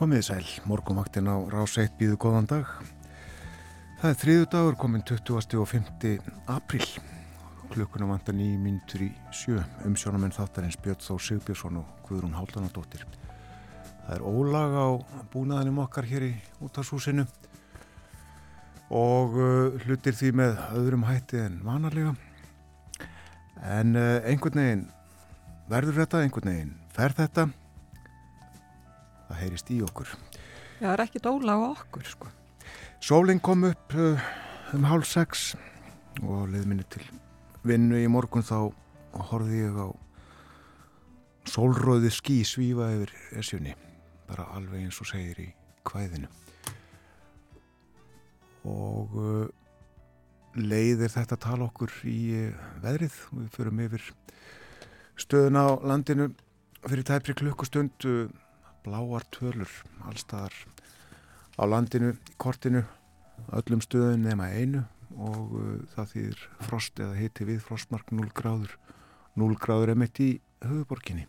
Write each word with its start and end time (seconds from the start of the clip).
Komiði 0.00 0.24
sæl, 0.24 0.46
morgumvaktin 0.64 1.26
á 1.28 1.36
rás 1.52 1.74
1 1.76 1.90
býðu 1.98 2.14
góðan 2.16 2.46
dag. 2.48 2.68
Það 4.00 4.06
er 4.08 4.14
þriðu 4.22 4.46
dagur 4.54 4.78
komin 4.80 5.02
20. 5.04 5.58
og 5.60 5.68
5. 5.68 6.14
april. 6.48 6.86
Klukkuna 7.68 8.08
vantar 8.08 8.32
nýjum 8.38 8.62
mínutur 8.64 9.04
í 9.04 9.10
sjö. 9.28 9.58
Umsjónamenn 9.84 10.32
þáttarins 10.32 10.80
Björn 10.80 11.04
Þó 11.04 11.20
Sigbjörnsson 11.20 11.82
og 11.82 11.92
Guðrún 12.08 12.32
Háldanadóttir. 12.32 13.04
Það 14.06 14.16
er 14.16 14.24
ólag 14.24 14.78
á 14.80 14.88
búnaðinum 15.36 15.84
okkar 15.84 16.08
hér 16.08 16.30
í 16.30 16.32
útashúsinu 16.64 17.28
og 18.88 19.36
uh, 19.36 19.78
hlutir 19.84 20.16
því 20.16 20.32
með 20.40 20.64
öðrum 20.80 21.08
hætti 21.12 21.44
en 21.44 21.60
vanarlega. 21.68 22.16
En 23.68 23.92
uh, 24.00 24.24
einhvern 24.24 24.64
veginn 24.64 24.90
verður 25.68 26.06
þetta, 26.06 26.24
einhvern 26.24 26.54
veginn 26.56 26.78
fer 26.88 27.20
þetta. 27.20 27.50
Það 29.30 29.40
heyrist 29.44 29.72
í 29.72 29.80
okkur. 29.86 30.12
Já, 30.80 30.84
það 30.84 30.92
er 30.96 31.04
ekki 31.06 31.24
dóla 31.24 31.56
á 31.56 31.60
okkur, 31.70 32.06
sko. 32.10 32.30
Sólinn 33.00 33.40
kom 33.40 33.64
upp 33.70 33.94
uh, 33.96 34.30
um 34.76 34.86
hálf 34.90 35.08
sex 35.08 35.52
og 36.20 36.50
leið 36.52 36.66
minni 36.68 36.84
til 36.90 37.04
vinnu 37.66 37.98
í 38.00 38.08
morgun 38.10 38.44
þá 38.44 38.70
horfði 39.30 39.62
ég 39.64 39.78
á 39.78 39.88
sólröði 41.50 42.10
skí 42.12 42.40
svífa 42.46 42.90
yfir 42.94 43.14
esjunni 43.40 43.74
bara 44.28 44.48
alveg 44.56 44.84
eins 44.84 45.00
og 45.02 45.08
segir 45.10 45.40
í 45.42 45.48
kvæðinu 45.88 46.28
og 48.68 49.16
uh, 49.16 49.46
leiðir 50.60 51.12
þetta 51.12 51.40
tala 51.40 51.68
okkur 51.70 51.94
í 52.08 52.18
uh, 52.44 52.68
veðrið 52.84 53.16
og 53.30 53.40
við 53.40 53.50
förum 53.56 53.82
yfir 53.86 54.06
stöðun 55.20 55.60
á 55.60 55.66
landinu 55.90 56.30
fyrir 56.84 57.06
tæpri 57.08 57.36
klukkustund 57.40 58.08
uh, 58.08 58.28
bláar 58.84 59.26
tölur 59.34 59.70
allstaðar 60.08 60.54
á 61.60 61.62
landinu, 61.68 62.14
kortinu 62.40 62.84
öllum 63.56 63.82
stöðun 63.84 64.24
nema 64.24 64.48
einu 64.54 64.84
og 65.18 65.54
uh, 65.58 65.76
það 65.94 66.12
þýðir 66.14 66.42
frost 66.66 67.02
eða 67.02 67.18
hiti 67.18 67.46
við 67.48 67.62
frostmark 67.64 68.12
0 68.14 68.30
gráður. 68.36 68.76
0 69.38 69.56
gráður 69.60 69.94
er 69.94 70.00
mitt 70.00 70.20
í 70.22 70.30
höfuborginni 70.64 71.26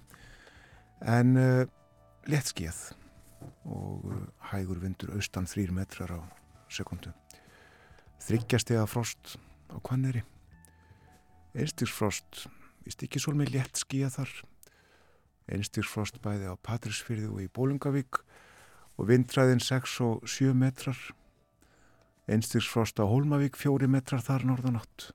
en 1.02 1.38
uh, 1.39 1.63
léttskíð 2.30 2.81
og 3.65 4.05
uh, 4.05 4.21
hægur 4.52 4.81
vindur 4.81 5.15
austan 5.17 5.49
3 5.49 5.73
metrar 5.73 6.13
á 6.13 6.19
sekundu 6.71 7.13
þryggjastega 8.21 8.86
frost 8.89 9.38
á 9.73 9.77
kvanneri 9.81 10.23
einstigsfrost 11.58 12.45
í 12.88 12.93
stikkisól 12.93 13.36
með 13.38 13.55
léttskíða 13.58 14.11
þar 14.13 14.36
einstigsfrost 15.52 16.21
bæði 16.23 16.52
á 16.52 16.55
Patrísfyrði 16.55 17.30
og 17.30 17.41
í 17.44 17.49
Bólungavík 17.52 18.21
og 18.97 19.09
vindræðin 19.09 19.61
6 19.63 19.97
og 20.05 20.27
7 20.30 20.53
metrar. 20.58 20.97
Einstigsfrost 22.31 23.02
á 23.02 23.05
Hólmavík 23.05 23.58
4 23.59 23.89
metrar 23.91 24.23
þar 24.23 24.47
norðanátt. 24.49 25.11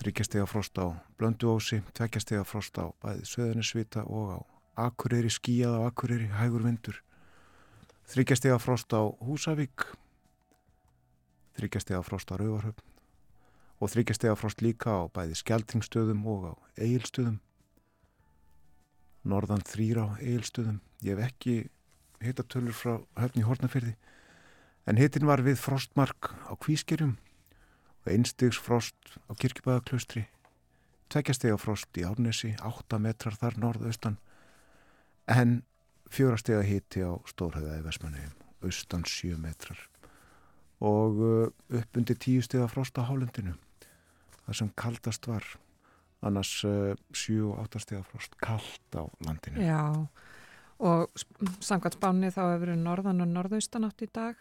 Þryggjastega 0.00 0.46
frost 0.48 0.78
á 0.80 0.96
Blönduósi 1.20 1.82
tveggjastega 1.92 2.44
frost 2.48 2.78
á 2.80 2.88
bæði 3.04 3.26
Söðunisvita 3.28 4.06
og 4.08 4.30
á 4.32 4.38
Akureyri 4.88 5.28
skíjað 5.28 5.76
á 5.76 5.80
Akureyri 5.90 6.30
hægur 6.32 6.64
vindur. 6.64 7.02
Þryggjastega 8.08 8.56
frost 8.62 8.94
á 8.96 9.02
Húsavík 9.20 9.90
þryggjastega 11.60 12.00
frost 12.06 12.32
á 12.32 12.40
Rauvarhöfn 12.40 12.86
og 13.80 13.92
þryggjastega 13.92 14.36
frost 14.38 14.64
líka 14.64 14.96
á 14.96 15.04
bæði 15.12 15.36
Skeltingstöðum 15.40 16.24
og 16.28 16.42
á 16.48 16.52
Egilstöðum 16.80 17.40
norðan 19.28 19.64
þrýra 19.66 20.06
á 20.06 20.10
Egilstöðum 20.20 20.80
ég 21.04 21.16
hef 21.16 21.30
ekki 21.30 21.56
hitatölur 22.24 22.76
frá 22.76 22.94
höfni 23.20 23.44
Hortnafyrði 23.44 23.94
en 24.88 25.00
hitin 25.00 25.28
var 25.28 25.44
við 25.44 25.60
frostmark 25.60 26.32
á 26.48 26.52
Kvískerjum 26.56 27.16
og 28.00 28.12
einstigs 28.12 28.60
frost 28.60 29.16
á 29.28 29.32
Kirkjubæðaklaustri 29.36 30.26
tveggjastega 31.10 31.58
frost 31.58 31.96
í 31.98 32.04
Árnesi 32.06 32.52
8 32.62 33.00
metrar 33.02 33.36
þar 33.38 33.58
norðaustan 33.60 34.18
en 35.30 35.60
fjórastega 36.10 36.62
hiti 36.66 37.02
á 37.02 37.18
Stórhauðaði 37.28 37.84
Vesmanegum 37.86 38.36
austan 38.66 39.06
7 39.08 39.38
metrar. 39.40 39.78
Og 40.80 41.18
upp 41.20 41.96
undir 41.96 42.16
10 42.16 42.46
stega 42.46 42.68
frost 42.70 42.96
á 42.96 43.04
Hálendinu 43.04 43.56
það 44.46 44.56
sem 44.60 44.70
kaldast 44.76 45.28
var 45.28 45.44
annars 46.26 46.52
7 46.60 47.38
og 47.48 47.58
8 47.64 47.82
stega 47.84 48.02
frost 48.06 48.36
kald 48.42 48.96
á 48.96 49.04
landinu 49.26 49.64
Já, 49.64 50.06
og 50.78 51.08
samkvæmt 51.60 51.96
spáni 51.98 52.32
þá 52.32 52.42
hefur 52.42 52.64
verið 52.64 52.82
norðan 52.84 53.24
og 53.24 53.32
norðaustan 53.34 53.88
átt 53.88 54.04
í 54.04 54.10
dag 54.12 54.36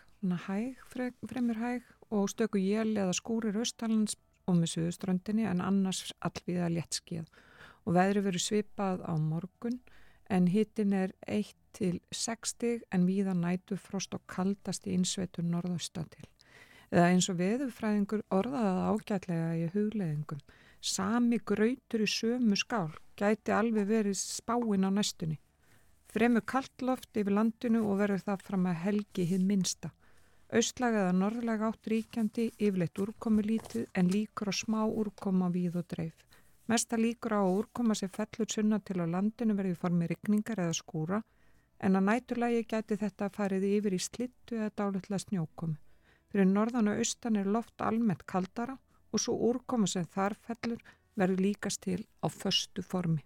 hæg, 0.47 0.75
fremur 0.91 1.59
hæg 1.59 1.83
og 2.11 2.29
stöku 2.29 2.59
jél 2.59 2.97
eða 2.97 3.13
skúrir 3.15 3.55
austalans 3.59 4.17
og 4.49 4.57
með 4.57 4.73
suðuströndinni 4.73 5.45
en 5.47 5.61
annars 5.61 6.11
allviða 6.19 6.71
léttskíð 6.73 7.29
og 7.85 7.95
veðri 7.95 8.25
verið 8.25 8.45
svipað 8.45 9.05
á 9.05 9.13
morgun 9.15 9.79
en 10.29 10.47
hittin 10.47 10.93
er 10.93 11.13
1 11.27 11.53
til 11.73 11.99
6 12.11 12.53
stig 12.53 12.83
en 12.91 13.07
víða 13.07 13.33
nætu 13.33 13.77
frost 13.77 14.13
og 14.13 14.25
kaldast 14.27 14.87
í 14.87 14.95
insveitur 14.97 15.45
norðaustan 15.45 16.09
til. 16.13 16.25
Eða 16.89 17.09
eins 17.13 17.29
og 17.29 17.37
veðufræðingur 17.37 18.23
orðaða 18.33 18.89
ágætlega 18.89 19.49
í 19.57 19.67
hugleðingum. 19.73 20.41
Sami 20.81 21.41
gröytur 21.43 22.05
í 22.05 22.07
sömu 22.07 22.55
skál 22.55 22.93
gæti 23.19 23.51
alveg 23.51 23.87
verið 23.87 24.15
spáin 24.15 24.87
á 24.87 24.89
næstunni. 24.89 25.35
Fremur 26.07 26.45
kallt 26.47 26.81
loft 26.81 27.17
yfir 27.19 27.35
landinu 27.35 27.81
og 27.91 27.99
verður 27.99 28.23
það 28.29 28.45
fram 28.47 28.69
að 28.71 28.79
helgi 28.85 29.25
hið 29.27 29.43
minsta. 29.49 29.91
Austlaga 30.55 31.03
eða 31.03 31.17
norðlaga 31.19 31.67
átt 31.67 31.91
ríkjandi, 31.91 32.47
yfirleitt 32.57 33.03
úrkomu 33.03 33.43
lítið 33.43 33.91
en 33.93 34.07
líkur 34.09 34.49
á 34.49 34.53
smá 34.55 34.79
úrkoma 34.87 35.51
víð 35.51 35.75
og 35.83 35.91
dreif. 35.91 36.15
Mesta 36.71 36.97
líkur 36.97 37.35
á 37.35 37.43
úrkoma 37.43 37.93
sem 37.93 38.09
fellur 38.09 38.47
sunna 38.47 38.79
til 38.79 39.03
á 39.03 39.05
landinu 39.05 39.59
verði 39.59 39.75
formi 39.83 40.07
rikningar 40.07 40.63
eða 40.63 40.79
skúra 40.79 41.23
en 41.79 41.95
að 41.99 42.07
næturlægi 42.07 42.65
gæti 42.71 42.97
þetta 43.03 43.29
farið 43.35 43.67
yfir 43.75 43.99
í 43.99 43.99
slittu 43.99 44.55
eða 44.55 44.71
dálitlega 44.79 45.25
snjókomi. 45.27 45.75
Fyrir 46.31 46.47
norðan 46.47 46.87
og 46.87 47.03
austan 47.03 47.35
er 47.35 47.51
loft 47.51 47.81
almennt 47.83 48.23
kaldara 48.25 48.79
og 49.11 49.21
svo 49.21 49.35
úrkoma 49.49 49.87
sem 49.89 50.05
þar 50.05 50.35
fellur 50.45 50.81
verður 51.19 51.43
líkast 51.43 51.81
til 51.83 52.01
á 52.23 52.27
förstu 52.31 52.83
formi. 52.85 53.23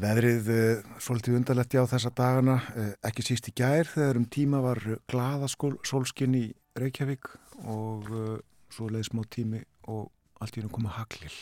Veðrið 0.00 0.48
uh, 0.54 0.98
svolítið 1.02 1.40
undarlegt 1.40 1.74
já 1.74 1.82
þessa 1.90 2.12
dagana, 2.14 2.60
uh, 2.78 2.92
ekki 3.06 3.24
síst 3.26 3.48
í 3.50 3.54
gær 3.58 3.88
þegar 3.90 4.20
um 4.20 4.26
tíma 4.30 4.60
var 4.62 4.78
glada 5.10 5.48
sólskinn 5.50 6.36
í 6.38 6.44
Reykjavík 6.78 7.26
og 7.66 8.10
uh, 8.14 8.36
svo 8.70 8.86
leiði 8.86 9.08
smá 9.08 9.24
tími 9.26 9.64
og 9.90 10.06
allt 10.40 10.56
í 10.56 10.62
húnum 10.62 10.76
koma 10.76 10.94
haglil. 10.94 11.34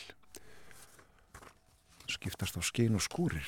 Skiptast 2.09 2.57
á 2.57 2.61
skinn 2.65 2.97
og 2.97 3.05
skúrir. 3.05 3.45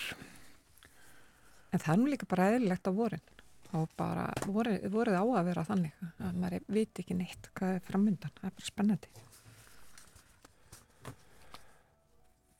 En 1.73 1.81
það 1.81 1.93
er 1.95 1.99
nú 2.03 2.11
líka 2.11 2.29
bara 2.29 2.51
eðlilegt 2.51 2.85
á 2.85 2.93
vorin 2.93 3.25
og 3.77 3.89
bara 3.97 4.27
voruð, 4.45 4.87
voruð 4.91 5.17
á 5.17 5.23
að 5.23 5.49
vera 5.49 5.65
þannig 5.67 6.05
að 6.19 6.39
maður 6.43 6.65
veit 6.67 7.03
ekki 7.03 7.17
neitt 7.17 7.51
hvað 7.57 7.75
er 7.77 7.83
framöndan, 7.87 8.33
það 8.39 8.49
er 8.49 8.55
bara 8.57 8.69
spennandi. 8.69 9.11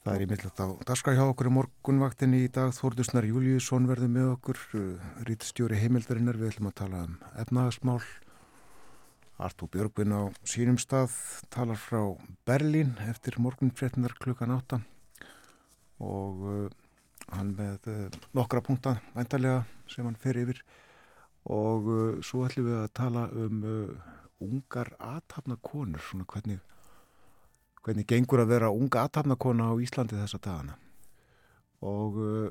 Það 0.02 0.16
er 0.16 0.24
í 0.24 0.28
millat 0.32 0.58
á 0.58 0.68
darska 0.90 1.14
hjá 1.14 1.22
okkur 1.28 1.52
í 1.52 1.54
morgunvaktinni 1.54 2.40
í 2.48 2.50
dag. 2.50 2.72
Þórdusnar 2.74 3.28
Júliusson 3.28 3.86
verður 3.86 4.10
með 4.10 4.30
okkur, 4.32 4.62
rítstjóri 5.28 5.78
heimildarinnar. 5.78 6.40
Við 6.42 6.56
ætlum 6.56 6.72
að 6.72 6.78
tala 6.80 7.04
um 7.06 7.20
efnagasmál. 7.44 8.00
Artú 9.42 9.70
Björgvin 9.70 10.14
á 10.14 10.34
sínum 10.42 10.80
stað 10.82 11.14
talar 11.54 11.78
frá 11.78 12.02
Berlín 12.50 12.96
eftir 13.10 13.38
morgunfréttinar 13.42 14.14
klukkan 14.22 14.54
átta 14.54 14.82
og 16.02 16.44
uh, 16.46 16.68
hann 17.34 17.54
með 17.58 17.90
uh, 17.90 18.20
nokkra 18.38 18.62
punkta 18.66 19.00
væntalega 19.16 19.64
sem 19.90 20.06
hann 20.06 20.18
fer 20.18 20.38
yfir 20.42 20.62
og 21.50 21.88
uh, 21.90 22.20
svo 22.26 22.46
ætlum 22.48 22.70
við 22.70 22.82
að 22.82 22.92
tala 22.98 23.28
um 23.34 23.64
ungar 24.42 24.90
aðtapna 24.98 25.58
konur, 25.62 26.02
svona 26.02 26.26
hvernig 26.26 26.60
hvernig 27.86 28.08
gengur 28.10 28.44
að 28.44 28.54
vera 28.54 28.72
unga 28.74 29.06
aðtapnakona 29.06 29.72
á 29.74 29.76
Íslandi 29.82 30.18
þessa 30.20 30.40
dagana? 30.42 30.78
Og 31.82 32.18
uh, 32.22 32.48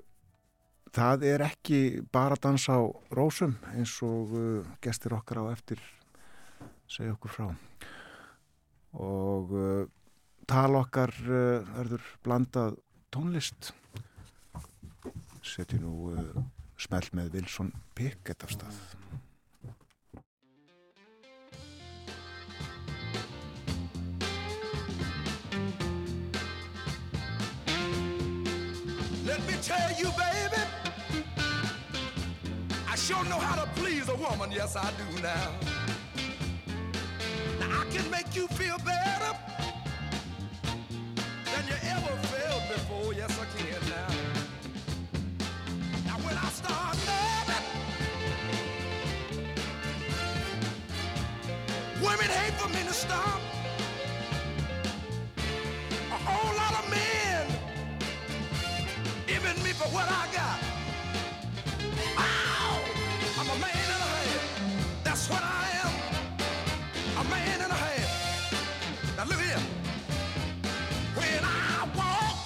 það 0.95 1.27
er 1.31 1.45
ekki 1.47 1.81
bara 2.13 2.39
að 2.39 2.45
dansa 2.49 2.81
á 2.83 2.83
rósum 3.15 3.55
eins 3.77 3.95
og 4.07 4.35
uh, 4.35 4.71
gestir 4.83 5.15
okkar 5.15 5.45
á 5.47 5.55
eftir 5.55 5.83
segja 6.91 7.15
okkur 7.15 7.35
frá. 7.35 7.49
Og 8.99 9.55
uh, 9.55 9.85
tala 10.51 10.83
okkar 10.83 11.15
verður 11.23 12.07
blandað 12.25 12.81
tónlist. 13.15 13.71
Setjum 15.47 15.85
nú 15.87 15.93
smelt 16.81 17.13
með 17.13 17.35
Wilson 17.37 17.73
Pickett 17.95 18.43
af 18.43 18.55
stað. 18.57 18.81
Let 29.27 29.41
me 29.47 29.55
tell 29.63 29.93
you, 30.01 30.09
baby, 30.17 30.63
sure 32.97 33.25
know 33.25 33.39
how 33.39 33.57
to 33.63 33.69
please 33.81 34.09
a 34.09 34.15
woman, 34.15 34.51
yes 34.53 34.77
I 34.77 34.91
do 35.01 35.23
now. 35.23 35.49
Now 37.61 37.81
I 37.83 37.85
can 37.93 38.11
make 38.11 38.35
you 38.37 38.47
feel 38.49 38.79
better 38.79 39.33
than 41.51 41.63
you 41.71 41.79
ever 41.95 42.15
felt 42.33 42.63
before, 42.75 43.13
yes 43.15 43.33
I 43.39 43.47
can 43.57 43.60
women 52.21 52.37
hate 52.37 52.55
for 52.55 52.69
me 52.69 52.83
to 52.87 52.93
stop. 52.93 53.41
A 56.17 56.19
whole 56.27 56.55
lot 56.57 56.73
of 56.81 56.91
men 56.91 57.47
giving 59.27 59.63
me 59.65 59.71
for 59.71 59.89
what 59.89 60.07
I 60.09 60.27
got. 60.33 60.59
Ow! 62.19 62.81
I'm 63.39 63.49
a 63.49 63.59
man 63.59 63.87
and 63.95 64.03
a 64.07 64.11
half. 64.15 65.03
That's 65.05 65.31
what 65.31 65.43
I 65.43 65.65
am. 65.85 65.93
A 67.21 67.31
man 67.31 67.61
and 67.63 67.73
a 67.73 67.81
half. 67.87 69.17
Now 69.17 69.25
look 69.25 69.41
here. 69.41 69.65
When 71.15 71.43
I 71.45 71.89
walk, 71.97 72.37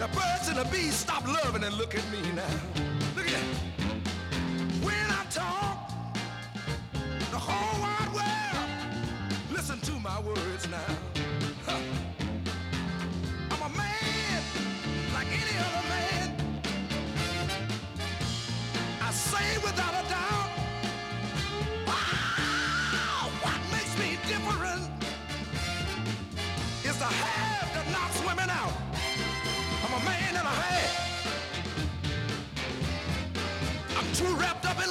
the 0.00 0.08
birds 0.08 0.48
and 0.48 0.58
the 0.58 0.64
bees 0.72 0.94
stop 0.94 1.26
loving 1.26 1.62
and 1.62 1.74
look 1.76 1.94
at 1.94 2.04
me 2.10 2.20
now. 2.34 2.91
My 10.14 10.20
words 10.20 10.68
now. 10.68 10.90
Huh. 11.66 11.80
I'm 13.50 13.62
a 13.62 13.76
man 13.76 14.42
like 15.14 15.28
any 15.40 15.56
other 15.66 15.84
man. 15.94 16.26
I 19.00 19.10
say 19.10 19.58
without 19.66 19.94
a 20.02 20.04
doubt. 20.16 20.50
Wow, 21.86 23.30
what 23.44 23.60
makes 23.74 23.94
me 24.02 24.18
different 24.28 24.84
is 26.84 26.98
the 26.98 27.10
half 27.22 27.72
that 27.74 27.86
knocks 27.94 28.20
women 28.28 28.50
out. 28.50 28.74
I'm 29.84 29.94
a 30.00 30.04
man 30.04 30.36
and 30.40 30.46
a 30.54 30.56
half. 30.64 30.92
I'm 33.96 34.08
too 34.12 34.34
wrapped 34.36 34.66
up 34.66 34.78
in 34.84 34.90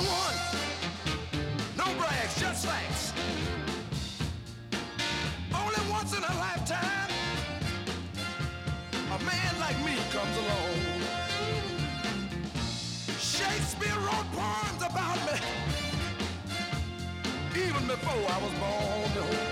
before 17.91 18.25
I 18.35 18.37
was 18.41 18.53
born. 18.61 19.51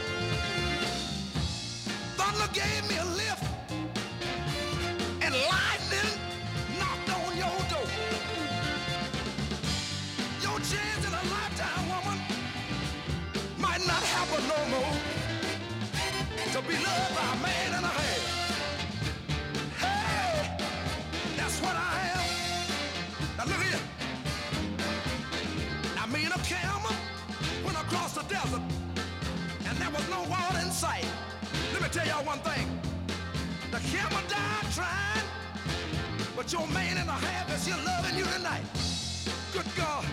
Thunder 2.17 2.49
gave 2.53 2.81
me 2.89 2.95
a 2.97 3.05
lift, 3.05 3.43
and 5.21 5.33
lightning 5.51 6.11
knocked 6.79 7.09
on 7.19 7.35
your 7.43 7.59
door. 7.73 7.89
Your 10.45 10.57
chance 10.71 11.03
in 11.07 11.13
a 11.21 11.23
lifetime, 11.35 11.85
woman, 11.91 12.19
might 13.57 13.85
not 13.85 14.03
happen 14.15 14.43
no 14.47 14.59
more. 14.73 14.95
To 16.53 16.61
be 16.61 16.75
loved 16.75 17.15
by 17.15 17.33
a 17.33 17.37
man 17.43 17.73
and 17.77 17.85
a 17.85 17.89
half. 17.89 18.18
The 28.51 28.61
and 29.67 29.77
there 29.77 29.91
was 29.91 30.09
no 30.09 30.21
water 30.29 30.59
in 30.59 30.71
sight. 30.71 31.05
Let 31.73 31.81
me 31.81 31.89
tell 31.89 32.07
y'all 32.07 32.25
one 32.25 32.39
thing. 32.39 32.67
The 33.71 33.79
camel 33.91 34.21
died 34.27 34.65
trying, 34.73 35.25
but 36.35 36.51
your 36.51 36.67
man 36.67 36.97
and 36.97 37.09
a 37.09 37.13
half 37.13 37.53
is 37.55 37.67
loving 37.85 38.17
you 38.17 38.25
tonight. 38.25 38.63
Good 39.53 39.67
God. 39.75 40.05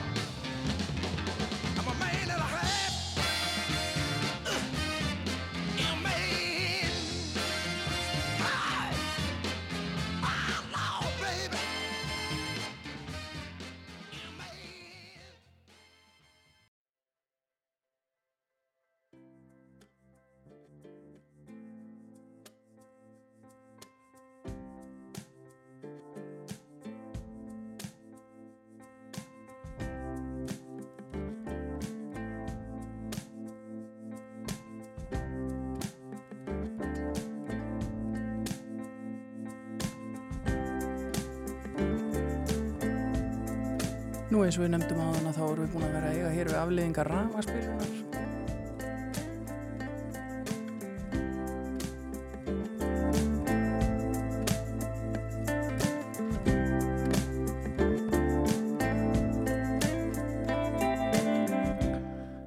Eins 44.56 44.62
og 44.62 44.70
við 44.70 44.72
nefndum 44.72 45.00
á 45.04 45.12
þann 45.12 45.28
að 45.28 45.36
þá 45.36 45.42
erum 45.44 45.64
við 45.66 45.72
búin 45.74 45.84
að 45.84 45.90
vera 45.92 46.08
að 46.08 46.14
eiga 46.16 46.28
hér 46.32 46.48
við 46.48 46.56
afliðingar 46.56 47.08
rafmaspilunar. 47.12 47.90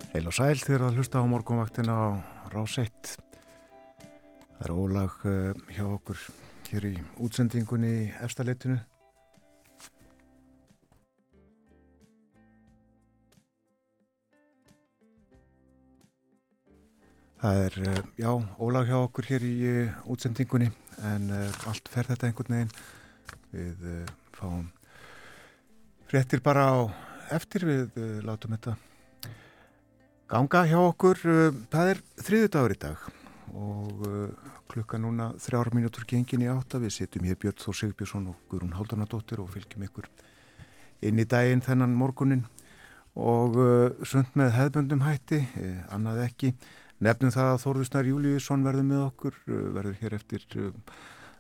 Heil 0.10 0.26
og 0.26 0.34
sæl 0.34 0.58
þegar 0.58 0.88
að 0.90 0.98
hlusta 0.98 1.22
á 1.22 1.30
morgunvaktina 1.30 1.94
á 1.94 2.10
Ráseitt. 2.50 3.18
Það 4.58 4.66
er 4.66 4.74
ólag 4.74 5.14
uh, 5.30 5.54
hjá 5.78 5.86
okkur 5.86 6.30
hér 6.72 6.90
í 6.90 6.98
útsendingunni 7.22 8.10
efstaleitinu. 8.26 8.82
Það 17.40 17.58
er, 17.64 17.76
uh, 17.88 18.00
já, 18.20 18.32
ólag 18.60 18.90
hjá 18.90 18.98
okkur 19.00 19.28
hér 19.30 19.44
í 19.48 19.54
uh, 19.64 20.00
útsendingunni 20.12 20.66
en 21.08 21.30
uh, 21.32 21.68
allt 21.72 21.86
fer 21.88 22.10
þetta 22.10 22.28
einhvern 22.28 22.52
veginn. 22.52 22.74
Við 23.54 23.86
uh, 23.88 24.10
fáum 24.36 24.66
fréttir 26.12 26.42
bara 26.44 26.66
á 26.68 26.78
eftir 27.32 27.64
við 27.64 27.96
látum 28.28 28.58
þetta 28.58 28.74
ganga 30.34 30.64
hjá 30.68 30.80
okkur. 30.82 31.22
Það 31.72 31.92
er 31.94 32.02
þriðu 32.26 32.50
dagur 32.58 32.76
í 32.76 32.80
dag 32.82 33.08
og 33.56 34.04
klukka 34.74 35.00
núna 35.00 35.30
þrjára 35.40 35.74
mínútur 35.78 36.10
gengin 36.10 36.44
í 36.44 36.50
átta. 36.52 36.82
Við 36.82 36.98
sitjum 36.98 37.30
hér 37.30 37.40
Björn 37.40 37.62
Þór 37.62 37.80
Sigbjörnsson 37.84 38.28
og 38.34 38.44
Guðrún 38.52 38.76
Háldanadóttir 38.76 39.40
og 39.46 39.54
fylgjum 39.54 39.88
ykkur 39.88 40.12
inn 41.08 41.24
í 41.24 41.30
daginn 41.30 41.64
þennan 41.64 41.96
morgunin 41.96 42.44
og 43.16 43.56
sund 44.04 44.36
með 44.38 44.54
hefðböndum 44.58 45.06
hætti, 45.06 45.44
eh, 45.62 45.80
annað 45.94 46.26
ekki. 46.26 46.54
Nefnum 47.00 47.32
það 47.32 47.50
að 47.54 47.62
Þórðusnar 47.64 48.10
Júliusson 48.10 48.66
verður 48.66 48.88
með 48.90 49.04
okkur, 49.06 49.38
uh, 49.48 49.60
verður 49.78 50.00
hér 50.02 50.16
eftir 50.18 50.48
uh, 50.60 50.72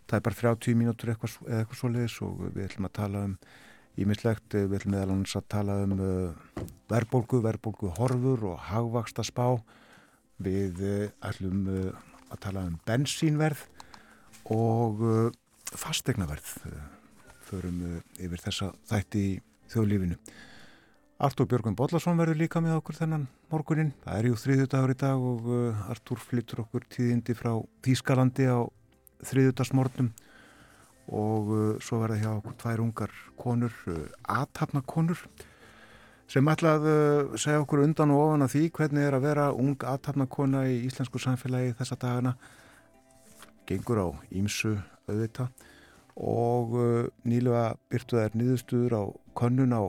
tæpar 0.10 0.38
30 0.38 0.78
mínútur 0.80 1.12
eitthvað, 1.13 1.36
eitthvað 1.48 1.82
svoleiðis 1.82 2.20
og 2.25 2.46
við 2.46 2.63
ætlum 2.70 2.88
að 2.88 2.96
tala 3.00 3.24
um 3.28 3.34
ímislegt, 4.00 4.56
við 4.56 4.78
ætlum 4.78 4.96
meðal 4.96 5.16
annars 5.16 5.36
að 5.36 5.50
tala 5.51 5.75
um 5.84 5.98
uh, 6.00 6.63
verðbólgu, 6.92 7.42
verðbólgu 7.44 7.92
horfur 7.98 8.46
og 8.54 8.63
hagvaksta 8.70 9.25
spá. 9.28 9.60
Við 10.39 10.80
uh, 10.80 11.04
ætlum 11.28 11.68
uh, 11.68 12.08
að 12.32 12.42
tala 12.46 12.63
um 12.70 12.80
bensínverð 12.88 13.66
og 14.56 15.04
uh, 15.04 15.28
fastegnaverð. 15.75 16.54
Uh, 16.70 16.80
förum 17.50 17.82
uh, 17.84 18.00
yfir 18.22 18.48
þessa 18.48 18.72
þætti 18.89 19.25
í 19.25 19.36
þjóðlífinu. 19.74 20.18
Artúr 21.20 21.50
Björgum 21.52 21.76
Bollarsson 21.76 22.16
verður 22.16 22.38
líka 22.40 22.62
með 22.64 22.78
okkur 22.78 22.96
þennan 22.96 23.26
morgunin. 23.52 23.90
Það 24.06 24.20
er 24.22 24.28
jú 24.30 24.36
þriðju 24.40 24.68
dagur 24.72 24.94
í 24.94 24.96
dag 25.02 25.26
og 25.28 25.50
uh, 25.52 25.82
Artúr 25.92 26.22
flyttur 26.24 26.62
okkur 26.64 26.86
tíðindi 26.96 27.36
frá 27.36 27.50
Þýskalandi 27.84 28.46
á 28.48 28.64
þriðjudagsmornum 29.28 30.14
og 31.12 31.52
uh, 31.52 31.76
svo 31.84 32.00
verða 32.06 32.22
hjá 32.22 32.30
okkur 32.38 32.56
tvær 32.64 32.86
ungar 32.86 33.20
konur, 33.36 33.76
uh, 33.92 34.00
aðtapna 34.32 34.80
konur 34.88 35.26
sem 36.32 36.54
ætla 36.56 36.78
að 36.78 36.90
segja 37.36 37.66
okkur 37.66 37.84
undan 37.84 38.16
og 38.16 38.30
ofan 38.30 38.48
að 38.48 38.56
því 38.56 38.66
hvernig 38.80 39.10
er 39.10 39.20
að 39.20 39.28
vera 39.28 39.52
ung 39.52 39.76
aðtapna 39.76 40.32
kona 40.32 40.70
í 40.72 40.86
íslensku 40.88 41.20
samfélagi 41.20 41.76
þessa 41.82 42.00
dagana 42.00 42.38
gengur 43.68 44.06
á 44.06 44.10
ímsu 44.32 44.78
auðvita 45.10 45.52
og 46.16 46.78
nýlega 47.28 47.74
byrtu 47.92 48.22
þær 48.22 48.38
nýðustuður 48.40 48.96
á 48.96 49.04
könnun 49.39 49.72
á, 49.72 49.84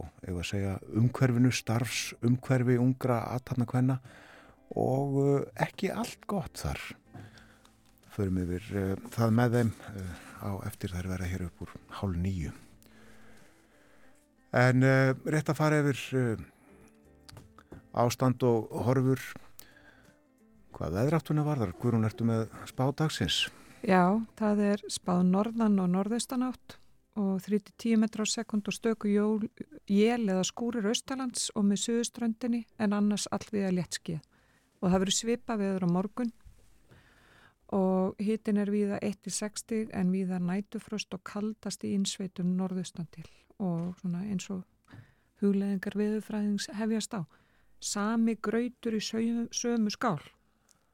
segja, 0.46 0.78
umhverfinu, 0.94 1.50
starfs, 1.54 2.12
umhverfi, 2.26 2.78
ungra, 2.78 3.20
aðtarnakvenna 3.34 3.98
og 4.78 5.18
uh, 5.18 5.36
ekki 5.58 5.90
allt 5.90 6.26
gott 6.30 6.60
þar. 6.62 6.80
Förum 8.14 8.38
yfir 8.44 8.66
uh, 8.70 8.94
það 9.10 9.36
með 9.38 9.56
þeim 9.56 9.72
uh, 9.74 10.10
á 10.46 10.50
eftir 10.70 10.94
þær 10.94 11.10
vera 11.16 11.30
hér 11.30 11.46
upp 11.48 11.64
úr 11.66 11.76
hálf 11.98 12.18
nýju. 12.22 12.54
En 14.54 14.86
uh, 14.86 15.12
rétt 15.26 15.50
að 15.50 15.58
fara 15.58 15.82
yfir 15.82 16.44
ástand 18.00 18.42
og 18.46 18.70
horfur, 18.86 19.22
hvað 20.76 21.00
veðráttuna 21.00 21.46
var 21.46 21.64
þar? 21.64 21.74
Hverjum 21.80 22.06
ertu 22.06 22.26
með 22.28 22.46
spádagsins? 22.70 23.48
Já, 23.82 24.20
það 24.38 24.62
er 24.74 24.86
spáð 24.92 25.24
norðan 25.32 25.80
og 25.82 25.90
norðaustanátt 25.90 26.76
og 27.18 27.40
3-10 27.42 27.96
metrar 27.98 28.28
á 28.28 28.30
sekund 28.30 28.68
og 28.68 28.74
stöku 28.74 29.10
jól, 29.10 29.48
jél 29.88 30.28
eða 30.30 30.44
skúrir 30.46 30.86
austalands 30.86 31.50
og 31.54 31.64
með 31.66 31.82
suðuströndinni 31.84 32.64
en 32.78 32.92
annars 32.92 33.26
allviða 33.34 33.72
léttskið. 33.74 34.20
Og 34.80 34.90
það 34.90 35.02
verður 35.02 35.18
svipa 35.18 35.56
viður 35.60 35.86
á 35.86 35.88
morgun 35.90 36.32
og 37.70 38.18
hitin 38.18 38.58
er 38.58 38.70
viða 38.70 38.98
1-60 39.02 39.92
en 39.94 40.10
viða 40.10 40.40
nætufröst 40.42 41.14
og 41.14 41.22
kaldast 41.24 41.84
í 41.86 41.92
insveitum 41.94 42.56
norðaustan 42.58 43.06
til 43.14 43.26
og 43.60 43.94
svona 44.00 44.24
eins 44.26 44.48
og 44.50 44.64
hugleðingar 45.40 45.96
viðfræðings 45.96 46.68
hefjast 46.76 47.14
á. 47.14 47.22
Sami 47.80 48.36
grautur 48.36 48.96
í 48.96 49.00
sömu, 49.00 49.46
sömu 49.52 49.92
skál. 49.92 50.20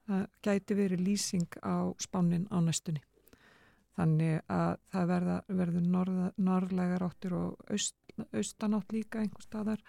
Það 0.06 0.26
gæti 0.46 0.76
verið 0.78 1.02
lýsing 1.02 1.58
á 1.66 1.90
spánin 1.98 2.46
á 2.52 2.62
næstunni. 2.62 3.02
Þannig 3.96 4.42
að 4.52 4.72
það 4.92 5.06
verða, 5.08 5.36
verður 5.60 5.84
norða, 5.92 6.26
norðlegar 6.36 7.04
áttir 7.06 7.36
og 7.36 7.70
aust, 7.72 7.96
austanátt 8.28 8.92
líka 8.92 9.22
einhver 9.22 9.44
staðar 9.44 9.84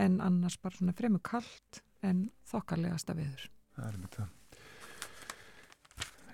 en 0.00 0.18
annars 0.24 0.56
bara 0.58 0.74
svona 0.74 0.94
fremur 0.98 1.22
kallt 1.22 1.82
en 2.02 2.26
þokkarlegasta 2.50 3.14
viður. 3.14 3.44
Það 3.76 3.86
er 3.90 4.00
með 4.00 4.16
það. 4.16 4.32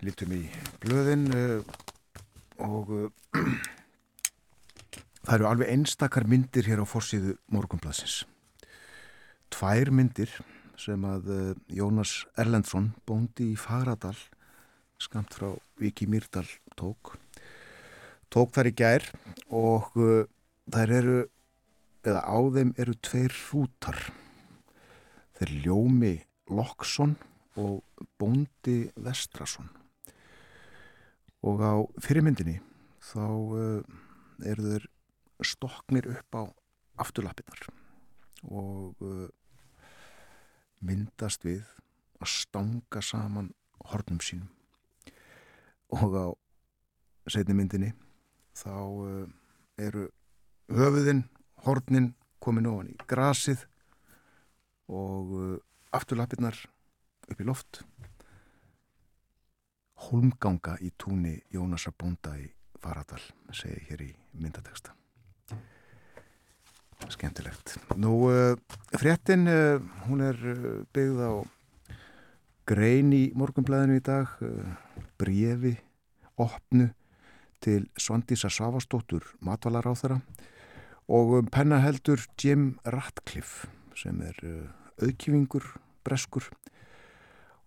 Lítum 0.00 0.32
í 0.32 0.40
blöðin 0.80 1.26
uh, 1.36 1.74
og 2.64 2.94
uh, 2.96 3.36
það 5.26 5.34
eru 5.36 5.50
alveg 5.50 5.74
einstakar 5.74 6.24
myndir 6.28 6.70
hér 6.70 6.80
á 6.80 6.86
fórsíðu 6.88 7.36
morgunblassins. 7.52 8.22
Tvær 9.52 9.92
myndir 9.92 10.32
sem 10.80 11.04
að 11.04 11.30
uh, 11.34 11.52
Jónas 11.68 12.22
Erlendsson, 12.40 12.94
bóndi 13.04 13.52
í 13.52 13.60
Fagradal, 13.60 14.16
skamt 15.00 15.36
frá 15.36 15.52
Viki 15.80 16.08
Mýrdal 16.08 16.48
tók. 16.80 17.14
Tók 18.30 18.54
þar 18.54 18.70
í 18.70 18.74
gær 18.78 19.06
og 19.50 19.90
þær 20.70 20.94
eru, 21.00 21.18
eða 22.06 22.22
á 22.24 22.38
þeim 22.56 22.74
eru 22.80 22.94
tveir 23.04 23.34
hrútar. 23.48 23.98
Þeir 25.38 25.54
Ljómi 25.64 26.14
Lokksson 26.50 27.16
og 27.60 27.82
Bóndi 28.18 28.90
Vestrason 28.96 29.68
og 31.46 31.62
á 31.64 31.74
fyrirmyndinni 32.04 32.58
þá 33.00 33.26
uh, 33.26 33.80
eru 34.44 34.66
þeir 34.66 34.86
stoknir 35.46 36.08
upp 36.12 36.36
á 36.36 36.42
afturlappinnar 37.00 37.64
og 38.52 39.00
uh, 39.04 39.28
myndast 40.84 41.44
við 41.44 41.64
að 42.20 42.32
stanga 42.34 43.02
saman 43.04 43.52
hornum 43.90 44.20
sínum 44.24 44.50
og 45.96 46.12
á 46.16 46.26
setni 47.32 47.56
myndinni 47.56 47.92
þá 48.58 48.74
uh, 48.76 49.26
eru 49.80 50.08
höfuðinn, 50.70 51.24
hornin 51.66 52.12
komin 52.42 52.68
ofan 52.70 52.92
í 52.92 52.96
grasið 53.10 53.66
og 54.90 55.60
afturlappinnar 55.94 56.56
upp 57.30 57.40
í 57.42 57.46
loft. 57.46 57.82
Holmganga 60.06 60.78
í 60.82 60.90
túni 60.98 61.36
Jónasa 61.52 61.92
Bónda 61.92 62.32
í 62.40 62.48
Faradal 62.80 63.20
segi 63.52 63.84
hér 63.90 64.06
í 64.06 64.10
myndateksta 64.40 64.94
skemmtilegt. 67.08 67.78
Nú 67.96 68.28
uh, 68.28 68.56
fréttin 68.92 69.46
uh, 69.48 69.80
hún 70.08 70.22
er 70.24 70.36
uh, 70.36 70.82
byggð 70.92 71.22
á 71.24 71.32
grein 72.68 73.12
í 73.16 73.30
morgunblæðinu 73.34 73.98
í 73.98 74.04
dag 74.04 74.30
brefi 75.18 75.72
opnu 76.38 76.90
til 77.60 77.88
Svandísa 78.00 78.50
Savastóttur 78.52 79.24
matvalar 79.40 79.86
á 79.86 79.94
og 81.10 81.32
um 81.38 81.46
penna 81.46 81.80
heldur 81.82 82.20
Jim 82.38 82.78
Ratcliffe 82.86 83.68
sem 83.96 84.20
er 84.22 84.36
auðkjöfingur 85.02 85.64
breskur. 86.04 86.46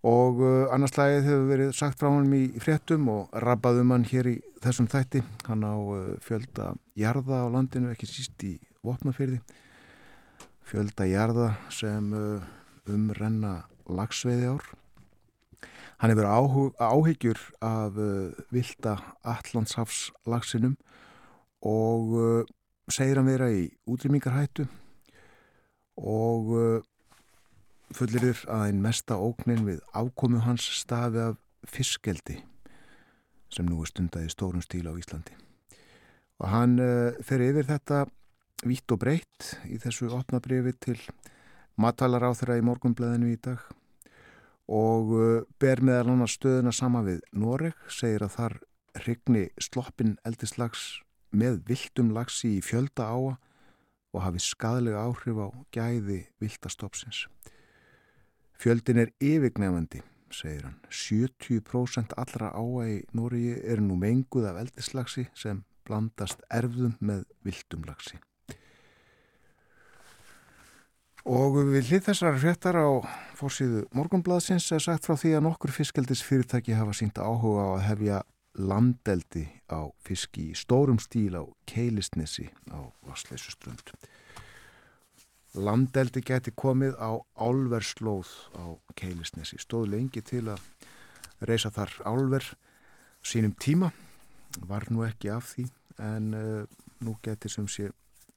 Og 0.04 0.40
uh, 0.44 0.72
annars 0.74 0.96
lagið 0.98 1.28
hefur 1.28 1.44
verið 1.48 1.74
sagt 1.76 2.00
frá 2.00 2.10
hann 2.12 2.32
í 2.36 2.60
fréttum 2.60 3.06
og 3.08 3.36
rabbaðum 3.44 3.94
hann 3.94 4.06
hér 4.08 4.28
í 4.28 4.34
þessum 4.64 4.88
þætti. 4.92 5.22
Hann 5.48 5.64
á 5.64 5.76
uh, 5.76 6.16
fjölda 6.24 6.74
jarða 6.96 7.44
á 7.44 7.52
landinu 7.52 7.92
ekki 7.92 8.08
síst 8.08 8.44
í 8.44 8.58
vopnafyrði 8.84 9.40
fjölda 10.68 11.06
jarða 11.08 11.50
sem 11.72 12.12
uh, 12.16 12.44
umrenna 12.90 13.62
lagsveiði 13.88 14.52
ár 14.54 14.68
hann 15.98 16.12
hefur 16.12 16.28
áhug, 16.28 16.74
áhyggjur 16.78 17.40
af 17.64 17.98
vilda 18.52 18.96
Allandshafs 19.24 20.10
lagsinum 20.26 20.76
og 21.64 22.46
segir 22.92 23.20
hann 23.20 23.30
vera 23.30 23.48
í 23.52 23.68
útrýmingarhættu 23.88 24.66
og 25.96 26.50
fullirir 27.94 28.40
að 28.50 28.66
einn 28.68 28.82
mesta 28.82 29.16
óknin 29.20 29.64
við 29.66 29.80
ákomu 29.94 30.42
hans 30.44 30.66
stafi 30.80 31.20
af 31.22 31.38
fiskeldi 31.70 32.40
sem 33.54 33.66
nú 33.68 33.80
er 33.82 33.90
stundað 33.90 34.26
í 34.26 34.32
stórum 34.32 34.62
stíl 34.64 34.88
á 34.90 34.94
Íslandi. 34.98 35.34
Og 36.42 36.50
hann 36.50 36.78
uh, 36.82 37.14
fer 37.22 37.44
yfir 37.44 37.68
þetta 37.68 38.04
vitt 38.66 38.90
og 38.90 39.00
breytt 39.04 39.54
í 39.70 39.78
þessu 39.78 40.10
opna 40.16 40.40
brefi 40.42 40.72
til 40.82 40.98
matalar 41.78 42.26
á 42.26 42.30
þeirra 42.34 42.58
í 42.58 42.66
morgunblæðinu 42.66 43.30
í 43.30 43.38
dag 43.44 43.62
og 43.62 43.83
uh, 44.70 45.42
ber 45.60 45.82
meðal 45.84 46.12
hann 46.12 46.24
að 46.24 46.34
stöðuna 46.34 46.72
sama 46.72 47.02
við 47.04 47.20
Noreg, 47.36 47.76
segir 47.88 48.24
að 48.24 48.36
þar 48.38 48.56
hrigni 49.02 49.48
sloppin 49.60 50.16
eldislags 50.24 51.02
með 51.34 51.60
viltum 51.68 52.12
lagsi 52.14 52.56
í 52.58 52.62
fjölda 52.64 53.10
áa 53.10 53.34
og 54.14 54.22
hafi 54.22 54.42
skadlega 54.42 55.02
áhrif 55.02 55.40
á 55.42 55.48
gæði 55.74 56.20
viltastopsins. 56.40 57.24
Fjöldin 58.54 59.02
er 59.02 59.10
yfirgnefandi, 59.18 60.04
segir 60.30 60.68
hann. 60.68 60.78
70% 60.88 62.14
allra 62.16 62.52
áa 62.54 62.86
í 62.86 63.00
Nóri 63.12 63.58
eru 63.58 63.82
nú 63.88 63.98
menguð 63.98 64.46
af 64.52 64.60
eldislagsi 64.62 65.26
sem 65.34 65.64
blandast 65.84 66.46
erfðum 66.48 66.94
með 67.02 67.26
viltumlagsi. 67.44 68.22
Og 71.24 71.56
við 71.72 71.88
hlið 71.88 72.06
þessar 72.10 72.38
hrettar 72.42 72.76
á 72.76 72.88
fórsíðu 73.38 73.86
morgunbladsins 73.96 74.66
er 74.76 74.82
sagt 74.84 75.06
frá 75.08 75.16
því 75.16 75.36
að 75.38 75.46
nokkur 75.46 75.72
fiskeldis 75.72 76.22
fyrirtæki 76.24 76.76
hafa 76.76 76.92
sínt 76.96 77.16
áhuga 77.16 77.64
á 77.64 77.68
að 77.78 77.86
hefja 77.88 78.18
landeldi 78.60 79.46
á 79.72 79.88
fiski 80.04 80.50
í 80.52 80.58
stórum 80.58 81.00
stíl 81.02 81.32
á 81.40 81.44
keilisnesi 81.66 82.50
á 82.70 82.92
Vassleisusströnd 83.08 83.94
landeldi 85.54 86.22
geti 86.26 86.52
komið 86.54 86.96
á 86.98 87.14
álverslóð 87.38 88.30
á 88.58 88.74
Keilisnesi. 88.98 89.58
Stóð 89.62 89.92
lengi 89.94 90.22
til 90.22 90.48
að 90.50 90.62
reysa 91.44 91.70
þar 91.74 91.94
álver 92.06 92.46
sínum 93.24 93.54
tíma, 93.54 93.92
var 94.66 94.86
nú 94.90 95.04
ekki 95.06 95.30
af 95.32 95.54
því 95.54 95.68
en 96.02 96.34
uh, 96.34 96.62
nú 97.02 97.16
geti 97.22 97.50
sem 97.50 97.66
sé 97.70 97.90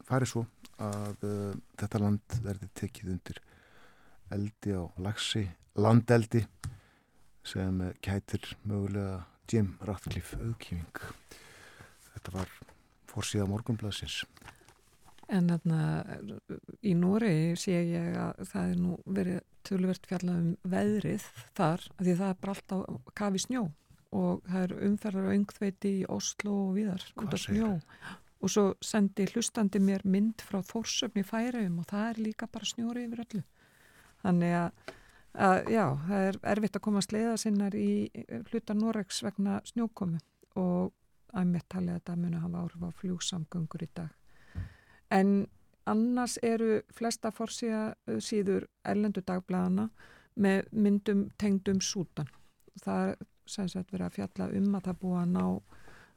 farið 0.07 0.31
svo 0.31 0.45
að 0.83 1.23
uh, 1.25 1.53
þetta 1.79 2.01
land 2.03 2.37
verði 2.43 2.69
tekið 2.77 3.13
undir 3.15 3.41
eldi 4.35 4.75
á 4.75 4.83
lagsi 5.01 5.45
landeldi 5.77 6.43
sem 7.47 7.81
uh, 7.81 7.93
kætir 8.03 8.53
mögulega 8.67 9.23
Jim 9.47 9.77
Ratcliffe 9.87 10.35
auðkýfing. 10.43 11.03
Þetta 12.11 12.33
var 12.33 12.49
fórsíða 13.07 13.47
morgunblæsins. 13.47 14.25
En 15.31 15.49
þarna 15.51 15.79
í 16.87 16.93
Nóri 16.95 17.55
sé 17.59 17.77
ég 17.89 18.15
að 18.19 18.43
það 18.51 18.71
er 18.71 18.81
nú 18.81 18.97
verið 19.05 19.39
tölvert 19.67 20.07
fjallað 20.07 20.37
um 20.39 20.53
veðrið 20.71 21.25
þar, 21.57 21.83
því 21.99 22.13
það 22.19 22.29
er 22.29 22.39
bara 22.43 22.55
alltaf 22.55 23.11
kafi 23.17 23.43
snjó 23.43 23.65
og 24.15 24.45
það 24.47 24.61
er 24.61 24.75
umferðar 24.87 25.27
og 25.27 25.35
yngþveiti 25.35 25.91
í 25.97 26.05
Oslo 26.15 26.53
og 26.67 26.71
viðar 26.77 27.03
út 27.19 27.35
af 27.35 27.43
snjó 27.43 27.73
og 28.41 28.51
svo 28.53 28.65
sendi 28.83 29.25
hlustandi 29.31 29.79
mér 29.81 30.05
mynd 30.05 30.43
frá 30.45 30.59
Þórsöfni 30.65 31.23
færaum 31.25 31.79
og 31.81 31.89
það 31.89 32.09
er 32.11 32.21
líka 32.27 32.47
bara 32.51 32.69
snjóri 32.69 33.07
yfir 33.07 33.23
öllu. 33.25 33.43
Þannig 34.21 34.55
að, 34.59 34.93
að 35.47 35.71
já, 35.73 35.83
það 36.07 36.27
er 36.27 36.39
erfitt 36.53 36.77
að 36.77 36.85
koma 36.87 37.01
að 37.01 37.07
sleiða 37.07 37.35
sinnar 37.41 37.77
í 37.77 37.91
hluta 38.51 38.77
Noregs 38.77 39.23
vegna 39.25 39.59
snjókomi 39.65 40.21
og 40.57 40.93
að 41.37 41.51
mér 41.53 41.65
talið 41.69 41.97
að 41.97 42.05
það 42.09 42.21
muni 42.23 42.41
hafa 42.41 42.63
áhrif 42.63 42.85
á 42.87 42.89
fljúsamgöngur 43.01 43.85
í 43.85 43.89
dag. 43.97 44.11
En 45.13 45.33
annars 45.87 46.37
eru 46.43 46.81
flesta 46.95 47.31
fórsíða 47.31 48.19
síður 48.23 48.67
erlendu 48.85 49.23
dagblæðana 49.25 49.87
með 50.37 50.69
myndum 50.71 51.27
tengdum 51.39 51.81
sútan. 51.81 52.29
Það 52.83 53.11
er 53.11 53.27
sænsett 53.47 53.91
verið 53.93 54.07
að 54.07 54.17
fjalla 54.17 54.49
um 54.59 54.75
að 54.77 54.89
það 54.89 54.99
búa 55.01 55.21
að 55.23 55.33
ná 55.33 55.45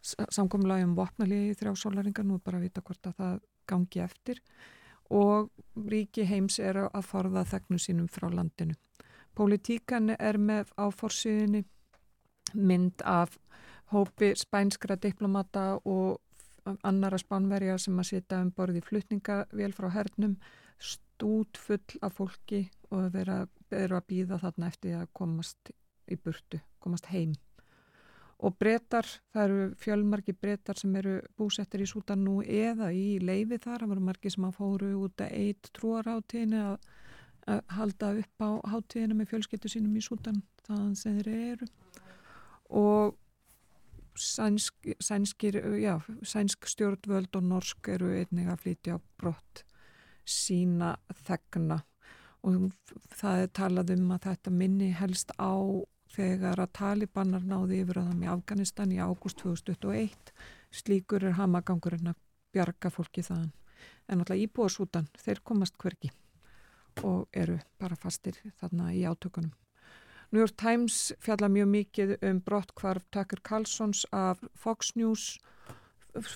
samkomlaði 0.03 0.87
um 0.89 0.97
vopnalíði 0.99 1.53
í 1.53 1.57
þrjá 1.59 1.75
sólaringar, 1.77 2.27
nú 2.27 2.39
er 2.39 2.45
bara 2.45 2.61
að 2.61 2.69
vita 2.69 2.85
hvort 2.85 3.11
að 3.11 3.19
það 3.21 3.41
gangi 3.71 4.03
eftir 4.05 4.41
og 5.11 5.51
ríki 5.91 6.25
heims 6.27 6.59
er 6.63 6.79
að 6.87 7.05
forða 7.07 7.45
þegnu 7.51 7.79
sínum 7.83 8.09
frá 8.11 8.29
landinu. 8.31 8.77
Politíkan 9.35 10.15
er 10.17 10.39
með 10.39 10.71
á 10.79 10.87
fórsíðinni 10.95 11.65
mynd 12.55 13.03
af 13.07 13.37
hópi 13.91 14.33
spænskra 14.39 14.97
diplomata 14.97 15.81
og 15.85 16.21
annara 16.87 17.19
spánverja 17.19 17.79
sem 17.79 17.99
að 17.99 18.11
sita 18.13 18.41
um 18.43 18.51
borði 18.55 18.83
flutningavél 18.87 19.73
frá 19.75 19.89
hernum 19.95 20.37
stút 20.81 21.59
full 21.59 22.01
af 22.03 22.17
fólki 22.19 22.65
og 22.91 23.11
vera, 23.15 23.45
eru 23.71 23.99
að 23.99 24.07
býða 24.09 24.41
þarna 24.43 24.71
eftir 24.71 24.99
að 24.99 25.11
komast 25.13 25.73
í 26.11 26.17
burtu, 26.17 26.61
komast 26.83 27.11
heim. 27.11 27.35
Og 28.41 28.55
breytar, 28.57 29.05
það 29.35 29.43
eru 29.45 29.65
fjölmarki 29.83 30.33
breytar 30.33 30.79
sem 30.81 30.95
eru 30.97 31.19
búsettir 31.37 31.83
í 31.85 31.89
Sútan 31.89 32.23
nú 32.25 32.39
eða 32.41 32.89
í 32.97 33.19
leifi 33.21 33.59
þar, 33.61 33.83
það 33.83 33.93
voru 33.93 34.05
margi 34.07 34.33
sem 34.33 34.47
að 34.49 34.57
fóru 34.57 34.93
út 35.05 35.25
að 35.25 35.35
eitt 35.37 35.69
trúar 35.77 36.09
átíðinu 36.09 36.63
að, 36.71 36.87
að 37.53 37.61
halda 37.77 38.13
upp 38.23 38.47
á 38.47 38.51
hátíðinu 38.73 39.19
með 39.19 39.35
fjölskyttu 39.35 39.73
sínum 39.73 39.99
í 40.01 40.05
Sútan, 40.05 40.41
þaðan 40.65 40.97
sem 40.97 41.19
þeir 41.21 41.33
eru. 41.37 41.69
Og 42.81 43.19
sænsk, 44.17 44.75
sænskir, 45.05 45.61
já, 45.77 45.99
sænsk 46.23 46.67
stjórnvöld 46.67 47.37
og 47.37 47.45
norsk 47.45 47.93
eru 47.93 48.13
einnig 48.15 48.49
að 48.49 48.65
flytja 48.65 48.97
á 48.97 48.99
brott 49.21 49.65
sína 50.25 50.95
þegna 51.27 51.81
og 52.47 52.71
það 53.21 53.45
er 53.45 53.51
talað 53.57 53.95
um 53.97 54.13
að 54.15 54.27
þetta 54.29 54.53
minni 54.55 54.91
helst 54.97 55.33
á 55.37 55.53
þegar 56.11 56.61
að 56.63 56.73
talibanar 56.79 57.45
náði 57.47 57.83
yfir 57.85 58.01
að 58.01 58.11
það 58.11 58.19
með 58.23 58.33
Afganistan 58.35 58.95
í 58.95 58.99
ágúst 58.99 59.39
2021 59.43 60.33
slíkur 60.75 61.27
er 61.27 61.39
hamagangurinn 61.39 62.13
að 62.13 62.19
bjarga 62.55 62.91
fólki 62.91 63.23
þaðan. 63.27 63.53
En 64.11 64.23
alltaf 64.23 64.41
íbúarsútan, 64.43 65.09
þeir 65.19 65.41
komast 65.47 65.79
hverki 65.81 66.11
og 67.07 67.29
eru 67.33 67.57
bara 67.81 67.97
fastir 67.97 68.37
þarna 68.61 68.91
í 68.93 69.05
átökunum. 69.07 69.53
New 70.31 70.43
York 70.43 70.57
Times 70.59 71.13
fjalla 71.23 71.49
mjög 71.51 71.71
mikið 71.71 72.13
um 72.27 72.41
brottkvarf 72.47 73.07
Tucker 73.11 73.41
Carlsons 73.43 74.05
af 74.15 74.43
Fox 74.55 74.93
News, 74.99 75.39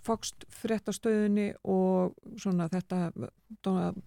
Fox 0.02 0.32
fréttastöðunni 0.50 1.52
og 1.66 2.14
svona 2.38 2.66
þetta 2.70 3.10
Donald, 3.62 4.00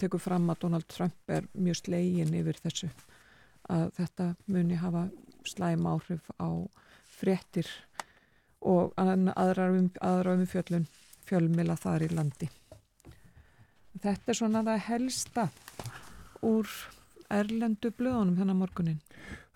tekur 0.00 0.20
fram 0.20 0.48
að 0.52 0.62
Donald 0.64 0.88
Trump 0.92 1.32
er 1.32 1.48
mjög 1.52 1.82
slegin 1.82 2.36
yfir 2.36 2.60
þessu 2.64 2.90
að 3.72 3.88
þetta 3.98 4.28
muni 4.46 4.78
hafa 4.80 5.06
slæm 5.46 5.86
áhrif 5.86 6.30
á 6.38 6.48
fréttir 7.16 7.68
og 8.60 8.92
aðra 8.98 9.68
um, 9.70 9.90
umfjöllun 10.40 10.86
fjölmila 11.26 11.76
þar 11.78 12.06
í 12.06 12.10
landi. 12.14 12.48
Þetta 13.96 14.32
er 14.32 14.38
svona 14.38 14.62
það 14.66 14.82
helsta 14.90 15.48
úr 16.44 16.70
erlendu 17.32 17.90
blöðunum 17.96 18.36
þennan 18.38 18.60
morgunin. 18.60 19.00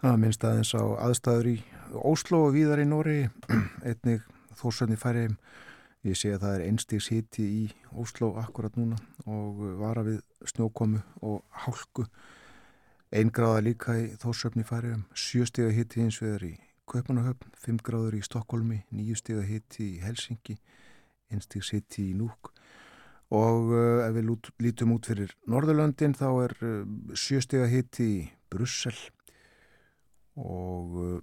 Það 0.00 0.16
minnst 0.22 0.44
aðeins 0.46 0.72
á 0.74 0.82
aðstæður 1.06 1.50
í 1.52 1.56
Óslo 1.90 2.44
og 2.46 2.54
víðar 2.54 2.80
í 2.80 2.86
Nóri, 2.88 3.18
einnig 3.88 4.22
þórsönni 4.56 4.96
færiðum. 5.00 5.36
Ég 6.06 6.16
sé 6.16 6.30
að 6.32 6.44
það 6.46 6.54
er 6.54 6.62
einstigs 6.64 7.10
hitti 7.12 7.44
í 7.44 7.64
Óslo 7.92 8.30
akkurat 8.40 8.78
núna 8.80 8.96
og 9.28 9.60
vara 9.82 10.04
við 10.06 10.22
snjókomu 10.48 11.02
og 11.26 11.42
hálku. 11.66 12.06
Einn 13.10 13.32
gráða 13.34 13.64
líka 13.66 13.96
í 13.98 14.10
þórsöfni 14.22 14.62
færiðum, 14.62 15.02
sjöstega 15.18 15.72
hitti 15.74 16.04
eins 16.04 16.20
við 16.22 16.34
er 16.36 16.44
í 16.46 16.52
Kaupanahöfn, 16.90 17.54
fimm 17.58 17.80
gráður 17.82 18.16
í 18.18 18.22
Stokkólmi, 18.22 18.84
nýjustega 18.94 19.42
hitti 19.46 19.96
í 19.96 20.02
Helsingi, 20.02 20.54
einstigs 21.30 21.72
hitti 21.74 22.10
í 22.10 22.14
Núk 22.18 22.52
og 23.30 23.70
uh, 23.70 24.02
ef 24.06 24.14
við 24.16 24.30
lítum 24.62 24.94
út 24.96 25.06
fyrir 25.06 25.34
Norðurlöndin 25.50 26.16
þá 26.18 26.28
er 26.44 26.54
uh, 26.66 26.78
sjöstega 27.14 27.68
hitti 27.70 28.06
í 28.10 28.20
Brussel 28.50 28.96
og 30.34 30.96
uh, 30.98 31.18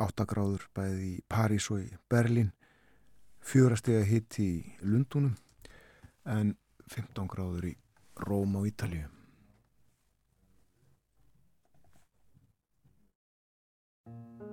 áttagráður 0.00 0.68
bæði 0.76 1.10
í 1.14 1.22
París 1.28 1.68
og 1.72 1.84
í 1.84 1.90
Berlin 2.08 2.52
fjórastega 3.44 4.04
hitti 4.08 4.48
í 4.48 4.60
Lundunum 4.84 5.36
en 6.28 6.54
15 6.88 7.28
gráður 7.28 7.72
í 7.72 7.74
Róm 8.24 8.56
og 8.60 8.68
Ítalíu 8.70 9.21
Thank 14.04 14.40
you. 14.40 14.51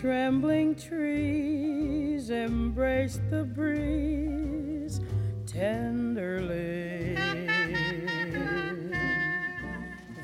Trembling 0.00 0.74
trees 0.74 2.30
embrace 2.30 3.20
the 3.28 3.44
breeze 3.44 4.98
tenderly. 5.46 7.16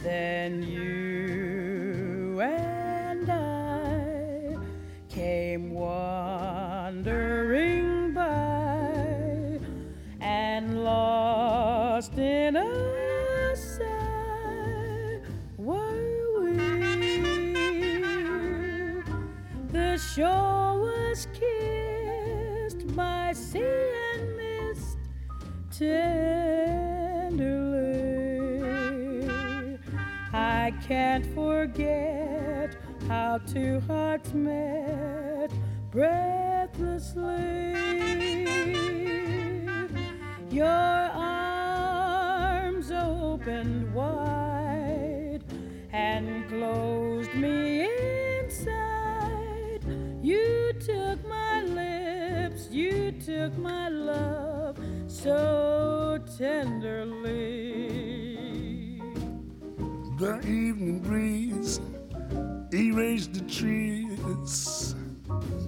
Then 0.02 0.62
you 0.62 2.40
and 2.40 3.28
I 3.30 4.56
came 5.10 5.72
wandering 5.74 7.34
by 8.14 9.60
and 10.22 10.84
lost 10.84 12.16
in 12.16 12.56
a 12.56 13.05
shore 20.16 20.80
was 20.80 21.28
kissed 21.34 22.86
by 22.96 23.32
sea 23.34 23.92
and 24.14 24.36
mist 24.38 24.96
tenderly. 25.70 26.56
I 30.32 30.72
can't 30.88 31.26
forget 31.34 32.76
how 33.06 33.40
two 33.46 33.80
hearts 33.80 34.32
met 34.32 35.52
breathlessly. 35.90 37.65
Evening 60.86 61.00
breeze 61.00 61.80
erased 62.72 63.34
the 63.34 63.40
trees 63.42 64.94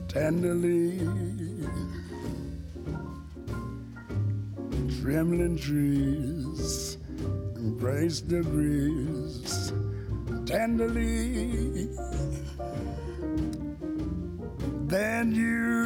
tenderly. 0.07 0.99
Trembling 5.01 5.59
trees 5.59 6.99
embrace 7.57 8.21
the 8.21 8.43
breeze 8.43 9.73
tenderly. 10.47 11.89
Then 14.87 15.33
you 15.33 15.78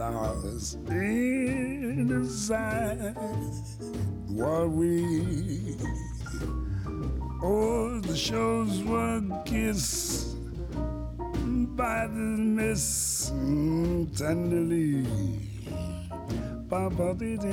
lost 0.00 0.78
in 0.88 2.08
the 2.08 2.24
sight 2.26 3.14
were 4.30 4.66
we. 4.66 5.76
Oh, 7.42 8.00
the 8.00 8.16
shores 8.16 8.82
were 8.84 9.20
kissed 9.44 10.36
by 11.76 12.06
the 12.06 12.30
mist 12.56 13.34
mm, 13.34 14.16
tenderly. 14.16 15.04
Papa 16.70 17.14
did 17.18 17.44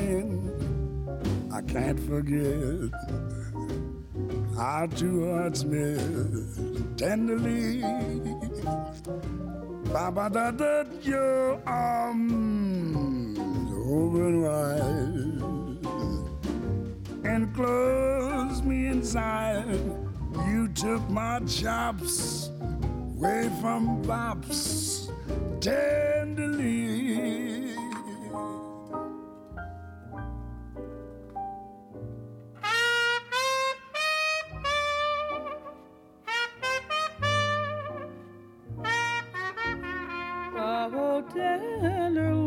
I 1.52 1.62
can't 1.64 2.00
forget 2.00 2.92
our 4.58 4.88
two 4.88 5.34
hearts 5.34 5.66
met 5.66 6.00
tenderly. 6.98 7.84
Baba 9.86 10.30
da 10.30 10.52
da 10.52 10.84
your 11.02 11.60
arms 11.66 12.32
mm, 12.32 13.38
open 13.88 14.42
wide 14.42 15.42
and 17.26 17.54
close 17.56 18.62
me 18.64 18.88
inside. 18.88 19.80
You 20.48 20.68
took 20.70 21.08
my 21.10 21.40
chops 21.48 22.50
away 23.18 23.50
from 23.62 24.02
pops 24.04 25.10
tenderly. 25.62 27.67
I 40.88 41.22
tell 41.34 41.60
her 42.16 42.47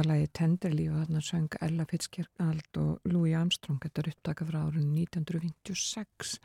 var 0.00 0.08
lagi 0.08 0.28
Tenderly 0.32 0.86
og 0.88 0.96
þarna 0.96 1.20
söng 1.20 1.56
Ella 1.60 1.84
Fitzgerald 1.84 2.78
og 2.80 3.08
Louis 3.10 3.34
Armstrong. 3.36 3.80
Þetta 3.82 4.00
er 4.00 4.08
upptaka 4.14 4.46
frá 4.48 4.60
árun 4.62 4.94
1956 4.96 6.38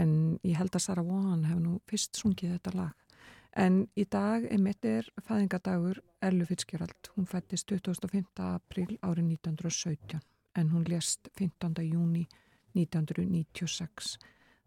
en 0.00 0.10
ég 0.44 0.58
held 0.58 0.74
að 0.76 0.84
Sarah 0.84 1.06
Vaughan 1.06 1.46
hefur 1.48 1.62
nú 1.62 1.78
fyrst 1.88 2.18
sungið 2.20 2.56
þetta 2.56 2.74
lag. 2.76 3.22
En 3.56 3.78
í 3.96 4.04
dag 4.04 4.44
er 4.44 4.60
mittir 4.60 5.08
fæðingadagur 5.24 6.02
Ellu 6.24 6.48
Fitzgerald. 6.48 7.08
Hún 7.16 7.28
fættist 7.28 7.72
25. 7.72 8.28
april 8.44 8.98
árið 9.00 9.30
1917 9.38 10.20
en 10.60 10.72
hún 10.74 10.84
lést 10.88 11.30
15. 11.38 11.80
júni 11.86 12.26
1996. 12.74 14.18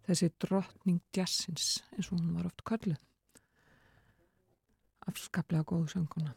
Þessi 0.05 0.31
drottning 0.41 1.03
jazzins 1.13 1.83
eins 1.93 2.09
og 2.09 2.17
hún 2.17 2.33
var 2.39 2.49
oft 2.49 2.65
kölluð. 2.65 2.97
Afskaplega 5.05 5.65
góðu 5.69 5.93
sönguna. 5.93 6.33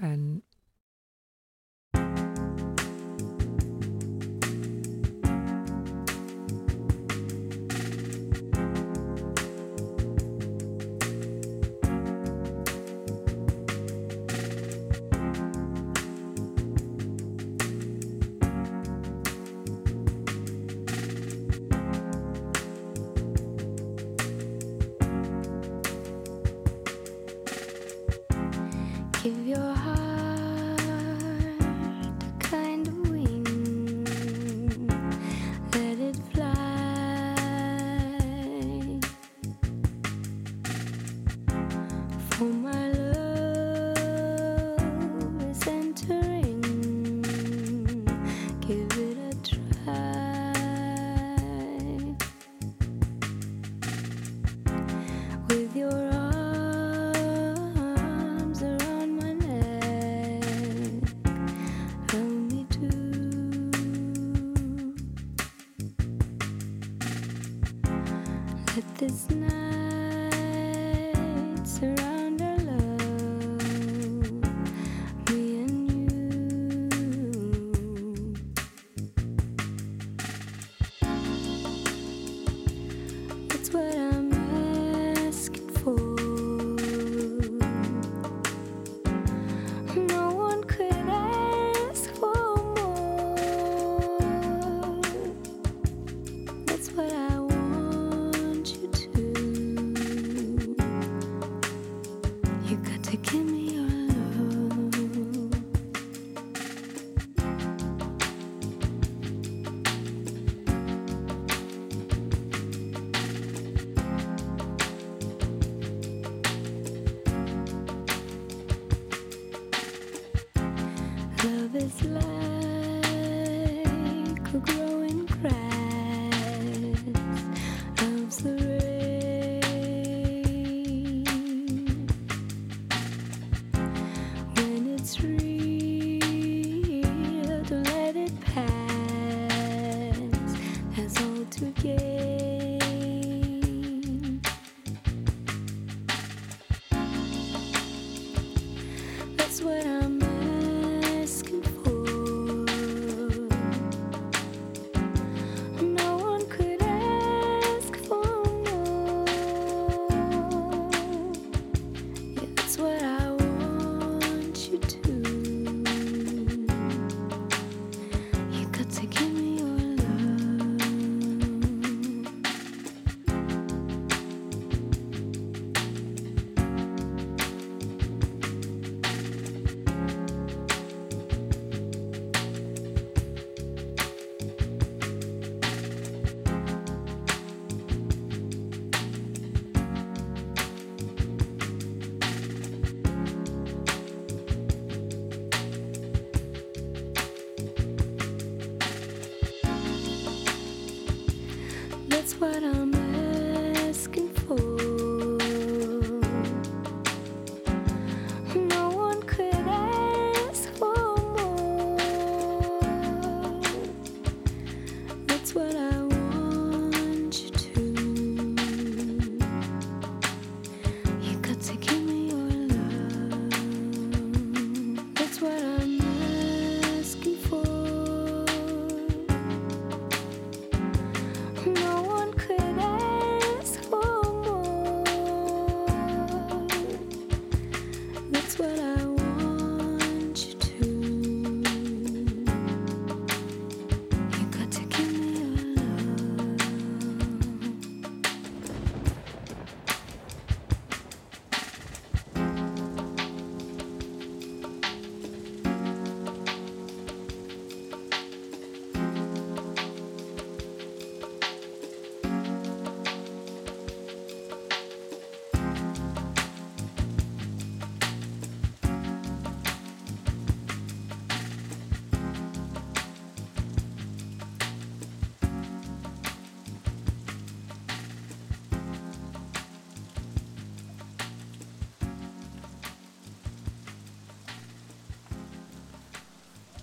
En 0.00 0.42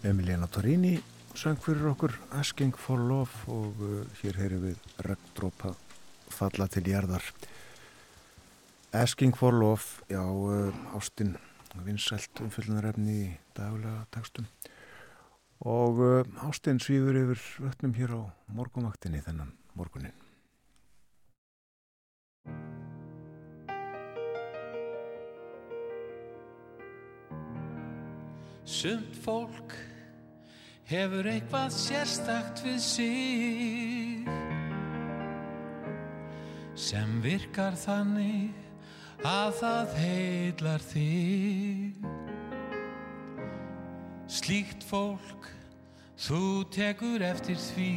Emiliana 0.08 0.48
Torini 0.48 0.94
söng 1.36 1.58
fyrir 1.60 1.90
okkur 1.90 2.14
Asking 2.40 2.72
for 2.80 3.02
Love 3.10 3.52
og 3.52 3.82
uh, 3.84 3.98
hér 4.22 4.38
heyrum 4.40 4.62
við 4.64 4.86
regndrópa 5.04 5.74
falla 6.32 6.68
til 6.72 6.88
jarðar. 6.88 7.26
Asking 8.96 9.36
for 9.36 9.52
Love, 9.52 10.06
já, 10.08 10.24
uh, 10.24 10.96
Ástin 10.96 11.36
vinsælt 11.84 12.40
umfyllunarefni 12.40 13.18
í 13.18 13.28
daglega 13.58 14.06
tekstum 14.16 14.48
og 15.68 16.00
uh, 16.00 16.48
Ástin 16.48 16.80
svífur 16.80 17.20
yfir 17.26 17.44
vötnum 17.68 18.00
hér 18.00 18.16
á 18.16 18.22
morgumaktinni 18.56 19.20
þennan 19.28 19.52
hefur 30.88 31.28
eitthvað 31.28 31.74
sérstakt 31.76 32.62
við 32.64 32.78
sig 32.80 34.30
sem 36.80 37.18
virkar 37.20 37.76
þannig 37.76 38.56
að 39.28 39.52
það 39.60 39.96
heitlar 40.00 40.86
þig. 40.88 42.08
Slíkt 44.32 44.86
fólk, 44.88 45.50
þú 46.16 46.64
tekur 46.72 47.26
eftir 47.26 47.60
því 47.60 47.92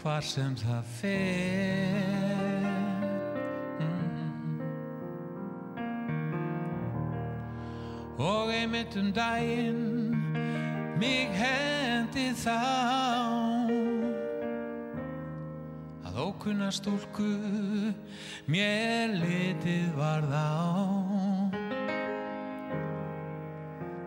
hvar 0.00 0.24
sem 0.26 0.56
það 0.58 0.84
fer. 0.98 2.66
Mm. 3.78 4.66
Og 8.18 8.50
einmitt 8.50 8.98
um 8.98 9.12
daginn 9.14 9.93
mig 11.04 11.28
hendi 11.36 12.30
þá. 12.38 12.54
Að 16.08 16.14
ókunna 16.24 16.70
stúlku 16.72 17.28
mér 18.48 19.12
litið 19.18 19.90
varð 19.98 20.32
á 20.32 20.56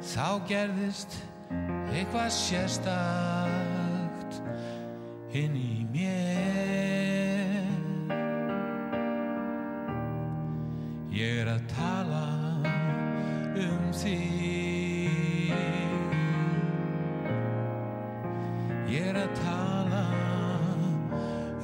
þá 0.07 0.29
gerðist 0.49 1.19
eitthvað 1.91 2.31
sérstakt 2.33 4.41
inn 5.37 5.55
í 5.59 5.76
ég 18.87 19.03
er 19.03 19.17
að 19.19 19.31
tala 19.41 20.03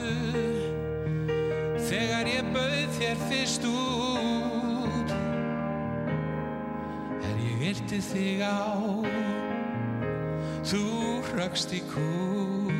þú, 0.01 0.50
þér 3.11 3.23
fyrst 3.27 3.63
út. 3.67 5.09
Er 7.27 7.35
ég 7.43 7.55
virti 7.59 7.99
þig 7.99 8.39
á? 8.39 8.71
Þú 10.63 10.83
hröggst 11.31 11.73
í 11.75 11.81
kúk 11.91 12.71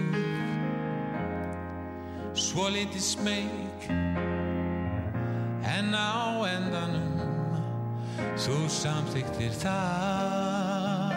svo 2.37 2.69
litið 2.71 3.03
smeyk 3.03 3.89
en 5.67 5.91
á 5.91 6.39
endanum 6.47 7.19
þú 8.39 8.57
samþyktir 8.71 9.51
það. 9.59 11.11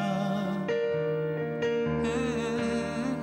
Mm. 2.02 3.16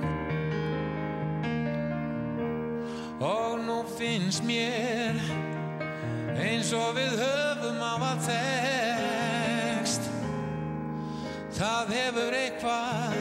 og 3.20 3.60
nú 3.66 3.82
finnst 3.98 4.46
mér 4.46 5.41
og 6.76 6.94
við 6.96 7.12
höfum 7.20 7.80
á 7.84 7.94
að 8.12 8.18
þekst 8.28 10.04
það 11.58 11.94
hefur 11.98 12.32
eitthvað 12.42 13.18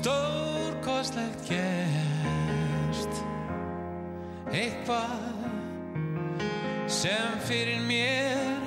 stórkostlega 0.00 0.58
ofbóðslegt 0.98 1.46
gerst. 1.46 3.20
Eitthvað 4.50 5.36
sem 6.90 7.38
fyrir 7.46 7.78
mér 7.86 8.58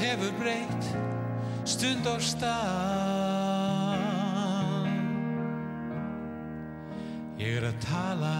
hefur 0.00 0.32
breytt 0.40 0.88
stund 1.64 2.06
og 2.10 2.20
stað. 2.24 2.50
Ég 7.38 7.60
er 7.60 7.68
að 7.70 7.78
tala 7.86 8.34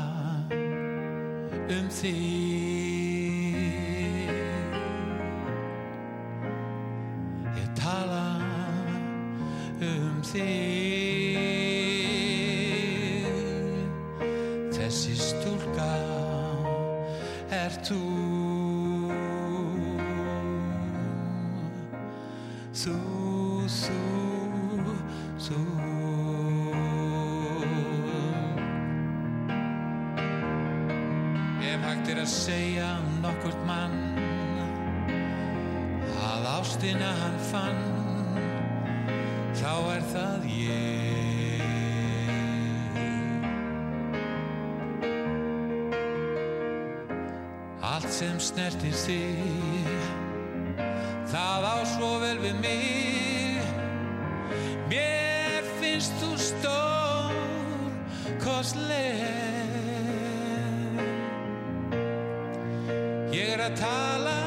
um 1.70 1.86
þig 2.00 2.73
þig 10.34 10.84
Þessi 14.74 15.14
stúlka 15.16 15.92
er 17.54 17.72
þú. 17.86 18.00
Þú, 22.74 22.94
þú, 23.72 23.96
þú. 25.46 25.58
Ef 31.64 31.88
hægt 31.88 32.12
er 32.12 32.22
að 32.22 32.30
segja 32.34 32.92
nokkurt 33.24 33.66
mann 33.66 33.98
að 36.28 36.50
ástina 36.58 37.14
hann 37.22 37.40
fann 37.48 38.03
það 40.14 40.44
ég. 40.46 41.62
Allt 47.84 48.10
sem 48.14 48.38
snertir 48.42 48.94
þig 49.04 50.22
það 51.34 51.66
á 51.66 51.76
svo 51.94 52.12
vel 52.22 52.38
við 52.42 52.56
mig. 52.62 53.60
Mér 54.90 55.66
finnst 55.80 56.14
þú 56.22 56.30
stór 56.38 57.90
kostleg. 58.44 59.22
Ég 63.34 63.56
er 63.56 63.66
að 63.66 63.78
tala 63.82 64.43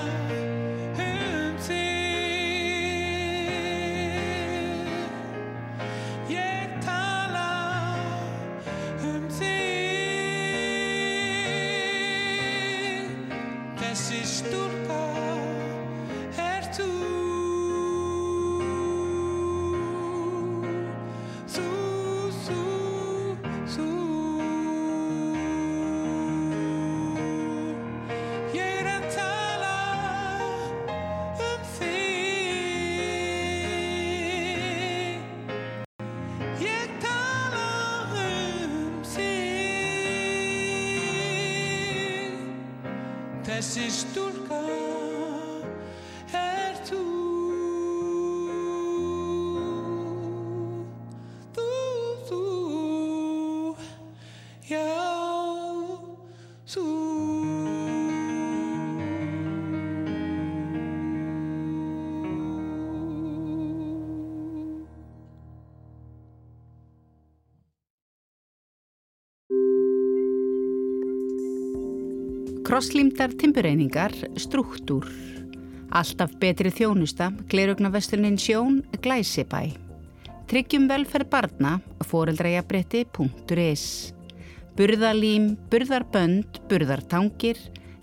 Krosslímdar 72.67 73.31
timbureiningar, 73.39 74.11
struktúr. 74.35 75.05
Alltaf 75.95 76.33
betri 76.35 76.67
þjónusta, 76.67 77.31
glerugnavestunin 77.47 78.35
sjón, 78.35 78.83
glæsibæ. 78.99 79.71
Tryggjum 80.51 80.91
velferð 80.91 81.31
barna, 81.31 81.79
foreldrajabretti.is. 82.09 83.85
Burðalím, 84.75 85.55
burðarbönd, 85.71 86.59
burðartangir, 86.67 87.55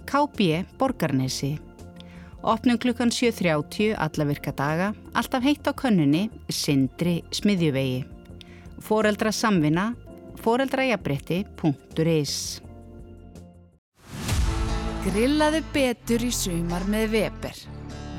KB, 0.09 0.65
Borgarnesi. 0.81 1.61
Opnum 2.41 2.81
klukkan 2.81 3.13
7.30 3.13 3.93
alla 4.01 4.25
virka 4.33 4.57
daga, 4.57 4.97
alltaf 5.13 5.45
heitt 5.45 5.69
á 5.69 5.77
könnunni, 5.77 6.33
sindri 6.49 7.21
smiðjuvegi. 7.37 8.09
Foreldra 8.81 9.29
samvina, 9.29 9.93
foreldrajabretti.is. 10.41 12.64
Grillaðu 15.05 15.59
betur 15.75 16.23
í 16.25 16.31
sumar 16.33 16.81
með 16.89 17.11
Weber. 17.13 17.59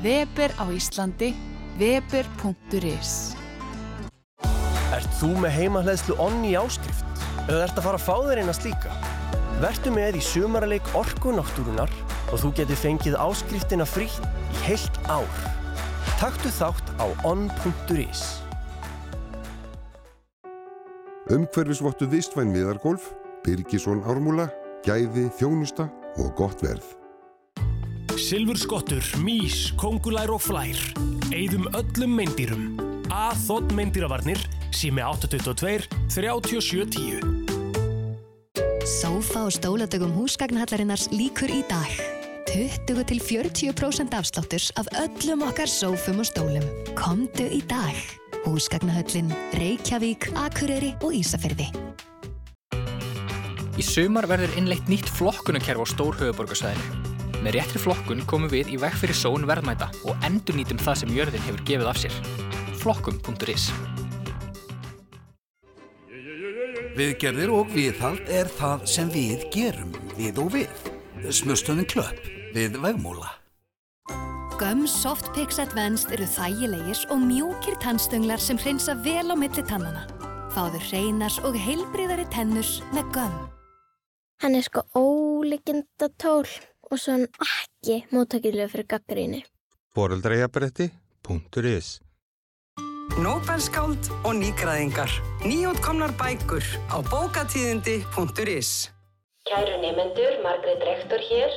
Weber 0.03 0.51
á 0.61 0.69
Íslandi, 0.69 1.31
weber.is. 1.79 3.13
Ert 4.93 5.15
þú 5.17 5.31
með 5.41 5.55
heimahleðslu 5.55 6.19
onni 6.21 6.51
áskrift? 6.59 7.23
Eða 7.47 7.63
ert 7.63 7.81
að 7.81 7.87
fara 7.87 7.97
að 7.97 8.05
fá 8.05 8.13
þér 8.27 8.43
eina 8.43 8.53
slíka? 8.53 8.93
Vertu 9.63 9.95
með 9.97 10.19
í 10.19 10.23
sumarleik 10.27 10.93
Orku 10.93 11.33
náttúrunar 11.33 11.89
og 12.29 12.37
þú 12.43 12.53
getur 12.61 12.81
fengið 12.83 13.17
áskriftina 13.17 13.89
frítt 13.89 14.21
í 14.53 14.61
heilt 14.67 15.01
ár. 15.09 15.41
Taktu 16.21 16.53
þátt 16.53 16.93
á 17.01 17.09
on.is. 17.25 18.25
Umhverfisvottu 21.33 22.05
vistvæn 22.13 22.53
viðargólf, 22.53 23.09
Birgisson 23.41 24.05
ármúla, 24.05 24.51
gæði, 24.85 25.31
þjónusta 25.41 25.89
og 26.17 26.35
gott 26.37 26.63
verð. 26.65 26.85
Silfurskottur, 28.15 29.03
mís, 29.19 29.73
kongulær 29.79 30.31
og 30.31 30.41
flær. 30.45 30.79
Eyðum 31.35 31.67
öllum 31.75 32.15
meindýrum. 32.15 32.63
A-þótt 33.11 33.73
meindýravarnir, 33.75 34.39
sími 34.71 35.03
822 35.03 35.89
3710. 36.13 37.45
Sófa 38.85 39.47
og 39.47 39.53
stóladögum 39.55 40.13
húsgagnhallarinnars 40.15 41.09
líkur 41.11 41.51
í 41.51 41.63
dag. 41.67 41.91
20 42.55 43.03
til 43.09 43.19
40% 43.19 44.15
afslátturs 44.15 44.69
af 44.79 44.87
öllum 45.01 45.43
okkar 45.43 45.67
sófum 45.67 46.21
og 46.23 46.29
stólum. 46.29 46.63
Komdu 46.95 47.49
í 47.49 47.59
dag. 47.67 47.97
Húsgagnahöllin, 48.45 49.33
Reykjavík, 49.57 50.29
Akureyri 50.37 50.93
og 51.01 51.17
Ísafyrði. 51.17 51.67
Í 53.75 53.83
sumar 53.83 54.27
verður 54.31 54.53
innleitt 54.55 54.87
nýtt 54.87 55.09
flokkunakerf 55.17 55.83
á 55.83 55.85
stór 55.91 56.15
höfuborgarsvæðinu. 56.21 57.13
Með 57.43 57.57
réttri 57.57 57.81
flokkun 57.83 58.23
komum 58.29 58.49
við 58.49 58.71
í 58.71 58.77
veg 58.79 58.95
fyrir 58.95 59.17
són 59.19 59.43
verðmæta 59.49 59.89
og 60.07 60.23
endur 60.25 60.55
nýtum 60.55 60.79
það 60.79 61.01
sem 61.01 61.11
jörðin 61.13 61.43
hefur 61.45 61.63
gefið 61.67 61.89
af 61.91 61.99
sér. 61.99 62.19
Flokkum.is 62.79 63.67
Viðgerðir 66.95 67.51
og 67.51 67.73
viðhald 67.75 68.29
er 68.31 68.47
það 68.55 68.85
sem 68.87 69.09
við 69.11 69.43
gerum, 69.51 69.91
við 70.15 70.39
og 70.39 70.53
við. 70.53 70.85
Smustöðin 71.27 71.89
klöpp 71.91 72.29
við 72.55 72.77
vegmúla. 72.79 73.33
Gum 74.55 74.85
Soft 74.87 75.27
Pix 75.35 75.59
Advanced 75.59 76.13
eru 76.15 76.23
þægilegir 76.37 77.01
og 77.11 77.19
mjúkir 77.19 77.75
tannstönglar 77.83 78.39
sem 78.39 78.55
hreinsa 78.61 78.95
vel 79.03 79.27
á 79.27 79.35
milli 79.35 79.65
tannana. 79.67 80.05
Fáðu 80.55 80.79
hreinas 80.87 81.41
og 81.43 81.59
heilbriðari 81.59 82.29
tennur 82.31 82.71
með 82.95 83.11
gum. 83.17 83.35
Hann 84.43 84.55
er 84.55 84.65
sko 84.67 84.83
ólíkinda 84.95 86.09
tól 86.19 86.47
og 86.91 86.99
svo 86.99 87.15
hann 87.15 87.27
ekki 87.45 88.01
móttakilega 88.11 88.67
fyrir 88.71 88.87
gaggríni. 88.91 89.43
Foreldrajabretti.is 89.95 91.99
Nóbelskáld 93.15 94.09
og 94.27 94.33
nýgræðingar. 94.35 95.11
Nýjótkomnar 95.47 96.11
bækur 96.19 96.65
á 96.91 96.99
bókatíðindi.is 97.11 98.71
Kæru 99.47 99.77
nefendur, 99.79 100.33
Margrét 100.43 100.83
rektor 100.83 101.21
hér. 101.29 101.53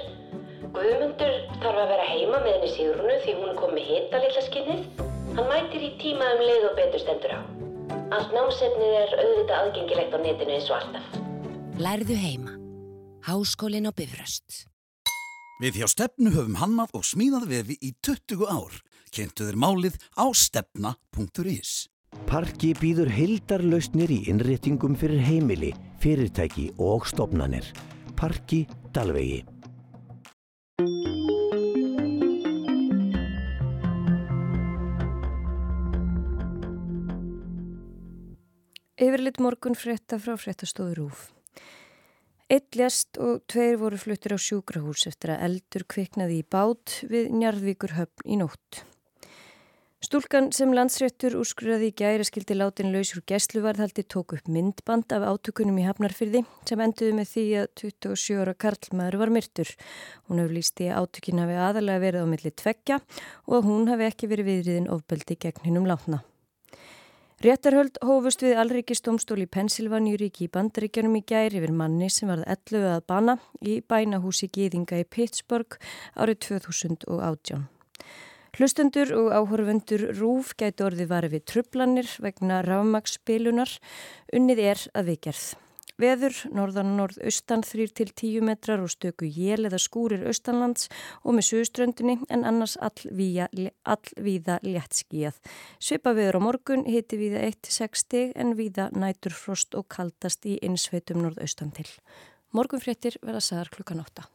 Guðmundur 0.77 1.35
þarf 1.63 1.81
að 1.83 1.91
vera 1.91 2.07
heima 2.13 2.39
með 2.45 2.59
henni 2.59 2.71
Sigrunu 2.77 3.17
því 3.25 3.35
hún 3.41 3.57
kom 3.59 3.75
með 3.75 3.89
hita 3.91 4.21
lilla 4.23 4.45
skinnið. 4.47 4.85
Hann 5.35 5.51
mætir 5.51 5.87
í 5.89 5.91
tíma 5.99 6.29
um 6.37 6.45
leið 6.45 6.69
og 6.69 6.77
betur 6.79 7.03
stendur 7.03 7.35
á. 7.35 7.41
Allt 8.15 8.37
námsefnið 8.37 8.95
er 9.01 9.17
auðvitað 9.25 9.59
aðgengilegt 9.63 10.15
á 10.15 10.19
netinu 10.23 10.57
eins 10.59 10.71
og 10.71 10.79
alltaf. 10.79 11.11
Lærðu 11.81 12.21
heima. 12.23 12.58
Háskólin 13.27 13.89
á 13.89 13.93
Bifröst. 13.93 14.69
Við 15.59 15.81
hjá 15.83 15.89
Stefnu 15.91 16.31
höfum 16.31 16.59
hannað 16.61 16.93
og 16.95 17.05
smíðað 17.07 17.49
vefi 17.51 17.77
í 17.83 17.91
20 18.07 18.47
ár. 18.47 18.79
Kynntu 19.11 19.49
þér 19.49 19.59
málið 19.59 19.97
á 20.15 20.27
stefna.is. 20.31 21.89
Parki 22.29 22.73
býður 22.79 23.11
heildarlausnir 23.13 24.13
í 24.13 24.21
innréttingum 24.31 24.95
fyrir 24.97 25.21
heimili, 25.25 25.73
fyrirtæki 26.01 26.71
og 26.79 27.09
stopnanir. 27.11 27.67
Parki 28.17 28.67
Dalvegi. 28.95 29.43
Yfirlit 38.99 39.39
morgun 39.39 39.77
frétta 39.79 40.19
frá 40.19 40.35
fréttastofu 40.35 40.95
Rúf. 40.99 41.38
Eitt 42.49 42.79
ljast 42.81 43.19
og 43.21 43.43
tveir 43.53 43.75
voru 43.77 43.99
fluttir 44.01 44.33
á 44.33 44.41
sjúkrahús 44.41 45.03
eftir 45.11 45.35
að 45.35 45.43
eldur 45.45 45.83
kviknaði 45.93 46.39
í 46.41 46.45
bát 46.49 46.95
við 47.05 47.27
Njarðvíkur 47.37 47.93
höfn 47.93 48.25
í 48.25 48.39
nótt. 48.41 48.79
Stúlkan 50.01 50.49
sem 50.57 50.73
landsréttur 50.73 51.37
úrskurðaði 51.37 51.91
í 51.91 51.95
gæri 52.01 52.25
skildi 52.25 52.57
látin 52.57 52.89
laus 52.95 53.11
úr 53.19 53.21
gæsluvarðhaldi 53.29 54.07
tók 54.09 54.33
upp 54.39 54.49
myndband 54.49 55.13
af 55.13 55.27
átökunum 55.29 55.83
í 55.83 55.85
Hafnarfyrði 55.91 56.45
sem 56.71 56.85
enduði 56.87 57.19
með 57.19 57.31
því 57.35 57.45
að 57.61 57.69
27 57.83 58.41
ára 58.41 58.57
Karlmaður 58.65 59.21
var 59.27 59.35
myrtur. 59.37 59.75
Hún 60.31 60.41
hefur 60.41 60.57
líst 60.57 60.81
í 60.81 60.89
að 60.89 61.05
átökin 61.05 61.45
hafi 61.45 61.61
aðalega 61.67 62.05
verið 62.07 62.25
á 62.25 62.33
milli 62.33 62.57
tveggja 62.65 63.01
og 63.45 63.59
að 63.61 63.69
hún 63.69 63.93
hafi 63.93 64.09
ekki 64.09 64.33
verið 64.33 64.53
viðriðin 64.55 64.93
ofbeldi 64.97 65.37
gegn 65.37 65.69
hinnum 65.69 65.93
látna. 65.93 66.25
Réttarhöld 67.39 68.01
hófust 68.03 68.41
við 68.43 68.57
Alrikistómstól 68.59 69.37
í 69.39 69.45
Pensilvaníuríki 69.47 70.49
í 70.49 70.51
Bandaríkjanum 70.51 71.21
í 71.21 71.23
gæri 71.23 71.61
yfir 71.61 71.71
manni 71.71 72.09
sem 72.11 72.27
varð 72.27 72.49
11 72.51 72.87
að 72.97 73.05
bana 73.13 73.37
í 73.63 73.77
bænahúsi 73.79 74.49
Gýðinga 74.51 74.99
í 74.99 75.05
Pittsburgh 75.07 75.77
árið 76.19 76.41
2018. 76.49 77.63
Hlustendur 78.59 79.15
og 79.21 79.31
áhorfundur 79.39 80.05
Rúf 80.19 80.51
gæti 80.59 80.83
orðið 80.89 81.13
varið 81.15 81.37
við 81.37 81.47
trublanir 81.53 82.11
vegna 82.27 82.59
rafmagsspilunar. 82.67 83.79
Unnið 84.35 84.67
er 84.73 84.87
að 84.99 85.13
viðgerð. 85.13 85.47
Veður, 85.99 86.37
norðan 86.55 86.93
norðaustan 86.95 87.65
3-10 87.67 88.45
metrar 88.47 88.79
og 88.85 88.93
stöku 88.93 89.27
jél 89.27 89.67
eða 89.67 89.81
skúrir 89.83 90.23
austanlands 90.31 90.87
og 91.25 91.35
með 91.35 91.49
suðströndinni 91.49 92.15
en 92.31 92.47
annars 92.47 92.77
allvíða 92.79 93.49
all 93.83 94.63
léttskíjað. 94.63 95.43
Svipa 95.83 96.15
veður 96.15 96.39
á 96.39 96.41
morgun 96.47 96.87
hiti 96.87 97.19
víða 97.19 97.43
1-6 97.51 98.05
stig 98.07 98.33
en 98.39 98.55
víða 98.55 98.93
nætur 98.95 99.35
frost 99.35 99.75
og 99.75 99.91
kaldast 99.91 100.47
í 100.47 100.61
innsveitum 100.63 101.19
norðaustan 101.27 101.75
til. 101.75 101.91
Morgunfréttir 102.55 103.19
verða 103.19 103.43
sagðar 103.43 103.75
klukkan 103.75 104.07
8. 104.07 104.31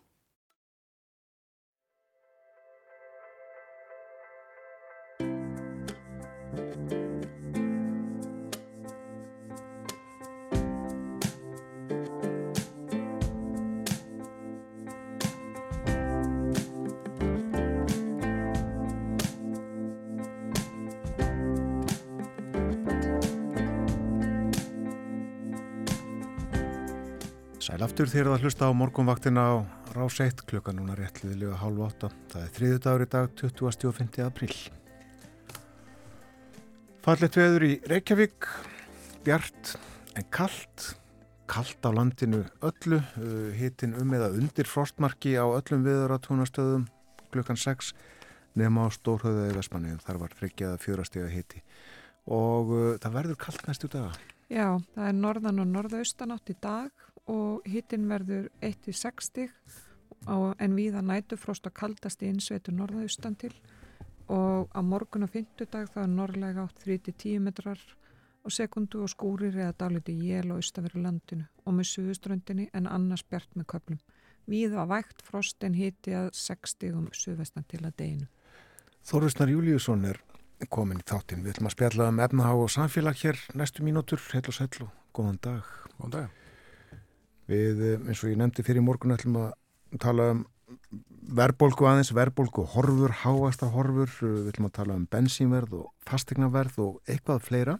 Sæl 27.73 27.81
aftur 27.81 28.05
þér 28.05 28.27
að 28.29 28.43
hlusta 28.45 28.67
á 28.69 28.77
morgunvaktina 28.77 29.43
á 29.49 29.53
rás 29.95 30.19
1 30.21 30.43
klukka 30.45 30.69
núna 30.77 30.93
réttliðilega 30.93 31.55
hálf 31.57 31.79
8. 31.81 32.09
Það 32.29 32.41
er 32.43 32.51
þriðu 32.53 32.81
dagur 32.85 33.01
í 33.01 33.07
dag 33.09 33.31
20. 33.39 33.85
og 33.89 33.95
5. 33.97 34.19
apríl. 34.21 34.57
Fallet 37.01 37.37
veður 37.39 37.65
í 37.65 37.71
Reykjavík, 37.89 38.45
bjart 39.25 39.71
en 40.13 40.27
kallt, 40.37 40.85
kallt 41.49 41.81
á 41.81 41.89
landinu 41.97 42.43
öllu, 42.61 42.99
hitin 43.57 43.97
um 43.97 44.13
eða 44.19 44.29
undir 44.37 44.69
frostmarki 44.69 45.33
á 45.33 45.49
öllum 45.49 45.81
viðratúnastöðum 45.87 46.85
klukkan 47.33 47.57
6 47.57 47.89
nema 48.53 48.85
á 48.85 48.93
Stórhauða 48.93 49.49
í 49.49 49.57
Vesmanni, 49.57 49.95
þar 49.97 50.21
var 50.27 50.37
friggjaða 50.37 50.77
fjórastega 50.77 51.33
hiti 51.33 51.65
og 52.29 52.69
uh, 52.69 52.85
það 53.01 53.17
verður 53.17 53.41
kallt 53.41 53.65
næstu 53.65 53.89
daga. 53.89 54.13
Já, 54.53 54.77
það 54.93 55.09
er 55.09 55.17
norðan 55.17 55.63
og 55.63 55.73
norðaustanátt 55.73 56.53
í 56.53 56.55
dag 56.61 57.09
og 57.29 57.65
hittin 57.69 58.07
verður 58.09 58.49
1-6 58.61 59.29
stig 59.29 59.51
en 60.27 60.75
viða 60.75 61.01
nætufrost 61.03 61.67
og 61.67 61.75
kaldast 61.75 62.23
í 62.23 62.29
innsveitu 62.31 62.71
norðaustan 62.71 63.35
til 63.39 63.53
og 64.31 64.71
á 64.71 64.79
morgun 64.81 65.27
og 65.27 65.33
fymtudag 65.33 65.89
það 65.91 66.03
er 66.03 66.13
norðlega 66.13 66.63
átt 66.63 66.83
3-10 66.85 67.39
metrar 67.43 67.79
á 68.43 68.47
sekundu 68.51 69.03
og 69.03 69.11
skúrir 69.11 69.55
eða 69.55 69.75
dáliti 69.79 70.15
jél 70.15 70.51
og 70.51 70.61
austaveru 70.61 71.01
landinu 71.03 71.47
og 71.65 71.75
með 71.77 71.89
suðuströndinni 71.91 72.69
en 72.73 72.87
annars 72.87 73.23
bjart 73.23 73.51
með 73.55 73.67
köplum. 73.73 73.99
Viða 74.47 74.85
vægt 74.87 75.23
frost 75.23 75.63
en 75.63 75.75
hitti 75.79 76.15
að 76.15 76.33
6 76.35 76.75
stigum 76.75 77.07
suðvestan 77.15 77.67
til 77.67 77.83
að 77.85 77.95
deginu. 77.97 78.27
Þorvusnar 79.07 79.51
Júliusson 79.51 80.05
er 80.07 80.19
komin 80.69 80.99
í 80.99 81.07
þáttinn. 81.07 81.43
Við 81.43 81.55
ætlum 81.55 81.71
að 81.71 81.75
spjalla 81.77 82.11
um 82.11 82.23
efnahá 82.23 82.53
og 82.55 82.71
samfélag 82.71 83.19
hér 83.23 83.39
næstu 83.55 83.83
mínútur, 83.83 84.23
heil 84.31 84.47
og 84.47 84.55
sæl 84.55 84.71
og 84.83 84.91
góðan 85.15 85.39
dag. 85.43 85.75
Góðan 85.97 86.15
dag. 86.19 86.42
Við, 87.49 87.85
eins 87.99 88.23
og 88.23 88.31
ég 88.31 88.39
nefndi 88.39 88.63
fyrir 88.63 88.85
morgun, 88.85 89.15
ætlum 89.17 89.39
að 89.41 89.53
tala 90.01 90.31
um 90.33 90.45
verbolgu 91.33 91.87
aðeins, 91.87 92.11
verbolgu 92.15 92.65
horfur, 92.73 93.13
háasta 93.23 93.69
horfur, 93.73 94.11
við 94.21 94.51
ætlum 94.51 94.69
að 94.69 94.75
tala 94.79 94.97
um 94.97 95.07
bensínverð 95.11 95.79
og 95.79 95.89
fastegnaverð 96.07 96.79
og 96.83 97.01
eitthvað 97.09 97.43
fleira. 97.47 97.79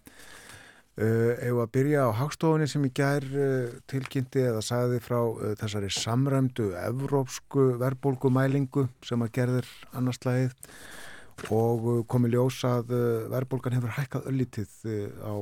Uh, 0.93 1.34
ef 1.41 1.57
að 1.57 1.72
byrja 1.74 2.03
á 2.05 2.09
hagstofunni 2.20 2.68
sem 2.70 2.84
í 2.86 2.91
gær 2.93 3.24
uh, 3.26 3.72
tilkynnti 3.89 4.43
eða 4.45 4.59
sagði 4.61 4.99
frá 5.01 5.18
uh, 5.26 5.55
þessari 5.57 5.88
samræmdu 5.89 6.68
evrópsku 6.78 7.72
verbolgumælingu 7.82 8.84
sem 9.01 9.26
að 9.26 9.32
gerðir 9.39 9.72
annars 9.97 10.22
lagið 10.22 10.53
og 11.49 12.05
komi 12.05 12.30
ljós 12.30 12.59
að 12.70 12.93
verbolgan 13.34 13.74
hefur 13.74 13.95
hækkað 13.95 14.30
öllítið 14.30 14.76
á 15.26 15.34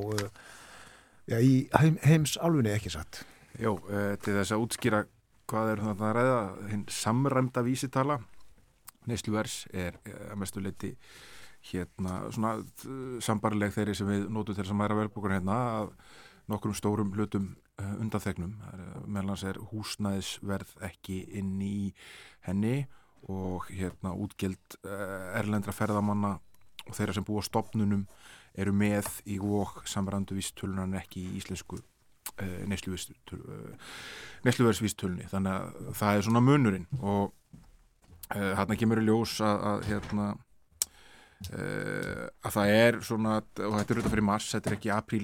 já, 1.28 1.36
í 1.44 1.68
heim, 1.76 2.00
heims 2.00 2.38
alfunni 2.40 2.72
ekki 2.72 2.94
satt. 2.96 3.26
Jó, 3.60 3.76
til 4.24 4.38
þess 4.38 4.54
að 4.56 4.64
útskýra 4.64 5.02
hvað 5.52 5.74
er 5.74 5.82
þetta 5.84 6.08
að 6.08 6.16
ræða, 6.16 6.42
hinn 6.72 6.86
samræmda 6.88 7.64
vísitala 7.66 8.22
neysluvers 9.10 9.66
er 9.74 9.98
að 10.06 10.38
mestu 10.40 10.62
leiti 10.64 10.92
hérna 11.72 12.22
svona 12.34 12.56
sambarleg 13.22 13.74
þeirri 13.76 13.96
sem 13.98 14.10
við 14.10 14.30
nótum 14.30 14.56
til 14.56 14.64
þess 14.64 14.74
að 14.74 14.80
mæra 14.82 14.98
verðbúkur 14.98 15.36
hérna 15.36 15.58
að 15.82 15.92
nokkrum 16.52 16.78
stórum 16.78 17.12
hlutum 17.16 17.52
undanþegnum. 17.82 18.56
Meðlans 19.10 19.44
er 19.48 19.60
húsnæðisverð 19.72 20.74
ekki 20.86 21.22
inn 21.38 21.56
í 21.66 21.92
henni 22.46 22.86
og 23.30 23.70
hérna 23.70 24.16
útgild 24.18 24.80
erlendra 25.38 25.74
ferðamanna 25.76 26.38
og 26.88 26.98
þeirra 26.98 27.16
sem 27.18 27.26
búa 27.26 27.44
stopnunum 27.46 28.08
eru 28.58 28.74
með 28.76 29.08
í 29.30 29.38
og 29.40 29.84
samræmdu 29.88 30.36
vístölunan 30.38 30.98
ekki 30.98 31.24
í 31.28 31.38
íslensku 31.40 31.80
uh, 32.40 32.62
neysluverðsvístölunni 34.46 35.28
þannig 35.32 35.52
að 35.58 35.92
það 36.00 36.16
er 36.16 36.26
svona 36.28 36.46
munurinn 36.46 36.88
og 37.02 37.38
hérna 38.32 38.78
kemur 38.80 39.02
í 39.02 39.04
ljós 39.10 39.34
að, 39.44 39.58
að 39.68 39.80
hérna 39.90 40.26
Uh, 41.50 42.28
að 42.46 42.54
það 42.54 42.72
er 42.76 42.98
svona 43.02 43.32
og 43.40 43.46
þetta 43.58 43.66
er 43.66 43.98
auðvitað 43.98 44.14
fyrir 44.14 44.26
mars, 44.28 44.50
þetta 44.54 44.70
er 44.70 44.76
ekki 44.76 44.92
apríl 44.94 45.24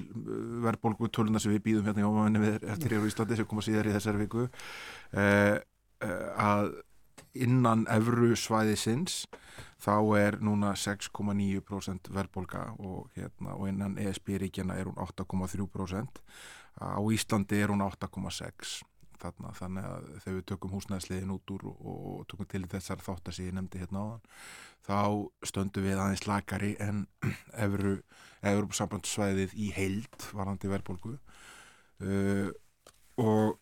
verðbólgu 0.65 1.09
töluna 1.13 1.41
sem 1.41 1.53
við 1.53 1.61
býðum 1.67 1.89
hérna 1.91 2.01
í 2.01 2.07
ómanni 2.07 2.41
við 2.41 2.65
eftir 2.73 2.95
í 2.97 3.01
Íslandi 3.05 3.37
sem 3.37 3.47
koma 3.49 3.65
síðar 3.65 3.89
í 3.91 3.93
þessari 3.93 4.23
viku. 4.23 4.47
Uh, 5.13 5.59
uh, 6.01 6.25
að 6.41 6.71
innan 7.37 7.85
evru 7.93 8.31
svæðisins 8.33 9.27
þá 9.77 9.93
er 10.17 10.39
núna 10.41 10.73
6,9% 10.73 12.09
verðbólga 12.13 12.63
og, 12.81 13.11
hérna, 13.13 13.53
og 13.53 13.69
innan 13.69 13.97
ESB-ríkjana 14.01 14.79
er 14.79 14.89
hún 14.89 14.97
8,3% 14.97 16.23
á 16.77 17.01
Íslandi 17.13 17.61
er 17.61 17.73
hún 17.73 17.85
8,6% 17.85 18.85
Þarna, 19.17 19.51
þannig 19.57 19.85
að 19.89 20.07
þegar 20.21 20.35
við 20.35 20.43
tökum 20.51 20.73
húsnæðsliðin 20.75 21.33
út 21.33 21.51
úr 21.55 21.63
og, 21.71 21.77
og 21.89 22.25
tökum 22.29 22.49
til 22.51 22.67
þessar 22.69 23.01
þáttar 23.01 23.33
sem 23.33 23.47
ég 23.47 23.55
nefndi 23.57 23.81
hérna 23.81 24.03
áðan 24.03 24.19
þá 24.85 24.99
stöndum 25.49 25.87
við 25.87 26.01
aðeins 26.03 26.25
lakari 26.29 26.73
en 26.83 26.99
efru 27.65 27.95
sambandsvæðið 28.77 29.55
í 29.57 29.71
heild 29.73 30.27
varandi 30.37 30.69
verðbólgu. 30.69 31.15
Uh, 31.97 32.53
og 33.17 33.57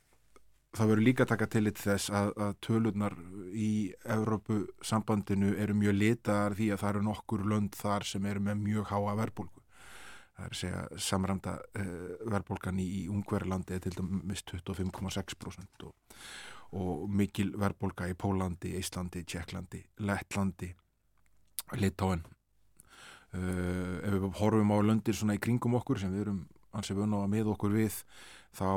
það 0.76 0.91
verður 0.91 1.07
líka 1.07 1.28
taka 1.30 1.47
til 1.47 1.70
þess 1.72 2.11
að, 2.11 2.34
að 2.36 2.55
tölurnar 2.68 3.16
í 3.55 3.72
Evrópu 4.11 4.66
sambandinu 4.84 5.53
eru 5.55 5.78
mjög 5.80 6.01
litaðar 6.01 6.57
því 6.59 6.74
að 6.74 6.82
það 6.84 6.91
eru 6.91 7.05
nokkur 7.07 7.47
lönd 7.47 7.80
þar 7.80 8.07
sem 8.11 8.28
eru 8.28 8.43
með 8.43 8.66
mjög 8.66 8.91
háa 8.91 9.16
verðbólgu 9.22 9.64
það 10.36 10.45
er 10.45 10.51
að 10.51 10.59
segja 10.59 10.81
samramda 10.99 11.55
uh, 11.79 12.15
verðbólgan 12.27 12.79
í, 12.83 12.86
í 12.99 13.01
Ungverðlandi 13.11 13.75
er 13.77 13.83
til 13.86 13.93
dæmis 13.95 14.43
25,6% 14.51 15.86
og, 15.88 16.15
og 16.75 17.05
mikil 17.07 17.53
verðbólga 17.59 18.09
í 18.11 18.17
Pólandi, 18.19 18.73
Íslandi, 18.79 19.23
Tjekklandi, 19.23 19.81
Lettlandi, 20.03 20.71
Litáen. 21.79 22.25
Uh, 23.36 23.99
ef 24.03 24.15
við 24.15 24.29
horfum 24.41 24.73
á 24.75 24.77
löndir 24.83 25.15
svona 25.15 25.36
í 25.36 25.43
kringum 25.43 25.75
okkur 25.79 25.99
sem 26.03 26.11
við 26.13 26.27
erum 26.27 26.41
ansið 26.75 27.01
vunna 27.01 27.23
á 27.23 27.27
með 27.31 27.51
okkur 27.53 27.75
við 27.75 28.01
þá 28.55 28.67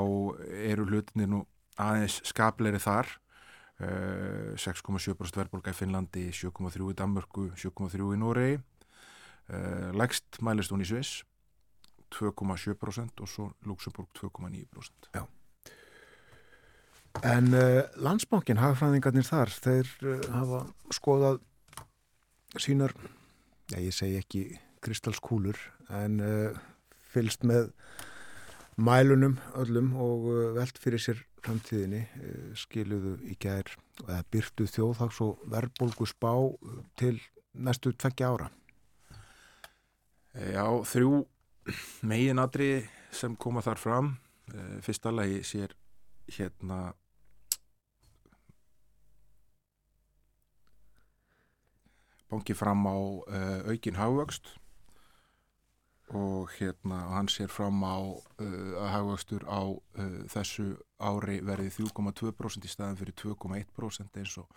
eru 0.66 0.86
hlutinir 0.86 1.30
nú 1.30 1.44
aðeins 1.78 2.20
skapleiri 2.26 2.82
þar. 2.82 3.10
Uh, 3.78 4.54
6,7% 4.58 5.38
verðbólga 5.38 5.74
í 5.74 5.78
Finnlandi 5.78 6.24
7,3 6.34 6.86
í 6.90 6.96
Danmörku 6.98 7.48
7,3 7.58 8.14
í 8.14 8.18
Noregi. 8.18 8.60
Uh, 9.48 9.90
lægst 9.96 10.38
mælist 10.44 10.74
hún 10.74 10.82
í 10.82 10.86
Sviss 10.86 11.22
2,7% 12.14 13.24
og 13.24 13.28
svo 13.28 13.50
Luxemburg 13.68 14.08
2,9% 14.18 15.12
Já 15.14 15.26
En 17.26 17.50
uh, 17.50 17.82
landsbankin, 17.98 18.60
hagfræðingarnir 18.62 19.26
þar, 19.26 19.50
þeir 19.50 19.88
uh, 20.06 20.18
hafa 20.30 20.60
skoðað 20.94 21.40
sínar, 22.62 22.94
já 23.72 23.78
ég 23.82 23.94
segi 23.94 24.18
ekki 24.20 24.42
kristalskúlur, 24.84 25.58
en 25.98 26.20
uh, 26.22 26.60
fylst 27.10 27.42
með 27.48 27.72
mælunum 28.78 29.38
öllum 29.58 29.90
og 29.98 30.28
velt 30.54 30.78
fyrir 30.78 31.02
sér 31.02 31.24
framtíðinni, 31.42 32.04
skiluðu 32.58 33.16
í 33.26 33.34
gær, 33.40 33.66
eða 34.04 34.20
byrtu 34.30 34.68
þjóðhags 34.70 35.18
og 35.24 35.42
verðbólgu 35.50 36.06
spá 36.06 36.30
til 37.00 37.16
næstu 37.58 37.90
tveggja 37.98 38.30
ára. 38.30 38.48
Já, 40.38 40.62
þrjú 40.86 41.24
meginadri 42.02 42.86
sem 43.12 43.36
koma 43.36 43.62
þar 43.64 43.80
fram. 43.82 44.14
Uh, 44.48 44.78
fyrsta 44.84 45.12
lagi 45.12 45.42
sér 45.44 45.74
hérna 46.28 46.92
banki 52.28 52.54
fram 52.54 52.86
á 52.86 52.96
uh, 52.96 53.70
aukin 53.70 53.96
hagvöxt 53.96 54.52
og 56.08 56.48
hérna 56.56 56.98
hann 57.12 57.28
sér 57.28 57.48
fram 57.52 57.82
á 57.84 57.96
uh, 58.00 58.72
að 58.80 58.92
hagvöxtur 58.94 59.44
á 59.48 59.60
uh, 59.68 60.20
þessu 60.32 60.76
ári 61.00 61.40
verði 61.44 61.72
3,2% 61.76 62.64
í 62.64 62.72
staðan 62.72 63.00
fyrir 63.00 63.16
2,1% 63.16 64.20
eins 64.20 64.36
og 64.40 64.48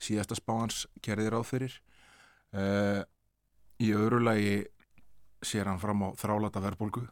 síðasta 0.00 0.36
spáhans 0.36 0.86
gerðir 1.02 1.36
áð 1.38 1.44
fyrir. 1.48 1.74
Í 3.82 3.88
öðru 3.94 4.20
lagi 4.22 4.58
sér 5.46 5.70
hann 5.70 5.82
fram 5.82 6.04
á 6.06 6.08
þrálata 6.18 6.62
verðbólgu. 6.64 7.04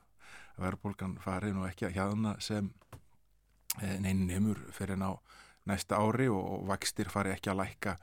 Verðbólgan 0.61 1.17
farið 1.23 1.57
nú 1.57 1.67
ekki 1.69 1.89
að 1.89 1.97
hjaðna 1.97 2.35
sem 2.45 2.71
neinin 3.81 4.29
heimur 4.33 4.59
fyrir 4.75 4.99
en 4.99 5.07
á 5.09 5.13
næsta 5.69 5.97
ári 5.97 6.27
og 6.29 6.67
vakstir 6.69 7.09
fari 7.09 7.33
ekki 7.33 7.53
að 7.53 7.63
lækka 7.63 7.97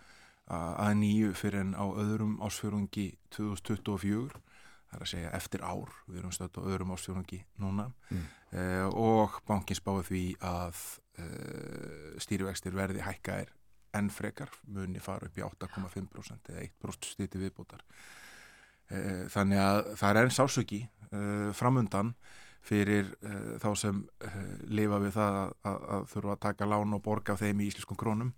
að 0.50 0.96
nýju 0.98 1.34
fyrir 1.38 1.62
en 1.62 1.76
á 1.78 1.86
öðrum 1.86 2.40
ásfjörungi 2.42 3.12
2024 3.36 4.40
það 4.90 4.98
er 4.98 5.06
að 5.06 5.12
segja 5.12 5.34
eftir 5.38 5.64
ár. 5.64 5.94
Við 6.08 6.22
erum 6.22 6.34
stöðt 6.34 6.58
á 6.58 6.62
öðrum 6.66 6.94
ásfjörungi 6.96 7.44
núna. 7.62 7.90
Mm. 8.10 8.26
uh, 8.54 8.88
og 8.90 9.40
bankin 9.48 9.78
spáði 9.78 10.06
því 10.10 10.24
að 10.50 10.82
uh, 11.22 12.16
stýrivextir 12.22 12.78
verði 12.78 13.06
hækkaðir 13.06 13.54
enn 13.98 14.10
frekar 14.14 14.52
muni 14.70 15.02
fara 15.02 15.30
upp 15.30 15.38
í 15.38 15.46
8,5% 15.46 16.52
eða 16.54 16.66
1% 16.66 17.14
stýti 17.14 17.42
viðbútar 17.42 17.82
þannig 18.90 19.60
að 19.62 19.80
það 20.00 20.10
er 20.10 20.20
enn 20.24 20.34
sásöki 20.34 20.80
framundan 21.58 22.14
fyrir 22.66 23.10
uh, 23.24 23.58
þá 23.62 23.70
sem 23.80 24.00
lifa 24.70 25.00
við 25.02 25.16
það 25.16 25.38
að, 25.42 25.52
að, 25.72 25.84
að 25.96 26.08
þurfa 26.14 26.36
að 26.36 26.42
taka 26.46 26.70
lán 26.70 26.96
og 26.98 27.04
borga 27.06 27.36
þeim 27.40 27.62
í 27.64 27.70
íslenskum 27.70 28.00
krónum. 28.00 28.34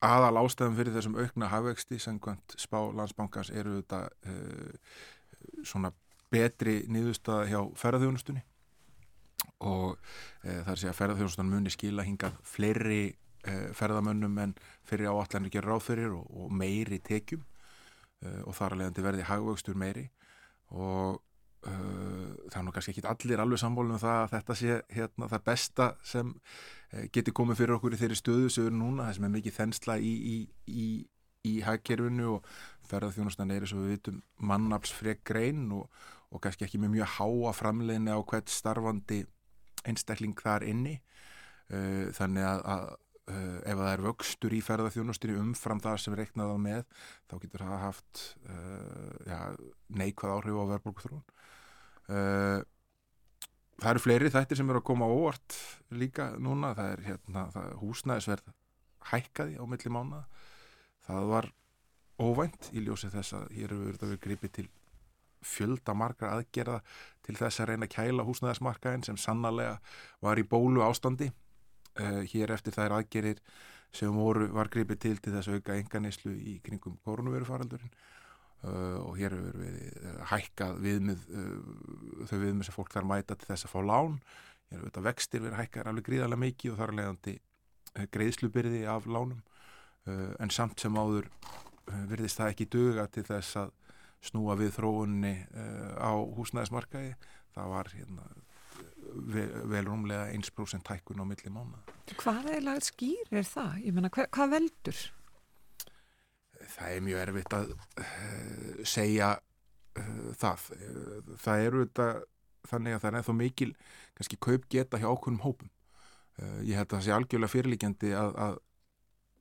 Aðal 0.00 0.36
ástæðum 0.40 0.76
fyrir 0.78 0.94
þessum 0.94 1.16
aukna 1.18 1.48
hafvexti 1.50 1.98
samkvæmt 2.00 2.54
spá 2.60 2.78
landsbankans 2.96 3.50
eru 3.50 3.80
þetta 3.80 3.98
svona 5.66 5.90
betri 6.32 6.84
nýðustað 6.88 7.50
hjá 7.50 7.58
ferðarþjónustunni 7.82 8.44
og 9.66 9.98
það 10.38 10.70
er 10.72 10.80
segja 10.80 10.94
að 10.94 11.00
ferðarþjónustunum 11.00 11.52
muni 11.56 11.74
skila 11.74 12.06
hingað 12.06 12.38
fleiri 12.46 13.02
ferðamönnum 13.76 14.38
en 14.46 14.54
fyrir 14.88 15.10
áallanir 15.10 15.52
gera 15.52 15.74
ráð 15.74 15.84
fyrir 15.90 16.14
og, 16.14 16.24
og 16.30 16.54
meiri 16.54 17.02
tekjum 17.04 17.44
og 18.20 18.54
þar 18.56 18.74
að 18.74 18.80
leiðandi 18.80 19.04
verði 19.04 19.26
hagvöxtur 19.30 19.78
meiri. 19.80 20.06
Og 20.70 21.18
Uh, 21.60 22.32
það 22.48 22.54
er 22.56 22.62
nú 22.64 22.72
kannski 22.72 22.92
ekki 22.94 23.02
allir 23.04 23.40
alveg 23.42 23.60
samfólum 23.60 23.98
um 23.98 24.00
það 24.00 24.18
að 24.22 24.30
þetta 24.32 24.54
sé 24.56 24.76
hérna, 24.96 25.26
það 25.28 25.42
besta 25.44 25.88
sem 26.08 26.30
uh, 26.32 27.02
geti 27.12 27.34
komið 27.36 27.58
fyrir 27.58 27.74
okkur 27.74 27.92
í 27.92 27.98
þeirri 28.00 28.16
stöðu 28.16 28.52
sem 28.54 28.70
erum 28.70 28.78
núna, 28.80 29.10
það 29.10 29.18
sem 29.18 29.26
er 29.26 29.32
mikið 29.34 29.56
þensla 29.58 29.96
í, 30.00 30.12
í, 30.30 30.38
í, 30.72 30.86
í 31.50 31.52
hægkerfinu 31.66 32.30
og 32.38 32.48
ferðarþjónustan 32.88 33.52
er 33.52 33.66
eins 33.66 33.74
og 33.76 33.82
við 33.84 33.92
vitum 33.92 34.22
mannafsfreg 34.48 35.20
grein 35.28 35.68
og, 35.76 36.00
og 36.32 36.40
kannski 36.46 36.64
ekki 36.64 36.80
með 36.80 36.94
mjög 36.94 37.12
háa 37.18 37.52
framleginni 37.60 38.16
á 38.16 38.20
hvert 38.32 38.56
starfandi 38.56 39.20
einstakling 39.84 40.40
þar 40.40 40.64
inni. 40.70 40.96
Uh, 41.68 42.08
þannig 42.16 42.48
að, 42.54 42.64
að 42.72 42.88
ef 43.30 43.76
það 43.80 43.90
er 43.92 44.04
vöxtur 44.04 44.54
í 44.56 44.62
ferðarþjónustinni 44.64 45.40
umfram 45.40 45.82
það 45.82 46.00
sem 46.04 46.16
reiknaða 46.18 46.56
með 46.60 46.82
þá 47.30 47.34
getur 47.42 47.64
það 47.66 47.84
haft 47.84 48.24
ja, 49.26 49.40
neikvæð 50.00 50.34
áhrif 50.36 50.60
á 50.60 50.70
verðbólkuþrún 50.74 51.22
Uh, 52.10 52.58
það 53.78 53.92
eru 53.92 54.02
fleiri 54.02 54.30
þættir 54.34 54.58
sem 54.58 54.70
eru 54.72 54.80
að 54.80 54.88
koma 54.88 55.06
óvart 55.06 55.56
líka 55.94 56.32
núna, 56.42 56.72
það 56.74 56.88
er 56.96 57.04
hérna, 57.06 57.44
það 57.54 57.68
er 57.68 57.76
húsnæðisverð 57.84 58.48
hækkaði 59.12 59.60
á 59.62 59.64
milli 59.70 59.92
mánu 59.94 60.22
það 61.06 61.28
var 61.30 61.48
óvænt 62.20 62.70
í 62.74 62.82
ljósi 62.82 63.12
þess 63.12 63.36
að 63.38 63.46
hér 63.54 63.76
hefur 63.76 64.00
verið 64.02 64.22
gripið 64.26 64.54
til 64.58 64.66
fjölda 65.46 65.94
margar 65.96 66.34
aðgerða 66.34 66.80
til 67.24 67.36
þess 67.38 67.62
að 67.62 67.70
reyna 67.70 67.86
að 67.86 67.94
kæla 67.94 68.26
húsnæðismarkaðin 68.26 69.06
sem 69.06 69.20
sannarlega 69.20 69.78
var 70.20 70.42
í 70.42 70.48
bólu 70.50 70.82
ástandi 70.84 71.30
uh, 71.98 72.22
hér 72.30 72.54
eftir 72.54 72.76
þær 72.76 73.00
aðgerir 73.00 73.42
sem 73.92 74.14
voru, 74.14 74.46
var 74.54 74.70
gripið 74.70 75.02
til 75.02 75.16
til 75.18 75.34
þess 75.34 75.50
að 75.50 75.60
auka 75.60 75.76
enganislu 75.80 76.32
í 76.32 76.60
kringum 76.62 76.98
koronavirufaraldurinn 77.04 77.90
Uh, 78.60 79.00
og 79.08 79.14
hér 79.16 79.32
hefur 79.32 79.54
við 79.56 79.76
uh, 80.04 80.16
hækkað 80.28 80.80
viðmið, 80.84 81.20
uh, 81.32 82.24
þau 82.28 82.34
viðmið 82.42 82.66
sem 82.66 82.74
fólk 82.74 82.90
þarf 82.92 83.06
mæta 83.08 83.36
til 83.40 83.48
þess 83.48 83.64
að 83.64 83.72
fá 83.72 83.78
lán. 83.88 84.18
Hér 84.68 84.74
hefur 84.74 84.90
þetta 84.90 85.04
vextir 85.06 85.42
verið 85.46 85.60
hækkað 85.62 85.88
alveg 85.88 86.06
gríðarlega 86.08 86.42
mikið 86.42 86.74
og 86.74 86.76
þar 86.80 86.92
er 86.92 86.98
leiðandi 86.98 87.34
greiðslubyrði 88.12 88.82
af 88.92 89.08
lánum. 89.08 89.40
En 90.44 90.52
samt 90.52 90.82
sem 90.84 90.98
áður 91.00 91.30
virðist 92.10 92.38
það 92.38 92.52
ekki 92.52 92.68
duga 92.70 93.06
til 93.10 93.24
þess 93.26 93.56
að 93.62 93.72
snúa 94.28 94.54
við 94.60 94.76
þróunni 94.76 95.32
á 95.98 96.12
húsnæðismarkaði. 96.36 97.16
Það 97.56 97.72
var 97.72 97.90
hérna, 97.96 98.28
vel, 99.10 99.86
rúmlega 99.86 100.28
1% 100.34 100.92
hækkun 100.94 101.22
á 101.22 101.24
milli 101.26 101.52
mánu 101.52 101.80
Hvað 102.20 102.50
er 102.56 102.62
lagð 102.66 102.90
skýr 102.90 103.32
er 103.40 103.48
það? 103.48 103.80
Ég 103.84 103.96
menna, 103.96 104.10
hvað, 104.12 104.30
hvað 104.34 104.54
veldur? 104.56 105.00
það 106.70 106.94
er 106.94 107.04
mjög 107.04 107.22
erfitt 107.24 107.56
að 107.56 107.72
uh, 107.72 108.82
segja 108.88 109.30
uh, 109.38 110.30
það. 110.38 110.66
Það 111.40 111.66
eru 111.66 111.84
þetta 111.86 112.08
þannig 112.70 112.96
að 112.96 113.02
það 113.02 113.10
er 113.10 113.18
ennþá 113.20 113.36
mikil 113.38 113.70
kannski 114.18 114.40
kaup 114.42 114.66
geta 114.72 115.00
hjá 115.00 115.08
ákveðnum 115.08 115.44
hópum. 115.44 115.70
Uh, 116.40 116.60
ég 116.66 116.78
held 116.78 116.88
að 116.90 116.96
það 116.98 117.06
sé 117.06 117.14
algjörlega 117.16 117.54
fyrirlíkjandi 117.54 118.14
að, 118.16 118.40
að, 118.46 118.58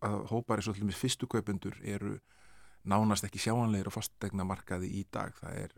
að 0.09 0.19
hópar 0.33 0.61
eins 0.61 0.69
og 0.69 0.77
allir 0.77 0.89
með 0.89 1.01
fyrstu 1.01 1.29
kaupendur 1.31 1.79
eru 1.83 2.17
nánast 2.89 3.25
ekki 3.27 3.41
sjáanleir 3.43 3.89
og 3.89 3.97
fastegna 3.97 4.47
markaði 4.47 4.91
í 5.01 5.05
dag. 5.11 5.35
Það 5.41 5.63
er, 5.65 5.75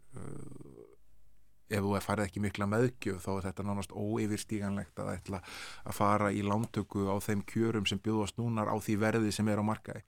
ef 1.71 1.85
þú 1.85 2.01
farið 2.03 2.27
ekki 2.27 2.43
mikla 2.43 2.67
meðgjöf 2.69 3.21
þá 3.23 3.31
er 3.35 3.47
þetta 3.49 3.67
nánast 3.67 3.95
óyfirstíganlegt 3.95 4.99
að 4.99 5.13
ætla 5.15 5.39
að 5.85 5.97
fara 5.97 6.33
í 6.35 6.43
lántöku 6.45 7.07
á 7.07 7.15
þeim 7.23 7.45
kjörum 7.47 7.87
sem 7.89 8.01
bjóðast 8.03 8.37
núnar 8.41 8.69
á 8.69 8.75
því 8.75 8.99
verði 9.01 9.31
sem 9.35 9.47
er 9.47 9.63
á 9.63 9.65
markaði. 9.65 10.03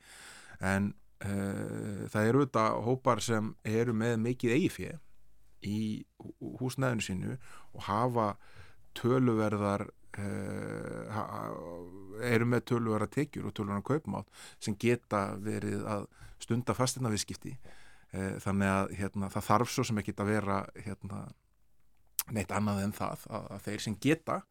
En 0.64 0.94
Uh, 1.24 2.04
það 2.12 2.26
eru 2.28 2.40
þetta 2.44 2.64
hópar 2.84 3.22
sem 3.24 3.54
eru 3.64 3.94
með 3.96 4.18
mikið 4.26 4.54
eigifið 4.58 4.96
í 5.64 5.78
húsnæðinu 6.60 7.06
sínu 7.06 7.36
og 7.38 7.86
hafa 7.86 8.26
töluverðar 9.00 9.86
uh, 9.88 11.14
ha, 11.16 11.24
eru 12.28 12.50
með 12.52 12.66
töluverðar 12.74 13.14
tekjur 13.16 13.48
og 13.48 13.56
töluverðar 13.56 13.86
kaupmátt 13.88 14.44
sem 14.60 14.76
geta 14.76 15.38
verið 15.40 15.86
að 15.88 16.10
stunda 16.44 16.76
fastina 16.76 17.14
viðskipti 17.14 17.54
uh, 17.56 18.36
þannig 18.44 18.74
að 18.74 18.94
hérna, 19.00 19.32
það 19.32 19.48
þarf 19.48 19.72
svo 19.72 19.88
sem 19.88 20.04
ekki 20.04 20.18
að 20.18 20.34
vera 20.34 20.60
hérna, 20.76 21.24
neitt 22.32 22.54
annað 22.56 22.84
en 22.86 22.96
það 22.96 23.26
að, 23.30 23.50
að 23.58 23.66
þeir 23.68 23.84
sem 23.88 23.98
geta 24.02 24.44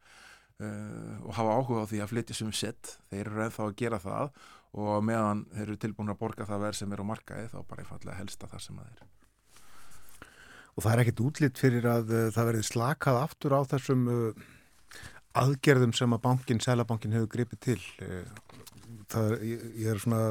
og 0.63 1.33
hafa 1.35 1.55
áhuga 1.59 1.81
á 1.83 1.91
því 1.91 2.03
að 2.05 2.11
flytja 2.13 2.37
sem 2.39 2.53
sett 2.55 2.93
þeir 3.11 3.25
eru 3.25 3.41
ennþá 3.49 3.65
að 3.65 3.79
gera 3.81 3.99
það 3.99 4.37
og 4.79 4.93
meðan 5.09 5.41
þeir 5.51 5.65
eru 5.65 5.79
tilbúin 5.83 6.13
að 6.13 6.21
borga 6.21 6.47
það 6.47 6.63
verð 6.69 6.79
sem 6.79 6.93
er 6.95 7.03
á 7.03 7.11
markaði 7.11 7.49
þá 7.51 7.59
bara 7.67 7.83
einfallega 7.83 8.21
helsta 8.21 8.51
það 8.53 8.63
sem 8.69 8.79
það 8.79 8.93
er 8.93 9.09
Og 10.73 10.85
það 10.85 10.93
er 10.95 11.03
ekkit 11.03 11.23
útlitt 11.27 11.61
fyrir 11.61 11.87
að 11.89 12.13
uh, 12.13 12.27
það 12.33 12.49
verði 12.49 12.65
slakað 12.65 13.21
aftur 13.21 13.55
á 13.57 13.61
þessum 13.75 14.07
uh, 14.09 14.45
aðgerðum 15.43 15.93
sem 15.97 16.17
að 16.17 16.23
bankin, 16.25 16.63
selabankin 16.65 17.17
hefur 17.17 17.33
gripið 17.35 17.61
til. 17.67 17.79
Uh, 18.01 18.63
það, 19.13 19.35
ég, 19.45 19.67
ég 19.83 19.91
er 19.93 20.01
svona 20.01 20.23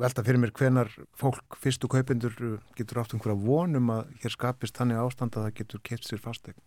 velta 0.00 0.24
fyrir 0.24 0.40
mér 0.40 0.54
hvenar 0.56 0.92
fólk, 1.20 1.58
fyrstu 1.60 1.90
kaupendur 1.92 2.38
uh, 2.40 2.54
getur 2.78 3.02
átt 3.02 3.16
einhverja 3.16 3.36
vonum 3.44 3.92
að 3.92 4.14
hér 4.24 4.36
skapist 4.38 4.80
þannig 4.80 5.02
ástand 5.02 5.36
að 5.36 5.50
það 5.50 5.58
getur 5.60 5.84
keipt 5.90 6.08
sér 6.08 6.24
fastegn. 6.24 6.64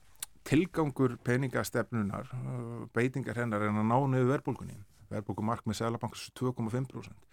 Tilgangur 0.48 1.18
peningastefnunar 1.28 2.30
uh, 2.34 2.84
beitingar 2.96 3.40
hennar 3.40 3.64
er 3.64 3.74
að 3.74 3.88
ná 3.88 3.98
niður 4.08 4.34
verðbólgunni. 4.36 4.78
Verðbólgumark 5.12 5.68
með 5.68 5.82
Sælabankars 5.82 6.28
2,5% 6.36 7.28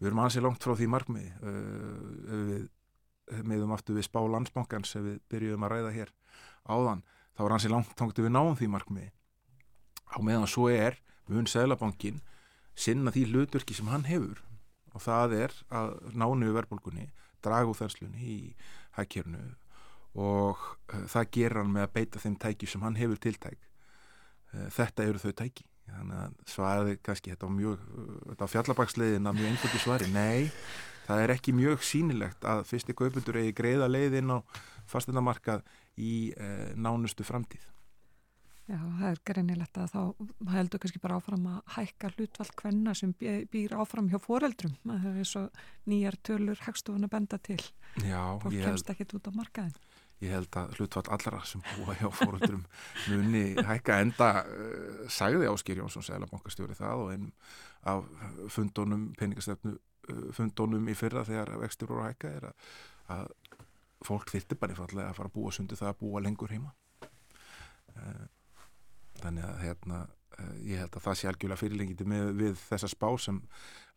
við 0.00 0.08
erum 0.08 0.22
ansið 0.24 0.46
langt 0.46 0.64
frá 0.64 0.72
því 0.78 0.88
markmiði 0.90 1.30
uh, 1.44 2.44
við 2.50 2.68
meðum 3.46 3.74
aftur 3.76 3.98
við 3.98 4.08
spá 4.08 4.18
landsbankans 4.26 4.96
ef 4.98 5.04
við 5.04 5.18
byrjuðum 5.30 5.66
að 5.66 5.74
ræða 5.74 5.90
hér 5.94 6.12
áðan 6.66 7.04
þá 7.36 7.42
er 7.44 7.54
ansið 7.56 7.74
langt 7.76 7.92
þangtu 7.98 8.24
við 8.26 8.34
náum 8.34 8.56
því 8.58 8.70
markmiði. 8.74 9.10
Á 10.10 10.18
meðan 10.26 10.50
svo 10.50 10.66
er 10.72 10.98
mun 11.30 11.46
Sælabankin 11.46 12.22
sinna 12.74 13.12
því 13.14 13.28
hlutverki 13.30 13.76
sem 13.76 13.90
hann 13.92 14.08
hefur 14.08 14.42
og 14.90 15.04
það 15.04 15.36
er 15.44 15.56
að 15.70 15.92
ná 16.10 16.26
niður 16.34 16.56
verðbólgunni 16.58 17.10
draga 17.44 17.70
úr 17.70 17.78
þenslunni 17.78 18.24
í 18.24 18.38
hækjörnu 18.98 19.44
og 20.18 20.58
uh, 20.94 21.02
það 21.10 21.30
gerir 21.36 21.60
hann 21.60 21.72
með 21.74 21.86
að 21.86 21.92
beita 21.98 22.22
þeim 22.22 22.36
tæki 22.42 22.66
sem 22.70 22.82
hann 22.86 22.98
hefur 22.98 23.20
tiltæk 23.22 23.58
uh, 23.58 24.68
þetta 24.74 25.06
eru 25.06 25.22
þau 25.22 25.32
tæki 25.42 25.66
þannig 25.90 26.20
að 26.22 26.34
svaraði 26.46 26.96
kannski 27.02 27.32
þetta 27.34 27.50
á 27.50 27.50
mjög 27.50 27.84
þetta 28.30 28.46
á 28.46 28.52
fjallabaksleiðin 28.54 29.26
að 29.30 29.38
mjög 29.40 29.50
einföldu 29.50 29.82
svari 29.82 30.10
nei, 30.14 30.50
það 31.08 31.24
er 31.24 31.34
ekki 31.34 31.54
mjög 31.58 31.82
sýnilegt 31.82 32.46
að 32.46 32.62
fyrsti 32.70 32.94
kaupundur 32.94 33.40
eigi 33.42 33.56
greiða 33.58 33.90
leiðin 33.90 34.30
á 34.34 34.38
fasteinamarkað 34.90 35.66
í 35.98 36.30
uh, 36.38 36.70
nánustu 36.78 37.26
framtíð 37.26 37.66
Já, 38.70 38.78
það 38.78 39.06
er 39.08 39.20
greinilegt 39.26 39.78
að 39.82 39.88
þá 39.90 40.02
heldur 40.52 40.80
kannski 40.82 41.00
bara 41.02 41.16
áfram 41.18 41.46
að 41.50 41.72
hækka 41.74 42.10
hlutvall 42.14 42.50
kvenna 42.60 42.92
sem 42.94 43.10
bý- 43.18 43.48
býr 43.50 43.72
áfram 43.82 44.06
hjá 44.12 44.20
foreldrum. 44.22 44.76
Það 44.84 45.08
er 45.10 45.32
og 45.40 45.56
nýjar 45.90 46.16
tölur 46.22 46.60
hagstofun 46.62 47.08
að 47.08 47.10
benda 47.16 47.38
til. 47.42 47.58
Já, 48.06 48.20
Fólk 48.38 48.54
ég 48.54 48.68
kemst 48.68 48.92
ekkit 48.94 49.16
út 49.18 49.26
á 49.26 49.32
markaðin. 49.34 49.74
Ég 50.20 50.34
held 50.34 50.56
að 50.60 50.74
hlutfall 50.76 51.08
allra 51.14 51.40
sem 51.48 51.62
búa 51.64 51.94
hjá 51.96 52.10
fóröldurum 52.12 52.64
muni 53.08 53.44
hækka 53.64 54.00
enda 54.04 54.30
uh, 54.44 55.06
sagði 55.08 55.48
Áskir 55.48 55.80
Jónsson 55.80 56.04
Sælabankastjóri 56.04 56.76
það 56.76 57.04
og 57.06 57.12
einum 57.14 57.32
af 57.88 58.04
fundunum, 58.52 59.06
peningastefnu 59.16 59.72
uh, 59.76 60.26
fundunum 60.36 60.90
í 60.92 60.96
fyrra 60.98 61.24
þegar 61.28 61.54
vextir 61.62 61.88
voru 61.88 62.04
að 62.04 62.12
hækka 62.12 62.34
er 62.36 62.48
að, 62.50 62.68
að 63.16 63.32
fólk 64.04 64.32
þyrti 64.34 64.60
bara 64.60 64.76
einfallega 64.76 65.08
að 65.08 65.18
fara 65.22 65.32
að 65.32 65.36
búa 65.38 65.56
sundi 65.56 65.80
það 65.80 65.92
að 65.94 66.00
búa 66.04 66.24
lengur 66.24 66.52
heima. 66.52 66.74
Uh, 67.96 68.26
þannig 69.20 69.48
að 69.48 69.62
hérna 69.64 70.06
ég 70.64 70.80
held 70.80 70.94
að 70.96 71.04
það 71.04 71.18
sé 71.18 71.28
algjörlega 71.28 71.60
fyrirlengindi 71.60 72.06
með 72.08 72.30
við 72.38 72.60
þessa 72.62 72.88
spá 72.88 73.08
sem 73.20 73.40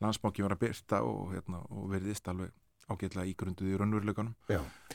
landsbanki 0.03 0.43
var 0.43 0.55
að 0.55 0.63
byrta 0.65 0.99
og, 1.07 1.29
hérna, 1.31 1.61
og 1.71 1.85
verðist 1.91 2.27
alveg 2.27 2.51
ágætlega 2.91 3.29
ígrunduð 3.31 3.71
í 3.71 3.79
raunveruleikanum. 3.79 4.35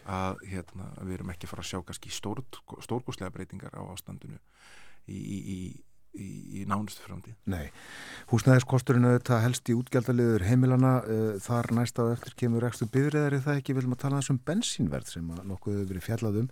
Að 0.09 0.41
hérna, 0.49 0.89
við 1.03 1.18
erum 1.18 1.34
ekki 1.34 1.49
að 1.49 1.53
fara 1.53 1.64
að 1.64 1.70
sjá 1.70 1.82
kannski 1.89 2.12
stór, 2.12 2.43
stórgúslega 2.84 3.34
breytingar 3.34 3.76
á 3.76 3.82
ástandinu 3.89 4.39
í, 5.09 5.18
í, 5.18 5.39
í, 5.39 5.59
í, 6.18 6.28
í 6.61 6.64
nánustu 6.68 7.05
framtíð. 7.05 7.36
Nei, 7.51 7.68
húsnæðiskosturinn 8.32 9.09
auðvitað 9.09 9.45
helst 9.47 9.70
í 9.72 9.76
útgjaldaliður 9.78 10.47
heimilana 10.49 10.95
uh, 11.05 11.30
þar 11.45 11.72
næsta 11.80 12.07
og 12.07 12.16
eftir 12.16 12.36
kemur 12.45 12.68
ekstur 12.68 12.93
byðriðar 12.95 13.39
er 13.39 13.47
það 13.47 13.62
ekki, 13.62 13.78
viljum 13.78 13.97
að 13.97 14.03
tala 14.05 14.22
þessum 14.22 14.43
bensínverð 14.49 15.14
sem 15.14 15.32
að 15.34 15.47
nokkuð 15.53 15.78
hefur 15.78 15.93
verið 15.95 16.09
fjallað 16.09 16.43
um. 16.45 16.51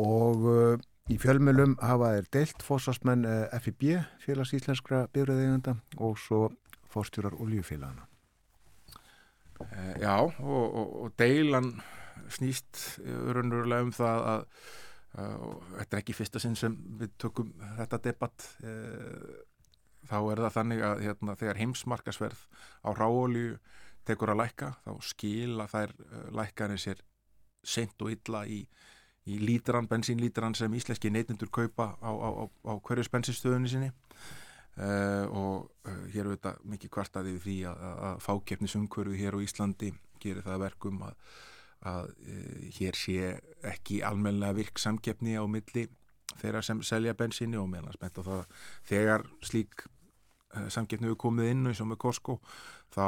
Og 0.00 0.46
uh, 0.48 0.86
í 1.10 1.18
fjölmjölum 1.20 1.76
hafa 1.82 2.14
þeir 2.16 2.30
deilt 2.38 2.64
fósastmenn 2.64 3.26
uh, 3.28 3.58
FIB, 3.64 3.90
félags 4.24 4.54
íslenskra 4.56 5.06
byðriðegenda 5.14 5.76
og 6.00 6.16
svo 6.22 6.46
fórstjórar 6.90 7.36
oljufélagana. 7.38 8.09
Eh, 9.60 9.96
Já, 10.02 10.16
og, 10.20 10.74
og, 10.74 10.94
og 11.04 11.12
deilan 11.18 11.72
snýst 12.30 13.00
eh, 13.04 13.26
raunverulega 13.34 13.86
um 13.86 13.92
það 13.94 14.30
að 14.34 14.46
og 15.10 15.64
þetta 15.74 15.96
er 15.96 16.00
ekki 16.04 16.14
fyrsta 16.14 16.38
sinn 16.38 16.52
sem 16.54 16.74
við 17.00 17.16
tökum 17.18 17.48
þetta 17.80 17.98
debatt 18.04 18.44
uh, 18.62 19.40
þá 20.06 20.18
er 20.20 20.42
það 20.44 20.52
þannig 20.54 20.84
að 20.86 21.02
hérna, 21.02 21.34
þegar 21.40 21.58
heimsmarkasverð 21.58 22.44
á 22.86 22.90
ráolju 22.94 23.56
tekur 24.06 24.30
að 24.30 24.38
lækka 24.44 24.68
þá 24.84 24.92
skila 25.08 25.66
þær 25.72 25.96
lækkanir 26.38 26.78
sér 26.78 27.02
seint 27.66 27.98
og 28.06 28.12
illa 28.14 28.44
í, 28.46 28.60
í 29.26 29.40
lítran, 29.42 29.88
bensínlítran 29.90 30.54
sem 30.54 30.78
íslenski 30.78 31.10
neytendur 31.10 31.50
kaupa 31.52 31.90
á, 31.98 32.10
á, 32.10 32.28
á, 32.30 32.44
á 32.46 32.72
hverjus 32.78 33.10
bensinstöðunni 33.12 33.72
sinni 33.72 33.90
Uh, 34.78 35.26
og 35.34 35.88
uh, 35.90 36.04
hér 36.12 36.24
er 36.24 36.36
þetta 36.36 36.52
mikið 36.70 36.92
kvartaði 36.94 37.32
því 37.42 37.56
að, 37.68 37.80
að, 37.84 37.96
að 38.08 38.20
fákeppnisumkörðu 38.24 39.16
hér 39.18 39.36
á 39.36 39.44
Íslandi 39.44 39.90
gerir 40.22 40.44
það 40.46 40.54
að 40.54 40.62
verkum 40.62 41.00
að, 41.04 41.24
að 41.90 42.12
uh, 42.14 42.60
hér 42.78 42.96
sé 42.96 43.32
ekki 43.66 43.98
almennilega 44.06 44.56
virk 44.60 44.80
samkeppni 44.80 45.34
á 45.36 45.44
milli 45.50 45.88
þeirra 46.40 46.62
sem 46.64 46.80
selja 46.86 47.16
bensinni 47.18 47.58
og 47.60 47.68
meðan 47.72 47.98
spennt 47.98 48.22
á 48.22 48.22
það 48.22 48.38
að 48.38 48.62
þegar 48.92 49.26
slík 49.50 49.84
samkeppni 50.50 51.06
hefur 51.06 51.20
komið 51.28 51.52
inn 51.52 51.70
eins 51.70 51.80
og 51.82 51.90
með 51.92 52.00
Costco 52.02 52.38
þá 52.90 53.04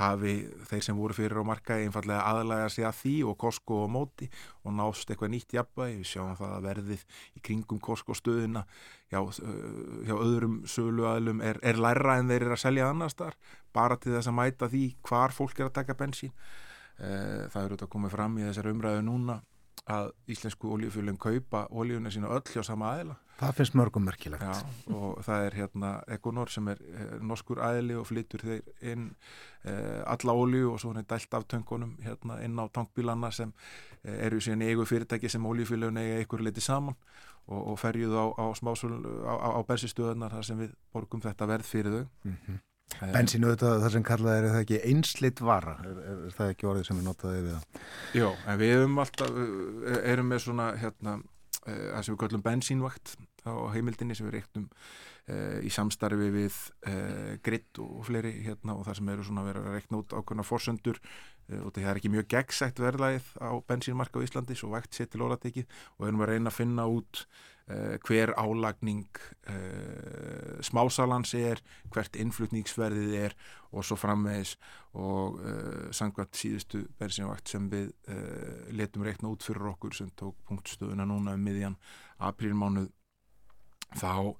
hafi 0.00 0.34
þeir 0.66 0.82
sem 0.82 0.98
voru 0.98 1.14
fyrir 1.14 1.38
á 1.38 1.46
markaði 1.46 1.86
einfallega 1.86 2.24
aðlæga 2.26 2.70
sig 2.74 2.86
að 2.88 2.96
því 3.00 3.14
og 3.30 3.36
Costco 3.38 3.84
á 3.86 3.88
móti 3.90 4.26
og 4.64 4.74
nást 4.74 5.10
eitthvað 5.10 5.30
nýtt 5.34 5.54
jafnvægi, 5.54 6.00
við 6.00 6.10
sjáum 6.10 6.34
það 6.40 6.54
að 6.56 6.66
verðið 6.66 7.04
í 7.38 7.42
kringum 7.46 7.82
Costco 7.86 8.16
stöðuna 8.18 8.64
hjá, 9.12 9.20
uh, 9.22 10.00
hjá 10.06 10.14
öðrum 10.16 10.56
söluaðlum 10.66 11.42
er, 11.46 11.60
er 11.62 11.78
læra 11.78 12.18
en 12.18 12.32
þeir 12.32 12.48
eru 12.48 12.56
að 12.56 12.64
selja 12.64 12.88
annars 12.90 13.18
þar 13.18 13.36
bara 13.76 13.98
til 14.00 14.16
þess 14.16 14.30
að 14.32 14.38
mæta 14.40 14.70
því 14.72 14.86
hvar 15.06 15.36
fólk 15.36 15.60
er 15.60 15.68
að 15.68 15.76
taka 15.78 15.98
bensín. 15.98 16.34
Uh, 16.96 17.46
það 17.52 17.62
eru 17.62 17.76
þetta 17.76 17.92
komið 17.92 18.16
fram 18.16 18.40
í 18.40 18.48
þessar 18.48 18.72
umræðu 18.72 19.06
núna 19.06 19.38
að 19.92 20.10
íslensku 20.34 20.72
oljufjölum 20.74 21.18
kaupa 21.20 21.66
oljuna 21.70 22.10
sína 22.10 22.32
öll 22.34 22.46
hjá 22.50 22.64
sama 22.66 22.90
aðila 22.94 23.20
Það 23.36 23.56
finnst 23.58 23.74
mörgum 23.76 24.06
merkilegt. 24.08 24.44
Já, 24.44 24.92
og 24.96 25.18
það 25.26 25.46
er 25.46 25.56
hérna 25.58 25.90
Econor 26.16 26.48
sem 26.52 26.68
er 26.72 26.78
eh, 26.88 27.16
norskur 27.20 27.60
aðili 27.60 27.98
og 28.00 28.06
flyttur 28.08 28.44
þeir 28.46 28.62
inn 28.92 29.10
eh, 29.68 30.00
alla 30.08 30.36
olju 30.40 30.70
og 30.72 30.80
svo 30.80 30.92
hann 30.92 31.02
er 31.02 31.08
dælt 31.10 31.36
af 31.36 31.44
töngunum 31.52 31.98
hérna 32.04 32.38
inn 32.44 32.56
á 32.56 32.64
tankbílana 32.72 33.30
sem 33.36 33.52
eh, 34.04 34.22
eru 34.28 34.40
síðan 34.40 34.64
í 34.64 34.70
eigu 34.72 34.86
fyrirtæki 34.88 35.28
sem 35.28 35.44
oljufélagin 35.44 36.00
eiga 36.00 36.22
einhverju 36.22 36.48
leiti 36.48 36.64
saman 36.64 36.96
og, 37.46 37.60
og 37.74 37.76
ferjuð 37.82 38.16
á, 38.16 38.24
á 38.40 38.46
á, 38.48 39.34
á, 39.52 39.60
bensistöðunar 39.68 40.32
þar 40.38 40.48
sem 40.48 40.64
við 40.64 40.72
borgum 40.96 41.20
þetta 41.24 41.52
verð 41.52 41.68
fyrir 41.68 41.92
þau 41.92 42.06
Mm 42.24 42.38
-hmm. 42.46 42.64
Bensínu 42.96 43.48
auðvitað 43.50 43.80
það 43.82 43.92
sem 43.92 44.04
kallað 44.06 44.36
er, 44.38 44.44
það 44.48 44.60
ekki 44.62 44.78
einslitt 44.88 45.40
vara, 45.40 45.72
er, 45.84 45.96
er, 46.00 46.20
er 46.26 46.34
það 46.36 46.50
ekki 46.52 46.66
orðið 46.70 46.84
sem 46.86 46.96
við 46.96 47.04
notaði 47.04 47.40
við 47.42 47.56
það? 47.56 47.80
Jó, 48.14 48.28
en 48.46 48.60
við 48.60 48.74
erum 48.76 48.98
alltaf, 49.02 49.40
erum 50.12 50.30
með 50.30 50.38
svona 50.44 50.68
hérna, 50.80 51.16
það 51.66 52.02
sem 52.06 52.14
við 52.14 52.20
kallum 52.22 52.46
bensínvakt 52.46 53.16
á 53.46 53.54
heimildinni 53.74 54.16
sem 54.18 54.28
við 54.28 54.38
reiknum 54.38 54.66
uh, 54.70 55.15
í 55.26 55.70
samstarfi 55.74 56.28
við 56.30 56.58
uh, 56.86 57.32
gritt 57.42 57.80
og 57.82 58.04
fleiri 58.06 58.30
hérna 58.44 58.76
og 58.78 58.84
það 58.86 59.00
sem 59.00 59.08
eru 59.10 59.24
svona 59.26 59.42
að 59.42 59.48
vera 59.50 59.64
að 59.64 59.74
reikna 59.74 59.98
út 59.98 60.14
ákveðna 60.14 60.44
forsöndur 60.46 61.00
uh, 61.02 61.64
og 61.64 61.72
það 61.74 61.88
er 61.90 62.00
ekki 62.00 62.12
mjög 62.14 62.28
gegnsætt 62.30 62.82
verðlægið 62.84 63.32
á 63.42 63.50
bensínmarka 63.66 64.22
á 64.22 64.26
Íslandi 64.26 64.58
svo 64.58 64.70
vægt 64.76 64.94
sér 64.94 65.10
til 65.10 65.24
óratekið 65.26 65.66
og 65.98 66.06
erum 66.06 66.22
að 66.22 66.32
reyna 66.32 66.52
að 66.52 66.58
finna 66.60 66.86
út 66.86 67.26
hver 68.06 68.30
álagning 68.38 69.08
smásalans 70.62 71.32
er 71.34 71.58
hvert 71.90 72.14
innflutningsverðið 72.14 73.16
er 73.18 73.32
og 73.74 73.82
svo 73.82 73.96
framvegis. 73.98 74.52
Og 74.94 75.40
sangvært 75.90 76.38
síðustu 76.38 76.84
bensinvakt 76.94 77.50
sem 77.50 77.66
við 77.72 77.90
letum 78.70 79.02
reikna 79.02 79.32
út 79.34 79.42
fyrir 79.42 79.66
okkur 79.72 79.98
sem 79.98 80.14
tók 80.14 80.38
punktstöðuna 80.46 81.08
núna 81.10 81.34
um 81.34 81.42
miðjan 81.42 81.74
aprílmánuð 82.22 82.92
þá 83.94 84.34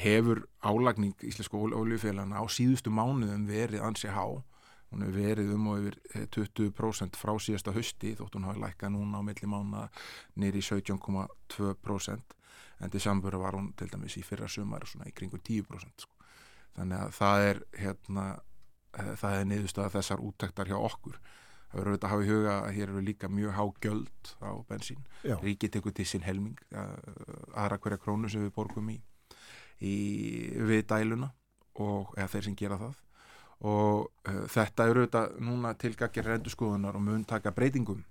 hefur 0.00 0.46
álagning 0.64 1.12
íslensku 1.20 1.58
oljufélagana 1.60 2.40
á 2.40 2.44
síðustu 2.48 2.88
mánuðum 2.88 3.44
verið 3.48 3.84
ansi 3.84 4.08
há. 4.08 4.24
Hún 4.88 5.04
hefur 5.04 5.18
verið 5.20 5.52
um 5.52 5.66
og 5.68 5.82
yfir 5.82 5.98
20% 6.32 7.18
frá 7.20 7.34
síðasta 7.36 7.74
hösti 7.76 8.14
þótt 8.16 8.38
hún 8.38 8.48
hafi 8.48 8.62
lækkað 8.62 8.94
núna 8.94 9.20
á 9.20 9.22
milli 9.26 9.50
mánu 9.52 9.84
nýri 10.40 10.64
17,2% 10.64 12.38
en 12.80 12.90
til 12.90 13.00
samböru 13.02 13.40
var 13.42 13.56
hún 13.58 13.72
til 13.76 13.90
dæmis 13.92 14.16
í 14.16 14.24
fyrra 14.24 14.48
sumar 14.48 14.86
svona 14.86 15.08
í 15.10 15.14
kringu 15.14 15.40
10% 15.44 16.04
sko. 16.04 16.14
þannig 16.78 17.02
að 17.02 17.14
það 17.18 17.44
er 17.50 17.60
hérna, 17.82 18.26
það 18.94 19.34
er 19.34 19.48
niðurstaða 19.50 19.94
þessar 19.98 20.22
úttektar 20.24 20.70
hjá 20.70 20.78
okkur 20.78 21.18
það 21.68 21.78
verður 21.78 21.92
auðvitað 21.92 22.08
að 22.08 22.12
hafa 22.14 22.24
í 22.24 22.30
huga 22.32 22.54
að 22.58 22.74
hér 22.78 22.92
eru 22.92 23.02
líka 23.04 23.28
mjög 23.32 23.56
há 23.56 23.64
gjöld 23.84 24.32
á 24.40 24.50
bensín. 24.68 25.02
Ríkið 25.24 25.74
tekur 25.76 25.94
til 25.96 26.06
sín 26.08 26.24
helming 26.26 26.58
aðra 26.72 27.78
hverja 27.78 28.00
krónu 28.02 28.30
sem 28.32 28.46
við 28.46 28.54
borgum 28.56 28.88
í, 28.92 28.98
í 29.84 29.96
við 30.70 30.86
dæluna 30.88 31.32
og 31.78 32.14
eða 32.16 32.30
þeir 32.34 32.48
sem 32.48 32.58
gera 32.58 32.80
það. 32.80 32.96
Og 33.68 34.04
uh, 34.06 34.44
þetta 34.46 34.86
eru 34.86 35.02
auðvitað 35.02 35.40
núna 35.42 35.74
tilgakir 35.74 36.26
reynduskoðunar 36.30 36.98
og 36.98 37.02
mun 37.02 37.26
taka 37.26 37.54
breytingum 37.54 38.04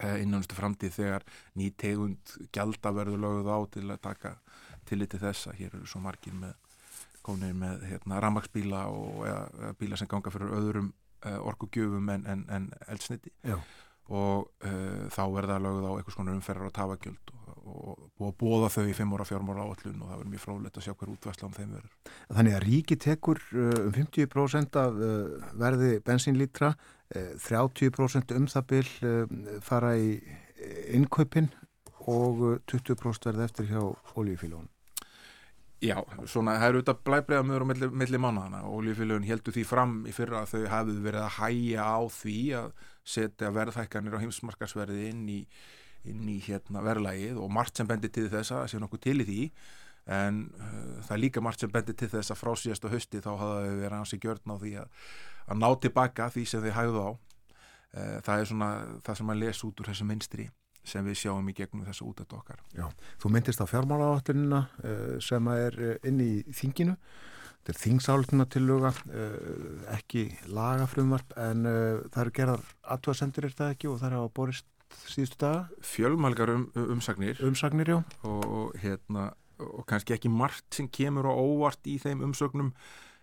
innanustu 0.00 0.56
framtíð 0.56 0.94
þegar 0.94 1.24
ný 1.60 1.66
tegund 1.76 2.30
gjalda 2.54 2.92
verður 2.96 3.20
löguð 3.20 3.50
á 3.52 3.58
til 3.74 3.84
að 3.90 4.02
taka 4.06 4.30
tillit 4.88 5.12
til 5.12 5.20
þess 5.20 5.50
að 5.50 5.58
hér 5.58 5.74
eru 5.76 5.88
svo 5.88 6.00
margir 6.00 6.32
með 6.32 6.54
konir 7.20 7.52
með 7.52 7.84
hérna, 7.90 8.20
rammaksbíla 8.24 8.86
og 8.88 9.26
eða, 9.28 9.72
bíla 9.76 9.98
sem 10.00 10.08
ganga 10.08 10.32
fyrir 10.32 10.54
öðrum 10.56 10.88
uh, 10.88 11.09
orkugjöfum 11.22 12.08
en, 12.14 12.26
en, 12.26 12.44
en 12.48 12.70
eldsniti 12.88 13.32
Já. 13.44 13.58
og 14.08 14.50
uh, 14.64 15.06
þá 15.12 15.22
verða 15.34 15.60
löguð 15.62 15.88
á 15.88 15.92
einhvers 15.96 16.18
konar 16.18 16.38
umferðar 16.38 16.70
og 16.70 16.74
tafagjöld 16.78 17.34
og, 17.60 18.06
og, 18.18 18.32
bóða 18.40 18.70
þau 18.72 18.86
í 18.88 18.94
fimm 18.96 19.12
ára 19.14 19.26
fjármála 19.28 19.66
áallun 19.66 20.00
og 20.00 20.08
það 20.10 20.16
verður 20.16 20.30
mjög 20.32 20.44
frólægt 20.44 20.80
að 20.80 20.86
sjá 20.86 20.94
hver 20.94 21.12
útvæsla 21.12 21.46
um 21.46 21.56
þeim 21.58 21.74
verður. 21.76 22.14
Þannig 22.30 22.56
að 22.56 22.66
ríki 22.66 22.98
tekur 23.04 23.42
uh, 23.52 23.76
um 23.84 23.94
50% 23.94 24.80
af 24.80 25.00
verði 25.60 25.92
bensínlítra, 26.06 26.72
uh, 27.14 27.32
30% 27.46 28.36
um 28.38 28.50
það 28.50 28.76
uh, 28.80 29.38
fara 29.64 29.94
í 30.00 30.18
innkaupin 30.96 31.50
og 32.08 32.44
uh, 32.48 32.58
20% 32.72 33.30
verði 33.30 33.46
eftir 33.46 33.70
hjá 33.70 33.82
olíufílónum. 34.16 34.70
Já, 35.80 35.96
svona 36.28 36.58
það 36.60 36.66
eru 36.66 36.80
auðvitað 36.80 36.98
blæbreiða 37.08 37.44
mjög 37.48 37.62
á 37.64 37.68
milli, 37.70 37.86
milli 38.02 38.18
mánuðana 38.20 38.58
og 38.68 38.82
olíufélögin 38.82 39.24
heldur 39.30 39.54
því 39.56 39.62
fram 39.64 39.94
í 40.04 40.12
fyrra 40.12 40.42
að 40.42 40.50
þau 40.50 40.66
hafið 40.74 40.98
verið 41.06 41.24
að 41.24 41.36
hæja 41.38 41.86
á 41.88 42.00
því 42.12 42.34
að 42.58 42.66
setja 43.14 43.52
verðhækkanir 43.56 44.16
á 44.20 44.20
heimsmarkasverði 44.20 45.06
inn 45.08 45.22
í, 45.32 45.38
inn 46.04 46.28
í 46.28 46.36
hérna 46.44 46.84
verðlægið 46.84 47.40
og 47.40 47.48
margt 47.56 47.80
sem 47.80 47.88
bendir 47.88 48.12
til 48.12 48.26
þess 48.28 48.52
að 48.58 48.66
sé 48.74 48.82
nokkuð 48.82 49.04
til 49.06 49.16
í 49.24 49.28
því. 49.30 49.48
En 50.20 50.44
uh, 50.60 51.00
það 51.06 51.16
er 51.16 51.24
líka 51.24 51.44
margt 51.48 51.64
sem 51.64 51.72
bendir 51.72 51.96
til 51.96 52.12
þess 52.12 52.34
að 52.34 52.42
frá 52.42 52.52
síðasta 52.60 52.92
hausti 52.92 53.24
þá 53.24 53.32
hafa 53.32 53.58
þau 53.64 53.80
verið 53.80 53.96
hansi 53.96 54.20
gjörn 54.20 54.52
á 54.52 54.56
því 54.60 54.76
að, 54.84 55.02
að 55.48 55.62
ná 55.64 55.68
tilbaka 55.80 56.28
því 56.36 56.48
sem 56.50 56.66
þau 56.66 56.72
hægðu 56.76 57.08
á. 57.08 57.10
Uh, 57.96 58.16
það 58.28 58.34
er 58.36 58.52
svona 58.52 58.72
það 59.00 59.22
sem 59.22 59.32
að 59.32 59.44
lesa 59.46 59.70
út 59.70 59.80
úr 59.80 59.94
þessu 59.94 60.12
minstri 60.12 60.50
sem 60.86 61.04
við 61.06 61.18
sjáum 61.22 61.48
í 61.50 61.54
gegnum 61.56 61.84
þessu 61.86 62.06
útættu 62.08 62.38
okkar. 62.38 62.62
Já, 62.76 62.86
þú 63.20 63.32
myndist 63.34 63.60
á 63.62 63.66
fjármálaáttunina 63.68 64.62
uh, 64.80 65.18
sem 65.22 65.50
er 65.52 65.76
inn 66.06 66.22
í 66.24 66.30
þinginu. 66.56 66.96
Þetta 67.60 67.72
er 67.74 67.80
þingsálduna 67.82 68.46
til 68.48 68.62
löga, 68.68 68.92
uh, 69.12 69.84
ekki 69.96 70.26
lagafrumvarp 70.48 71.34
en 71.40 71.68
það 72.08 72.22
eru 72.24 72.36
gerðar 72.38 72.64
aðtúasendur 72.96 73.50
er 73.50 73.56
það 73.58 73.74
ekki 73.76 73.90
og 73.90 74.00
það 74.00 74.10
er 74.10 74.24
á 74.24 74.36
borist 74.40 74.68
síðustu 75.10 75.38
daga. 75.44 75.82
Fjölmalgar 75.86 76.54
um, 76.54 76.64
umsagnir. 76.96 77.38
Umsagnir, 77.46 77.92
já. 77.92 78.00
Og, 78.24 78.40
og, 78.48 78.80
hérna, 78.80 79.28
og 79.60 79.84
kannski 79.90 80.16
ekki 80.16 80.32
margt 80.32 80.66
sem 80.74 80.88
kemur 80.90 81.28
á 81.28 81.34
óvart 81.36 81.86
í 81.86 82.00
þeim 82.02 82.24
umsögnum. 82.30 82.72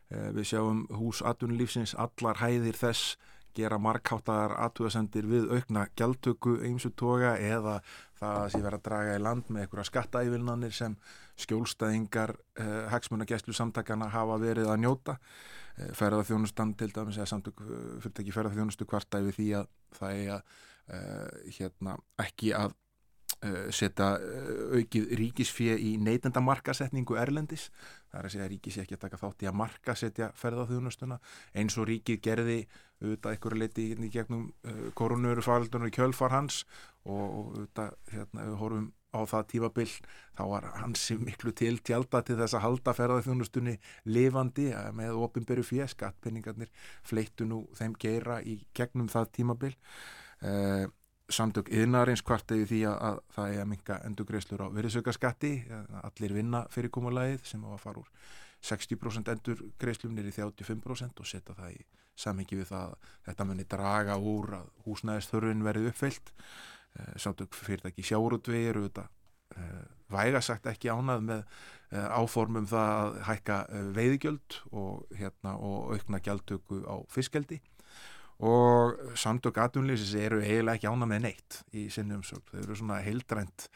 Við 0.08 0.46
sjáum 0.54 0.86
hús 0.96 1.20
atvinnulífsins, 1.20 1.92
allar 2.00 2.38
hæðir 2.40 2.78
þess 2.80 3.18
gera 3.58 3.80
markháttaðar 3.82 4.56
aðtúasendir 4.66 5.28
við 5.30 5.50
aukna 5.52 5.88
gjaldtöku 5.98 6.58
eins 6.66 6.86
og 6.88 6.96
toga 7.00 7.36
eða 7.42 7.80
það 8.18 8.40
að 8.42 8.50
sé 8.54 8.62
vera 8.64 8.80
að 8.80 8.86
draga 8.88 9.18
í 9.18 9.22
land 9.22 9.50
með 9.50 9.66
einhverja 9.66 9.90
skattaævilnanir 9.92 10.76
sem 10.76 10.98
skjólstæðingar 11.44 12.34
eh, 12.62 12.88
hagsmunagæslu 12.94 13.54
samtakana 13.58 14.10
hafa 14.14 14.40
verið 14.42 14.72
að 14.72 14.82
njóta. 14.86 15.18
Eh, 15.78 15.92
ferðarþjónustan 15.98 16.74
til 16.80 16.90
dæmis 16.94 17.20
eða 17.20 17.30
samtök 17.34 17.62
fyrirtæki 18.02 18.34
ferðarþjónustu 18.34 18.90
kvarta 18.90 19.22
yfir 19.22 19.38
því 19.38 19.48
að 19.60 19.72
það 20.00 20.22
er 20.24 20.34
að 20.38 20.58
eh, 20.98 21.54
hérna, 21.60 21.98
ekki 22.26 22.54
að 22.58 22.74
setja 23.76 24.16
aukið 24.74 25.12
ríkisfið 25.20 25.84
í 25.84 25.92
neytenda 26.02 26.42
markasetningu 26.42 27.18
Erlendis. 27.22 27.68
Það 28.10 28.20
er 28.20 28.28
að 28.28 28.34
segja 28.34 28.46
að 28.48 28.52
ríkis 28.56 28.78
ekki 28.82 28.98
að 28.98 29.04
taka 29.04 29.20
þátt 29.22 29.44
í 29.44 29.50
að 29.50 29.58
markasetja 29.62 30.30
ferðarþjónustuna 30.42 31.20
eins 31.54 31.78
og 31.78 31.90
ríkið 31.92 32.22
gerði 32.26 32.60
auðvitað 32.98 33.34
einhverju 33.36 33.62
leiti 33.62 33.88
í 33.94 34.12
gegnum 34.14 34.48
uh, 34.66 34.86
koronöru 34.98 35.44
faraldunum 35.46 35.92
í 35.92 35.94
kjölfar 35.94 36.34
hans 36.34 36.64
og, 37.06 37.26
auðvitað 37.54 37.98
hérna, 38.14 38.48
við 38.48 38.62
horfum 38.64 38.88
á 39.16 39.20
það 39.30 39.48
tímabill 39.54 39.92
þá 40.36 40.44
var 40.52 40.68
hans 40.82 41.06
miklu 41.22 41.54
til 41.56 41.78
tjálta 41.80 42.22
til 42.26 42.38
þess 42.40 42.58
að 42.58 42.66
halda 42.66 42.94
ferðarþjónustunni 42.98 43.78
lifandi 44.12 44.68
með 44.98 45.20
ofinberu 45.24 45.64
fyrir 45.66 45.90
skattpenningarnir 45.92 46.72
fleittu 47.08 47.48
nú 47.48 47.64
þeim 47.78 47.96
geira 48.00 48.42
í 48.44 48.60
gegnum 48.78 49.10
það 49.12 49.32
tímabill 49.40 49.76
uh, 50.44 50.86
samtök 51.30 51.70
yðnarins 51.74 52.24
kvart 52.26 52.52
eða 52.56 52.68
því 52.70 52.82
að, 52.88 52.98
að 53.10 53.20
það 53.36 53.54
er 53.54 53.62
að 53.62 53.70
minka 53.74 54.00
endurgreislur 54.08 54.64
á 54.64 54.68
virðsaukaskatti 54.78 55.52
allir 56.04 56.36
vinna 56.38 56.64
fyrirkomulæðið 56.74 57.46
sem 57.50 57.66
á 57.68 57.70
að 57.74 57.84
fara 57.84 58.04
úr 58.04 58.10
60% 58.68 59.32
endurgreislum 59.34 60.16
nýri 60.16 60.34
35% 60.36 61.22
og 61.22 61.30
setja 61.30 61.56
það 61.58 61.76
í 61.76 61.86
samhengi 62.18 62.58
við 62.58 62.72
það 62.72 62.88
að 62.88 63.12
þetta 63.28 63.48
muni 63.50 63.68
draga 63.70 64.18
úr 64.18 64.56
að 64.58 64.72
húsnæðisþörfin 64.88 65.66
verði 65.68 65.92
uppfyllt. 65.92 66.32
Samtök 67.22 67.54
fyrirtæki 67.54 68.06
sjárutvegir 68.08 68.80
væga 70.12 70.42
sagt 70.42 70.66
ekki 70.72 70.90
ánað 70.90 71.28
með 71.28 71.44
áformum 71.92 72.66
það 72.68 72.94
að 72.98 73.18
hækka 73.28 73.58
veiðgjöld 73.96 74.58
og, 74.72 75.04
hérna, 75.16 75.54
og 75.56 75.94
aukna 75.94 76.20
gjaldtöku 76.24 76.82
á 76.88 76.96
fiskeldi 77.12 77.62
og 78.38 78.98
samtök 79.18 79.58
aðunlýsis 79.64 80.14
eru 80.20 80.42
eiginlega 80.44 80.78
ekki 80.78 80.90
ána 80.92 81.08
með 81.10 81.24
neitt 81.26 81.62
í 81.74 81.88
sinni 81.94 82.18
umsögn. 82.18 82.46
Þau 82.52 82.60
eru 82.62 82.78
svona 82.78 83.00
heildrænt 83.06 83.70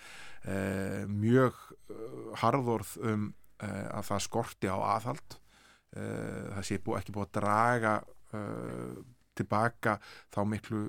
eh, 0.45 1.07
mjög 1.09 1.57
uh, 1.89 2.35
harðorð 2.43 2.97
um 3.01 3.31
eh, 3.63 3.87
að 3.89 4.11
það 4.11 4.25
skorti 4.27 4.69
á 4.69 4.77
aðhald. 4.77 5.39
Eh, 5.97 6.51
það 6.53 6.67
sé 6.69 6.77
bú, 6.83 6.95
ekki 6.99 7.15
búið 7.15 7.27
að 7.29 7.41
draga 7.41 7.95
tilbaka 9.37 9.97
þá 10.31 10.41
miklu 10.47 10.81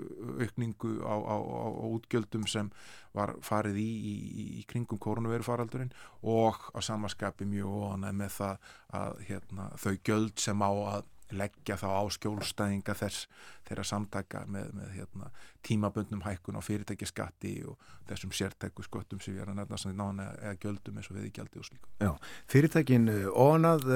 aukningu 0.43 0.99
á, 1.07 1.14
á, 1.14 1.37
á, 1.39 1.66
á 1.83 1.87
útgjöldum 1.95 2.47
sem 2.51 2.70
var 3.16 3.35
farið 3.45 3.79
í 3.83 3.89
í, 4.12 4.14
í 4.61 4.62
kringum 4.68 5.01
koronavirufaraldurinn 5.03 5.93
og 6.23 6.59
á 6.75 6.79
samanskapi 6.83 7.47
mjög 7.49 7.77
óanæg 7.83 8.18
með 8.18 8.37
það 8.39 8.70
að 9.03 9.25
hérna, 9.29 9.68
þau 9.79 9.93
gjöld 10.03 10.43
sem 10.43 10.64
á 10.64 10.70
að 10.70 11.12
leggja 11.37 11.78
þá 11.80 11.89
á 11.99 12.03
skjólstæðinga 12.16 12.97
þess 12.99 13.26
þeirra 13.68 13.85
samtaka 13.87 14.43
með, 14.51 14.70
með 14.76 14.95
hérna, 14.97 15.28
tímaböndnum 15.62 16.22
hækkun 16.24 16.59
á 16.59 16.62
fyrirtækiskatti 16.64 17.53
og 17.70 17.78
þessum 18.09 18.33
sértæku 18.35 18.83
sköttum 18.85 19.20
sem 19.22 19.37
við 19.37 19.45
erum 19.45 19.61
að 19.62 19.70
nefna 19.70 19.93
nána 19.95 20.26
eða 20.41 20.57
gjöldum 20.64 20.99
eins 20.99 21.11
og 21.11 21.18
við 21.18 21.28
í 21.28 21.33
gjaldi 21.37 21.61
og 21.62 21.68
slíkum. 21.68 21.93
Já, 22.03 22.11
fyrirtækin 22.51 23.07
ónað 23.30 23.87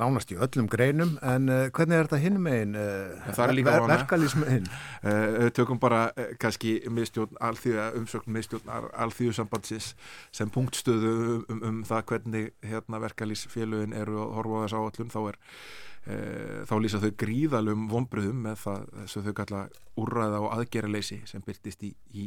nánast 0.00 0.34
í 0.34 0.38
öllum 0.42 0.68
greinum 0.70 1.14
en 1.22 1.48
uh, 1.52 1.62
hvernig 1.70 2.00
er 2.00 2.08
þetta 2.08 2.20
hinn 2.24 2.40
megin 2.42 2.74
uh, 2.80 3.30
ver, 3.38 3.86
verkalýsmegin? 3.92 4.68
Uh, 5.06 5.46
tökum 5.56 5.80
bara 5.82 6.08
kannski 6.42 6.76
miðstjórn 6.90 7.38
alþjóða 7.46 7.88
umsökn 8.00 8.34
miðstjórn 8.34 8.74
alþjóðsambandsins 9.06 9.92
sem 10.34 10.50
punktstöðu 10.52 11.14
um, 11.14 11.42
um, 11.54 11.64
um 11.70 11.82
það 11.86 12.06
hvernig 12.10 12.52
hérna, 12.66 13.02
verkalýsfélögin 13.06 13.96
eru 13.96 14.20
að 14.26 14.38
horfa 14.40 14.58
á 14.58 14.62
þess 14.66 14.80
áallum 14.80 15.12
þá 15.14 15.20
er 15.30 15.44
þá 16.06 16.74
lýsa 16.78 17.00
þau 17.02 17.10
gríðalum 17.18 17.88
vonbröðum 17.90 18.44
með 18.46 18.60
það 18.62 18.84
þess 18.92 19.18
að 19.18 19.26
þau 19.26 19.36
kalla 19.40 19.62
úrræða 19.98 20.42
og 20.44 20.52
aðgerraleysi 20.54 21.18
sem 21.26 21.42
byrtist 21.42 21.82
í, 21.82 21.90
í 22.14 22.26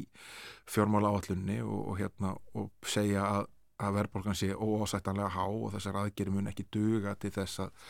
fjármála 0.67 1.13
áallunni 1.13 1.61
og, 1.63 1.79
og, 1.85 1.99
hérna, 2.01 2.33
og 2.59 2.71
segja 2.83 3.23
að, 3.23 3.47
að 3.79 3.99
verðbólgan 3.99 4.39
sé 4.39 4.51
óásættanlega 4.51 5.31
há 5.37 5.45
og 5.47 5.71
þessar 5.75 6.01
aðgerri 6.01 6.35
mun 6.35 6.51
ekki 6.51 6.67
duga 6.73 7.15
til 7.15 7.31
þess 7.37 7.63
að, 7.63 7.85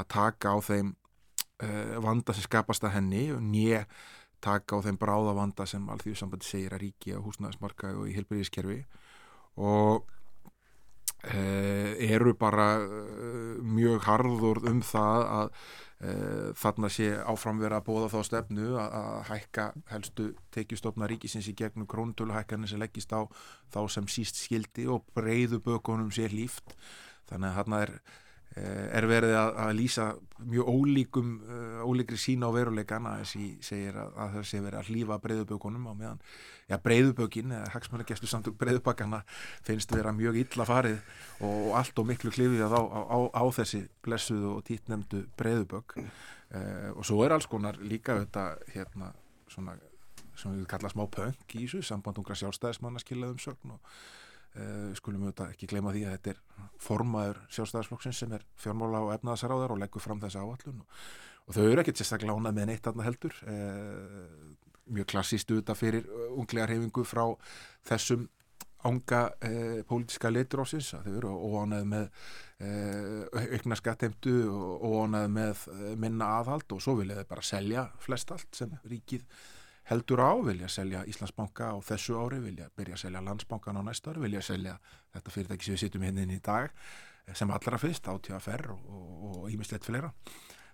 að 0.00 0.08
taka 0.16 0.56
á 0.56 0.58
þeim 0.70 0.94
uh, 0.96 1.96
vanda 2.06 2.36
sem 2.36 2.48
skapast 2.48 2.88
að 2.88 2.96
henni 2.96 3.26
og 3.36 3.44
nýja 3.44 3.84
taka 4.44 4.80
á 4.80 4.84
þeim 4.88 4.98
bráða 5.00 5.36
vanda 5.36 5.68
sem 5.68 5.84
alþjóðsambandi 5.92 6.48
segir 6.48 6.76
að 6.76 6.86
ríki 6.86 7.16
á 7.16 7.20
húsnæðismarka 7.20 7.92
og 7.96 8.08
í 8.08 8.16
helbriðiskerfi 8.16 8.82
og 9.60 10.08
eru 11.24 12.34
bara 12.38 12.68
uh, 12.82 13.56
mjög 13.64 14.04
harður 14.06 14.60
um 14.68 14.82
það 14.84 15.24
að 15.26 15.48
uh, 15.48 16.50
þarna 16.60 16.90
sé 16.92 17.08
áframverða 17.16 17.80
að 17.80 17.86
bóða 17.88 18.10
þá 18.12 18.18
stefnu 18.28 18.68
að 18.80 19.16
hækka 19.30 19.66
helstu 19.90 20.28
tekjustofna 20.54 21.08
ríkisins 21.10 21.48
í 21.50 21.56
gegnum 21.56 21.88
krónutöluhækkanir 21.90 22.70
sem 22.70 22.82
leggist 22.82 23.12
á 23.16 23.24
þá 23.72 23.80
sem 23.90 24.06
síst 24.12 24.38
skildi 24.42 24.86
og 24.92 25.08
breyðu 25.16 25.62
bökunum 25.64 26.12
sér 26.14 26.34
líft 26.36 26.76
þannig 27.30 27.50
að 27.50 27.58
þarna 27.60 27.82
er 27.86 27.96
er 28.56 29.04
verið 29.08 29.34
að, 29.36 29.50
að 29.60 29.70
lýsa 29.76 30.04
mjög 30.48 30.68
ólíkum 30.72 31.32
uh, 31.44 31.82
ólíkri 31.84 32.16
sína 32.20 32.48
á 32.48 32.56
veruleikana 32.56 33.16
þessi 33.20 33.48
segir 33.64 33.98
að, 34.00 34.14
að 34.16 34.36
það 34.36 34.46
sé 34.48 34.60
verið 34.64 34.78
að 34.80 34.90
hlýfa 34.92 35.18
breyðubökunum 35.24 35.88
á 35.88 35.92
meðan 35.92 36.22
ja, 36.70 36.78
breyðubökin 36.80 37.52
eða 37.52 37.72
hagsmælegestu 37.74 38.30
samtök 38.30 38.56
breyðubakana 38.60 39.22
finnst 39.66 39.92
vera 39.92 40.14
mjög 40.16 40.40
illa 40.44 40.68
farið 40.68 40.96
og 41.44 41.74
allt 41.80 42.00
og 42.00 42.08
miklu 42.08 42.32
klifið 42.32 42.64
á, 42.64 42.80
á, 42.80 43.18
á 43.28 43.44
þessi 43.58 43.82
blessuðu 44.06 44.54
og 44.54 44.64
títnemdu 44.68 45.26
breyðubök 45.36 45.98
uh, 46.00 46.90
og 46.96 47.04
svo 47.04 47.20
er 47.26 47.36
alls 47.36 47.48
konar 47.50 47.76
líka 47.84 48.16
þetta 48.22 48.48
hérna 48.72 49.12
svona 49.52 49.76
sem 50.36 50.52
við 50.52 50.68
kalla 50.68 50.92
smá 50.92 51.04
punk 51.12 51.56
í 51.56 51.64
þessu 51.64 51.82
sambandungra 51.84 52.36
sjálfstæðismanna 52.36 53.00
skilaðum 53.04 53.40
sögn 53.40 53.76
og 53.76 53.96
skulum 54.96 55.24
við 55.24 55.32
þetta 55.32 55.48
ekki 55.52 55.70
gleyma 55.70 55.94
því 55.94 56.04
að 56.06 56.14
þetta 56.16 56.32
er 56.32 56.68
formaður 56.80 57.40
sjálfstæðarsflokksins 57.56 58.20
sem 58.22 58.36
er 58.36 58.44
fjármála 58.60 59.02
og 59.04 59.10
efnaðasaráðar 59.16 59.74
og 59.74 59.82
leggur 59.82 60.04
fram 60.04 60.22
þessu 60.22 60.40
áallun 60.42 60.84
og, 60.84 61.02
þau 61.52 61.64
eru 61.66 61.82
ekkert 61.82 62.00
sérstaklega 62.00 62.36
ánað 62.36 62.56
með 62.56 62.70
neitt 62.70 62.88
aðna 62.90 63.04
heldur. 63.06 63.36
Uh, 63.46 64.54
mjög 64.86 65.10
klassíst 65.10 65.50
auðvitað 65.50 65.80
fyrir 65.80 66.08
unglega 66.30 66.68
reyfingu 66.70 67.04
frá 67.06 67.24
þessum 67.86 68.28
ánga 68.86 69.22
eh, 69.42 69.82
pólitiska 69.88 70.30
leiturósins 70.30 70.92
að 70.96 71.08
þau 71.08 71.16
eru 71.18 71.32
óánæði 71.34 71.88
með 71.90 72.06
eh, 72.62 73.48
aukna 73.56 73.78
skatteimtu 73.78 74.34
og 74.52 74.86
óánæði 74.86 75.32
með 75.36 75.64
eh, 75.74 75.92
minna 76.02 76.30
aðhald 76.40 76.76
og 76.76 76.82
svo 76.84 76.96
vilja 77.00 77.18
þau 77.20 77.30
bara 77.32 77.46
selja 77.46 77.86
flest 78.02 78.32
allt 78.34 78.60
sem 78.60 78.74
ríkið 78.86 79.26
heldur 79.90 80.22
á, 80.22 80.32
vilja 80.42 80.68
selja 80.72 81.04
Íslandsbanka 81.06 81.72
á 81.72 81.76
þessu 81.84 82.16
ári, 82.18 82.40
vilja 82.42 82.70
byrja 82.76 82.96
að 82.96 83.04
selja 83.04 83.22
landsbankan 83.26 83.78
á 83.78 83.82
næsta 83.86 84.12
ári, 84.12 84.24
vilja 84.24 84.42
selja 84.42 84.78
þetta 85.14 85.34
fyrirtæki 85.34 85.68
sem 85.68 85.76
við 85.76 85.84
sittum 85.84 86.06
hérna 86.06 86.24
inn 86.26 86.34
í 86.34 86.40
dag 86.42 86.72
sem 87.34 87.50
allra 87.50 87.78
fyrst, 87.80 88.06
átíðaferr 88.06 88.70
og 88.70 89.48
ímislegt 89.50 89.86
fleira. 89.88 90.12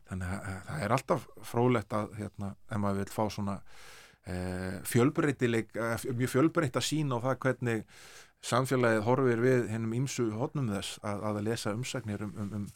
Þannig 0.09 0.33
að 0.35 0.47
það 0.69 0.85
er 0.85 0.95
alltaf 0.97 1.27
frólægt 1.49 1.95
að 1.97 2.17
hérna, 2.19 2.55
ef 2.69 2.81
maður 2.83 3.01
vil 3.01 3.13
fá 3.15 3.23
svona 3.33 3.55
eh, 4.29 4.81
fjölbreytileg 4.89 5.73
eh, 5.79 6.07
mjög 6.19 6.33
fjölbreytt 6.35 6.77
að 6.77 6.89
sína 6.89 7.17
á 7.17 7.25
það 7.25 7.39
hvernig 7.47 7.87
samfélagið 8.43 9.05
horfir 9.07 9.40
við 9.43 9.68
hennum 9.70 9.93
ímsu 10.01 10.24
hodnum 10.34 10.70
þess 10.72 10.99
að, 11.07 11.22
að 11.28 11.38
lesa 11.47 11.72
umsagnir 11.76 12.24
um, 12.26 12.32
um, 12.43 12.51
um, 12.59 12.66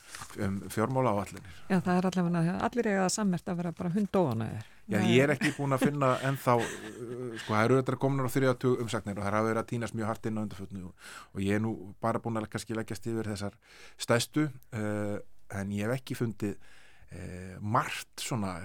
um 0.47 0.59
fjármála 0.71 1.15
áallinir. 1.17 1.57
Já, 1.67 1.81
það 1.81 1.93
er 1.97 2.09
allavega 2.11 2.55
allir 2.69 2.89
eiga 2.93 3.09
sammert 3.13 3.51
að 3.51 3.61
vera 3.63 3.73
bara 3.81 3.93
hundóanæðir. 3.97 4.71
Já, 4.87 4.99
ég 5.03 5.25
er 5.25 5.35
ekki 5.35 5.51
búin 5.57 5.75
að 5.75 5.89
finna 5.89 6.13
ennþá, 6.29 6.57
sko, 7.43 7.51
það 7.51 7.65
eru 7.65 7.81
þetta 7.81 7.99
komin 8.05 8.31
á 8.31 8.35
þrjátu 8.37 8.77
umsagnir 8.85 9.19
og 9.19 9.27
það 9.27 9.39
hafa 9.41 9.49
verið 9.49 9.63
að 9.65 9.71
týnast 9.73 9.99
mjög 9.99 10.13
hart 10.13 10.31
inn 10.31 10.39
á 10.39 10.45
undarfötnu 10.45 10.87
og, 10.87 11.11
og 11.35 11.43
ég 11.43 11.59
er 11.59 11.65
nú 11.65 11.75
bara 12.05 12.23
búin 12.23 12.39
að 12.39 12.51
kannski 12.53 12.79
leggjast 12.79 13.11
yfir 13.11 13.33
þessar 13.35 13.59
stæstu 13.99 14.47
uh, 14.47 15.17
en 15.51 15.75
ég 15.75 15.89
hef 15.91 15.99
ekki 15.99 16.19
fundið 16.23 16.55
uh, 16.55 16.71
margt 17.61 18.23
svona 18.23 18.57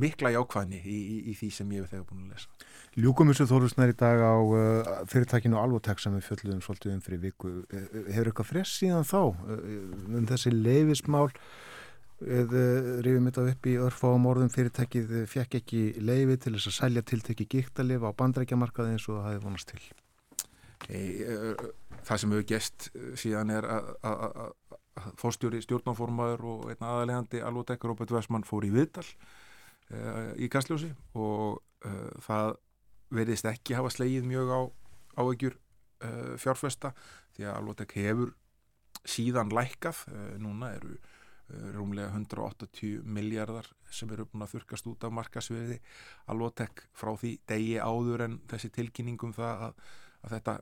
mikla 0.00 0.32
jákvæðni 0.34 0.80
í, 0.80 0.98
í, 0.98 1.16
í 1.30 1.34
því 1.38 1.50
sem 1.54 1.72
ég 1.76 1.84
hef 1.84 1.94
þegar 1.94 2.06
búin 2.08 2.26
að 2.26 2.34
lesa. 2.34 2.68
Ljúkum 3.00 3.30
þessu 3.30 3.46
þórusnar 3.50 3.92
í 3.92 3.96
dag 4.00 4.22
á 4.24 4.34
uh, 4.34 4.92
fyrirtækinu 5.10 5.58
Alvotek 5.60 6.02
sem 6.02 6.16
við 6.16 6.26
fjöldum 6.28 6.62
svolítið 6.64 6.94
um 6.96 7.02
fyrir 7.04 7.22
viku. 7.24 7.52
Hefur 8.10 8.32
eitthvað 8.32 8.50
fress 8.50 8.80
síðan 8.80 9.06
þá 9.06 9.20
um 9.20 10.26
þessi 10.30 10.54
leifismál 10.54 11.28
eða 12.20 12.64
rifum 13.04 13.28
þetta 13.30 13.46
upp 13.54 13.68
í 13.70 13.76
örfáum 13.80 14.26
orðum 14.28 14.52
fyrirtækið 14.52 15.12
fekk 15.30 15.60
ekki 15.62 15.84
leifi 16.04 16.36
til 16.42 16.54
þess 16.56 16.68
að 16.68 16.76
selja 16.76 17.04
tiltekki 17.08 17.46
gíktalif 17.54 18.04
á 18.04 18.10
bandrækjamarkaði 18.12 18.96
eins 18.96 19.08
og 19.08 19.22
það 19.22 19.30
hefði 19.30 19.44
vonast 19.46 19.72
til? 19.72 19.82
Hey, 20.90 21.22
það 22.04 22.20
sem 22.20 22.34
hefur 22.34 22.48
gest 22.50 22.90
síðan 23.20 23.54
er 23.54 23.68
að 23.70 24.52
fórstjóri 25.20 25.60
stjórnánformaður 25.64 26.42
og 26.50 26.66
einn 26.72 26.84
aðalegandi 26.84 27.42
Alvotek 27.44 27.84
Robert 27.86 28.10
Westman 28.14 28.46
fór 28.46 28.66
í 28.66 28.72
viðtal 28.74 29.06
uh, 29.06 30.32
í 30.36 30.50
Kastljósi 30.50 30.90
og 31.14 31.60
uh, 31.86 32.10
það 32.24 32.56
verðist 33.14 33.48
ekki 33.50 33.78
hafa 33.78 33.92
slegið 33.94 34.26
mjög 34.28 34.50
á 34.50 34.60
ávegjur 35.22 35.56
uh, 35.56 36.34
fjárfesta 36.40 36.92
því 37.36 37.46
að 37.46 37.56
Alvotek 37.56 37.96
hefur 37.98 38.34
síðan 39.08 39.48
lækkað, 39.56 40.02
núna 40.42 40.74
eru 40.76 40.98
rúmlega 41.72 42.10
180 42.12 42.98
miljardar 43.08 43.64
sem 43.90 44.10
eru 44.12 44.26
búin 44.28 44.44
að 44.44 44.58
þurkast 44.58 44.90
út 44.90 45.06
af 45.08 45.14
markasviði 45.16 45.78
Alvotek 46.30 46.82
frá 46.92 47.14
því 47.16 47.30
degi 47.48 47.78
áður 47.80 48.26
en 48.26 48.34
þessi 48.50 48.68
tilkynningum 48.76 49.32
það 49.34 49.64
að, 49.70 49.80
að 50.20 50.34
þetta 50.36 50.54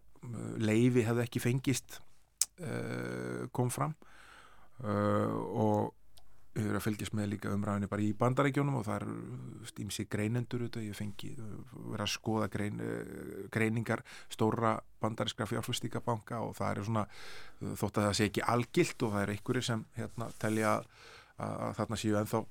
leifi 0.63 1.05
hefði 1.09 1.25
ekki 1.25 1.43
fengist 1.43 1.99
kom 3.59 3.75
fram 3.75 3.97
og 4.85 5.95
við 6.59 6.67
erum 6.67 6.79
að 6.81 6.85
fylgjast 6.89 7.15
með 7.15 7.29
líka 7.33 7.51
umræðinni 7.55 7.89
bara 7.91 8.03
í 8.03 8.13
bandarækjónum 8.19 8.79
og 8.81 8.87
það 8.87 8.97
er 8.97 9.67
stímsi 9.71 10.05
greinendur 10.11 10.65
auðvitað, 10.65 10.87
ég 10.89 10.99
fengi 10.99 11.31
verið 11.39 12.05
að 12.05 12.11
skoða 12.11 12.49
grein, 12.51 12.81
greiningar 13.55 14.03
stóra 14.33 14.75
bandarískra 15.03 15.47
fjárfustíkabanka 15.51 16.41
og 16.43 16.57
það 16.59 16.73
er 16.73 16.89
svona 16.89 17.05
þótt 17.61 18.01
að 18.01 18.09
það 18.09 18.17
sé 18.19 18.29
ekki 18.31 18.47
algilt 18.55 19.07
og 19.07 19.15
það 19.15 19.25
er 19.25 19.35
einhverju 19.35 19.67
sem 19.69 19.85
hérna 19.99 20.31
telja 20.43 20.73
að, 20.75 20.89
að 21.47 21.77
þarna 21.79 22.01
séu 22.03 22.19
enþá 22.23 22.43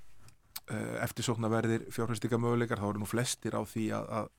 eftirsókna 1.03 1.49
verðir 1.51 1.87
fjárfustíka 1.95 2.39
möguleikar, 2.41 2.81
þá 2.81 2.89
eru 2.91 3.03
nú 3.03 3.07
flestir 3.07 3.55
á 3.55 3.61
því 3.63 3.89
að, 3.95 4.07
að, 4.19 4.29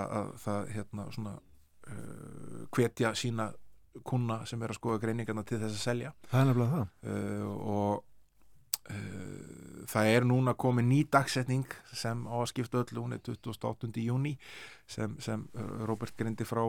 að 0.00 0.32
það 0.44 0.72
hérna 0.74 1.06
svona 1.14 1.34
uh, 1.38 2.64
hvetja 2.74 3.14
sína 3.16 3.48
kuna 4.02 4.40
sem 4.48 4.62
er 4.62 4.72
að 4.72 4.80
skoða 4.80 5.02
greiningarna 5.04 5.44
til 5.46 5.60
þess 5.60 5.76
að 5.78 5.84
selja 5.84 6.10
Það 6.30 6.40
er 6.40 6.50
nefnilega 6.50 6.80
það 6.80 7.14
uh, 7.14 7.54
og 7.76 8.02
Uh, 8.84 9.84
það 9.88 10.06
er 10.12 10.26
núna 10.28 10.52
komið 10.60 10.84
ný 10.84 10.96
dagsetning 11.08 11.70
sem 11.96 12.26
á 12.28 12.36
að 12.36 12.50
skipta 12.50 12.82
öllu 12.82 13.00
hún 13.00 13.14
er 13.16 13.22
28. 13.24 13.88
júni 14.04 14.34
sem, 14.84 15.14
sem 15.24 15.46
Robert 15.88 16.12
grindi 16.18 16.44
frá 16.44 16.66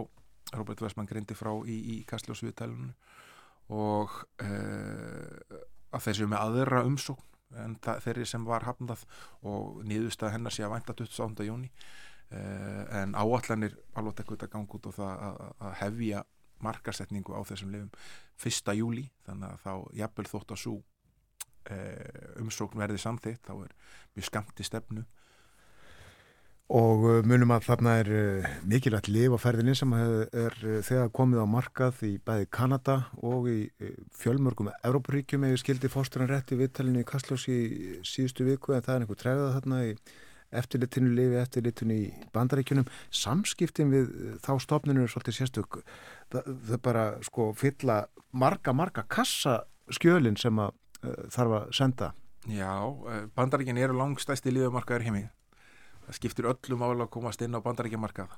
Robert 0.56 0.80
Westman 0.86 1.10
grindi 1.10 1.36
frá 1.36 1.52
í, 1.68 1.76
í 1.76 1.96
Kastljósviðtælunum 2.08 2.94
og 3.76 4.16
uh, 4.48 5.60
að 5.92 6.06
þessu 6.08 6.30
með 6.32 6.46
aðra 6.46 6.86
umsókn 6.88 7.60
en 7.66 7.76
þeirri 7.84 8.24
sem 8.32 8.48
var 8.48 8.64
hafnað 8.64 9.04
og 9.44 9.84
niðurstað 9.84 10.38
hennar 10.38 10.56
sé 10.56 10.64
að 10.64 10.72
vænta 10.78 10.96
28. 10.96 11.50
júni 11.50 11.68
en 12.32 13.12
áallanir 13.14 13.76
alveg 13.96 14.24
ekkert 14.24 14.48
að 14.48 14.56
ganga 14.56 14.80
út 14.80 14.88
og 14.90 14.96
það 14.96 15.20
að, 15.28 15.44
að 15.62 15.76
hefja 15.84 16.24
markarsetningu 16.64 17.36
á 17.36 17.42
þessum 17.48 17.74
lifum 17.74 17.92
1. 18.40 18.76
júli 18.78 19.10
þannig 19.28 19.52
að 19.52 19.64
þá 19.66 19.74
jafnvel 20.02 20.30
þótt 20.32 20.56
að 20.56 20.62
svo 20.64 20.78
umsókn 22.42 22.78
verði 22.78 23.02
samþitt 23.02 23.48
þá 23.48 23.54
er 23.66 23.72
mjög 24.16 24.28
skamt 24.30 24.60
í 24.62 24.66
stefnu 24.68 25.06
og 26.76 27.04
munum 27.30 27.54
að 27.54 27.68
þarna 27.68 27.92
er 28.02 28.10
mikilvægt 28.66 29.10
liv 29.14 29.34
á 29.38 29.40
ferðinni 29.42 29.76
sem 29.78 29.92
er 29.94 30.56
þegar 30.86 31.12
komið 31.14 31.44
á 31.46 31.48
markað 31.50 32.02
í 32.08 32.14
bæði 32.26 32.48
Kanada 32.50 32.96
og 33.22 33.50
í 33.52 33.60
fjölmörgum 34.18 34.72
Európaríkjum 34.82 35.46
eða 35.46 35.62
skildi 35.62 35.92
fórsturinn 35.94 36.32
rétti 36.32 36.58
viðtalinni 36.58 37.04
í 37.06 37.10
Kastlós 37.10 37.46
í 37.54 37.60
síðustu 38.06 38.48
viku 38.50 38.74
en 38.74 38.86
það 38.86 38.96
er 38.96 39.06
einhver 39.06 39.22
tregða 39.22 39.52
þarna 39.60 39.84
í 39.92 39.94
eftirlitinu 40.56 41.14
lifi, 41.16 41.40
eftirlitinu 41.42 41.96
í 41.96 42.10
bandaríkjunum. 42.36 42.88
Samskiptin 43.10 43.94
við 43.94 44.12
þá 44.46 44.52
stofninu 44.64 45.06
er 45.06 45.12
svolítið 45.12 45.40
sérstök. 45.40 45.80
Það, 46.34 46.52
það 46.70 46.84
bara 46.86 47.06
sko 47.26 47.50
fylla 47.58 48.02
marga 48.36 48.76
marga 48.76 49.06
kassa 49.10 49.64
skjölin 49.94 50.38
sem 50.40 50.60
að 50.60 50.76
þarf 51.34 51.58
að 51.60 51.74
senda. 51.78 52.12
Já, 52.46 52.72
bandaríkin 53.38 53.80
eru 53.82 53.98
langstæsti 53.98 54.54
lífumarkaður 54.54 55.08
heimi. 55.08 55.26
Það 56.06 56.18
skiptir 56.20 56.48
öllum 56.52 56.86
álega 56.86 57.08
að 57.08 57.14
komast 57.18 57.42
inn 57.42 57.58
á 57.58 57.66
bandaríkjamarkað. 57.66 58.34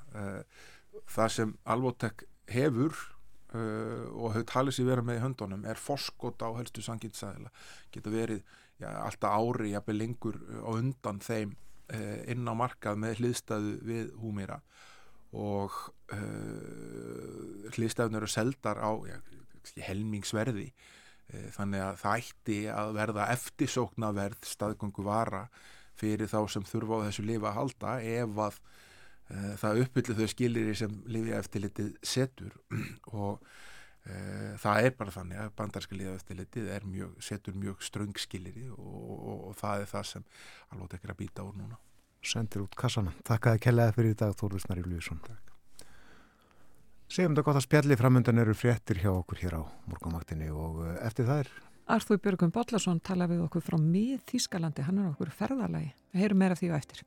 Það 1.12 1.32
sem 1.36 1.54
Alvotek 1.68 2.24
hefur 2.52 2.96
og 3.56 4.34
hefur 4.34 4.48
talið 4.48 4.76
sér 4.76 4.90
vera 4.90 5.04
með 5.06 5.20
í 5.20 5.24
höndunum 5.24 5.64
er 5.68 5.80
forskot 5.80 6.44
á 6.44 6.52
helstu 6.58 6.84
sanginsæðila 6.84 7.52
geta 7.96 8.12
verið 8.12 8.42
já, 8.76 8.90
alltaf 8.92 9.38
ári 9.40 9.72
jafnveg 9.72 9.98
lengur 10.02 10.40
á 10.68 10.70
undan 10.76 11.22
þeim 11.24 11.54
inn 12.28 12.48
á 12.48 12.54
markað 12.58 12.98
með 13.00 13.22
hliðstæðu 13.22 13.74
við 13.88 14.10
húmýra 14.20 14.58
og 15.38 15.76
uh, 16.16 17.68
hliðstæðun 17.76 18.20
eru 18.20 18.30
seldar 18.32 18.82
á 18.84 18.92
já, 19.08 19.18
helmingsverði 19.88 20.72
þannig 21.52 21.82
að 21.84 21.98
það 22.00 22.22
ætti 22.22 22.58
að 22.72 22.94
verða 22.96 23.26
eftirsóknaverð 23.34 24.46
staðgöngu 24.48 25.04
vara 25.04 25.42
fyrir 25.98 26.30
þá 26.30 26.40
sem 26.52 26.66
þurfa 26.68 27.02
á 27.02 27.06
þessu 27.08 27.26
lifa 27.26 27.52
að 27.52 27.58
halda 27.58 27.96
ef 28.06 28.42
að 28.46 28.60
uh, 28.60 29.54
það 29.62 29.82
uppbyllir 29.84 30.20
þau 30.20 30.32
skilir 30.34 30.72
sem 30.78 31.00
lifi 31.10 31.34
eftirlitið 31.38 31.92
setur. 32.06 32.54
Og 33.24 33.42
það 34.62 34.86
er 34.88 34.96
bara 34.98 35.12
þannig 35.12 35.42
að 35.42 36.14
eftirlitið 36.16 36.70
er 36.76 36.86
mjög, 36.88 37.18
setur 37.24 37.58
mjög 37.58 37.84
ströng 37.84 38.16
skilir 38.18 38.72
og, 38.72 38.80
og, 38.80 39.44
og 39.50 39.58
það 39.60 39.84
er 39.84 39.92
það 39.92 40.08
sem 40.12 40.26
alveg 40.72 40.98
ekki 40.98 41.12
að 41.12 41.20
býta 41.24 41.46
úr 41.48 41.58
núna 41.58 41.78
Sendir 42.28 42.64
út 42.64 42.74
kassana. 42.76 43.14
Takk 43.24 43.46
að 43.48 43.60
kellaði 43.68 43.94
fyrir 43.96 44.16
í 44.16 44.18
dag 44.18 44.34
Þórður 44.36 44.64
Snari 44.64 44.84
Lúðsson 44.84 45.22
Segjum 47.08 47.36
þetta 47.36 47.44
gott 47.48 47.60
að 47.62 47.64
spjalli 47.64 47.96
framöndan 47.96 48.42
eru 48.42 48.56
fréttir 48.58 49.00
hjá 49.00 49.12
okkur 49.14 49.40
hér 49.40 49.60
á 49.60 49.64
morgunvaktinni 49.88 50.50
og 50.52 50.82
eftir 51.00 51.30
það 51.30 51.46
er 51.46 51.52
Arþúi 51.88 52.18
Björgum 52.20 52.52
Bollarsson 52.52 53.00
tala 53.00 53.30
við 53.32 53.46
okkur 53.46 53.64
frá 53.64 53.78
mið 53.80 54.26
Þískalandi, 54.28 54.84
hann 54.84 54.98
er 55.00 55.14
okkur 55.14 55.32
ferðalagi. 55.32 55.94
Við 56.12 56.26
heyrum 56.26 56.42
meira 56.44 56.58
því 56.60 56.74
á 56.76 56.80
eftir. 56.82 57.06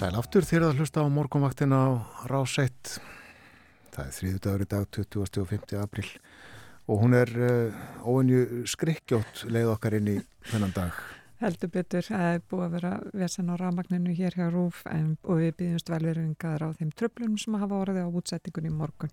Sæl 0.00 0.16
aftur 0.16 0.46
þér 0.48 0.62
að 0.64 0.78
hlusta 0.80 1.02
á 1.04 1.12
morgunvaktin 1.12 1.74
á 1.76 2.00
Ráseitt. 2.30 2.94
Það 3.92 4.06
er 4.06 4.14
þrýðu 4.16 4.38
dagur 4.46 4.62
í 4.64 4.68
dag, 4.70 4.86
20. 4.96 5.40
og 5.42 5.50
50. 5.50 5.74
april 5.76 6.06
og 6.88 7.02
hún 7.02 7.16
er 7.18 7.32
uh, 7.36 7.82
óinju 8.08 8.62
skrikkjótt 8.72 9.42
leið 9.52 9.74
okkar 9.74 9.98
inn 9.98 10.08
í 10.08 10.16
þennan 10.48 10.72
dag. 10.72 10.96
Heldur 11.42 11.72
betur, 11.74 12.08
það 12.08 12.24
er 12.30 12.40
búið 12.48 12.64
að 12.64 12.78
vera 12.78 12.94
vesen 13.26 13.52
á 13.52 13.54
ramagninu 13.60 14.16
hér 14.16 14.38
hjá 14.40 14.46
Rúf 14.48 14.80
en, 14.88 15.18
og 15.20 15.42
við 15.42 15.52
býðumst 15.60 15.92
velverðingar 15.92 16.64
á 16.64 16.68
þeim 16.80 16.96
tröflunum 16.96 17.36
sem 17.44 17.60
hafa 17.60 17.84
orðið 17.84 18.08
á 18.08 18.16
útsettingunni 18.22 18.72
í 18.72 18.78
morgun. 18.80 19.12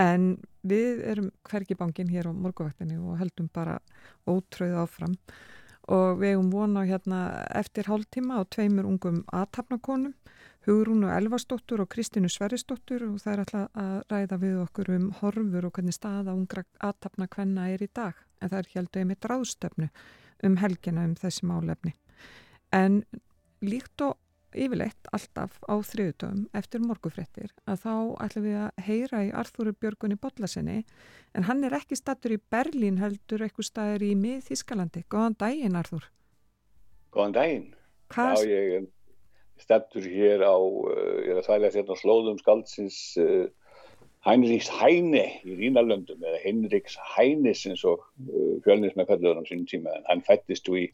En 0.00 0.30
við 0.64 1.04
erum 1.12 1.28
hvergi 1.44 1.76
bangin 1.76 2.16
hér 2.16 2.32
á 2.32 2.32
morgunvaktinu 2.32 3.02
og 3.04 3.20
heldum 3.20 3.52
bara 3.52 3.82
ótröð 4.24 4.80
áfram 4.80 5.20
og 5.20 5.59
við 5.90 6.34
hefum 6.34 6.50
vona 6.52 6.84
hérna 6.86 7.20
eftir 7.58 7.88
hálftíma 7.90 8.38
á 8.38 8.42
tveimur 8.46 8.86
ungum 8.86 9.24
aðtapnakonum, 9.34 10.14
Hugrúnu 10.68 11.08
Elvarsdóttur 11.08 11.80
og 11.80 11.88
Kristínu 11.88 12.28
Sverrisdóttur 12.28 13.06
og 13.06 13.20
það 13.22 13.32
er 13.32 13.42
alltaf 13.42 13.78
að 13.80 13.94
ræða 14.12 14.38
við 14.42 14.56
okkur 14.60 14.90
um 14.92 15.06
horfur 15.22 15.66
og 15.66 15.72
hvernig 15.72 15.96
staða 15.96 16.34
ungra 16.36 16.66
aðtapna 16.84 17.26
hvenna 17.32 17.70
er 17.72 17.82
í 17.82 17.88
dag. 17.96 18.18
En 18.40 18.52
það 18.52 18.58
er 18.58 18.68
heldur 18.74 19.00
einmitt 19.00 19.28
ráðstöfnu 19.30 19.88
um 20.44 20.58
helgina 20.60 21.06
um 21.08 21.14
þessi 21.16 21.48
málefni. 21.48 21.94
En 22.76 23.02
líkt 23.64 24.04
og 24.04 24.18
yfirleitt 24.54 25.10
alltaf 25.14 25.58
á 25.66 25.74
þriðutöfum 25.84 26.46
eftir 26.56 26.82
morgufrettir 26.84 27.50
að 27.70 27.82
þá 27.84 27.94
ætlum 28.26 28.46
við 28.46 28.56
að 28.60 28.84
heyra 28.86 29.24
í 29.26 29.32
Arþúru 29.42 29.74
Björgunni 29.78 30.18
Bodlasinni 30.20 30.78
en 31.34 31.46
hann 31.48 31.66
er 31.66 31.76
ekki 31.78 31.98
stattur 31.98 32.34
í 32.36 32.40
Berlín 32.52 33.00
heldur 33.02 33.44
eitthvað 33.46 33.68
staður 33.70 34.06
í 34.06 34.14
mið 34.18 34.48
Þískalandi. 34.48 35.04
Góðan 35.10 35.36
daginn 35.40 35.78
Arþúr. 35.78 36.08
Góðan 37.14 37.36
daginn. 37.36 37.68
Hvað? 38.10 38.42
Já, 38.42 38.50
ég 38.50 38.74
er 38.80 38.88
stattur 39.60 40.06
hér 40.08 40.42
á, 40.42 40.56
uh, 40.56 41.16
ég 41.24 41.34
er 41.34 41.40
að 41.40 41.48
þvægla 41.48 41.72
hérna 41.74 41.96
á 41.96 42.02
slóðum 42.02 42.38
skaldsins 42.40 43.00
uh, 43.20 43.46
Heinrichs 44.26 44.68
Heine 44.80 45.26
í 45.48 45.56
Rínalöndum 45.56 46.24
eða 46.24 46.40
Heinrichs 46.44 46.96
Heinis 47.14 47.62
eins 47.68 47.84
og 47.88 48.02
uh, 48.28 48.56
fjölnins 48.64 48.96
með 48.98 49.12
kalluður 49.12 49.44
á 49.44 49.48
sínum 49.48 49.68
tíma 49.68 49.94
en 49.96 50.08
hann 50.08 50.24
fættist 50.26 50.66
þú 50.68 50.80
í 50.82 50.86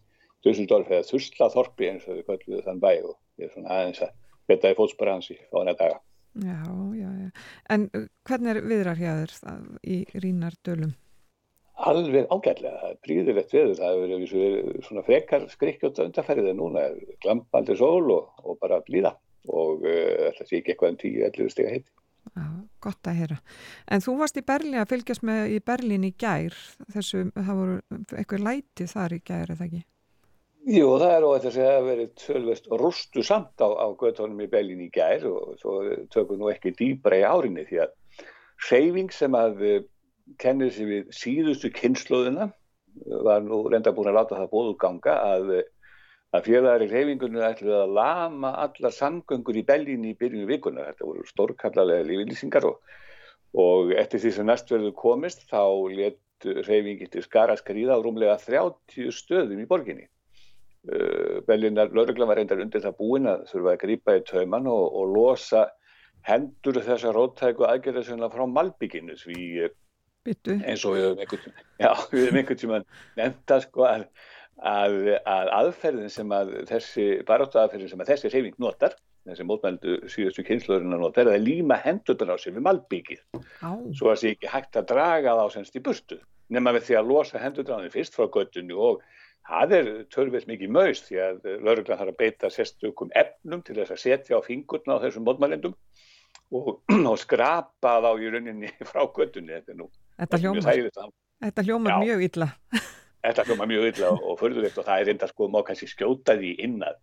Dusseldorf 0.47 0.91
eða 0.93 1.07
Þurslaþorpi 1.09 1.89
eins 1.91 2.07
og 2.07 2.19
við 2.19 2.29
kalluðu 2.29 2.67
þann 2.67 2.83
bæ 2.83 2.91
og 3.01 3.17
ég 3.41 3.49
er 3.49 3.55
svona 3.55 3.79
aðeins 3.79 4.03
að 4.07 4.13
betta 4.51 4.71
í 4.73 4.77
fótspara 4.79 5.17
hans 5.17 5.31
í 5.33 5.39
fána 5.51 5.75
daga. 5.79 5.99
Já, 6.37 6.61
já, 6.93 7.09
já. 7.09 7.31
En 7.73 7.89
uh, 7.97 8.07
hvernig 8.29 8.53
er 8.53 8.63
viðrar 8.69 9.03
það, 9.33 9.67
í 9.83 9.99
Rínardölum? 10.21 10.95
Alveg 11.87 12.25
er 12.25 12.97
príðilegt 13.05 13.53
veður, 13.53 13.75
það 13.77 13.95
hefur 13.95 14.13
verið, 14.13 14.83
svona 14.87 15.05
frekar 15.05 15.45
skrikkjóta 15.53 16.07
undarfærið 16.07 16.51
en 16.53 16.61
núna 16.61 16.87
er 16.89 17.17
glampaldi 17.21 17.77
sól 17.77 18.09
og, 18.15 18.31
og 18.45 18.57
bara 18.61 18.81
blíða 18.85 19.13
og 19.49 19.85
uh, 19.85 20.33
þetta 20.37 20.49
sé 20.49 20.61
ekki 20.61 20.75
eitthvað 20.75 20.93
en 20.95 21.01
10-11 21.05 21.53
stiga 21.53 21.75
heiti. 21.75 21.93
Já, 22.37 22.47
gott 22.83 23.09
að 23.09 23.21
heyra. 23.21 23.37
En 23.93 24.03
þú 24.05 24.17
varst 24.21 24.41
í 24.41 24.45
Berlín 24.45 24.81
að 24.81 24.91
fylgjast 24.93 25.25
með 25.25 25.53
í 25.57 25.61
Berlín 25.65 26.09
í 26.09 26.13
gær, 26.19 26.57
þessu, 26.93 27.29
það 27.37 27.61
voru 27.61 27.77
eitthvað 28.17 28.47
lætið 28.49 28.91
þar 28.93 29.15
í 29.15 29.21
gær, 29.25 29.53
eða 29.55 29.69
ekki? 29.69 29.85
Jú, 30.67 30.87
það 30.99 31.13
er 31.15 31.25
óætt 31.29 31.45
að 31.47 31.53
segja 31.55 31.75
að 31.79 31.85
verið 31.87 32.09
tölvest 32.19 32.65
rústu 32.81 33.23
samt 33.23 33.63
á, 33.63 33.71
á 33.71 33.87
göttunum 33.95 34.41
í 34.43 34.49
Berlín 34.51 34.81
í 34.83 34.89
gær 34.91 35.23
og 35.31 35.53
svo 35.61 35.77
tökum 36.11 36.41
nú 36.41 36.49
ekki 36.51 36.73
dýbra 36.75 37.21
í 37.21 37.23
árinni 37.23 37.63
því 37.69 37.85
að 37.85 37.93
hreyfing 38.67 39.13
sem 39.15 39.37
að 39.39 39.63
kennir 40.43 40.73
sér 40.75 40.89
við 40.91 41.13
síðustu 41.15 41.71
kynnslóðina 41.71 42.49
var 43.29 43.45
nú 43.47 43.61
reynda 43.71 43.93
búin 43.95 44.11
að 44.11 44.19
láta 44.19 44.41
það 44.41 44.51
bóðu 44.57 44.73
ganga 44.83 45.15
að, 45.29 45.55
að 46.35 46.49
félagari 46.49 46.91
hreyfingunni 46.91 47.47
ætluði 47.47 47.79
að 47.85 47.95
lama 48.01 48.53
allar 48.65 48.97
samgöngur 48.99 49.63
í 49.63 49.65
Berlín 49.71 50.11
í 50.11 50.17
byrjunum 50.19 50.51
vikuna. 50.51 50.89
Þetta 50.91 51.09
voru 51.13 51.29
stórkallarlega 51.31 52.09
lífylýsingar 52.11 52.67
og, 52.73 52.83
og 53.55 53.95
eftir 53.95 54.25
því 54.25 54.35
sem 54.35 54.51
næstverðu 54.51 54.93
komist 54.99 55.47
þá 55.47 55.63
let 55.95 56.51
hreyfingi 56.67 57.07
til 57.15 57.23
skara 57.23 57.55
skrýða 57.55 57.95
á 57.95 58.03
rúmlega 58.03 58.39
30 58.43 59.15
stöðum 59.15 59.63
í 59.63 59.71
borginni. 59.71 60.11
Berlínar 61.47 61.91
lauruglan 61.95 62.31
var 62.31 62.39
reyndar 62.41 62.63
undir 62.63 62.85
það 62.85 62.99
búin 63.01 63.31
að 63.31 63.47
þurfa 63.51 63.73
að 63.73 63.83
grípa 63.83 64.15
í 64.19 64.23
tauman 64.29 64.69
og, 64.71 64.85
og 65.01 65.17
losa 65.17 65.65
hendur 66.27 66.79
þessa 66.83 67.13
róttæku 67.15 67.67
aðgerðasögna 67.67 68.31
frá 68.31 68.47
Malbygginu 68.51 69.17
því 69.19 69.69
Bittu. 70.27 70.57
eins 70.67 70.85
og 70.87 70.97
við 70.97 71.05
höfum 71.07 71.23
einhvern, 71.23 72.47
við 72.47 72.55
tíma 72.63 72.81
nefnda 73.19 73.61
sko 73.63 73.87
að, 73.87 74.07
að, 74.59 74.97
að 75.23 75.53
aðferðin 75.61 76.13
sem 76.13 76.33
að 76.35 76.55
þessi 76.71 77.11
baráttu 77.29 77.63
aðferðin 77.63 77.93
sem 77.93 78.03
að 78.03 78.15
þessi 78.15 78.33
reyfing 78.35 78.59
notar 78.63 78.97
þessi 79.27 79.47
mótmældu 79.47 79.99
síðustu 80.11 80.45
kynnslóðurinn 80.47 80.95
að 80.95 81.03
nota 81.03 81.23
er 81.23 81.33
að 81.33 81.47
líma 81.47 81.79
hendurnar 81.83 82.39
á 82.39 82.43
sig 82.43 82.55
við 82.55 82.67
Malbyggið 82.67 83.23
svo 83.35 84.11
að 84.11 84.13
það 84.13 84.21
sé 84.23 84.33
ekki 84.35 84.51
hægt 84.53 84.79
að 84.79 84.89
draga 84.93 85.37
þá 85.39 85.47
semst 85.57 85.79
í 85.79 85.83
burtu 85.83 86.19
nema 86.55 86.75
með 86.75 86.89
því 86.89 86.99
að 87.01 87.11
losa 87.11 87.43
hendurnar 87.43 87.83
á 87.83 87.85
því 87.85 87.95
fyrst 87.97 88.19
frá 88.19 88.29
göttunni 88.31 88.77
og 88.77 89.03
Það 89.47 89.75
er 89.77 89.89
törfið 90.11 90.49
mikið 90.51 90.73
maus 90.75 91.03
því 91.07 91.19
að 91.23 91.45
lauruglan 91.63 92.01
þarf 92.01 92.13
að 92.13 92.19
beita 92.23 92.51
sérstökum 92.51 93.13
efnum 93.15 93.63
til 93.67 93.77
þess 93.79 93.95
að 93.95 94.03
setja 94.03 94.39
á 94.39 94.47
fingurna 94.47 94.99
á 94.99 95.03
þessum 95.05 95.27
mótmælendum 95.29 95.77
og, 96.51 96.71
og 97.13 97.17
skrapa 97.23 97.97
þá 98.03 98.11
í 98.19 98.31
rauninni 98.35 98.73
frá 98.91 99.05
göttunni. 99.07 99.61
Þetta, 99.61 99.77
nú, 99.79 99.91
þetta 100.19 100.41
hljómar, 100.43 101.13
þetta 101.47 101.67
hljómar 101.69 102.01
mjög 102.03 102.25
illa. 102.31 102.51
Þetta 103.27 103.45
hljómar 103.47 103.71
mjög 103.71 103.91
illa 103.93 104.11
og, 104.15 104.25
og 104.33 104.41
förðulegt 104.43 104.81
og 104.83 104.89
það 104.89 105.05
er 105.05 105.13
enda 105.15 105.31
sko 105.31 105.51
má 105.51 105.61
kannski 105.67 105.91
skjóta 105.91 106.37
því 106.39 106.57
innað 106.67 106.97
að 106.97 107.03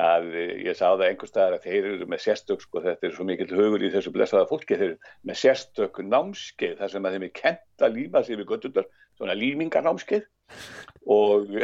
ég 0.00 0.76
sá 0.78 0.86
það 0.86 1.06
einhver 1.06 1.30
staðar 1.30 1.56
að 1.56 1.66
þeir 1.66 1.88
eru 1.90 2.08
með 2.10 2.22
sérstök 2.24 2.64
sko 2.64 2.82
þetta 2.84 3.06
er 3.06 3.14
svo 3.16 3.26
mikill 3.28 3.50
hugur 3.52 3.84
í 3.84 3.92
þessu 3.92 4.12
blessaða 4.14 4.48
fólki 4.50 4.78
þeir 4.78 4.88
eru 4.88 5.14
með 5.28 5.40
sérstök 5.42 6.02
námskeið 6.06 6.76
þar 6.80 6.92
sem 6.94 7.08
að 7.08 7.16
þeim 7.16 7.26
er 7.26 7.32
kent 7.40 7.84
að 7.86 7.96
líma 7.96 8.22
sig 8.24 8.40
við 8.40 8.50
göttundar 8.52 8.90
svona 9.18 9.36
límingarnámskeið 9.36 10.28
og, 11.06 11.56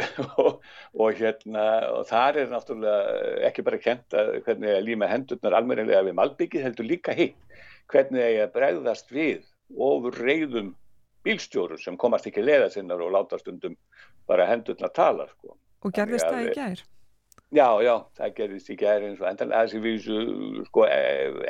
og, 0.43 0.59
og 0.93 1.21
hérna 1.21 1.67
og 1.93 2.07
þar 2.09 2.41
er 2.43 2.51
náttúrulega 2.51 3.45
ekki 3.49 3.65
bara 3.67 3.81
kent 3.83 4.17
að 4.17 4.33
hvernig 4.47 4.75
að 4.75 4.87
líma 4.89 5.11
hendurnar 5.11 5.57
almennilega 5.59 6.05
við 6.07 6.19
malbyggið 6.19 6.67
heldur 6.67 6.89
líka 6.91 7.15
hitt 7.17 7.61
hvernig 7.91 8.41
að 8.43 8.53
bregðast 8.55 9.13
við 9.15 9.47
ofur 9.75 10.19
reyðum 10.19 10.75
bílstjóru 11.27 11.79
sem 11.81 11.97
komast 11.99 12.27
ekki 12.29 12.43
leða 12.43 12.69
sinnar 12.71 13.01
og 13.03 13.13
láta 13.15 13.39
stundum 13.41 13.75
bara 14.27 14.47
hendurnar 14.47 14.93
tala 14.95 15.27
sko. 15.31 15.57
Og 15.83 15.93
gerðist 15.95 16.27
það 16.27 16.45
í 16.45 16.53
gær? 16.55 16.85
Já, 17.55 17.79
já, 17.79 17.93
það 18.19 18.31
gerðist 18.35 18.69
í 18.73 18.75
gær 18.75 19.03
eins 19.07 19.21
og 19.21 19.27
endan 19.29 19.53
þessi 19.53 19.79
vísu 19.79 20.15
sko, 20.65 20.83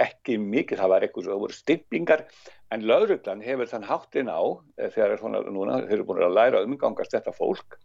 ekki 0.03 0.35
mikið, 0.37 0.77
það 0.77 0.91
var 0.91 1.05
eitthvað 1.07 1.25
svo, 1.25 1.31
það 1.31 1.41
voru 1.41 1.55
stippingar 1.57 2.23
en 2.69 2.85
lauruglan 2.85 3.41
hefur 3.41 3.71
þann 3.71 3.87
háttin 3.87 4.29
á 4.29 4.41
þegar 4.77 5.15
svona 5.17 5.41
núna, 5.47 5.79
þeir 5.87 5.97
eru 5.97 6.05
búin 6.05 6.21
að 6.27 6.37
læra 6.37 6.61
umgangast 6.67 7.17
þetta 7.17 7.33
fólk 7.33 7.79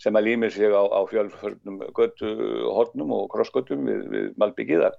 sem 0.00 0.16
að 0.16 0.26
límir 0.30 0.56
sig 0.56 0.72
á, 0.72 0.80
á 0.88 1.00
fjölförnum 1.12 1.84
göttuhornum 2.00 3.14
og 3.18 3.28
krossgöttum 3.36 3.84
við, 3.92 4.08
við 4.08 4.32
Malbyggiða 4.40 4.94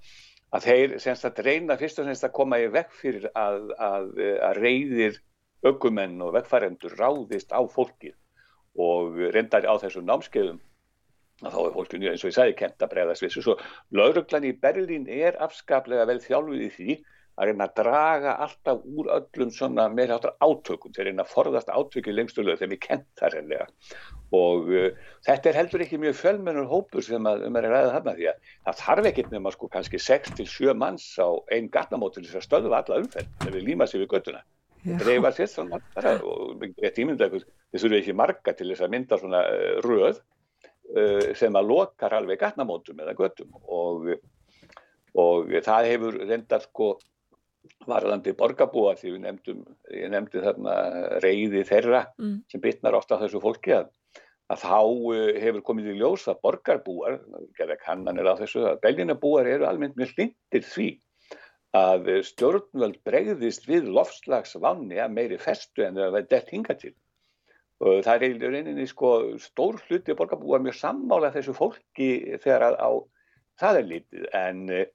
að 0.54 0.68
þeir 0.70 0.98
semst 1.02 1.26
að 1.32 1.42
reyna 1.48 1.82
fyrst 1.82 2.02
og 2.04 2.12
semst 2.12 2.30
að 2.30 2.36
koma 2.38 2.62
í 2.62 2.70
vekk 2.70 2.98
fyrir 3.02 3.30
að, 3.34 3.72
að, 3.82 4.12
að 4.38 4.60
reyðir 4.62 5.22
ökumenn 5.66 6.22
og 6.22 6.36
vekkfærendur 6.38 6.94
ráðist 7.00 7.50
á 7.50 7.66
fólkið 7.66 8.14
og 8.78 9.18
reyndar 9.34 9.66
á 9.66 9.74
þessum 9.82 10.06
námskeiðum. 10.06 10.62
að 10.62 10.71
þá 11.42 11.62
er 11.64 11.74
fólkinu 11.78 12.12
eins 12.12 12.26
og 12.26 12.32
ég 12.32 12.38
sagði 12.38 12.60
kent 12.60 12.84
að 12.86 12.94
bregðast 12.94 13.26
við 13.26 13.32
þessu. 13.32 13.46
Svo 13.48 13.56
lauruglan 13.98 14.46
í 14.46 14.54
Berlín 14.62 15.10
er 15.10 15.40
afskaplega 15.42 16.06
vel 16.10 16.20
þjálfuð 16.22 16.68
í 16.68 16.70
því 16.76 16.98
að 17.42 17.48
reyna 17.48 17.66
að 17.66 17.76
draga 17.80 18.34
alltaf 18.46 18.82
úr 18.86 19.10
öllum 19.16 19.52
svona 19.56 19.88
meðháttar 19.90 20.36
átökum. 20.44 20.94
Þeir 20.94 21.10
reyna 21.10 21.26
að 21.26 21.32
forðast 21.32 21.72
átöki 21.72 22.14
lengstöluð 22.14 22.60
þegar 22.60 22.74
við 22.76 22.82
kent 22.86 23.08
það 23.18 23.38
reynlega 23.38 23.70
og 24.32 24.70
uh, 24.72 25.10
þetta 25.28 25.50
er 25.52 25.58
heldur 25.60 25.84
ekki 25.84 26.00
mjög 26.00 26.16
fjölmennur 26.22 26.70
hópur 26.70 27.04
sem 27.04 27.26
að, 27.28 27.46
um 27.48 27.58
að 27.60 27.68
ræða 27.68 27.94
þarna 27.98 28.14
því 28.16 28.28
að 28.32 28.50
það 28.68 28.82
þarf 28.82 29.10
ekkert 29.10 29.34
nema 29.36 29.52
sko 29.52 29.70
kannski 29.74 30.00
6-7 30.00 30.76
manns 30.78 31.08
á 31.20 31.28
einn 31.52 31.68
gatnamót 31.74 32.16
til 32.16 32.24
þess 32.28 32.40
að 32.40 32.48
stöðva 32.48 32.80
alla 32.80 33.02
umferð 33.04 33.34
þegar 33.42 33.58
við 33.58 33.68
líma 33.68 33.88
sér 33.90 34.06
við 34.06 34.14
göttuna 34.14 34.44
dreifa 35.02 35.32
sér 35.36 35.50
svona 35.52 35.82
bara, 35.94 36.16
og 36.26 36.64
tímynda, 36.96 37.28
þess 37.30 37.86
að 37.86 37.98
ekki 38.00 38.16
marga 38.18 38.56
til 38.58 38.72
þess 38.72 38.86
að 38.86 38.94
mynda 38.96 39.20
svona 39.22 39.44
uh, 39.52 39.76
röð 39.86 40.22
sem 41.38 41.56
að 41.56 41.70
lokar 41.70 42.18
alveg 42.18 42.40
gatnamótum 42.42 43.00
eða 43.04 43.16
göttum 43.16 43.54
og, 43.62 44.10
og 45.20 45.54
það 45.64 45.90
hefur 45.92 46.18
reyndar 46.26 46.66
sko 46.66 46.92
varðandi 47.90 48.34
borgarbúa 48.38 48.96
því 48.98 49.16
við 49.16 49.24
nefndum, 49.26 49.62
ég 49.94 50.12
nefndi 50.12 50.42
þarna 50.44 50.76
reyði 51.24 51.64
þeirra 51.68 52.06
mm. 52.18 52.36
sem 52.52 52.64
bitnar 52.64 52.98
ofta 52.98 53.20
þessu 53.22 53.42
fólki 53.44 53.76
að, 53.78 53.92
að 54.52 54.64
þá 54.64 54.80
hefur 55.44 55.64
komið 55.70 55.94
í 55.94 55.96
ljós 56.00 56.28
að 56.32 56.42
borgarbúar, 56.46 57.20
gerða 57.58 57.80
kannanir 57.84 58.30
á 58.30 58.40
þessu, 58.42 58.66
að 58.72 58.82
belginabúar 58.86 59.50
eru 59.50 59.70
almennt 59.70 59.98
mjög 60.00 60.16
hlindir 60.16 60.68
því 60.68 60.90
að 61.78 62.10
stjórnvöld 62.28 63.00
bregðist 63.08 63.68
við 63.70 63.88
lofslagsvanni 63.96 65.00
að 65.00 65.14
meiri 65.16 65.38
festu 65.40 65.86
en 65.86 65.96
það 65.96 66.18
verði 66.18 66.32
dett 66.34 66.52
hinga 66.52 66.76
til 66.82 66.94
það 67.82 68.14
er 68.14 68.26
eiginlega 68.28 68.54
reyninni 68.56 68.88
sko 68.90 69.12
stór 69.42 69.80
hluti 69.88 70.16
borgarbúa 70.18 70.62
mjög 70.62 70.78
sammála 70.78 71.32
þessu 71.34 71.56
fólki 71.58 72.10
þegar 72.44 72.68
að 72.70 72.76
á 72.78 72.92
það 73.62 73.80
er 73.80 73.88
lítið 73.90 74.28
en 74.38 74.62
eh, 74.70 74.90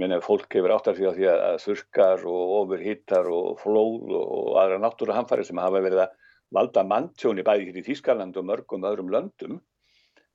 menn 0.00 0.16
ef 0.16 0.24
fólk 0.24 0.56
hefur 0.56 0.72
áttar 0.74 0.96
því 0.96 1.12
því 1.18 1.28
að 1.32 1.58
þurkar 1.66 2.24
og 2.32 2.54
ofurhittar 2.62 3.28
og 3.28 3.60
flóð 3.60 4.14
og 4.16 4.56
aðra 4.62 4.80
náttúru 4.80 5.16
hamfari 5.16 5.44
sem 5.44 5.60
hafa 5.60 5.82
verið 5.84 6.06
að 6.06 6.16
valda 6.52 6.84
manntjóni 6.84 7.44
bæði 7.44 7.68
hér 7.68 7.80
í 7.80 7.84
Þýskaland 7.86 8.36
og 8.40 8.48
mörgum 8.48 8.88
öðrum 8.88 9.12
löndum 9.12 9.60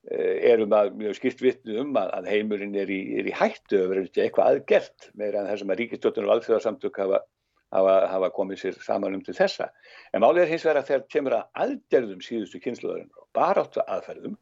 erum 0.08 0.72
að 0.72 0.94
mjög 0.96 1.18
skipt 1.18 1.42
vitni 1.44 1.76
um 1.82 1.96
að, 2.00 2.12
að 2.16 2.30
heimurinn 2.32 2.76
er 2.80 2.92
í, 2.94 3.00
er 3.20 3.28
í 3.28 3.34
hættu 3.36 3.82
öfur 3.84 4.04
eitthvað 4.06 4.54
aðgert 4.54 5.10
meira 5.20 5.42
en 5.42 5.50
þessum 5.52 5.74
að 5.74 5.82
ríkistjóttunum 5.82 6.30
og 6.30 6.38
alþjóðarsamtök 6.38 7.00
hafa, 7.02 7.20
hafa, 7.76 7.96
hafa 8.14 8.32
komið 8.36 8.64
sér 8.64 8.82
saman 8.86 9.18
um 9.18 9.24
til 9.26 9.36
þessa. 9.38 9.70
En 10.14 10.24
málið 10.24 10.44
er 10.46 10.52
hins 10.54 10.66
vegar 10.68 10.82
að 10.82 10.92
þegar 10.92 11.08
kemur 11.16 11.38
að 11.38 11.64
aðgerðum 11.66 12.26
síðustu 12.26 12.62
kynsluðurinn 12.64 13.14
og 13.18 13.30
baráttu 13.38 13.84
aðferðum 13.86 14.38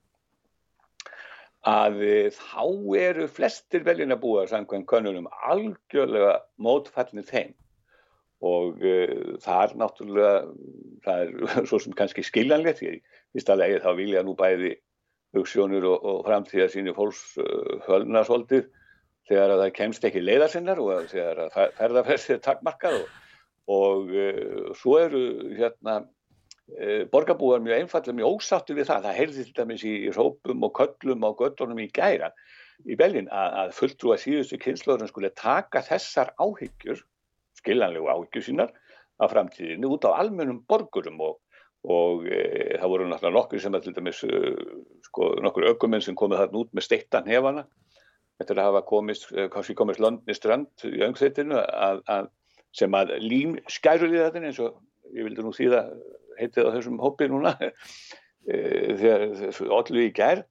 að 1.65 2.01
þá 2.35 2.65
eru 3.01 3.27
flestir 3.33 3.85
veljunabúar 3.87 4.49
samkvæm 4.51 4.83
konunum 4.85 5.29
algjörlega 5.49 6.35
mótfallnir 6.61 7.25
þeim 7.25 7.55
og 8.45 8.81
uh, 8.83 9.35
það 9.41 9.61
er 9.63 9.75
náttúrulega, 9.81 10.33
það 11.05 11.21
er 11.23 11.67
svo 11.69 11.79
sem 11.81 11.95
kannski 11.97 12.25
skiljanlegt, 12.25 12.81
því 12.81 12.99
fyrst 13.35 13.51
að 13.51 13.61
leiði 13.63 13.83
þá 13.85 13.91
vilja 13.99 14.25
nú 14.25 14.35
bæði 14.37 14.73
hugssjónur 15.35 15.87
og, 15.89 16.05
og 16.05 16.19
framtíða 16.27 16.69
síni 16.71 16.93
fólks 16.95 17.23
uh, 17.41 17.79
hölna 17.87 18.25
svolítið 18.27 18.67
þegar 19.29 19.53
að 19.53 19.61
það 19.63 19.75
kemst 19.77 20.07
ekki 20.07 20.23
leiðarsinnar 20.23 20.81
og 20.81 21.07
þegar 21.11 21.45
að 21.45 21.55
ferðarferðið 21.79 22.35
er 22.35 22.43
takkmarkað 22.45 22.97
og, 22.99 23.15
og 23.75 24.11
uh, 24.13 24.67
svo 24.77 24.97
eru 25.01 25.23
hérna 25.57 25.95
uh, 26.03 27.01
borgarbúar 27.13 27.63
mjög 27.65 27.81
einfallega 27.81 28.19
mjög 28.19 28.37
ósáttu 28.37 28.77
við 28.77 28.89
það. 28.91 29.07
Það 29.07 29.19
heyrði 29.21 29.47
til 29.47 29.57
dæmis 29.59 29.85
í, 29.87 29.95
rópum 30.15 30.67
og 30.67 30.75
köllum 30.79 31.27
og 31.29 31.41
göttunum 31.41 31.81
í 31.81 31.89
gæra 31.95 32.31
í 32.85 32.97
Belgin 32.99 33.31
að, 33.31 33.59
að 33.63 33.75
fulltrúa 33.79 34.19
síðustu 34.21 34.59
kynnslóðurinn 34.61 35.11
skulle 35.11 35.33
taka 35.39 35.81
þessar 35.85 36.33
áhyggjur, 36.41 37.01
skiljanlegu 37.61 38.11
áhyggjur 38.11 38.49
sínar 38.49 38.75
af 39.23 39.31
framtíðinu 39.31 39.95
út 39.95 40.05
á 40.05 40.17
almennum 40.19 40.61
borgurum 40.67 41.21
og 41.23 41.41
og 41.85 42.25
e, 42.25 42.77
það 42.79 42.91
voru 42.91 43.07
náttúrulega 43.09 43.37
nokkur 43.37 43.61
sem 43.61 43.75
að 43.77 43.87
til 43.87 43.95
dæmis 43.95 44.21
e, 44.25 44.39
sko, 45.05 45.27
nokkur 45.45 45.67
ökumenn 45.69 46.03
sem 46.03 46.17
komið 46.17 46.41
þarna 46.41 46.61
út 46.63 46.71
með 46.73 46.87
steittan 46.87 47.29
hefana 47.29 47.65
eftir 48.41 48.59
að 48.59 48.69
hafa 48.69 48.83
komist, 48.89 49.29
e, 49.31 49.47
kannski 49.51 49.75
komist 49.77 50.01
Londni 50.03 50.35
strand 50.35 50.67
í 50.87 51.01
að 51.03 52.31
sem 52.75 52.91
að 52.91 53.13
lím 53.23 53.55
skæruliðatin 53.71 54.49
eins 54.49 54.59
og 54.59 54.75
ég 55.15 55.23
vildi 55.23 55.45
nú 55.45 55.53
þýða 55.55 55.85
heitið 56.39 56.67
á 56.67 56.73
þessum 56.75 56.99
hópi 56.99 57.29
núna 57.31 57.53
e, 57.63 58.57
þegar 58.99 59.29
allir 59.79 60.09
í 60.09 60.11
gær 60.15 60.43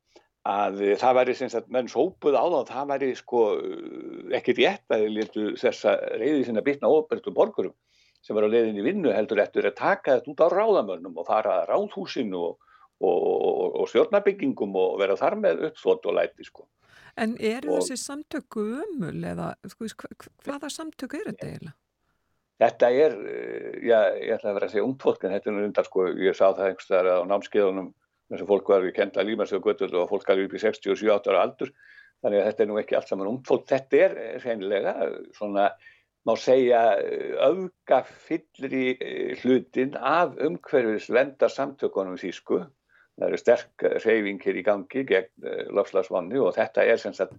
að 0.45 0.81
það 1.01 1.17
væri 1.19 1.35
sem 1.37 1.51
sagt 1.53 1.71
menn 1.73 1.89
sópuð 1.89 2.37
á 2.37 2.45
það 2.45 2.71
það 2.71 2.89
væri 2.93 3.11
sko 3.17 3.43
ekki 4.37 4.57
rétt 4.59 4.93
að 4.93 5.07
þessa 5.61 5.97
reyði 6.21 6.47
sinna 6.49 6.65
bitna 6.65 6.91
ofbertum 6.93 7.37
borgurum 7.37 7.77
sem 8.25 8.37
var 8.37 8.47
á 8.49 8.53
leiðin 8.53 8.81
í 8.81 8.85
vinnu 8.85 9.13
heldur 9.13 9.41
eftir 9.43 9.69
að 9.69 9.79
taka 9.81 10.19
þetta 10.19 10.33
út 10.33 10.45
á 10.45 10.49
ráðamönnum 10.53 11.19
og 11.21 11.29
fara 11.29 11.59
að 11.61 11.67
ráðhúsinu 11.73 12.41
og, 12.41 12.71
og, 13.05 13.19
og, 13.25 13.81
og 13.83 13.91
stjórnabyggingum 13.93 14.77
og 14.81 14.97
vera 15.01 15.17
þar 15.21 15.37
með 15.41 15.67
uppsvot 15.71 16.09
og 16.09 16.17
læti 16.17 16.47
sko. 16.49 16.65
En 17.21 17.37
eru 17.39 17.79
þessi 17.79 17.97
samtöku 18.01 18.65
umul 18.83 19.25
eða 19.31 19.53
sko, 19.71 20.09
hvaða 20.45 20.71
samtöku 20.73 21.21
er 21.21 21.31
þetta 21.31 21.51
eiginlega? 21.51 21.77
Þetta 22.65 22.89
er, 22.95 23.15
já, 23.83 23.99
ég 24.15 24.37
ætla 24.37 24.51
að 24.51 24.57
vera 24.59 24.67
að 24.69 24.73
segja 24.73 24.87
ungt 24.87 25.03
fólk 25.03 25.25
en 25.25 25.35
þetta 25.35 25.51
er 25.51 25.65
undar 25.67 25.87
sko, 25.89 26.07
ég 26.23 26.37
sá 26.39 26.45
það 26.47 26.69
einhverstaðar 26.69 27.09
á 27.19 27.29
námskeiðunum 27.31 27.89
þess 28.31 28.45
að 28.45 28.53
fólk 28.53 28.71
var 28.71 28.85
við 28.85 28.95
kenda 28.99 29.25
líma 29.27 29.47
sig 29.47 29.59
á 29.59 29.67
göttul 29.67 29.91
og 30.01 30.13
fólk 30.13 30.31
alveg 30.31 30.49
upp 30.49 30.55
í 30.55 30.63
67 30.63 31.11
ára 31.11 31.43
aldur 31.43 31.73
þannig 32.23 32.41
að 32.41 32.47
þetta 32.49 32.65
er 32.65 32.71
nú 32.71 32.79
ekki 32.81 32.97
allt 32.99 33.11
saman 33.11 33.31
ungt 33.31 33.51
fólk, 33.51 33.67
þetta 33.69 34.01
er 34.07 34.15
reynilega 34.45 34.95
svona 35.37 35.67
má 36.25 36.33
segja 36.41 36.81
öfgafyllri 37.45 38.87
hlutin 39.43 39.99
af 40.01 40.39
umhverfis 40.41 41.11
vendar 41.13 41.53
samtökunum 41.53 42.17
þýsku. 42.21 42.63
Það 43.15 43.29
eru 43.29 43.39
sterk 43.39 43.85
reyfing 44.03 44.41
hér 44.43 44.59
í 44.59 44.65
gangi 44.67 45.05
gegn 45.07 45.49
lofslagsvanni 45.77 46.41
og 46.43 46.57
þetta 46.57 46.87
er 46.91 46.99
sem 46.99 47.15
sagt, 47.15 47.37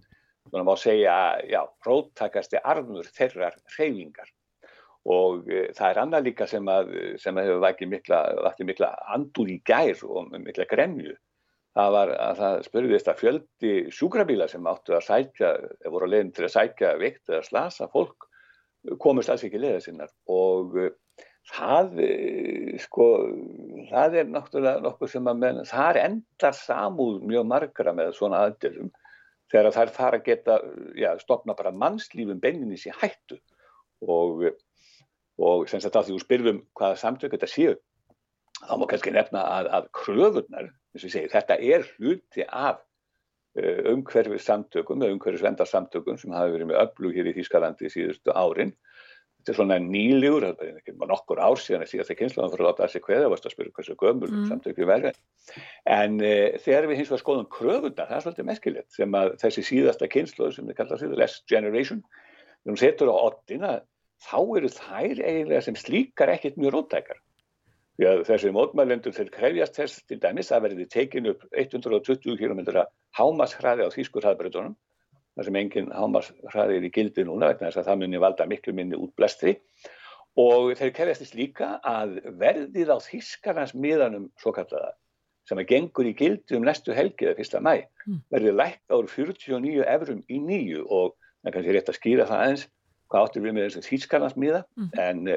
svona 0.48 0.64
má 0.64 0.72
segja, 0.80 1.16
já, 1.44 1.60
róttakasti 1.84 2.62
arfnur 2.62 3.08
þeirrar 3.16 3.58
reyfingar. 3.76 4.30
Og 5.06 5.50
e, 5.52 5.68
það 5.76 5.90
er 5.90 6.00
annað 6.02 6.26
líka 6.30 6.48
sem 6.50 6.70
að, 6.70 6.90
sem 7.22 7.36
að 7.36 7.50
hefur 7.50 7.62
vakið 7.66 7.92
mikla, 7.92 8.20
mikla 8.70 8.90
andur 9.14 9.52
í 9.52 9.60
gær 9.68 10.00
og 10.08 10.32
mikla 10.34 10.66
gremju. 10.70 11.14
Það 11.76 11.92
var 11.92 12.12
að 12.24 12.38
það 12.40 12.62
spurðist 12.64 13.10
að 13.12 13.20
fjöldi 13.20 13.74
sjúkrabíla 13.92 14.46
sem 14.48 14.66
áttu 14.66 14.96
að 14.96 15.04
sækja, 15.10 15.50
voru 15.92 16.08
að 16.08 16.14
leiðin 16.14 16.32
til 16.32 16.46
að 16.46 16.54
sækja 16.54 16.94
veikt 17.02 17.28
eða 17.28 17.42
slasa 17.44 17.90
fólk 17.92 18.30
komust 19.02 19.30
alls 19.32 19.44
ekki 19.44 19.60
leiða 19.60 19.82
sinnar 19.84 20.12
og 20.30 20.78
það, 21.52 21.98
sko, 22.82 23.08
það 23.90 24.16
er 24.20 24.30
náttúrulega 24.30 24.84
nokkuð 24.84 25.12
sem 25.12 25.30
að 25.30 25.42
menn, 25.42 25.64
það 25.68 26.00
endar 26.02 26.56
samúð 26.58 27.20
mjög 27.26 27.50
margra 27.52 27.94
með 27.96 28.14
svona 28.18 28.44
aðdörum 28.46 28.92
þegar 29.52 29.74
þær 29.76 29.92
fara 29.94 30.18
að 30.20 30.24
geta, 30.26 30.56
já, 30.98 31.12
stopna 31.22 31.54
bara 31.58 31.74
mannslífum 31.74 32.40
beininni 32.42 32.78
sér 32.80 32.96
hættu 32.98 33.38
og, 34.02 34.48
og 35.38 35.68
sem 35.70 35.82
sagt 35.82 35.98
að 35.98 36.08
því 36.08 36.16
þú 36.16 36.24
spyrfum 36.24 36.64
hvaða 36.78 36.98
samtök 37.04 37.36
þetta 37.36 37.50
séu, 37.52 37.76
þá 38.64 38.74
má 38.80 38.88
kannski 38.90 39.14
nefna 39.14 39.46
að, 39.46 39.70
að 39.78 39.88
ég 40.96 41.12
segi, 41.12 41.28
þetta 41.30 41.60
er 41.60 41.86
hluti 41.96 42.46
af 42.48 42.82
umhverfis 43.56 44.44
samtökum 44.44 45.02
eða 45.02 45.14
umhverfis 45.16 45.44
vendarsamtökum 45.44 46.18
sem 46.20 46.34
hafi 46.36 46.52
verið 46.56 46.70
með 46.70 46.80
öllu 46.82 47.12
hér 47.14 47.30
í 47.30 47.34
Þýskalandi 47.38 47.90
síðustu 47.92 48.34
árin. 48.36 48.74
Þetta 49.46 49.52
er 49.54 49.58
svona 49.60 49.76
nýljúr, 49.78 50.44
það 50.58 50.62
er 50.66 50.78
ekki 50.80 50.92
nokkur 51.06 51.38
ár 51.38 51.60
síðan 51.62 51.84
að 51.84 51.90
síðast 51.92 52.10
að 52.10 52.16
kynsluðan 52.18 52.50
fyrir 52.50 52.64
að 52.64 52.66
láta 52.72 52.82
þessi 52.82 53.00
kveða, 53.04 53.26
varst 53.30 53.44
að 53.46 53.52
spyrja 53.52 53.74
hversu 53.76 53.94
gömul 54.00 54.30
mm. 54.32 54.46
samtökju 54.50 54.88
verður. 54.90 55.20
En 55.94 56.16
e, 56.18 56.32
þegar 56.64 56.88
við 56.90 56.98
hins 56.98 57.12
vegar 57.12 57.22
skoðum 57.22 57.46
kröfundar, 57.54 58.08
það 58.08 58.16
er 58.16 58.24
svolítið 58.24 58.48
meskilegt 58.48 58.96
sem 58.96 59.14
að 59.20 59.30
þessi 59.44 59.64
síðasta 59.68 60.08
kynsluð 60.10 60.50
sem 60.56 60.66
við 60.66 60.78
kalla 60.80 60.98
síðan 60.98 61.20
less 61.22 61.44
generation, 61.46 62.02
þegar 62.08 62.72
hún 62.72 62.80
setur 62.82 63.12
á 63.14 63.16
oddina, 63.20 63.70
þá 64.26 64.40
eru 64.42 64.72
þær 64.80 65.22
eiginlega 65.30 65.62
sem 65.68 65.78
slíkar 65.78 66.34
ekkit 66.34 66.58
mjög 66.58 66.74
róttækar. 66.80 67.22
Því 67.96 68.10
að 68.10 68.26
þessi 68.32 68.54
mótmælendur 68.58 69.14
þeir 69.14 69.30
krefjast 69.38 69.78
þess 69.78 70.02
til 70.10 70.18
dæmis 70.26 70.50
að 70.50 70.66
verði 70.66 70.90
tekin 70.90 71.30
upp 71.30 71.46
120 71.54 72.34
km 72.34 72.82
hámasshraði 73.14 73.86
á 73.86 73.94
þýskur 73.94 74.26
hraðbreytunum, 74.26 74.74
þar 75.36 75.48
sem 75.48 75.58
engin 75.60 75.88
hámasshraði 75.92 76.78
er 76.80 76.86
í 76.88 76.92
gildi 76.92 77.24
núna 77.28 77.52
vegna 77.52 77.68
þess 77.68 77.82
að 77.82 77.90
það 77.90 78.02
muni 78.02 78.20
valda 78.22 78.46
miklu 78.50 78.74
minni 78.76 78.98
útblæstri 78.98 79.56
og 80.40 80.70
þeir 80.78 80.94
krefjast 80.96 81.24
þess 81.24 81.36
líka 81.36 81.72
að 81.86 82.16
verðið 82.40 82.92
á 82.92 82.98
þýskarnas 83.04 83.74
miðanum 83.76 84.30
svo 84.40 84.54
kallaða 84.56 84.94
sem 85.46 85.60
að 85.62 85.68
gengur 85.70 86.08
í 86.08 86.14
gildi 86.18 86.56
um 86.58 86.64
næstu 86.66 86.94
helgiða 86.96 87.36
fyrsta 87.38 87.60
mæ 87.62 87.74
mm. 88.06 88.22
verði 88.34 88.54
lækt 88.56 88.82
ár 88.90 89.10
49 89.12 89.84
eurum 89.84 90.24
í 90.26 90.40
nýju 90.42 90.86
og 90.86 91.12
það 91.14 91.50
er 91.50 91.56
kannski 91.56 91.76
rétt 91.76 91.92
að 91.92 92.00
skýra 92.00 92.30
það 92.30 92.46
eins 92.46 92.64
hvað 93.06 93.28
áttur 93.28 93.44
við 93.44 93.54
með 93.54 93.68
þessu 93.68 93.86
þýskarnas 93.90 94.40
miða 94.40 94.64
mm. 94.74 94.90
en 94.98 95.36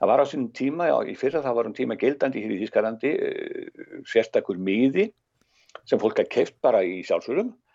Það 0.00 0.08
var 0.08 0.20
á 0.24 0.30
sínum 0.30 0.52
tíma, 0.56 0.84
já, 0.88 0.94
í 1.12 1.14
fyrra 1.20 1.42
það 1.44 1.56
var 1.58 1.66
um 1.68 1.72
tíma 1.76 1.94
gildandi 2.00 2.40
hér 2.40 2.54
í 2.54 2.60
Þískarlandi 2.62 3.10
uh, 3.20 3.98
sérstakur 4.08 4.56
miði 4.56 5.10
sem 5.84 6.00
fólk 6.00 6.16
hafði 6.16 6.32
keift 6.32 6.54
bara 6.64 6.80
í 6.80 7.02
sjálfsögum 7.04 7.50
uh, 7.52 7.69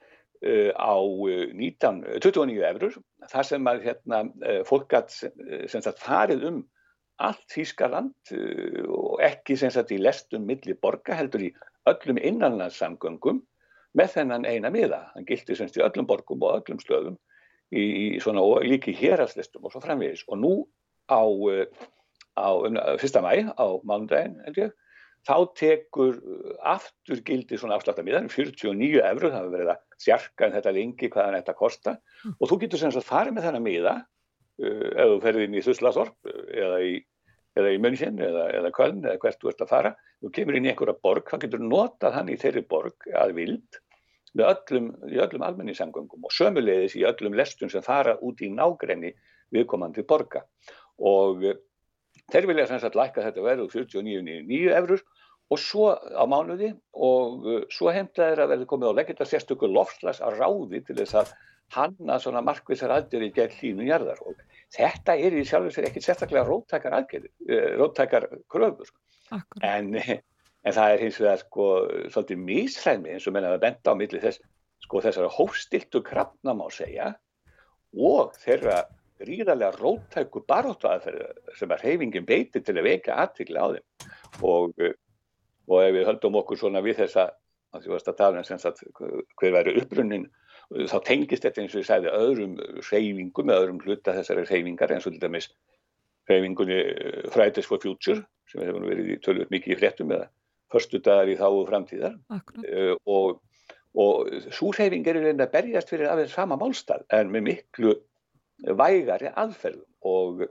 á 0.46 0.96
19, 0.96 2.02
29 2.22 2.64
eurur. 2.70 2.98
Það 3.32 3.50
sem 3.50 3.70
að 3.72 3.84
hérna, 3.88 4.22
fólk 4.68 4.94
hafði 4.94 5.94
farið 6.02 6.48
um 6.52 6.64
allt 7.26 7.46
Þískarland 7.54 8.34
og 8.92 9.22
ekki 9.24 9.56
sagt 9.58 9.94
í 9.96 10.02
lestum 10.02 10.46
milli 10.46 10.76
borga 10.76 11.16
heldur 11.16 11.48
í 11.48 11.52
öllum 11.90 12.20
innanlandssamgöngum 12.20 13.40
með 13.96 14.18
þennan 14.18 14.48
eina 14.50 14.72
miða. 14.74 15.06
Hann 15.16 15.28
gildi 15.28 15.56
semst 15.56 15.80
í 15.80 15.84
öllum 15.86 16.08
borgum 16.10 16.44
og 16.44 16.60
öllum 16.60 16.82
stöðum 16.84 17.18
í, 17.72 17.82
í 17.82 18.06
svona, 18.22 18.44
líki 18.66 18.94
hérastlistum 18.96 19.66
og 19.66 19.74
svo 19.74 19.82
framvegis. 19.84 20.26
Og 20.28 20.42
nú 20.44 20.54
á 21.08 21.24
á 22.36 22.52
um, 22.52 22.76
fyrsta 23.00 23.24
mæ 23.24 23.48
á 23.56 23.66
mánudaginn 23.88 24.42
held 24.46 24.60
ég 24.60 24.74
þá 25.26 25.36
tekur 25.58 26.20
aftur 26.66 27.22
gildi 27.26 27.58
svona 27.60 27.80
afsláttamíðan 27.80 28.30
49 28.30 29.02
eurur, 29.02 29.32
það 29.32 29.40
hefur 29.40 29.56
verið 29.56 29.72
að 29.74 30.04
sjarka 30.06 30.48
en 30.48 30.56
þetta 30.58 30.76
lengi 30.76 31.10
hvað 31.10 31.30
hann 31.30 31.40
ætti 31.40 31.54
að 31.54 31.62
kosta. 31.62 31.96
Mm. 32.24 32.36
og 32.40 32.52
þú 32.52 32.60
getur 32.64 32.82
sem 32.82 32.94
sagt 32.94 33.10
farið 33.10 33.36
með 33.36 33.48
þennan 33.48 33.66
miða 33.66 33.96
uh, 34.02 34.90
ef 34.92 35.12
þú 35.14 35.20
ferðir 35.26 35.48
inn 35.48 35.58
í 35.58 35.64
Þuslasorp 35.66 36.32
eða 36.34 36.82
í, 36.86 36.94
eða 37.58 37.74
í 37.74 37.82
München 37.82 38.22
eða, 38.22 38.46
eða 38.60 38.74
Köln 38.76 39.02
eða 39.04 39.18
hvert 39.24 39.42
þú 39.42 39.54
ert 39.54 39.66
að 39.66 39.74
fara. 39.74 39.96
Þú 40.22 40.34
kemur 40.38 40.60
inn 40.60 40.68
í 40.68 40.74
einhverja 40.74 41.00
borg, 41.08 41.32
þá 41.32 41.42
getur 41.46 41.66
notað 41.66 42.20
hann 42.20 42.32
í 42.32 42.40
þeirri 42.42 42.66
borg 42.70 43.10
að 43.14 43.36
vild 43.40 43.82
með 44.36 44.50
öllum, 44.52 44.90
öllum 45.08 45.46
almenningssamgöngum 45.48 46.26
og 46.28 46.34
sömulegis 46.36 46.98
í 47.00 47.06
öllum 47.08 47.38
lestum 47.40 47.72
sem 47.72 47.84
fara 47.86 48.18
út 48.26 48.42
í 48.44 48.50
nágrenni 48.52 49.14
viðkomandi 49.56 50.04
borga. 50.08 50.44
Og 51.00 51.46
Þeir 52.34 52.48
vilja 52.50 52.68
sem 52.70 52.82
sagt 52.82 52.98
lækka 52.98 53.24
þetta 53.26 53.46
verð 53.46 53.66
úr 53.68 53.74
49,9 53.76 54.72
eurur 54.80 55.04
og 55.54 55.62
svo 55.62 55.92
á 55.94 56.24
mánuði 56.26 56.72
og 56.94 57.46
uh, 57.46 57.60
svo 57.74 57.92
heimta 57.94 58.32
þeir 58.32 58.46
að 58.46 58.54
verði 58.54 58.70
komið 58.72 58.94
á 58.94 58.98
leggjita 59.00 59.28
sérstökur 59.30 59.74
lofslags 59.74 60.24
að 60.26 60.40
ráði 60.42 60.82
til 60.88 60.98
þess 60.98 61.20
að 61.22 61.34
hanna 61.76 62.18
svona 62.22 62.42
markvissar 62.46 62.94
aðgerði 62.94 63.32
gegn 63.36 63.58
hlínu 63.60 63.90
jarðar. 63.90 64.22
Og 64.26 64.42
þetta 64.74 65.18
er 65.18 65.38
í 65.38 65.44
sjálfur 65.46 65.74
sér 65.74 65.90
ekkit 65.90 66.06
sérstaklega 66.06 66.46
róttækar 66.48 66.98
aðgerði, 67.00 67.32
róttækar 67.80 68.28
kröfur. 68.54 68.92
En, 69.66 69.94
en 69.98 70.76
það 70.78 70.96
er 70.96 71.06
hins 71.06 71.22
vegar 71.22 71.42
sko 71.42 71.70
svolítið 72.14 72.44
mísræmi 72.50 73.16
eins 73.16 73.26
og 73.26 73.38
menna 73.38 73.54
að 73.56 73.64
benda 73.66 73.94
á 73.94 73.98
milli 73.98 74.22
þess 74.22 74.42
sko 74.86 75.02
þessara 75.02 75.32
hófstiltu 75.34 76.02
krafna 76.06 76.54
má 76.58 76.68
segja 76.74 77.16
og 77.96 78.36
þeirra 78.44 78.84
gríðarlega 79.22 79.80
róttæku 79.80 80.44
baróttu 80.48 80.90
aðferð 80.90 81.56
sem 81.60 81.72
að 81.72 81.84
reyfingin 81.86 82.28
beiti 82.28 82.62
til 82.62 82.76
að 82.76 82.88
veika 82.90 83.18
aðtikli 83.24 83.60
á 83.62 83.68
þeim. 83.76 84.10
Og, 84.44 84.74
og 85.72 85.78
ef 85.82 85.94
við 85.96 86.08
höldum 86.10 86.40
okkur 86.42 86.60
svona 86.60 86.84
við 86.86 87.04
þessa 87.04 87.30
að 87.76 87.86
því 87.86 87.94
varst 87.94 88.10
að 88.12 88.20
tala 88.20 88.42
um 88.42 88.48
sem 88.48 88.60
sagt 88.62 88.84
hver 89.40 89.56
væri 89.56 89.76
upprunnin 89.82 90.28
þá 90.90 90.98
tengist 91.06 91.46
þetta 91.46 91.62
eins 91.62 91.76
og 91.76 91.84
ég 91.84 91.88
sagði 91.90 92.14
öðrum 92.16 92.56
reyfingum 92.90 93.52
eða 93.52 93.66
öðrum 93.66 93.82
hluta 93.84 94.16
þessari 94.16 94.46
reyfingar 94.50 94.94
eins 94.96 95.06
og 95.06 95.16
til 95.16 95.22
dæmis 95.22 95.50
reyfingunni 96.30 96.80
Fridays 97.34 97.70
for 97.70 97.82
Future 97.84 98.24
sem 98.50 98.64
hefur 98.64 98.88
verið 98.88 99.12
í 99.14 99.20
tölvöld 99.26 99.52
mikið 99.54 99.76
í 99.76 99.80
fréttum 99.82 100.14
eða 100.16 100.30
förstu 100.74 101.02
dagar 101.04 101.30
í 101.30 101.38
þáu 101.38 101.66
framtíðar. 101.70 102.18
Uh, 102.32 102.96
og, 103.06 103.38
og 103.94 104.34
svo 104.50 104.72
reyfing 104.76 105.06
er 105.08 105.22
að 105.36 105.46
berjast 105.54 105.92
fyrir 105.94 106.10
aðeins 106.10 106.34
sama 106.36 106.58
málstað 106.60 107.06
en 107.14 107.32
með 107.34 107.50
miklu 107.52 107.96
vægari 108.64 109.32
aðferðum 109.36 109.86
og, 110.08 110.46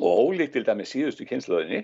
og 0.00 0.22
ólíkt 0.26 0.56
til 0.56 0.64
dæmi 0.66 0.86
síðustu 0.88 1.26
kynnslóðinni 1.28 1.82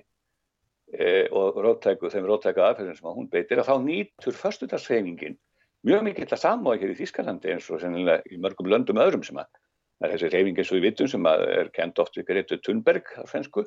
e, 0.92 1.28
og 1.30 1.60
róttæku, 1.62 2.10
þeim 2.12 2.26
róttæku 2.28 2.64
aðferðum 2.64 2.98
sem 2.98 3.10
hún 3.12 3.30
beitir 3.30 3.60
að 3.60 3.70
þá 3.70 3.76
nýtur 3.84 4.38
förstudagsreifingin 4.38 5.38
mjög 5.86 6.04
mikill 6.08 6.28
að 6.28 6.42
samáða 6.42 6.82
hér 6.82 6.94
í 6.94 6.98
Þískalandi 6.98 7.52
eins 7.54 7.68
og 7.70 7.82
sennilega 7.82 8.24
í 8.26 8.40
mörgum 8.42 8.70
löndum 8.70 8.98
öðrum 9.02 9.24
sem 9.26 9.38
að 9.38 9.50
það 9.98 10.08
er 10.08 10.14
þessi 10.14 10.32
reifing 10.34 10.58
eins 10.58 10.72
og 10.72 10.78
við 10.78 10.88
vitum 10.88 11.10
sem 11.12 11.28
að 11.30 11.44
er 11.54 11.70
kent 11.74 12.02
oft 12.02 12.18
við 12.18 12.28
Gretu 12.30 12.58
Thunberg 12.62 13.14
á 13.14 13.22
svensku 13.30 13.64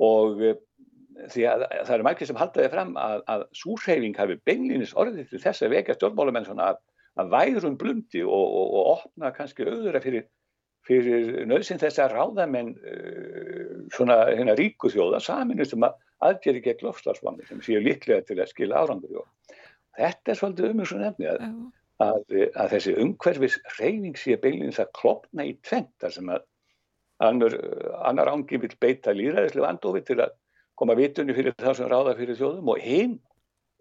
og 0.00 0.44
e, 0.44 0.54
því 1.32 1.46
að 1.48 1.64
það 1.70 1.94
eru 1.96 2.06
margir 2.06 2.28
sem 2.28 2.38
haldaði 2.40 2.72
fram 2.72 2.92
að, 3.00 3.24
að 3.32 3.46
súrreifing 3.56 4.16
hafi 4.16 4.38
beinlýnis 4.48 4.94
orðið 5.00 5.32
til 5.32 5.42
þess 5.42 5.64
að 5.64 5.74
vekja 5.76 5.96
stjórnmálumenn 5.96 6.46
svona 6.48 6.70
að, 6.72 6.82
að 7.20 7.32
værum 7.34 7.76
blundi 7.80 8.22
og, 8.24 8.44
og, 8.60 8.76
og 8.76 8.92
opna 8.94 9.32
kannski 9.36 9.66
auðura 9.66 10.00
fyrir 10.04 10.28
fyrir 10.88 11.46
nöðsinn 11.50 11.80
þess 11.80 12.00
að 12.02 12.14
ráðamenn 12.16 12.70
uh, 12.76 13.74
svona 13.94 14.22
hérna 14.30 14.56
ríku 14.58 14.90
þjóða 14.92 15.20
saminust 15.24 15.76
um 15.76 15.88
að 15.88 15.98
aðgeri 16.28 16.62
gegn 16.64 16.86
lofslagsvanni 16.86 17.48
sem 17.48 17.60
séu 17.64 17.82
líklega 17.84 18.24
til 18.28 18.38
að 18.40 18.52
skila 18.52 18.82
árangur 18.84 19.22
og 19.22 19.56
þetta 19.98 20.32
er 20.32 20.40
svolítið 20.40 20.70
um 20.70 20.82
þessu 20.82 21.00
nefni 21.00 21.30
að, 21.30 21.44
að, 22.04 22.36
að 22.54 22.72
þessi 22.74 22.96
umhverfis 23.04 23.58
reyning 23.78 24.18
sé 24.20 24.36
beilins 24.40 24.80
að 24.82 24.92
klopna 25.00 25.46
í 25.48 25.56
tventa 25.66 26.12
sem 26.12 26.28
að 26.32 26.46
annar, 27.20 27.56
annar 28.08 28.30
ángi 28.32 28.60
vil 28.60 28.72
beita 28.80 29.14
líðræðislu 29.16 29.66
andofi 29.68 30.04
til 30.08 30.20
að 30.24 30.36
koma 30.80 30.96
vitunni 30.96 31.36
fyrir 31.36 31.56
það 31.60 31.76
sem 31.76 31.90
ráða 31.90 32.16
fyrir 32.16 32.38
þjóðum 32.38 32.72
og 32.72 32.80
hinn 32.84 33.18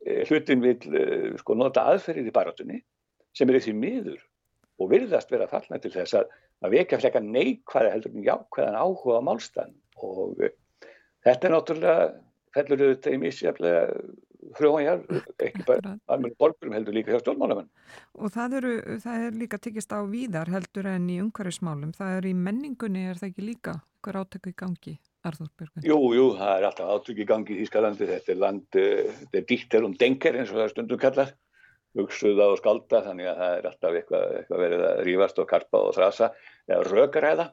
eh, 0.05 0.25
hlutin 0.27 0.63
vil 0.63 0.75
eh, 0.99 1.29
sko 1.39 1.55
nota 1.55 1.85
aðferðir 1.93 2.27
í 2.27 2.35
barátunni 2.35 2.81
sem 3.35 3.49
er 3.49 3.59
þessi 3.59 3.75
miður 3.77 4.19
og 4.79 4.91
virðast 4.91 5.31
vera 5.31 5.47
fallna 5.51 5.79
til 5.79 5.93
þess 5.93 6.17
að 6.19 6.31
að 6.63 6.75
vekja 6.75 7.01
frekar 7.01 7.25
neikvæða 7.25 7.93
heldur 7.93 8.15
en 8.15 8.25
jákvæðan 8.25 8.79
áhuga 8.79 9.19
á 9.19 9.27
málstæðan 9.27 9.75
og 10.03 10.41
uh, 10.43 10.55
þetta 11.27 11.47
er 11.47 11.55
náttúrulega 11.55 12.09
fellur 12.55 12.83
auðvitað 12.85 13.15
í 13.15 13.21
misjaflega 13.21 13.83
frjóðanjar, 14.57 15.01
ekki 15.43 15.65
bara 15.67 15.93
almenna 16.09 16.37
borgurum 16.39 16.75
heldur 16.77 16.95
líka 16.95 17.13
hjá 17.13 17.21
stjórnmálamenn. 17.21 17.67
Og 18.17 18.31
það, 18.33 18.55
eru, 18.59 18.71
það 19.03 19.25
er 19.25 19.37
líka 19.41 19.59
tekist 19.61 19.93
á 19.93 19.99
víðar 20.09 20.51
heldur 20.53 20.89
en 20.89 21.09
í 21.11 21.19
umhverfismálum, 21.23 21.91
það 21.97 22.15
er 22.17 22.29
í 22.31 22.33
menningunni, 22.47 23.05
er 23.09 23.19
það 23.19 23.31
ekki 23.33 23.47
líka? 23.49 23.75
Hver 24.05 24.21
átöku 24.21 24.53
í 24.53 24.55
gangi, 24.55 24.95
Arður 25.27 25.51
Björgvin? 25.59 25.85
Jú, 25.89 25.99
jú, 26.15 26.25
það 26.39 26.53
er 26.55 26.67
alltaf 26.69 26.93
átöku 26.95 27.23
í 27.25 27.27
gangi 27.29 27.55
í 27.55 27.59
Þískalandi, 27.65 28.09
þetta 28.13 28.33
er 28.33 28.41
land, 28.45 28.79
uh, 28.79 29.21
þetta 29.21 29.41
er 29.41 29.47
dýttir 29.51 29.87
um 29.87 29.95
dengar 29.99 30.39
eins 30.39 30.53
og 30.53 30.61
það 30.61 30.73
stundum 30.73 31.03
kallar 31.03 31.35
hugsuða 31.97 32.49
og 32.53 32.59
skálda 32.59 33.01
þannig 33.05 33.29
að 33.31 33.39
það 33.39 33.55
er 33.55 33.69
alltaf 33.69 33.95
eitthvað, 33.97 34.25
eitthvað 34.39 34.63
verið 34.65 34.83
að 34.89 34.99
rífast 35.07 35.39
og 35.41 35.47
karpa 35.49 35.81
og 35.87 35.95
þrasa 35.97 36.29
eða 36.69 36.83
rökræða 36.89 37.47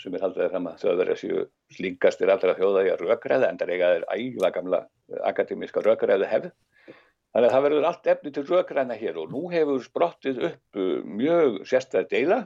sem 0.00 0.14
er 0.16 0.24
haldið 0.24 0.52
fram 0.54 0.68
að 0.70 0.78
þjóðverðar 0.80 1.20
séu 1.20 1.42
slingastir 1.76 2.32
allra 2.32 2.56
þjóða 2.56 2.84
í 2.86 2.92
að 2.94 3.02
rökræða 3.04 3.50
en 3.50 3.60
það 3.60 3.66
er 3.66 3.74
eigaðir 3.74 4.06
ægla 4.14 4.52
gamla 4.54 4.80
akademíska 5.28 5.82
rökræðu 5.84 6.28
hefð 6.30 6.48
þannig 6.88 7.48
að 7.48 7.52
það 7.54 7.66
verður 7.66 7.88
allt 7.90 8.08
efni 8.14 8.32
til 8.34 8.46
rökræna 8.48 8.96
hér 9.00 9.20
og 9.20 9.34
nú 9.34 9.42
hefur 9.52 9.84
sprottið 9.84 10.40
upp 10.50 10.80
mjög 11.20 11.60
sérstæða 11.68 12.08
deila 12.14 12.40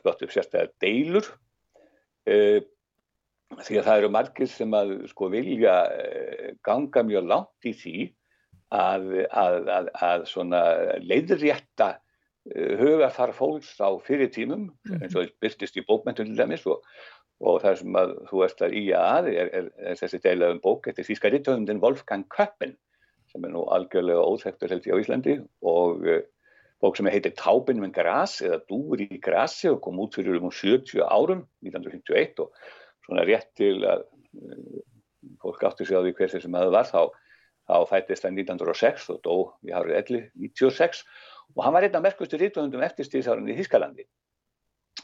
sprottið 0.00 0.26
upp 0.26 0.34
sérstæða 0.34 0.72
deilur 0.82 1.30
e, 2.26 2.36
því 3.62 3.78
að 3.78 3.86
það 3.86 4.02
eru 4.02 4.12
margir 4.12 4.50
sem 4.50 4.74
að 4.76 4.94
sko 5.12 5.30
vilja 5.32 5.78
ganga 6.66 7.06
mjög 7.06 7.30
langt 7.30 7.68
í 7.70 7.76
því 7.78 7.96
að, 8.74 9.06
að, 9.32 9.68
að, 9.68 10.26
að 10.58 11.04
leiðrétta 11.08 11.88
uh, 11.96 12.72
hugafar 12.80 13.32
fólks 13.36 13.76
á 13.80 13.88
fyrir 14.04 14.32
tímum 14.34 14.68
eins 14.98 15.16
og 15.16 15.30
byrstist 15.42 15.78
í 15.80 15.86
bókmentum 15.88 16.28
til 16.28 16.36
dæmis 16.38 16.66
og, 16.68 16.82
og 17.40 17.62
það 17.64 17.78
sem 17.82 18.00
að 18.00 18.16
þú 18.30 18.42
ert 18.44 18.64
að 18.66 18.76
í 18.76 18.84
að 18.96 19.30
er, 19.32 19.52
er, 19.60 19.70
er 19.92 20.00
þessi 20.00 20.20
deila 20.24 20.52
um 20.54 20.60
bók 20.64 20.90
eftir 20.90 21.06
þýska 21.08 21.32
rittöfundin 21.32 21.80
Wolfgang 21.84 22.26
Köppen 22.34 22.76
sem 23.32 23.44
er 23.44 23.52
nú 23.52 23.64
algjörlega 23.72 24.24
óþektur 24.24 24.72
held 24.72 24.88
ég 24.88 24.96
á 24.96 25.00
Íslandi 25.02 25.38
og 25.64 26.04
uh, 26.04 26.20
bók 26.82 26.98
sem 26.98 27.08
heitir 27.10 27.34
Taubin 27.38 27.80
með 27.82 27.96
græs 27.96 28.38
eða 28.44 28.60
Dúr 28.68 29.00
í 29.04 29.20
græsi 29.22 29.70
og 29.72 29.80
kom 29.84 29.98
út 30.02 30.18
fyrir 30.18 30.38
um 30.38 30.52
70 30.52 31.00
árum 31.08 31.46
1951 31.64 32.44
og 32.44 32.52
svona 33.06 33.24
rétt 33.28 33.48
til 33.58 33.80
að 33.88 34.04
uh, 34.04 34.84
fólk 35.42 35.64
átti 35.66 35.88
sig 35.88 35.96
á 35.96 36.04
því 36.04 36.14
hver 36.20 36.36
þessi 36.36 36.52
maður 36.52 36.76
var 36.76 36.92
þá 36.92 37.00
þá 37.68 37.84
fættist 37.90 38.24
hann 38.24 38.38
1906 38.38 39.08
og 39.14 39.20
dó 39.24 39.34
í 39.66 39.74
árið 39.76 39.98
1196 40.00 41.02
og 41.56 41.64
hann 41.64 41.76
var 41.76 41.86
einn 41.86 41.98
af 41.98 42.04
merkustu 42.04 42.40
rítuðundum 42.40 42.84
eftirstíðsárunni 42.86 43.54
í 43.54 43.58
Þískalandi 43.60 44.06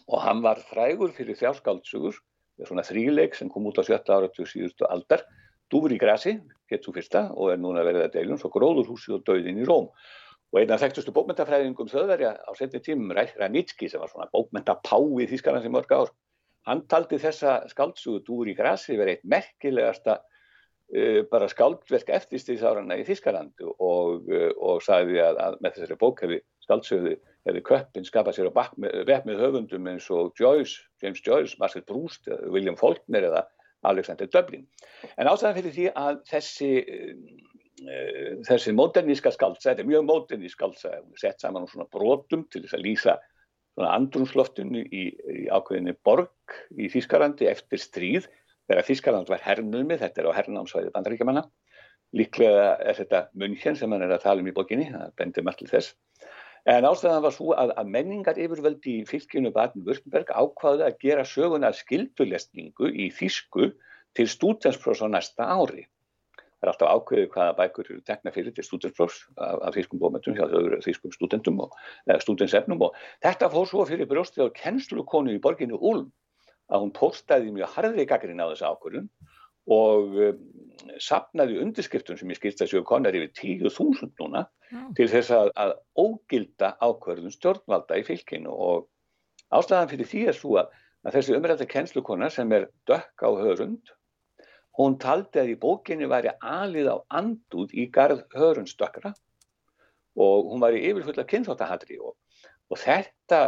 og 0.09 0.23
hann 0.24 0.43
var 0.45 0.61
frægur 0.70 1.12
fyrir 1.16 1.39
þjárskáltsugur 1.41 2.19
svona 2.65 2.85
þríleik 2.86 3.35
sem 3.36 3.51
kom 3.51 3.66
út 3.69 3.81
á 3.81 3.85
sjötta 3.86 4.19
áratu 4.19 4.47
síðustu 4.47 4.86
aldar. 4.86 5.24
Dúr 5.73 5.91
í 5.91 5.99
grasi, 5.99 6.36
gett 6.70 6.85
svo 6.86 6.93
fyrsta 6.95 7.24
og 7.35 7.51
er 7.51 7.59
núna 7.59 7.82
verið 7.82 8.05
að 8.05 8.19
deilum 8.19 8.39
svo 8.39 8.51
gróðurhúsi 8.55 9.15
og 9.16 9.24
döðin 9.27 9.59
í 9.59 9.66
Róm. 9.66 9.89
Og 10.55 10.61
einn 10.61 10.70
af 10.70 10.85
þekktustu 10.85 11.11
bókmentafræðingum 11.16 11.89
þauðverja 11.91 12.35
á 12.47 12.51
setni 12.55 12.78
tímum 12.85 13.11
Ranitski 13.16 13.89
sem 13.91 14.03
var 14.03 14.12
svona 14.12 14.28
bókmentapá 14.31 15.01
í 15.03 15.27
Þískalandi 15.32 15.73
mörg 15.73 15.97
ár 15.97 16.12
hann 16.69 16.85
taldi 16.89 17.19
þessa 17.20 17.62
skáltsugu 17.69 18.23
Dúr 18.24 18.51
í 18.53 18.57
grasi 18.57 18.97
verið 18.97 19.19
eitt 19.19 19.28
merkilegasta 19.28 20.20
bara 21.31 21.48
skáldverk 21.48 22.11
eftirstíðsárarna 22.12 22.98
í 23.01 23.06
Þískaland 23.09 23.62
og, 23.65 24.28
uh, 24.28 24.51
og 24.61 24.82
sagði 24.85 25.20
að, 25.24 25.40
að 25.40 25.56
með 25.65 25.78
þessari 25.78 26.01
bók 26.01 26.20
hefði 26.23 26.40
skáldsögði 26.65 27.15
hefði 27.44 27.62
köppin 27.69 28.06
skapað 28.06 28.39
sér 28.39 28.51
á 28.52 28.56
vefn 28.56 29.28
með 29.28 29.43
höfundum 29.43 29.89
eins 29.90 30.06
og 30.12 30.32
Joyce, 30.40 30.85
James 31.02 31.20
Joyce, 31.24 31.59
Marcel 31.61 31.85
Proust, 31.85 32.28
William 32.52 32.77
Faulkner 32.81 33.27
eða 33.28 33.44
Alexander 33.85 34.28
Dublin. 34.32 34.65
En 35.20 35.28
ástæðan 35.28 35.59
fyrir 35.59 35.74
því 35.74 35.90
að 36.01 36.23
þessi, 36.31 36.70
uh, 37.85 38.31
þessi 38.48 38.77
moderníska 38.77 39.35
skáldsa, 39.35 39.73
þetta 39.73 39.85
er 39.85 39.90
mjög 39.90 40.09
modernísk 40.09 40.56
skáldsa, 40.61 41.01
sett 41.20 41.44
saman 41.44 41.69
á 41.69 41.73
svona 41.73 41.89
brotum 41.93 42.47
til 42.52 42.65
þess 42.65 42.78
að 42.78 42.86
lýsa 42.86 43.19
svona 43.74 43.90
andrumsloftinu 43.98 44.85
í, 44.86 45.05
í 45.11 45.44
ákveðinni 45.51 45.97
borg 46.06 46.56
í 46.78 46.89
Þískalandi 46.93 47.51
eftir 47.51 47.82
stríð 47.82 48.28
þegar 48.70 48.89
Þískaland 48.89 49.31
var 49.32 49.45
hernumið, 49.45 50.01
þetta 50.05 50.23
er 50.23 50.31
á 50.31 50.36
hernámsvæði 50.39 50.93
bandaríkjamanna. 50.95 51.45
Líklega 52.15 52.66
er 52.78 52.99
þetta 53.01 53.20
München 53.35 53.77
sem 53.78 53.91
hann 53.91 54.05
er 54.07 54.15
að 54.15 54.24
tala 54.24 54.45
um 54.45 54.51
í 54.51 54.55
bókinni, 54.55 54.91
það 54.93 55.15
bendir 55.19 55.47
margt 55.47 55.62
til 55.62 55.70
þess. 55.73 55.95
En 56.65 56.86
ástæðan 56.89 57.24
var 57.27 57.35
svo 57.35 57.53
að, 57.53 57.74
að 57.77 57.91
menningar 57.93 58.39
yfirvöldi 58.41 59.01
í 59.01 59.09
fylgjunu 59.09 59.51
Baden-Württemberg 59.53 60.31
ákvaði 60.32 60.86
að 60.86 61.01
gera 61.03 61.27
söguna 61.28 61.73
skildulestningu 61.77 62.89
í 62.89 63.11
Þísku 63.12 63.74
til 64.16 64.27
stúdensprófs 64.31 65.03
á 65.05 65.09
næsta 65.12 65.45
ári. 65.45 65.85
Það 66.39 66.65
er 66.65 66.73
alltaf 66.73 66.93
ákveðið 66.97 67.28
hvaða 67.35 67.57
bækur 67.59 67.91
eru 67.91 68.03
tekna 68.09 68.32
fyrir 68.32 68.55
til 68.57 68.65
stúdensprófs 68.65 69.19
af, 69.36 69.59
af 69.69 69.77
þýskum 69.77 70.01
bómetum 70.01 70.39
hjá 70.39 70.47
þau 70.49 71.11
stúdendum 71.12 71.61
og 71.66 71.74
stúdensefnum 72.24 72.86
og 72.86 72.97
þetta 73.27 73.51
fór 73.53 73.69
svo 73.69 73.85
fyrir 73.91 74.09
brjóstið 74.09 74.49
á 74.49 74.57
kennslukonu 74.62 75.35
í 75.35 75.43
borginu 75.45 75.77
Ulm 75.77 76.09
að 76.73 76.85
hún 76.85 76.93
postaði 76.97 77.53
mjög 77.55 77.73
harðri 77.77 78.07
gaggrinn 78.09 78.43
á 78.43 78.49
þessu 78.51 78.69
ákvörðun 78.70 79.09
og 79.74 80.16
um, 80.28 80.41
sapnaði 81.01 81.61
undirskriftum 81.62 82.19
sem 82.20 82.31
ég 82.32 82.41
skilst 82.41 82.62
að 82.65 82.73
séu 82.73 82.85
konar 82.86 83.16
yfir 83.16 83.32
10.000 83.69 84.11
núna 84.20 84.45
Já. 84.70 84.81
til 84.99 85.09
þess 85.12 85.32
að, 85.32 85.51
að 85.57 85.74
ógilda 86.01 86.74
ákvörðun 86.85 87.35
stjórnvalda 87.35 88.01
í 88.01 88.07
fylkinu 88.07 88.53
og 88.53 88.89
ástæðan 89.55 89.93
fyrir 89.93 90.11
því 90.11 90.24
er 90.28 90.39
svo 90.39 90.57
að, 90.61 90.73
að 91.05 91.19
þessi 91.19 91.36
umræðar 91.39 91.70
kennslukona 91.70 92.31
sem 92.32 92.53
er 92.57 92.69
dökk 92.89 93.24
á 93.24 93.31
hörund 93.41 93.95
hún 94.78 94.99
taldi 95.01 95.41
að 95.41 95.55
í 95.55 95.61
bókinni 95.61 96.09
væri 96.11 96.35
alið 96.41 96.91
á 96.91 96.97
andúð 97.20 97.73
í 97.77 97.86
garð 97.95 98.24
hörundstökkra 98.35 99.15
og 100.15 100.51
hún 100.51 100.62
var 100.62 100.77
í 100.77 100.82
yfirfulla 100.91 101.27
kynþáttahatri 101.31 101.99
og, 102.03 102.15
og 102.74 102.80
þetta, 102.82 103.40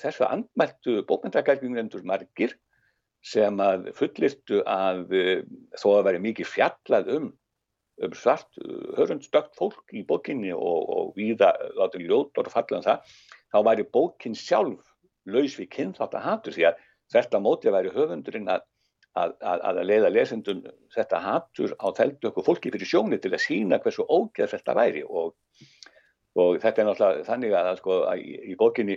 þessu 0.00 0.26
andmæltu 0.28 1.00
bókmyndagælgingendur 1.08 2.04
margir 2.06 2.52
sem 3.24 3.60
að 3.64 3.88
fullirtu 3.96 4.60
að 4.68 5.14
uh, 5.16 5.40
þó 5.80 5.88
að 5.94 6.06
veri 6.10 6.22
mikið 6.26 6.50
fjallað 6.50 7.08
um, 7.14 7.30
um 8.04 8.16
svart 8.18 8.60
uh, 8.60 8.90
hörundstökt 8.98 9.56
fólk 9.56 9.94
í 9.96 10.04
bókinni 10.04 10.52
og, 10.52 10.90
og 10.96 11.14
víða 11.16 11.54
látið 11.78 12.10
ljótor 12.10 12.50
og 12.50 12.52
fallað 12.52 12.82
um 12.82 12.86
það, 12.90 13.14
þá 13.54 13.58
væri 13.70 13.88
bókin 13.96 14.36
sjálf 14.36 14.92
laus 15.24 15.56
við 15.56 15.70
kynþátt 15.78 16.18
að 16.18 16.26
hatur 16.28 16.56
því 16.58 16.68
að 16.68 16.84
þetta 17.14 17.40
mótið 17.40 17.76
væri 17.78 17.94
höfundurinn 17.94 18.50
að, 18.52 18.66
að, 19.16 19.32
að, 19.40 19.64
að 19.70 19.80
leiða 19.88 20.12
lesendum 20.12 20.60
þetta 20.92 21.22
hatur 21.24 21.72
á 21.80 21.86
þeldu 21.96 22.28
okkur 22.28 22.48
fólki 22.50 22.74
fyrir 22.74 22.90
sjóni 22.90 23.20
til 23.22 23.32
að 23.32 23.44
sína 23.46 23.80
hversu 23.80 24.04
ógeð 24.04 24.52
þetta 24.52 24.76
væri 24.76 25.04
og, 25.08 25.32
og 26.34 26.60
þetta 26.62 26.82
er 26.82 26.88
náttúrulega 26.88 27.26
þannig 27.28 27.56
að 27.58 27.72
sko 27.80 27.98
að 28.10 28.22
í, 28.22 28.54
bókinni 28.58 28.96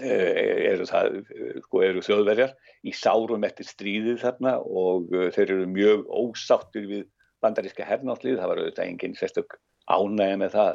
eh, 0.00 0.70
eru, 0.72 0.86
það, 0.90 1.20
sko, 1.66 1.82
eru 1.86 2.04
þjóðverjar 2.04 2.54
í 2.82 2.94
sárum 2.96 3.46
eftir 3.46 3.68
stríðið 3.68 4.22
þarna 4.24 4.56
og 4.64 5.14
eh, 5.14 5.30
þeir 5.34 5.46
eru 5.46 5.68
mjög 5.74 6.08
ósáttir 6.08 6.88
við 6.90 7.04
bandaríska 7.44 7.86
hernáttlið, 7.86 8.40
það 8.40 8.50
var 8.50 8.62
auðvitað 8.62 8.88
enginn 8.88 9.18
sérstök 9.18 9.58
ánægja 9.84 10.40
með 10.40 10.56
það 10.56 10.72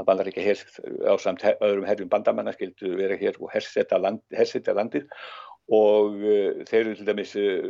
að 0.00 0.08
bandaríkja 0.08 0.46
hér 0.46 0.64
á 1.06 1.14
samt 1.20 1.44
her, 1.44 1.56
öðrum 1.64 1.86
herjum 1.88 2.10
bandamanna 2.10 2.54
skildu 2.56 2.96
vera 2.98 3.18
hér 3.20 3.38
og 3.40 3.52
hersetta 3.52 4.00
land, 4.00 4.22
landið. 4.30 5.06
Og 5.70 6.16
uh, 6.18 6.62
þeir 6.66 6.80
eru 6.80 6.94
til 6.98 7.06
dæmis 7.06 7.34
uh, 7.38 7.66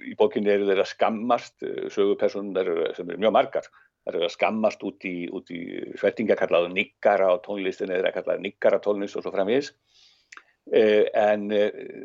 í 0.00 0.14
bókinni 0.16 0.48
eru 0.48 0.68
þeir 0.70 0.80
að 0.80 0.92
skammast 0.94 1.66
uh, 1.66 1.88
sögupersonar 1.92 2.70
sem 2.96 3.10
eru 3.10 3.20
mjög 3.20 3.34
margar 3.36 3.68
þeir 4.08 4.18
eru 4.18 4.28
að 4.28 4.34
skammast 4.34 4.84
út 4.88 5.06
í, 5.08 5.16
í 5.28 5.60
svettinga 6.00 6.38
kallaðu 6.40 6.72
niggara 6.74 7.30
á 7.30 7.34
tónlistin 7.44 7.94
eða 7.94 8.14
kallaðu 8.16 8.44
niggara 8.46 8.82
tónlist 8.84 9.18
og 9.18 9.26
svo 9.26 9.34
framvís 9.34 9.72
en 10.68 11.46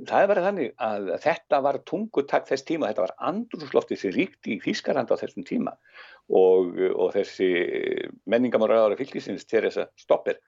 það 0.07 0.21
er 0.21 0.29
verið 0.29 0.45
þannig 0.47 0.69
að 0.85 1.09
þetta 1.19 1.57
var 1.65 1.77
tungutak 1.83 2.45
þess 2.47 2.63
tíma, 2.63 2.93
þetta 2.93 3.03
var 3.03 3.15
andrúsloftið 3.27 3.99
sem 3.99 4.13
ríkti 4.15 4.53
í 4.55 4.61
Þískarland 4.63 5.11
á 5.11 5.19
þessum 5.19 5.43
tíma. 5.43 5.73
Og, 6.31 6.77
og 6.95 7.09
þessi 7.11 7.49
menningamáraðara 8.31 8.95
fylgisins 8.95 9.43
Teresa 9.43 9.89
Stopper 9.99 10.39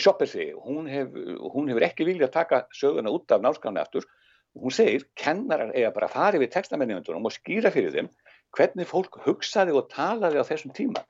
Shopper 0.00 0.26
segir, 0.26 0.56
hún, 0.58 0.88
hef, 0.90 1.12
hún 1.54 1.70
hefur 1.70 1.86
ekki 1.86 2.06
viljað 2.08 2.30
að 2.30 2.36
taka 2.36 2.60
söguna 2.74 3.12
út 3.14 3.30
af 3.30 3.42
náskráni 3.42 3.78
aftur. 3.82 4.06
Og 4.54 4.66
hún 4.66 4.74
segir, 4.74 5.06
kennarar 5.18 5.70
eiga 5.74 5.92
bara 5.94 6.08
að 6.08 6.16
fara 6.16 6.40
við 6.42 6.50
textamenningundunum 6.54 7.28
og 7.28 7.34
skýra 7.34 7.70
fyrir 7.74 7.94
þeim 7.94 8.10
hvernig 8.56 8.86
fólk 8.88 9.18
hugsaði 9.24 9.74
og 9.76 9.90
talaði 9.92 10.40
á 10.40 10.48
þessum 10.48 10.74
tíma 10.76 11.02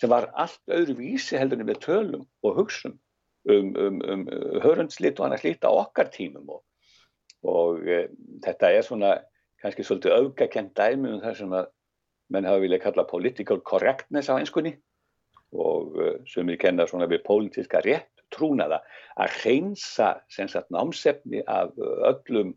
sem 0.00 0.10
var 0.10 0.30
allt 0.40 0.60
öðru 0.74 0.96
vísi 0.98 1.38
heldurinn 1.38 1.68
með 1.68 1.82
tölum 1.84 2.24
og 2.46 2.56
hugsun 2.58 2.96
um, 3.50 3.74
um, 3.78 4.00
um 4.10 4.24
hörundslit 4.64 5.20
og 5.20 5.28
annars 5.28 5.44
lít 5.46 5.66
á 5.66 5.70
okkar 5.70 6.10
tímum. 6.14 6.48
Og, 6.50 6.64
og 7.46 7.86
e, 7.86 8.00
þetta 8.44 8.72
er 8.72 8.86
svona 8.86 9.12
kannski 9.62 9.86
svolítið 9.86 10.16
augakent 10.18 10.74
dæmi 10.76 11.12
um 11.12 11.22
það 11.22 11.38
sem 11.40 11.54
að 11.60 11.70
menn 12.34 12.48
hafa 12.48 12.64
viljað 12.64 12.84
kalla 12.88 13.06
political 13.08 13.60
correctness 13.62 14.32
á 14.32 14.38
einskunni 14.38 14.74
og 15.54 15.94
e, 16.00 16.10
sem 16.30 16.48
við 16.50 16.60
kenna 16.66 16.88
svona 16.90 17.08
við 17.10 17.24
politiska 17.26 17.84
rétt 17.84 18.10
trúnaða 18.34 18.80
að 19.20 19.38
reynsa 19.44 20.64
námsefni 20.74 21.44
af 21.46 21.76
öllum 21.78 22.54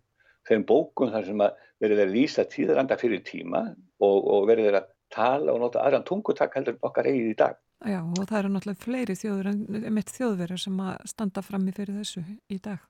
þeim 0.48 0.66
bókum 0.68 1.12
þar 1.14 1.30
sem 1.30 1.44
að 1.46 1.64
verið 1.84 2.04
að 2.04 2.14
lýsa 2.16 2.46
tíðranda 2.50 2.98
fyrir 3.00 3.24
tíma 3.26 3.64
og, 4.02 4.18
og 4.18 4.50
verið 4.50 4.80
að 4.80 4.92
tala 5.14 5.54
og 5.54 5.64
nota 5.64 5.86
aðran 5.86 6.06
tungutak 6.08 6.58
heldur 6.58 6.78
okkar 6.82 7.08
eigið 7.10 7.32
í 7.32 7.40
dag. 7.40 7.58
Já 7.86 8.02
og 8.02 8.26
það 8.26 8.38
eru 8.40 8.52
náttúrulega 8.54 8.84
fleiri 8.84 9.16
þjóður 9.18 9.50
en 9.52 9.90
mitt 9.94 10.14
þjóðverðar 10.16 10.62
sem 10.64 10.78
að 10.82 11.10
standa 11.12 11.44
frammi 11.46 11.74
fyrir 11.76 12.00
þessu 12.00 12.24
í 12.50 12.58
dag. 12.64 12.82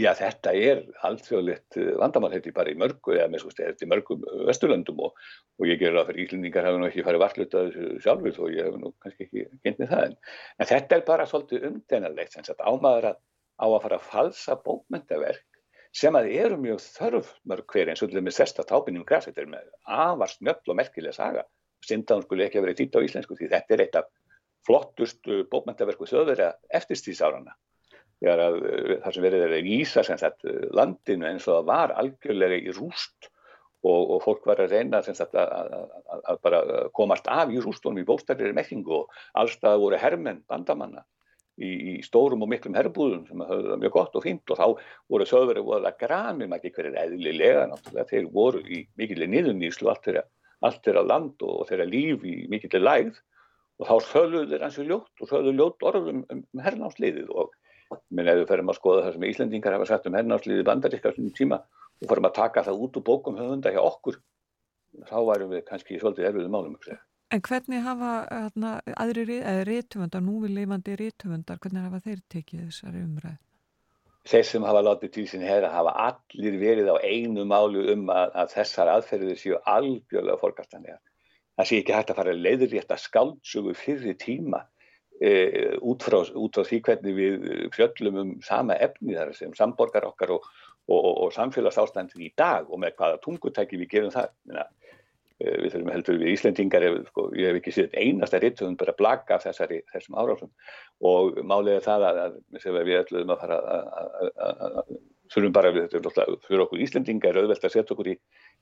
Já 0.00 0.10
þetta 0.16 0.52
er 0.56 0.80
alltfjóðlegt 1.04 1.76
vandamál 2.00 2.30
þetta 2.32 2.48
er 2.48 2.56
bara 2.56 2.72
í 2.72 2.78
mörgu 2.78 3.14
eða 3.16 3.30
með 3.30 3.46
þetta 3.58 3.84
er 3.84 3.90
mörgum 3.90 4.22
vesturlöndum 4.48 5.02
og, 5.04 5.18
og 5.60 5.68
ég 5.68 5.80
gerur 5.80 6.00
það 6.00 6.10
fyrir 6.10 6.24
íslendingar 6.24 6.68
hafa 6.68 6.80
nú 6.80 6.86
ekki 6.88 7.04
farið 7.06 7.24
vartlutað 7.24 7.74
sjálfur 8.04 8.36
þó 8.36 8.44
ég 8.54 8.68
hef 8.70 8.78
nú 8.80 8.92
kannski 9.02 9.26
ekki 9.26 9.44
gennið 9.66 9.92
það 9.92 10.06
en, 10.06 10.16
en 10.56 10.70
þetta 10.70 10.96
er 10.96 11.04
bara 11.10 11.26
svolítið 11.28 11.66
umdenarlegt 11.68 12.36
sem 12.36 12.46
sagt 12.46 12.64
ámaður 12.64 13.10
að 13.10 13.20
á 13.60 13.66
að 13.66 13.82
fara 13.84 13.98
að 13.98 14.08
falsa 14.08 14.56
bókmyndaverk 14.64 15.49
sem 15.96 16.16
að 16.16 16.30
eru 16.38 16.58
mjög 16.60 16.82
þörf 16.84 17.32
mörg 17.50 17.72
hver 17.72 17.90
eins 17.90 18.02
og 18.04 18.12
með 18.14 18.36
sesta 18.36 18.64
tápinnum 18.66 19.06
græs 19.06 19.26
þetta 19.28 19.42
er 19.42 19.50
með 19.50 19.70
afar 19.84 20.30
snöll 20.30 20.72
og 20.72 20.78
merkilega 20.78 21.16
saga. 21.16 21.46
Sindaðum 21.86 22.26
skulle 22.26 22.46
ekki 22.46 22.60
að 22.60 22.66
vera 22.66 22.78
þýtt 22.78 22.98
á 23.00 23.04
íslensku 23.06 23.38
því 23.38 23.48
þetta 23.54 23.74
er 23.74 23.82
eitt 23.86 23.98
af 23.98 24.10
flottustu 24.68 25.42
bókmyndaverku 25.50 26.06
þjóðverða 26.10 26.52
eftirstíðsárana 26.78 27.56
þegar 28.20 28.42
að 28.44 28.56
það 29.02 29.14
sem 29.14 29.24
verið 29.24 29.44
er 29.46 29.54
að 29.56 29.66
vísa 29.66 30.02
sagt, 30.04 30.48
landinu 30.76 31.28
eins 31.30 31.46
og 31.48 31.60
það 31.60 31.68
var 31.70 31.94
algjörlega 32.02 32.58
í 32.60 32.74
rúst 32.76 33.30
og, 33.80 34.10
og 34.12 34.18
fólk 34.26 34.44
var 34.50 34.60
að 34.60 34.74
reyna 34.74 35.00
sagt, 35.06 35.32
að, 35.32 35.54
að, 35.56 36.20
að 36.28 36.42
bara 36.44 36.60
komast 36.96 37.30
af 37.32 37.52
í 37.52 37.62
rústunum 37.64 38.02
í 38.02 38.06
bóstæðir 38.08 38.52
mekkingu 38.56 38.98
og 38.98 39.22
allstað 39.40 39.80
voru 39.80 40.00
hermenn 40.00 40.44
bandamanna 40.50 41.06
í, 41.60 41.70
í 41.70 41.94
stórum 42.04 42.44
og 42.44 42.50
miklum 42.50 42.76
herbúðum 42.78 43.24
sem 43.28 43.44
höfðu 43.46 43.78
mjög 43.82 43.96
gott 43.96 44.18
og 44.18 44.24
fínt 44.24 44.52
og 44.52 44.60
þá 44.60 44.66
voru 45.12 45.28
þauðverið 45.28 45.66
voru 45.68 45.90
að 45.90 46.04
maður 46.40 46.58
ekki 46.58 46.74
hverju 46.76 46.94
eðlilega 47.04 47.66
náttúrulega 47.70 48.10
þeir 48.12 48.28
voru 48.34 48.62
í 48.64 48.84
mikilvæg 49.00 49.32
niðunnýslu 49.34 49.90
allt 49.92 50.06
þeirra, 50.06 50.24
allt 50.66 50.80
þeirra 50.86 51.04
land 51.06 51.44
og 51.46 51.66
þeirra 51.68 51.88
líf 51.90 52.24
í 52.24 52.36
mikilvæg 52.52 52.86
lægð 52.86 53.20
og 53.80 53.88
þá 53.88 54.10
söluðu 54.10 54.50
þeir 54.52 54.64
hansi 54.66 54.86
ljótt 54.88 55.24
og 55.24 55.30
söluðu 55.30 55.56
ljótt 55.58 55.86
orðum 55.90 56.24
um, 56.24 56.42
um 56.44 56.64
hernámsliðið 56.64 57.30
og 57.32 57.54
minn 58.14 58.28
ef 58.30 58.42
við 58.42 58.50
ferum 58.50 58.70
að 58.70 58.78
skoða 58.78 59.04
það 59.06 59.14
sem 59.16 59.28
Íslandingar 59.30 59.76
hafa 59.76 59.88
sagt 59.88 60.08
um 60.10 60.18
hernámsliðið 60.18 60.66
bandaríska 60.68 61.14
svona 61.16 61.36
tíma 61.36 61.62
og 62.00 62.10
ferum 62.10 62.28
að 62.28 62.36
taka 62.38 62.64
það 62.66 62.84
út 62.86 62.98
úr 63.00 63.06
bókum 63.08 63.40
höfunda 63.40 63.72
hjá 63.74 63.80
okkur 63.82 64.20
þá 65.08 65.16
værum 65.26 65.54
við 65.54 65.64
kannski 65.68 65.96
í 65.96 66.02
svolítið 66.02 66.30
erfiðu 66.30 66.52
málum 66.52 66.76
En 67.30 67.42
hvernig 67.46 67.84
hafa 67.86 68.14
hérna, 68.26 68.70
aðri 68.98 69.38
rítumundar, 69.68 70.22
nú 70.24 70.40
við 70.42 70.56
leifandi 70.56 70.96
rítumundar, 70.98 71.60
hvernig 71.62 71.84
hafa 71.86 72.00
þeir 72.02 72.24
tekið 72.32 72.64
þessari 72.64 73.02
umræð? 73.04 73.36
Þeir 74.30 74.42
sem 74.48 74.66
hafa 74.66 74.80
látið 74.82 75.12
til 75.14 75.26
sín 75.30 75.44
herra 75.46 75.70
hafa 75.72 75.92
allir 76.08 76.56
verið 76.60 76.90
á 76.90 76.96
einu 77.06 77.46
málu 77.48 77.86
um 77.94 78.10
að, 78.12 78.34
að 78.42 78.50
þessar 78.56 78.90
aðferðir 78.96 79.38
séu 79.38 79.60
algjörlega 79.62 80.40
fórkastanlega. 80.42 80.98
Það 81.56 81.68
sé 81.70 81.78
ekki 81.80 81.94
hægt 81.96 82.10
að 82.10 82.18
fara 82.18 82.34
að 82.34 82.42
leiðrétta 82.48 82.98
skáldsögu 82.98 83.76
fyrir 83.78 84.18
tíma 84.20 84.64
e, 85.22 85.30
út, 85.78 86.02
frá, 86.02 86.18
út 86.34 86.58
frá 86.58 86.66
því 86.66 86.82
hvernig 86.88 87.16
við 87.16 87.48
fjöllum 87.76 88.20
um 88.24 88.34
sama 88.44 88.74
efni 88.82 89.14
þar 89.16 89.32
sem 89.38 89.54
samborgar 89.56 90.08
okkar 90.10 90.34
og, 90.36 90.50
og, 90.90 90.98
og, 90.98 91.14
og 91.26 91.34
samfélagsástandin 91.38 92.26
í 92.26 92.32
dag 92.36 92.68
og 92.68 92.82
með 92.82 92.98
hvaða 92.98 93.22
tungutæki 93.24 93.80
við 93.80 93.92
gerum 93.94 94.14
það. 94.18 94.34
Minna, 95.40 95.62
við 95.62 95.72
þurfum 95.72 95.92
heldur 95.94 96.18
við 96.20 96.32
Íslendingar 96.34 96.84
ef, 96.84 96.96
sko, 97.08 97.26
ég 97.36 97.48
hef 97.48 97.58
ekki 97.60 97.72
séð 97.72 97.94
einasta 97.96 98.40
rittuðum 98.40 98.76
bara 98.80 98.92
að 98.92 98.98
blagga 99.00 99.38
þessari, 99.40 99.80
þessum 99.92 100.18
árásum. 100.20 100.50
Og 101.00 101.38
málið 101.44 101.78
er 101.78 101.86
það 101.86 102.06
að, 102.08 102.18
að 102.60 102.80
við 102.88 102.98
ætlum 103.00 103.32
að 103.32 103.40
fara 103.44 103.60
að 103.60 104.92
þurfum 105.30 105.54
bara 105.54 105.72
við 105.72 105.88
þetta 105.94 106.26
fyrir 106.46 106.64
okkur 106.66 106.84
Íslendingar 106.84 107.36
er 107.36 107.44
auðvelt 107.44 107.64
að 107.64 107.74
setja 107.76 107.94
okkur 107.94 108.12
í, 108.12 108.16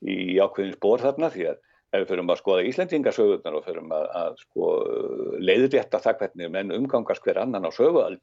í 0.06 0.38
ákveðin 0.38 0.76
spór 0.76 1.02
þarna 1.02 1.32
því 1.34 1.48
að 1.50 1.60
ef 1.88 2.02
við 2.02 2.08
fyrir 2.10 2.24
að 2.28 2.40
skoða 2.42 2.66
Íslendingarsögurnar 2.68 3.56
og 3.56 3.64
fyrir 3.64 3.94
að, 3.98 4.08
að 4.22 4.42
sko, 4.42 4.72
leiðrétta 5.40 6.02
það 6.04 6.18
hvernig 6.22 6.52
menn 6.52 6.74
umgangast 6.76 7.24
hver 7.24 7.40
annan 7.40 7.64
á 7.64 7.72
söguald 7.72 8.20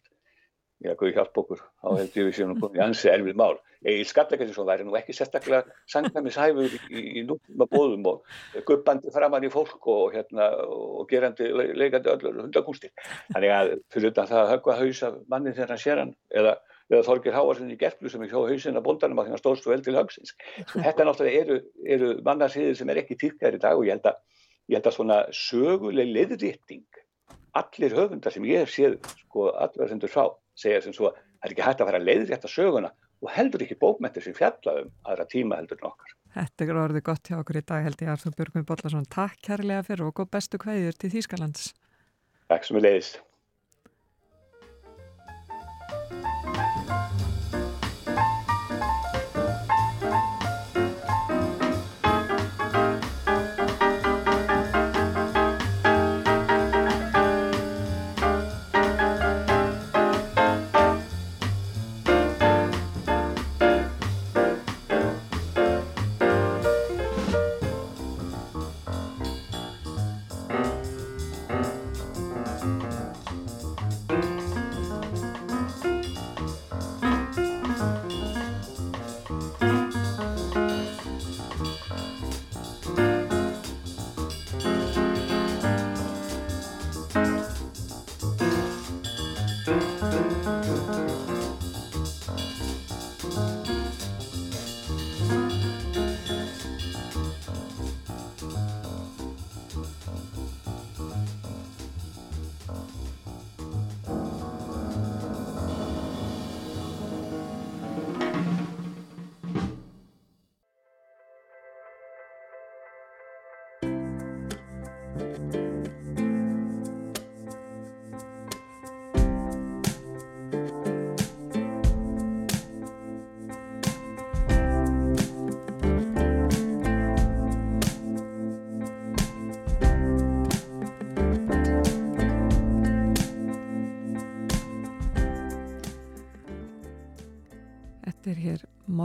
Já, 0.83 0.91
Guði 0.99 1.13
hjálp 1.15 1.37
okkur, 1.39 1.61
þá 1.79 1.87
held 1.95 2.17
ég 2.19 2.27
við 2.27 2.33
séum 2.35 2.57
komið 2.59 2.77
í 2.77 2.81
ansi 2.83 3.07
erfið 3.07 3.37
mál. 3.39 3.55
Egil 3.85 4.07
Skallakarsson 4.09 4.67
væri 4.67 4.83
nú 4.83 4.95
ekki 4.99 5.13
sérstaklega 5.15 5.63
sangkvæmis 5.91 6.37
hæfur 6.41 6.67
í, 6.67 6.79
í, 6.89 7.03
í 7.19 7.23
núma 7.29 7.67
bóðum 7.71 8.07
og 8.11 8.35
guppandi 8.67 9.13
framann 9.13 9.45
í 9.47 9.51
fólk 9.53 9.87
og, 9.93 10.11
hérna, 10.17 10.49
og 10.67 11.07
gerandi, 11.09 11.47
leikandi 11.79 12.11
öllur 12.11 12.41
hundakúnstir. 12.43 12.91
Þannig 13.31 13.55
að 13.55 13.71
fyrir 13.93 14.09
þetta 14.09 14.27
það 14.33 14.41
að 14.41 14.51
höggva 14.51 14.77
haus 14.81 15.01
af 15.07 15.17
manni 15.31 15.55
þegar 15.55 15.73
hann 15.73 15.83
sér 15.85 16.03
hann 16.03 16.13
eða, 16.41 16.53
eða 16.91 17.03
Þorgir 17.07 17.37
Háarsson 17.39 17.71
í 17.71 17.79
gerflu 17.79 18.11
sem 18.11 18.25
er 18.25 18.33
hjá 18.33 18.39
hausinn 18.41 18.81
af 18.81 18.87
bondanum 18.89 19.21
að 19.21 19.29
því 19.29 19.35
hann 19.35 19.43
stóðst 19.45 19.69
vel 19.71 19.81
til 19.85 19.95
högsins. 19.95 20.35
Þetta 20.75 21.07
náttúrulega 21.07 21.45
eru, 21.45 21.59
eru 21.97 22.13
mannarsýðir 22.27 22.81
sem 22.81 22.91
er 22.91 23.03
ekki 23.05 23.21
týrkæri 23.21 23.61
í 23.61 23.63
dag 23.63 23.79
og 23.79 23.87
ég 23.87 23.95
held 23.95 24.11
að, 24.11 24.19
ég 24.67 24.81
held 24.81 24.91
að 24.91 24.99
svona 24.99 25.23
söguleg 25.45 26.11
liðrétting 26.11 27.03
allir 27.55 27.93
höfundar 27.95 28.33
sem 28.35 28.43
ég 28.49 28.65
hef 28.65 28.73
séð 28.73 28.97
sko 29.21 29.53
þú 29.55 30.09
sá 30.11 30.25
segja 30.59 30.81
sem 30.83 30.95
svo 30.95 31.11
að 31.11 31.17
það 31.19 31.47
er 31.47 31.55
ekki 31.55 31.65
hægt 31.67 31.81
að 31.81 31.89
fara 31.89 32.01
að 32.01 32.07
leiðrétta 32.09 32.51
söguna 32.51 32.91
og 33.23 33.31
heldur 33.35 33.63
ekki 33.65 33.77
bókmyndir 33.81 34.25
sem 34.25 34.35
fjalla 34.35 34.77
um 34.81 34.91
aðra 35.07 35.27
tíma 35.31 35.59
heldur 35.59 35.81
nokkar. 35.83 36.15
Þetta 36.35 36.65
er 36.65 36.79
orðið 36.81 37.05
gott 37.07 37.29
hjá 37.29 37.37
okkur 37.39 37.61
í 37.61 37.63
dag 37.65 37.85
held 37.85 38.01
ég 38.03 38.11
Arþúr 38.11 38.35
Björgum 38.35 38.65
Bollarsson. 38.67 39.07
Takk 39.11 39.39
kærlega 39.45 39.85
fyrir 39.87 40.09
og 40.09 40.17
góð 40.19 40.33
bestu 40.35 40.59
kvæður 40.61 40.97
til 40.99 41.13
Þýskalands. 41.13 41.69
Takk 42.51 42.67
sem 42.67 42.79
er 42.79 42.85
leiðis. 42.85 43.13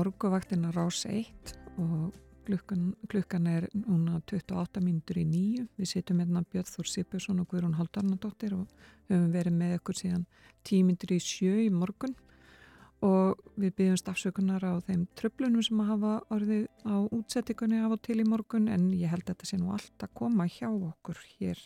Hér 0.01 0.07
morguvaktin 0.07 0.65
á 0.65 0.71
rás 0.73 1.05
1 1.05 1.29
og 1.77 2.15
klukkan, 2.47 2.95
klukkan 3.09 3.47
er 3.47 3.69
núna 3.75 4.21
28 4.27 4.81
mínútur 4.81 5.19
í 5.19 5.25
nýju. 5.25 5.67
Við 5.77 5.87
sittum 5.87 6.21
hérna 6.21 6.43
Björn 6.43 6.65
Þór 6.65 6.89
Sipjusson 6.89 7.41
og 7.41 7.49
Guðrún 7.49 7.77
Haldarnadóttir 7.77 8.55
og 8.55 8.69
höfum 9.11 9.31
verið 9.33 9.53
með 9.53 9.77
ykkur 9.77 9.95
síðan 9.95 10.27
10 10.65 10.87
mínútur 10.87 11.13
í 11.13 11.21
sjö 11.21 11.67
í 11.67 11.71
morgun 11.71 12.17
og 13.03 13.41
við 13.57 13.75
byggjumst 13.77 14.09
afsökunar 14.09 14.65
á 14.65 14.81
þeim 14.85 15.07
tröflunum 15.17 15.63
sem 15.63 15.81
að 15.81 15.91
hafa 15.93 16.15
orðið 16.31 16.67
á 16.85 16.97
útsettingunni 17.13 17.81
af 17.85 17.93
og 17.93 18.03
til 18.03 18.21
í 18.21 18.29
morgun 18.29 18.69
en 18.69 18.93
ég 18.93 19.09
held 19.09 19.25
að 19.25 19.35
þetta 19.35 19.47
sé 19.47 19.61
nú 19.61 19.73
allt 19.73 20.05
að 20.05 20.15
koma 20.15 20.49
hjá 20.49 20.69
okkur 20.69 21.21
hér. 21.39 21.61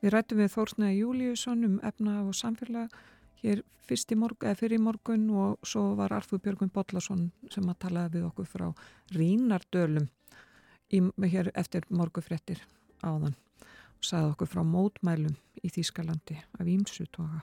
Við 0.00 0.12
rættum 0.12 0.40
við 0.40 0.52
Þórsnæði 0.52 0.98
Júliusson 1.00 1.64
um 1.64 1.80
efna 1.84 2.22
og 2.24 2.36
samfélag 2.36 2.92
hér 3.42 3.62
fyrst 3.86 4.12
í 4.12 4.18
morgun, 4.18 4.50
eða 4.50 4.60
fyrir 4.60 4.82
morgun 4.82 5.26
og 5.30 5.66
svo 5.66 5.94
var 5.98 6.14
Arfur 6.16 6.40
Björgvin 6.42 6.72
Bollason 6.74 7.30
sem 7.52 7.66
að 7.70 7.80
talaði 7.86 8.18
við 8.18 8.28
okkur 8.30 8.48
frá 8.50 8.66
Rínardölum 9.14 10.08
í, 10.90 11.02
hér 11.30 11.52
eftir 11.54 11.86
morgufrettir 11.90 12.62
áðan 13.02 13.36
og 13.96 14.04
sagði 14.04 14.32
okkur 14.34 14.50
frá 14.50 14.62
mótmælum 14.66 15.36
í 15.62 15.70
Þýskalandi 15.72 16.40
af 16.58 16.66
Ímsutoga. 16.66 17.42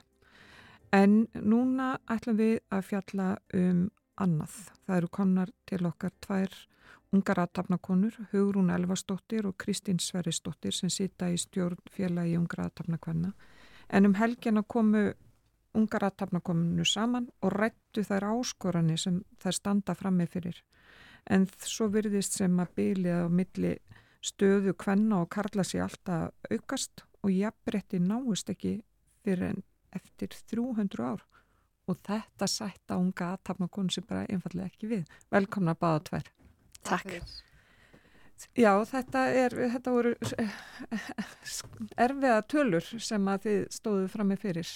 En 0.94 1.24
núna 1.34 1.96
ætlum 2.10 2.38
við 2.38 2.60
að 2.70 2.86
fjalla 2.90 3.30
um 3.56 3.88
annað. 4.20 4.54
Það 4.86 4.96
eru 5.00 5.10
konar 5.10 5.50
til 5.66 5.80
okkar 5.88 6.12
tvær 6.22 6.54
ungar 7.14 7.40
aðtapnakonur, 7.44 8.14
Hugrún 8.32 8.70
Elvastóttir 8.74 9.46
og 9.46 9.56
Kristín 9.58 10.00
Sverrisdóttir 10.02 10.74
sem 10.74 10.90
sita 10.90 11.30
í 11.30 11.38
stjórn 11.38 11.78
félagi 11.94 12.36
ungar 12.38 12.66
aðtapnakvenna. 12.66 13.32
En 13.90 14.06
um 14.06 14.16
helgina 14.18 14.62
komu 14.62 15.12
ungar 15.74 16.06
aðtapnakonunu 16.08 16.86
saman 16.86 17.28
og 17.42 17.52
rættu 17.54 18.04
þær 18.06 18.28
áskoranir 18.32 19.00
sem 19.00 19.20
þær 19.42 19.58
standa 19.58 19.94
frammi 19.98 20.26
fyrir. 20.30 20.60
En 21.30 21.46
svo 21.64 21.88
virðist 21.92 22.36
sem 22.38 22.58
að 22.60 22.74
bylið 22.78 23.24
á 23.24 23.28
milli 23.32 23.74
stöðu 24.24 24.74
kvenna 24.80 25.22
og 25.24 25.30
karla 25.32 25.64
sér 25.66 25.86
alltaf 25.86 26.32
aukast 26.50 27.04
og 27.24 27.32
jafnbretti 27.32 28.00
náist 28.00 28.50
ekki 28.52 28.78
fyrir 29.24 29.54
en 29.54 29.62
eftir 29.94 30.34
300 30.50 31.04
ár 31.04 31.24
og 31.88 31.98
þetta 32.06 32.48
sætta 32.48 32.96
unga 33.00 33.34
aðtapnakonu 33.34 33.92
sem 33.92 34.06
bara 34.08 34.24
einfallega 34.28 34.70
ekki 34.70 34.90
við. 34.90 35.04
Velkomna 35.32 35.74
báða 35.76 36.04
tvær. 36.08 36.30
Takk. 36.84 37.18
Já, 38.58 38.72
þetta, 38.88 39.20
er, 39.30 39.54
þetta 39.74 39.92
voru 39.94 40.14
erfiða 42.04 42.40
tölur 42.50 42.88
sem 43.00 43.30
að 43.30 43.46
þið 43.46 43.60
stóðu 43.76 44.08
fram 44.12 44.32
með 44.32 44.42
fyrir. 44.48 44.72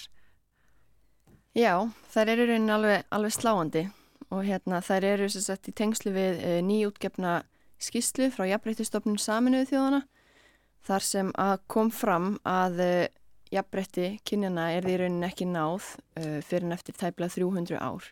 Já, 1.57 1.89
þær 2.13 2.29
eru 2.35 2.45
raunin 2.51 2.73
alveg, 2.73 3.05
alveg 3.09 3.33
sláandi 3.33 3.87
og 4.29 4.43
hérna 4.45 4.83
þær 4.85 5.07
eru 5.15 5.29
sem 5.33 5.41
sagt 5.41 5.71
í 5.71 5.73
tengslu 5.73 6.13
við 6.13 6.43
e, 6.45 6.51
nýjútgefna 6.61 7.39
skýslu 7.81 8.27
frá 8.35 8.45
Jafnbreytistofnun 8.51 9.17
Saminuðu 9.17 9.71
þjóðana 9.71 10.01
þar 10.85 11.05
sem 11.07 11.31
að 11.41 11.55
kom 11.73 11.89
fram 11.89 12.35
að 12.45 12.83
e, 12.85 12.91
jafnbretti 13.49 14.19
kynjana 14.29 14.67
er 14.75 14.85
því 14.85 14.99
raunin 15.01 15.25
ekki 15.25 15.47
náð 15.49 15.87
uh, 16.19 16.37
fyrir 16.45 16.67
en 16.67 16.75
eftir 16.75 16.97
tæpla 16.97 17.29
300 17.33 17.79
ár. 17.81 18.05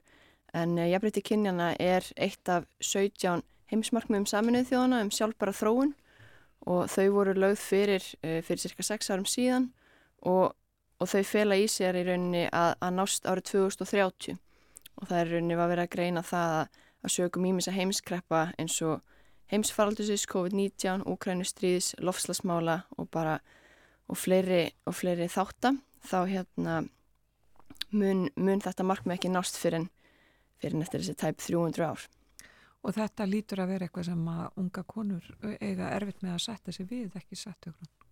En 0.58 0.78
jafnbretti 0.80 1.22
kynjana 1.22 1.74
er 1.78 2.06
eitt 2.18 2.50
af 2.50 2.66
17 2.82 3.44
heimsmarkmiðum 3.70 4.26
saminuð 4.30 4.72
þjóðana 4.72 5.04
um 5.06 5.12
sjálfbara 5.14 5.54
þróun 5.54 5.94
og 6.68 6.88
þau 6.90 7.06
voru 7.14 7.36
lögð 7.38 7.60
fyrir, 7.62 8.06
fyrir 8.24 8.62
cirka 8.64 8.86
6 8.88 9.12
árum 9.14 9.28
síðan 9.30 9.70
og, 10.26 10.56
og 10.98 11.12
þau 11.12 11.24
fela 11.28 11.58
í 11.60 11.68
sér 11.70 11.98
í 12.00 12.06
rauninni 12.08 12.48
að, 12.50 12.74
að 12.82 12.96
nást 12.98 13.28
árið 13.30 13.52
2030 13.52 14.38
og 14.98 15.10
það 15.10 15.20
er 15.20 15.32
rauninni 15.34 15.58
að 15.58 15.72
vera 15.74 15.86
að 15.86 15.94
greina 15.94 16.24
það 16.26 16.56
að, 16.58 16.82
að 17.04 17.14
sögum 17.18 17.48
ímissa 17.52 17.76
heimskreppa 17.76 18.42
eins 18.58 18.80
og 18.82 19.02
heimsfaraldusins, 19.52 20.26
COVID-19, 20.28 21.06
Úkrænustríðis, 21.08 21.94
lofslagsmála 22.04 22.82
og 22.98 23.10
bara 23.14 23.38
og 24.08 24.18
fleiri, 24.18 24.68
og 24.88 24.96
fleiri 24.96 25.28
þáttar 25.32 25.78
þá 26.08 26.18
hérna 26.28 26.76
mun, 27.92 28.28
mun 28.36 28.64
þetta 28.64 28.86
markmið 28.88 29.18
ekki 29.18 29.32
nást 29.32 29.60
fyrir 29.60 29.82
en, 29.82 29.90
fyrir 30.62 30.78
en 30.78 30.86
eftir 30.86 31.04
þessi 31.04 31.18
tæp 31.20 31.44
300 31.44 31.88
ár. 31.88 32.08
Og 32.86 32.96
þetta 32.96 33.28
lítur 33.28 33.64
að 33.64 33.74
vera 33.74 33.88
eitthvað 33.88 34.10
sem 34.12 34.28
að 34.32 34.62
unga 34.62 34.84
konur 34.88 35.32
eiga 35.60 35.92
erfitt 35.96 36.24
með 36.24 36.38
að 36.38 36.44
setja 36.46 36.76
sig 36.76 36.90
við, 36.90 37.10
ekki 37.20 37.40
setja 37.40 37.74
okkur. 37.74 38.07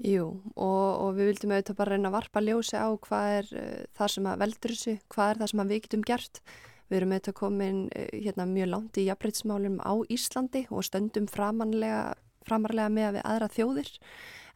Jú, 0.00 0.26
og, 0.56 0.88
og 1.04 1.16
við 1.18 1.34
vildum 1.34 1.52
auðvitað 1.52 1.76
bara 1.76 1.92
reyna 1.96 2.08
að 2.08 2.16
varpa 2.16 2.40
ljósi 2.40 2.78
á 2.80 2.88
hvað 3.04 3.32
er 3.36 3.48
uh, 3.52 3.78
það 3.98 4.12
sem 4.14 4.28
að 4.30 4.42
veldur 4.42 4.72
þessu, 4.72 4.94
hvað 5.12 5.30
er 5.30 5.40
það 5.40 5.50
sem 5.52 5.62
að 5.62 5.72
við 5.74 5.82
getum 5.84 6.04
gert. 6.08 6.42
Við 6.88 6.98
erum 6.98 7.12
auðvitað 7.14 7.36
komin 7.42 7.80
uh, 7.90 8.06
hérna, 8.14 8.46
mjög 8.48 8.70
langt 8.72 9.00
í 9.00 9.06
jafnbreytsmálum 9.10 9.80
á 9.84 9.92
Íslandi 10.08 10.62
og 10.72 10.86
stöndum 10.88 11.28
framarlega, 11.28 12.86
með 12.88 13.18
við 13.18 13.26
aðra 13.28 13.50
þjóðir 13.52 13.92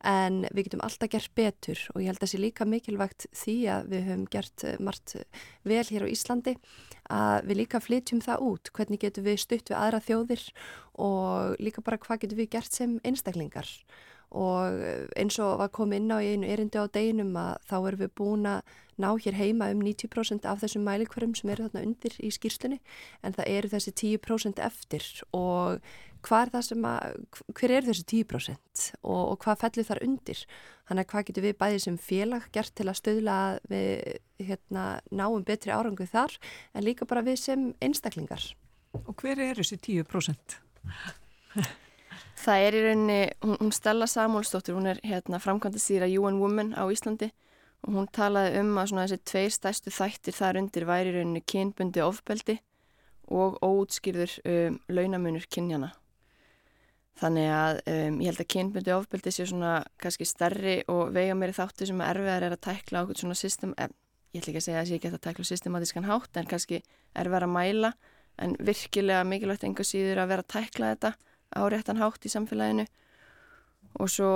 en 0.04 0.40
við 0.52 0.66
getum 0.68 0.82
alltaf 0.84 1.12
gert 1.12 1.32
betur 1.36 1.80
og 1.94 2.00
ég 2.02 2.10
held 2.10 2.18
að 2.18 2.24
það 2.24 2.32
sé 2.32 2.40
líka 2.40 2.66
mikilvægt 2.68 3.26
því 3.32 3.54
að 3.72 3.86
við 3.92 4.02
höfum 4.08 4.24
gert 4.32 4.64
margt 4.84 5.14
vel 5.64 5.84
hér 5.88 6.04
á 6.04 6.12
Íslandi 6.12 6.56
að 7.12 7.46
við 7.48 7.60
líka 7.62 7.80
flytjum 7.80 8.20
það 8.24 8.44
út, 8.48 8.72
hvernig 8.76 9.00
getum 9.04 9.28
við 9.28 9.38
stutt 9.44 9.70
við 9.72 9.78
aðra 9.80 10.02
þjóðir 10.04 10.44
og 11.04 11.56
líka 11.60 11.84
bara 11.84 12.00
hvað 12.00 12.24
getum 12.24 12.42
við 12.42 12.50
gert 12.56 12.76
sem 12.76 12.98
einstaklingar 13.04 13.70
og 14.34 14.80
eins 15.16 15.38
og 15.42 15.60
var 15.60 15.70
komið 15.74 16.00
inn 16.02 16.14
á 16.14 16.18
í 16.18 16.32
einu 16.34 16.48
erindi 16.50 16.80
á 16.82 16.90
deginum 16.90 17.36
að 17.38 17.52
þá 17.70 17.76
erum 17.78 18.02
við 18.02 18.16
búin 18.18 18.48
að 18.50 18.74
ná 19.00 19.10
hér 19.18 19.36
heima 19.38 19.70
um 19.74 19.82
90% 19.82 20.46
af 20.46 20.62
þessum 20.62 20.84
mælikvarum 20.86 21.34
sem 21.38 21.50
eru 21.50 21.66
þarna 21.66 21.84
undir 21.86 22.16
í 22.22 22.30
skýrslunni. 22.34 22.80
En 23.26 23.34
það 23.34 23.50
eru 23.56 23.70
þessi 23.72 23.94
10% 24.00 24.62
eftir. 24.62 25.06
Og 25.34 25.80
hvað 26.24 26.46
er 26.46 26.52
það 26.54 26.66
sem 26.68 26.88
að, 26.88 27.16
hver 27.58 27.74
er 27.74 27.88
þessi 27.88 28.06
10% 28.12 28.84
og, 29.02 29.22
og 29.22 29.38
hvað 29.44 29.62
fellur 29.64 29.88
þar 29.90 30.02
undir? 30.06 30.42
Þannig 30.88 31.06
að 31.06 31.10
hvað 31.12 31.26
getur 31.28 31.46
við 31.46 31.56
bæðið 31.62 31.84
sem 31.86 32.00
félag 32.08 32.50
gert 32.54 32.74
til 32.78 32.88
að 32.90 33.00
stöðla 33.00 33.38
við 33.70 34.18
hérna, 34.50 34.84
náum 35.10 35.46
betri 35.46 35.74
árangu 35.74 36.06
þar 36.10 36.36
en 36.74 36.86
líka 36.86 37.08
bara 37.08 37.24
við 37.26 37.40
sem 37.44 37.70
einstaklingar. 37.84 38.52
Og 39.04 39.14
hver 39.18 39.42
er 39.42 39.58
þessi 39.58 39.80
10%? 39.82 40.60
Það 42.44 42.66
er 42.66 42.76
í 42.76 42.82
rauninni, 42.84 43.20
hún, 43.44 43.56
hún 43.60 43.72
Stella 43.72 44.06
Samúlsdóttir, 44.10 44.76
hún 44.76 44.90
er 44.90 45.00
hérna, 45.06 45.40
framkvæmda 45.40 45.80
stýra 45.80 46.10
UN 46.10 46.40
Women 46.42 46.74
á 46.76 46.84
Íslandi 46.92 47.30
og 47.84 47.98
hún 47.98 48.06
talaði 48.12 48.60
um 48.62 48.78
að 48.80 48.94
þessi 48.94 49.18
tveir 49.28 49.52
stæstu 49.52 49.92
þættir 49.92 50.36
þar 50.36 50.60
undir 50.60 50.86
væri 50.88 51.12
í 51.12 51.16
rauninni 51.18 51.42
kynbundi 51.44 52.02
ofbeldi 52.04 52.56
og 53.32 53.58
óutskýrður 53.64 54.38
um, 54.44 54.78
launamunur 54.92 55.46
kynjana. 55.52 55.92
Þannig 57.20 57.50
að 57.54 57.80
um, 57.92 58.16
ég 58.20 58.32
held 58.32 58.42
að 58.42 58.50
kynbundi 58.56 58.94
ofbeldi 58.94 59.32
sé 59.32 59.46
svona 59.48 59.76
kannski 60.02 60.26
stærri 60.28 60.78
og 60.90 61.12
vega 61.14 61.36
meiri 61.38 61.54
þáttu 61.56 61.88
sem 61.88 62.02
erfiðar 62.04 62.48
er 62.48 62.56
að 62.56 62.64
tækla 62.66 63.04
á 63.04 63.12
svona 63.12 63.36
system, 63.38 63.76
eh, 63.78 63.92
ég 64.34 64.42
ætla 64.42 64.54
ekki 64.54 64.62
að 64.62 64.66
segja 64.66 64.80
að 64.80 64.90
sé 64.90 64.98
ekki 64.98 65.12
að 65.12 65.22
tækla 65.28 65.46
systematískan 65.50 66.08
hátt 66.08 66.40
en 66.40 66.50
kannski 66.50 66.80
erfiðar 67.14 67.46
að 67.46 67.54
mæla 67.54 67.92
en 68.42 68.56
virkilega 68.58 69.22
mikilvægt 69.28 69.68
enga 69.68 69.86
síður 69.86 70.24
að 70.24 70.32
vera 70.32 70.44
að 70.44 70.52
tækla 70.56 70.90
þetta 70.94 71.12
á 71.54 71.62
réttan 71.70 72.00
hátt 72.02 72.26
í 72.26 72.32
samfélaginu. 72.32 72.86
Og 74.02 74.10
svo 74.10 74.30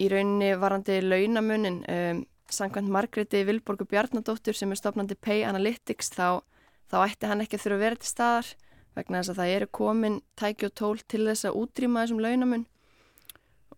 í 0.00 0.08
rauninni 0.12 0.52
varandi 0.60 1.00
launamunin 1.02 1.82
um, 1.88 2.24
Sankant 2.50 2.90
Margreti 2.90 3.44
Vilborgu 3.46 3.86
Bjarnadóttur 3.88 4.56
sem 4.56 4.72
er 4.72 4.80
stopnandi 4.80 5.16
Pay 5.16 5.44
Analytics 5.46 6.10
þá, 6.16 6.42
þá 6.90 6.96
ætti 7.04 7.30
hann 7.30 7.44
ekki 7.44 7.60
þurfa 7.60 7.78
að 7.78 7.84
vera 7.84 8.00
til 8.00 8.10
staðar 8.10 8.50
vegna 8.98 9.20
þess 9.20 9.32
að 9.32 9.40
það 9.40 9.54
eru 9.54 9.70
komin 9.80 10.18
tæki 10.40 10.66
og 10.66 10.74
tól 10.76 10.98
til 11.06 11.22
þess 11.28 11.46
að 11.46 11.60
útrýma 11.60 12.04
þessum 12.04 12.22
launamun. 12.24 12.66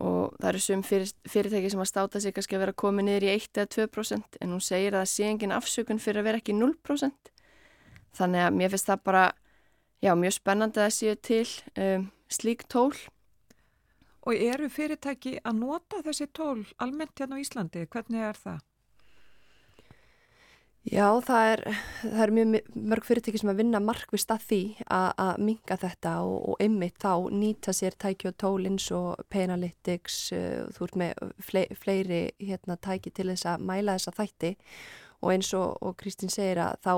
Og 0.02 0.32
það 0.40 0.48
eru 0.48 0.62
sum 0.64 0.80
fyrir, 0.82 1.12
fyrirtæki 1.30 1.70
sem 1.70 1.82
að 1.84 1.90
státa 1.92 2.22
sig 2.22 2.34
kannski 2.34 2.56
að 2.56 2.64
vera 2.64 2.80
komið 2.82 3.06
niður 3.06 3.26
í 3.28 3.34
1 3.36 3.60
eða 3.60 3.68
2% 3.76 4.40
en 4.40 4.54
hún 4.56 4.64
segir 4.64 4.96
að 4.96 5.04
það 5.04 5.12
sé 5.12 5.28
engin 5.28 5.54
afsökun 5.54 6.00
fyrir 6.02 6.22
að 6.22 6.30
vera 6.30 6.40
ekki 6.40 6.56
0% 6.56 7.30
þannig 8.16 8.46
að 8.46 8.56
mér 8.56 8.72
finnst 8.72 8.88
það 8.88 9.04
bara 9.06 9.22
já, 10.02 10.12
mjög 10.18 10.34
spennandi 10.36 10.82
að 10.82 10.94
séu 10.96 11.18
til 11.28 11.46
um, 11.78 12.08
slík 12.32 12.66
tól 12.72 12.94
Og 14.22 14.38
eru 14.38 14.68
fyrirtæki 14.70 15.38
að 15.42 15.56
nota 15.58 15.98
þessi 16.06 16.28
tól 16.30 16.60
almennt 16.82 17.18
hérna 17.18 17.40
á 17.40 17.42
Íslandi? 17.42 17.88
Hvernig 17.90 18.22
er 18.22 18.38
það? 18.38 18.60
Já, 20.82 21.06
það 21.22 21.48
er, 21.48 21.60
það 22.02 22.22
er 22.24 22.32
mjög 22.36 22.54
mörg 22.90 23.04
fyrirtæki 23.06 23.38
sem 23.38 23.50
að 23.52 23.60
vinna 23.62 23.80
markvist 23.82 24.32
að 24.34 24.46
því 24.50 24.62
að 24.90 25.36
minga 25.46 25.76
þetta 25.78 26.14
og, 26.26 26.38
og 26.52 26.64
ymmið 26.64 26.96
þá 27.02 27.12
nýta 27.38 27.74
sér 27.74 27.98
tæki 28.02 28.30
og 28.30 28.38
tól 28.42 28.66
eins 28.66 28.88
og 28.94 29.22
Payanalytics, 29.30 30.16
uh, 30.34 30.64
þú 30.74 30.88
ert 30.88 30.98
með 31.02 31.22
fleiri, 31.50 31.78
fleiri 31.78 32.22
hérna, 32.42 32.78
tæki 32.82 33.14
til 33.14 33.28
þess 33.30 33.46
að 33.52 33.62
mæla 33.70 33.94
þessa 33.98 34.16
þætti 34.18 34.56
og 35.22 35.30
eins 35.36 35.52
og, 35.58 35.78
og 35.86 35.94
Kristín 36.02 36.34
segir 36.34 36.62
að 36.62 36.82
þá 36.82 36.94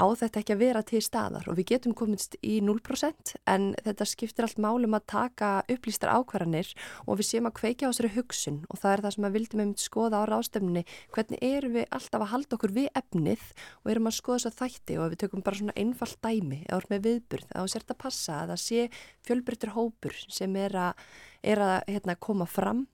á 0.00 0.06
þetta 0.16 0.40
ekki 0.40 0.54
að 0.54 0.62
vera 0.62 0.82
til 0.86 1.00
staðar 1.04 1.48
og 1.50 1.56
við 1.58 1.68
getum 1.72 1.94
komist 1.96 2.36
í 2.40 2.58
0% 2.64 3.32
en 3.50 3.70
þetta 3.84 4.06
skiptir 4.08 4.46
allt 4.46 4.60
málum 4.60 4.96
að 4.96 5.06
taka 5.12 5.50
upplýstar 5.72 6.12
ákvarðanir 6.12 6.72
og 7.06 7.20
við 7.20 7.28
séum 7.30 7.48
að 7.50 7.56
kveikja 7.60 7.88
á 7.88 7.90
þessari 7.92 8.12
hugsun 8.16 8.60
og 8.68 8.80
það 8.80 8.92
er 8.92 9.02
það 9.04 9.16
sem 9.16 9.26
við 9.26 9.36
vildum 9.38 9.64
um 9.64 9.72
skoða 9.80 10.20
á 10.20 10.28
ráðstöfninni 10.30 10.84
hvernig 11.14 11.44
erum 11.50 11.76
við 11.78 11.88
alltaf 11.96 12.24
að 12.24 12.32
halda 12.34 12.58
okkur 12.58 12.76
við 12.76 12.88
efnið 13.00 13.48
og 13.80 13.92
erum 13.94 14.10
að 14.10 14.16
skoða 14.18 14.38
þess 14.40 14.50
að 14.50 14.60
þætti 14.60 15.00
og 15.00 15.10
við 15.12 15.22
tökum 15.24 15.44
bara 15.46 15.60
svona 15.60 15.76
einfalt 15.80 16.20
dæmi 16.24 16.62
eða 16.66 16.78
orð 16.80 16.94
með 16.94 17.04
viðburð 17.08 17.50
að 17.50 17.60
það 17.60 17.74
sért 17.74 17.92
að 17.94 18.00
passa 18.04 18.38
að 18.40 18.54
það 18.54 18.62
sé 18.66 18.86
fjölbryttur 19.28 19.76
hópur 19.76 20.22
sem 20.28 20.56
er 20.60 20.80
að, 20.88 21.04
er 21.42 21.64
að 21.64 21.76
hérna, 21.88 22.16
koma 22.20 22.48
fram 22.48 22.86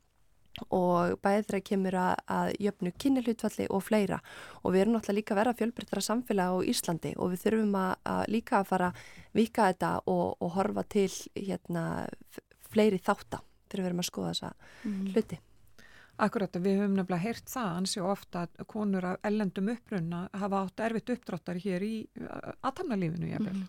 og 0.73 1.17
bæðið 1.23 1.49
þeirra 1.49 1.61
kemur 1.69 1.97
að, 2.01 2.13
að 2.33 2.51
jöfnu 2.67 2.93
kynnihlutfalli 3.03 3.67
og 3.69 3.83
fleira 3.85 4.21
og 4.63 4.73
við 4.73 4.83
erum 4.83 4.97
náttúrulega 4.97 5.19
líka 5.19 5.35
að 5.35 5.41
vera 5.41 5.57
fjölbreyttara 5.61 6.05
samfélag 6.07 6.53
á 6.53 6.59
Íslandi 6.73 7.13
og 7.17 7.33
við 7.33 7.43
þurfum 7.45 7.75
að, 7.81 7.91
að 8.13 8.23
líka 8.33 8.61
að 8.61 8.71
fara 8.71 8.93
vika 9.37 9.69
þetta 9.71 9.91
og, 10.13 10.25
og 10.41 10.55
horfa 10.57 10.87
til 10.97 11.11
hérna, 11.35 11.85
fleiri 12.73 13.01
þáttar 13.03 13.45
þegar 13.67 13.83
við 13.83 13.91
erum 13.91 14.03
að 14.03 14.09
skoða 14.11 14.33
þessa 14.33 14.53
mm. 14.87 15.05
hluti. 15.15 15.41
Akkurat, 16.17 16.55
við 16.65 16.79
höfum 16.81 16.95
nefnilega 16.97 17.25
heyrt 17.27 17.51
það 17.53 17.73
ansi 17.77 18.01
ofta 18.01 18.47
að 18.47 18.69
konur 18.73 19.05
af 19.05 19.27
ellendum 19.29 19.67
upprunna 19.69 20.23
hafa 20.33 20.63
átt 20.63 20.85
erfitt 20.87 21.13
uppdráttar 21.13 21.59
hér 21.61 21.85
í 21.85 21.97
aðtamnalífinu. 22.65 23.35
Mm. 23.37 23.67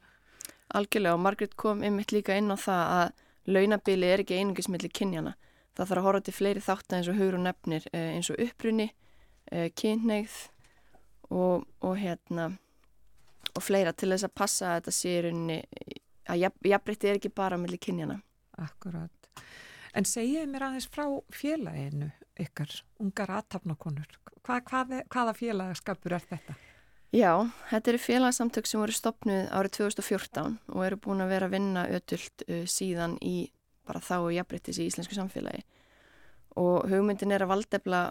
Algjörlega 0.79 1.17
og 1.17 1.25
Margrit 1.25 1.57
kom 1.59 1.83
einmitt 1.83 2.13
líka 2.15 2.37
inn 2.39 2.47
á 2.47 2.55
það 2.55 2.93
að 2.99 3.25
launabili 3.51 4.07
er 4.07 4.23
ekki 4.23 4.39
einungismilli 4.39 4.91
kynjana 4.95 5.35
það 5.77 5.89
þarf 5.91 6.01
að 6.01 6.07
horfa 6.07 6.23
til 6.25 6.35
fleiri 6.35 6.63
þátt 6.63 6.95
eins 6.97 7.09
og 7.11 7.19
hugur 7.19 7.37
og 7.37 7.43
nefnir 7.45 7.89
eh, 7.93 8.13
eins 8.15 8.31
og 8.33 8.41
upprunni, 8.43 8.87
eh, 9.51 9.69
kynneigð 9.77 10.37
og, 11.29 11.67
og 11.85 11.97
hérna 12.01 12.51
og 13.55 13.63
fleira 13.63 13.93
til 13.93 14.11
þess 14.13 14.27
að 14.27 14.37
passa 14.37 14.71
að 14.71 14.79
þetta 14.79 14.95
sé 14.97 15.13
í 15.13 15.21
rauninni 15.25 15.59
að 16.27 16.43
jafnbreytti 16.43 17.09
er 17.09 17.19
ekki 17.19 17.33
bara 17.33 17.57
mellir 17.59 17.81
kynjana. 17.81 18.19
Akkurat. 18.57 19.13
En 19.97 20.05
segið 20.05 20.49
mér 20.51 20.67
aðeins 20.67 20.89
frá 20.91 21.05
félaginu 21.33 22.11
ykkar, 22.37 22.73
ungar 23.01 23.31
aðtapnakonur. 23.39 24.17
Hva, 24.45 24.59
hvað, 24.65 24.99
hvaða 25.11 25.35
félagskapur 25.37 26.15
er 26.17 26.25
þetta? 26.27 26.57
Já, 27.15 27.31
þetta 27.69 27.91
eru 27.93 27.99
félagsamtök 28.03 28.67
sem 28.67 28.81
voru 28.81 28.93
stopnuð 28.95 29.47
árið 29.55 29.77
2014 29.79 30.57
og 30.73 30.81
eru 30.83 30.99
búin 31.01 31.23
að 31.23 31.31
vera 31.31 31.47
að 31.47 31.55
vinna 31.55 31.85
ötult 31.95 32.43
uh, 32.47 32.65
síðan 32.67 33.15
í 33.23 33.47
bara 33.87 34.03
þá 34.03 34.15
og 34.19 34.31
jafnbryttis 34.35 34.79
í 34.81 34.87
íslensku 34.89 35.17
samfélagi. 35.17 35.63
Og 36.57 36.87
hugmyndin 36.89 37.33
er 37.33 37.45
að 37.45 37.53
valdefla 37.53 38.01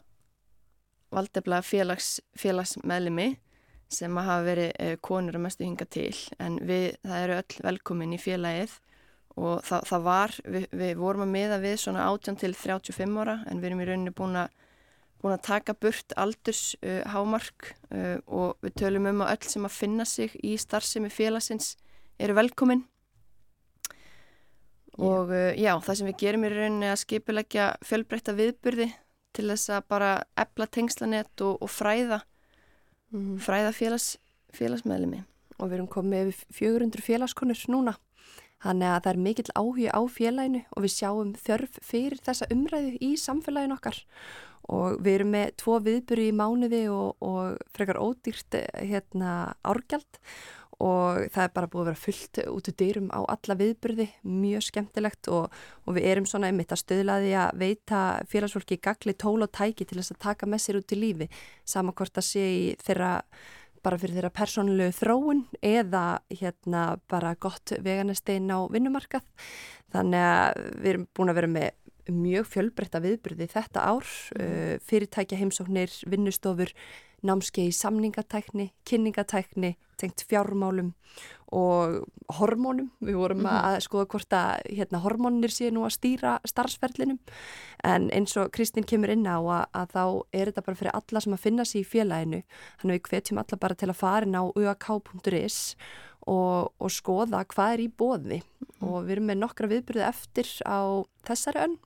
valdefla 1.15 1.61
félags, 1.63 2.17
félagsmeðlimi 2.39 3.37
sem 3.93 4.17
að 4.19 4.27
hafa 4.27 4.47
verið 4.47 4.71
eh, 4.83 4.97
konur 5.05 5.39
að 5.39 5.45
mestu 5.45 5.67
hinga 5.67 5.87
til. 5.87 6.15
En 6.43 6.59
við, 6.67 6.97
það 7.07 7.23
eru 7.23 7.39
öll 7.39 7.63
velkomin 7.69 8.17
í 8.17 8.21
félagið 8.21 8.75
og 9.37 9.61
það, 9.67 9.89
það 9.91 10.07
var, 10.07 10.35
við, 10.57 10.67
við 10.81 10.93
vorum 10.99 11.27
að 11.27 11.35
miða 11.35 11.59
við 11.63 11.77
svona 11.83 12.07
18 12.11 12.41
til 12.43 12.53
35 12.57 13.19
ára 13.23 13.37
en 13.47 13.61
við 13.61 13.71
erum 13.71 13.83
í 13.85 13.89
rauninni 13.91 14.15
búin 14.17 14.41
að 14.41 14.55
búin 15.21 15.33
að 15.33 15.47
taka 15.47 15.75
burt 15.81 16.13
aldurs 16.21 16.77
uh, 16.85 17.01
hámark 17.09 17.71
uh, 17.89 18.19
og 18.27 18.61
við 18.65 18.75
tölum 18.83 19.09
um 19.11 19.23
að 19.25 19.33
öll 19.33 19.49
sem 19.49 19.65
að 19.69 19.77
finna 19.77 20.05
sig 20.09 20.35
í 20.45 20.57
starfsemi 20.61 21.09
félagsins 21.13 21.75
eru 22.21 22.37
velkomin 22.37 22.85
og 24.97 25.33
uh, 25.33 25.53
já, 25.57 25.75
það 25.85 25.99
sem 25.99 26.09
við 26.11 26.21
gerum 26.23 26.47
í 26.47 26.53
rauninni 26.53 26.89
að 26.93 27.03
skipilegja 27.03 27.67
fjölbreytta 27.85 28.37
viðburði 28.37 28.89
til 29.37 29.51
þess 29.51 29.75
að 29.77 29.89
bara 29.93 30.11
ebla 30.41 30.67
tengslanett 30.73 31.45
og, 31.45 31.59
og 31.61 31.71
fræða 31.71 32.23
mm. 33.13 33.37
fræða 33.45 33.73
félags, 33.77 34.09
félagsmeðlumi 34.57 35.23
og 35.57 35.71
við 35.71 35.79
erum 35.79 35.93
komið 35.93 36.31
við 36.31 36.43
400 36.59 37.05
félagskonur 37.05 37.63
núna. 37.73 37.97
Þannig 38.65 38.89
að 38.89 38.99
það 39.05 39.11
er 39.11 39.23
mikill 39.27 39.53
áhuga 39.53 39.93
á 39.93 40.01
félaginu 40.09 40.61
og 40.73 40.85
við 40.85 40.93
sjáum 40.95 41.33
þörf 41.41 41.79
fyrir 41.85 42.21
þessa 42.25 42.49
umræðu 42.53 42.93
í 43.05 43.11
samfélaginu 43.21 43.77
okkar. 43.77 43.99
Og 44.73 44.97
við 45.05 45.19
erum 45.19 45.35
með 45.37 45.51
tvo 45.63 45.77
viðburi 45.85 46.29
í 46.31 46.35
mánuði 46.35 46.83
og, 46.91 47.21
og 47.23 47.61
frekar 47.77 48.01
ódýrt 48.03 48.57
eh, 48.59 48.67
hérna 48.89 49.55
árgjald 49.63 50.19
og 50.83 51.27
það 51.33 51.43
er 51.47 51.53
bara 51.57 51.69
búið 51.73 51.83
að 51.83 51.89
vera 51.89 52.03
fullt 52.03 52.41
út 52.53 52.71
úr 52.71 52.77
dyrum 52.77 53.07
á 53.09 53.21
alla 53.33 53.57
viðbyrði, 53.57 54.07
mjög 54.29 54.67
skemmtilegt 54.67 55.31
og, 55.33 55.55
og 55.87 55.97
við 55.97 56.09
erum 56.11 56.27
svona 56.29 56.51
einmitt 56.51 56.75
að 56.75 56.83
stöðlaði 56.83 57.31
að 57.41 57.63
veita 57.63 58.01
félagsfólki 58.29 58.81
gagli 58.85 59.15
tól 59.17 59.39
og 59.47 59.53
tæki 59.57 59.87
til 59.87 60.01
þess 60.01 60.13
að 60.13 60.25
taka 60.27 60.51
með 60.51 60.65
sér 60.67 60.81
út 60.83 60.93
í 60.93 61.01
lífi 61.01 61.31
saman 61.65 61.97
hvort 61.97 62.21
að 62.21 62.29
sé 62.29 62.45
í 62.45 62.67
þeirra 62.85 63.15
bara 63.87 64.01
fyrir 64.03 64.19
þeirra 64.19 64.35
persónulegu 64.35 64.95
þróun 64.99 65.43
eða 65.65 66.05
hérna 66.29 66.85
bara 67.09 67.37
gott 67.41 67.73
veganestein 67.81 68.51
á 68.51 68.67
vinnumarkað 68.69 69.25
þannig 69.95 70.29
að 70.29 70.63
við 70.83 70.93
erum 70.93 71.11
búin 71.17 71.33
að 71.33 71.39
vera 71.41 71.53
með 71.57 71.69
mjög 72.13 72.47
fjölbreytta 72.53 73.01
viðbyrði 73.03 73.49
þetta 73.51 73.83
ár 73.83 74.07
mm. 74.07 74.43
uh, 74.43 74.75
fyrirtækja 74.87 75.39
heimsóknir, 75.41 75.93
vinnustofur 76.07 76.73
námskei 77.27 77.73
samningatækni, 77.75 78.71
kynningatækni, 78.89 79.77
tengt 80.01 80.25
fjármálum 80.29 80.93
og 81.53 82.07
hormónum. 82.39 82.91
Við 83.01 83.17
vorum 83.17 83.39
mm 83.39 83.47
-hmm. 83.47 83.65
að 83.65 83.81
skoða 83.81 84.07
hvort 84.07 84.33
að 84.33 84.63
hérna, 84.77 84.99
hormónir 84.99 85.51
sé 85.51 85.71
nú 85.71 85.85
að 85.85 85.97
stýra 85.99 86.39
starfsferlinum 86.45 87.19
en 87.85 88.11
eins 88.11 88.37
og 88.37 88.51
Kristín 88.51 88.87
kemur 88.87 89.11
inn 89.11 89.27
á 89.27 89.39
að, 89.39 89.67
að 89.73 89.87
þá 89.93 90.23
er 90.33 90.47
þetta 90.47 90.63
bara 90.63 90.77
fyrir 90.77 90.95
alla 90.95 91.21
sem 91.21 91.33
að 91.33 91.41
finna 91.41 91.63
sér 91.65 91.81
í 91.81 91.85
félaginu. 91.85 92.43
Þannig 92.81 92.95
við 92.95 93.09
hvetjum 93.11 93.39
alla 93.39 93.57
bara 93.61 93.75
til 93.75 93.89
að 93.89 93.97
fara 93.97 94.27
inn 94.27 94.35
á 94.35 94.45
uak.is 94.57 95.77
og, 96.27 96.73
og 96.79 96.91
skoða 96.91 97.45
hvað 97.45 97.73
er 97.73 97.81
í 97.81 97.89
bóði 97.89 98.41
mm 98.43 98.67
-hmm. 98.67 98.89
og 98.89 99.05
við 99.05 99.11
erum 99.11 99.27
með 99.27 99.39
nokkra 99.39 99.67
viðbyrði 99.69 100.09
eftir 100.09 100.47
á 100.67 101.05
þessari 101.23 101.63
önn 101.65 101.79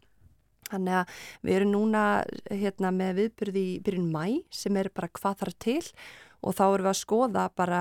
Þannig 0.70 0.98
að 1.00 1.14
við 1.46 1.56
erum 1.58 1.72
núna 1.74 2.02
hérna, 2.48 2.92
með 2.94 3.16
viðbyrði 3.20 3.64
í 3.74 3.78
byrjun 3.86 4.10
mæ 4.12 4.24
sem 4.54 4.76
er 4.80 4.90
bara 4.94 5.10
hvað 5.20 5.40
þarf 5.42 5.58
til 5.66 5.80
og 6.40 6.56
þá 6.56 6.62
erum 6.66 6.86
við 6.86 6.92
að 6.92 7.00
skoða 7.00 7.48
bara 7.56 7.80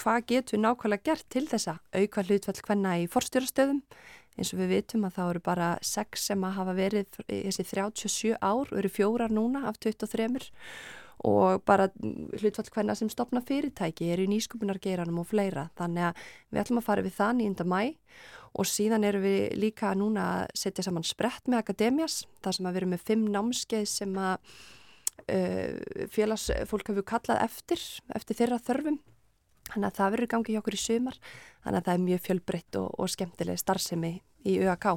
hvað 0.00 0.22
getur 0.30 0.56
við 0.56 0.62
nákvæmlega 0.64 1.06
gert 1.10 1.26
til 1.28 1.44
þessa 1.50 1.74
auka 1.92 2.24
hlutvall 2.24 2.62
hvenna 2.68 2.94
í 3.02 3.08
forstjórastöðum. 3.12 3.82
Eins 4.38 4.52
og 4.54 4.60
við 4.62 4.72
vitum 4.76 5.04
að 5.08 5.16
þá 5.16 5.22
eru 5.24 5.40
bara 5.42 5.68
sex 5.82 6.28
sem 6.30 6.44
að 6.46 6.56
hafa 6.60 6.74
verið 6.78 7.18
þessi 7.26 7.64
37 7.66 8.36
ár 8.38 8.70
og 8.70 8.76
eru 8.78 8.90
fjórar 8.92 9.34
núna 9.34 9.64
af 9.66 9.80
23 9.82 10.28
og 10.30 10.46
bara 11.66 11.88
hlutvall 11.98 12.70
hvenna 12.74 12.94
sem 12.94 13.10
stopna 13.10 13.42
fyrirtæki 13.42 14.10
eru 14.12 14.26
í 14.26 14.30
nýskupunargeiranum 14.32 15.20
og 15.22 15.28
fleira. 15.30 15.68
Þannig 15.78 16.08
að 16.08 16.24
við 16.50 16.62
ætlum 16.62 16.80
að 16.80 16.86
fara 16.86 17.04
við 17.06 17.16
það 17.18 17.40
9. 17.42 17.66
mæ 17.68 17.82
og 18.58 18.68
síðan 18.68 19.04
erum 19.04 19.26
við 19.26 19.58
líka 19.60 19.92
núna 19.98 20.24
að 20.38 20.56
setja 20.62 20.86
saman 20.86 21.06
sprett 21.06 21.50
með 21.50 21.64
Akademias 21.64 22.22
þar 22.42 22.56
sem 22.56 22.68
að 22.68 22.72
við 22.72 22.80
erum 22.80 22.94
með 22.94 23.04
fimm 23.10 23.26
námskeið 23.34 23.88
sem 23.92 24.16
að 24.22 24.54
uh, 25.26 26.06
félagsfólk 26.14 26.92
hefur 26.92 27.08
kallað 27.12 27.44
eftir 27.44 27.84
eftir 28.16 28.40
þeirra 28.40 28.62
þörfum. 28.62 29.02
Þannig 29.68 29.90
að 29.90 29.98
það 29.98 30.14
verður 30.14 30.32
gangi 30.32 30.54
hjá 30.54 30.62
okkur 30.62 30.78
í 30.78 30.80
sumar. 30.80 31.20
Þannig 31.64 31.80
að 31.82 31.90
það 31.90 31.94
er 31.94 32.06
mjög 32.06 32.24
fjölbreytt 32.24 32.80
og, 32.80 32.88
og 32.96 33.12
skemmtileg 33.12 33.60
starfsemi 33.60 34.14
í 34.48 34.58
ÖAK 34.62 34.88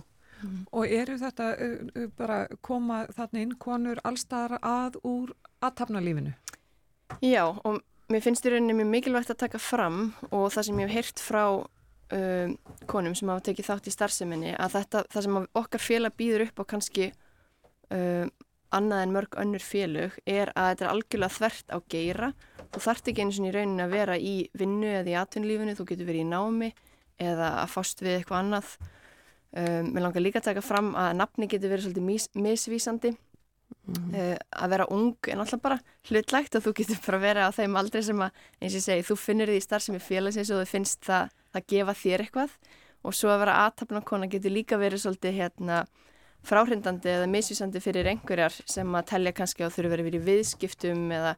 mm. 0.41 0.57
Og 0.72 0.95
eru 0.99 1.18
þetta 1.22 1.51
uh, 1.55 2.09
bara 2.18 2.43
koma 2.61 3.05
þarna 3.15 3.45
inn 3.45 3.55
konur 3.61 4.01
allstaðar 4.03 4.59
að 4.61 4.99
úr 5.07 5.34
aðtapnalífinu? 5.61 6.34
Já 7.22 7.45
og 7.51 7.81
mér 8.11 8.23
finnst 8.23 8.45
í 8.45 8.51
rauninni 8.51 8.76
mjög 8.76 8.91
mikilvægt 8.91 9.34
að 9.34 9.43
taka 9.45 9.61
fram 9.61 10.11
og 10.30 10.51
það 10.53 10.68
sem 10.68 10.80
ég 10.81 10.89
hef 10.89 10.97
heyrt 10.97 11.23
frá 11.23 11.43
um, 12.11 12.55
konum 12.91 13.15
sem 13.18 13.31
hafa 13.31 13.45
tekið 13.49 13.69
þátt 13.69 13.89
í 13.89 13.95
starfseminni 13.95 14.53
að 14.55 14.77
þetta, 14.80 15.03
það 15.11 15.27
sem 15.27 15.41
okkar 15.63 15.84
félag 15.84 16.15
býður 16.19 16.47
upp 16.47 16.63
á 16.63 16.63
kannski 16.73 17.11
um, 17.91 18.31
annað 18.72 19.03
en 19.05 19.15
mörg 19.15 19.38
önnur 19.41 19.63
félög 19.63 20.15
er 20.26 20.51
að 20.55 20.72
þetta 20.72 20.85
er 20.85 20.93
algjörlega 20.93 21.38
þvert 21.38 21.76
á 21.76 21.77
geira 21.91 22.31
þú 22.72 22.84
þart 22.85 23.11
ekki 23.11 23.26
eins 23.26 23.39
og 23.41 23.49
í 23.49 23.53
rauninni 23.55 23.85
að 23.85 23.95
vera 23.97 24.18
í 24.18 24.35
vinnu 24.57 24.89
eða 25.01 25.11
í 25.11 25.19
atvinnlífinu, 25.19 25.76
þú 25.76 25.88
getur 25.89 26.07
verið 26.07 26.26
í 26.26 26.31
námi 26.31 26.72
eða 27.22 27.53
að 27.61 27.73
fást 27.76 28.03
við 28.03 28.18
eitthvað 28.18 28.43
annað 28.45 28.76
um, 29.57 29.91
mér 29.91 30.05
langar 30.05 30.23
líka 30.23 30.41
að 30.41 30.51
taka 30.51 30.63
fram 30.65 30.93
að 30.95 31.11
nafni 31.19 31.49
getur 31.51 31.73
verið 31.73 31.87
svolítið 31.87 32.07
mis, 32.07 32.29
misvísandi. 32.33 33.13
Mm 33.71 33.93
-hmm. 33.95 34.15
uh, 34.19 34.37
að 34.63 34.69
vera 34.69 34.85
ung 34.91 35.15
en 35.27 35.39
alltaf 35.39 35.61
bara 35.61 35.79
hlutlægt 36.09 36.55
og 36.55 36.63
þú 36.63 36.73
getur 36.75 36.99
bara 37.05 37.17
verið 37.17 37.47
á 37.47 37.51
þeim 37.55 37.75
aldrei 37.75 38.03
sem 38.03 38.19
að, 38.19 38.31
eins 38.61 38.73
og 38.73 38.79
ég 38.79 38.83
segi, 38.83 39.07
þú 39.09 39.15
finnir 39.15 39.47
því 39.47 39.61
starf 39.61 39.83
sem 39.83 39.95
er 39.95 40.01
félagsins 40.01 40.51
og 40.51 40.61
þú 40.61 40.67
finnst 40.67 41.05
það 41.05 41.29
að 41.53 41.67
gefa 41.67 41.93
þér 41.93 42.19
eitthvað. 42.21 42.51
Og 43.03 43.13
svo 43.13 43.29
að 43.29 43.39
vera 43.39 43.59
aðtapnakona 43.65 44.27
getur 44.27 44.51
líka 44.51 44.77
verið 44.77 44.99
svolítið 44.99 45.33
hérna 45.33 45.85
fráhrindandi 46.43 47.09
eða 47.09 47.29
misvísandi 47.29 47.81
fyrir 47.81 48.09
einhverjar 48.11 48.53
sem 48.65 48.95
að 48.95 49.09
tellja 49.13 49.33
kannski 49.37 49.65
að 49.65 49.75
þurfu 49.75 49.93
verið 49.93 50.07
verið 50.09 50.27
viðskiptum 50.29 51.11
eða 51.11 51.35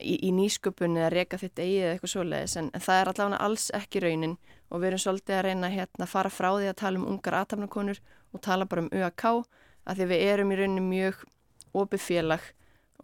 í, 0.00 0.16
í 0.28 0.32
nýsköpun 0.36 0.98
eða 1.00 1.12
reyka 1.14 1.40
þitt 1.40 1.62
eigið 1.62 1.82
eða 1.82 1.94
eitthvað 1.94 2.12
svoleiðis. 2.12 2.56
En, 2.60 2.70
en 2.74 2.84
það 2.84 3.00
er 3.00 3.10
allavega 3.12 3.42
alls 3.48 3.66
ekki 3.76 4.02
raunin 4.04 4.36
og 4.70 4.80
við 4.80 4.88
erum 4.90 5.02
svolítið 5.04 5.38
að 5.38 5.46
reyna 5.46 5.70
hérna 5.72 6.06
að 6.06 6.12
fara 6.12 6.32
frá 6.32 6.50
því 6.56 6.68
að 6.70 6.80
tala 6.82 7.00
um 7.00 7.08
ungar 7.12 7.38
aðtapnakonur 7.40 8.02
og 8.32 8.42
tala 8.42 8.66
bara 8.66 8.84
um 8.84 8.92
ÖAK 8.92 9.24
að 9.86 9.96
því 10.00 10.10
við 10.10 10.26
erum 10.32 10.52
í 10.52 10.58
raunin 10.60 10.88
mjög 10.90 11.22
opið 11.76 12.00
félag 12.02 12.52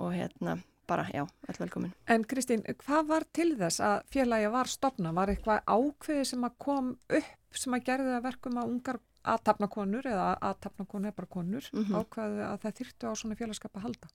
og 0.00 0.14
hérna 0.16 0.58
bara, 0.86 1.06
já, 1.14 1.22
öll 1.48 1.58
velkomin. 1.58 1.92
En 2.10 2.24
Kristín, 2.28 2.64
hvað 2.84 3.06
var 3.08 3.24
til 3.32 3.52
þess 3.56 3.80
að 3.80 4.02
félagi 4.12 4.50
var 4.52 4.68
stopna? 4.68 5.12
Var 5.16 5.32
eitthvað 5.32 5.62
ákveði 5.66 6.26
sem 6.28 6.44
að 6.44 6.58
kom 6.58 6.90
upp 7.08 7.58
sem 7.62 7.76
að 7.76 7.86
gerði 7.86 8.14
það 8.14 8.26
verkum 8.26 8.58
að 8.60 8.72
ungar 8.72 8.98
aðtapna 9.32 9.68
konur 9.70 10.08
eða 10.08 10.28
aðtapna 10.50 10.86
konur 10.90 11.10
eða 11.12 11.18
bara 11.20 11.30
konur 11.36 11.68
mm 11.72 11.84
-hmm. 11.84 12.00
ákveði 12.00 12.44
að 12.48 12.58
það 12.62 12.76
þyrtu 12.80 13.06
á 13.06 13.12
svona 13.14 13.38
félagskap 13.38 13.76
að 13.76 13.84
halda? 13.86 14.08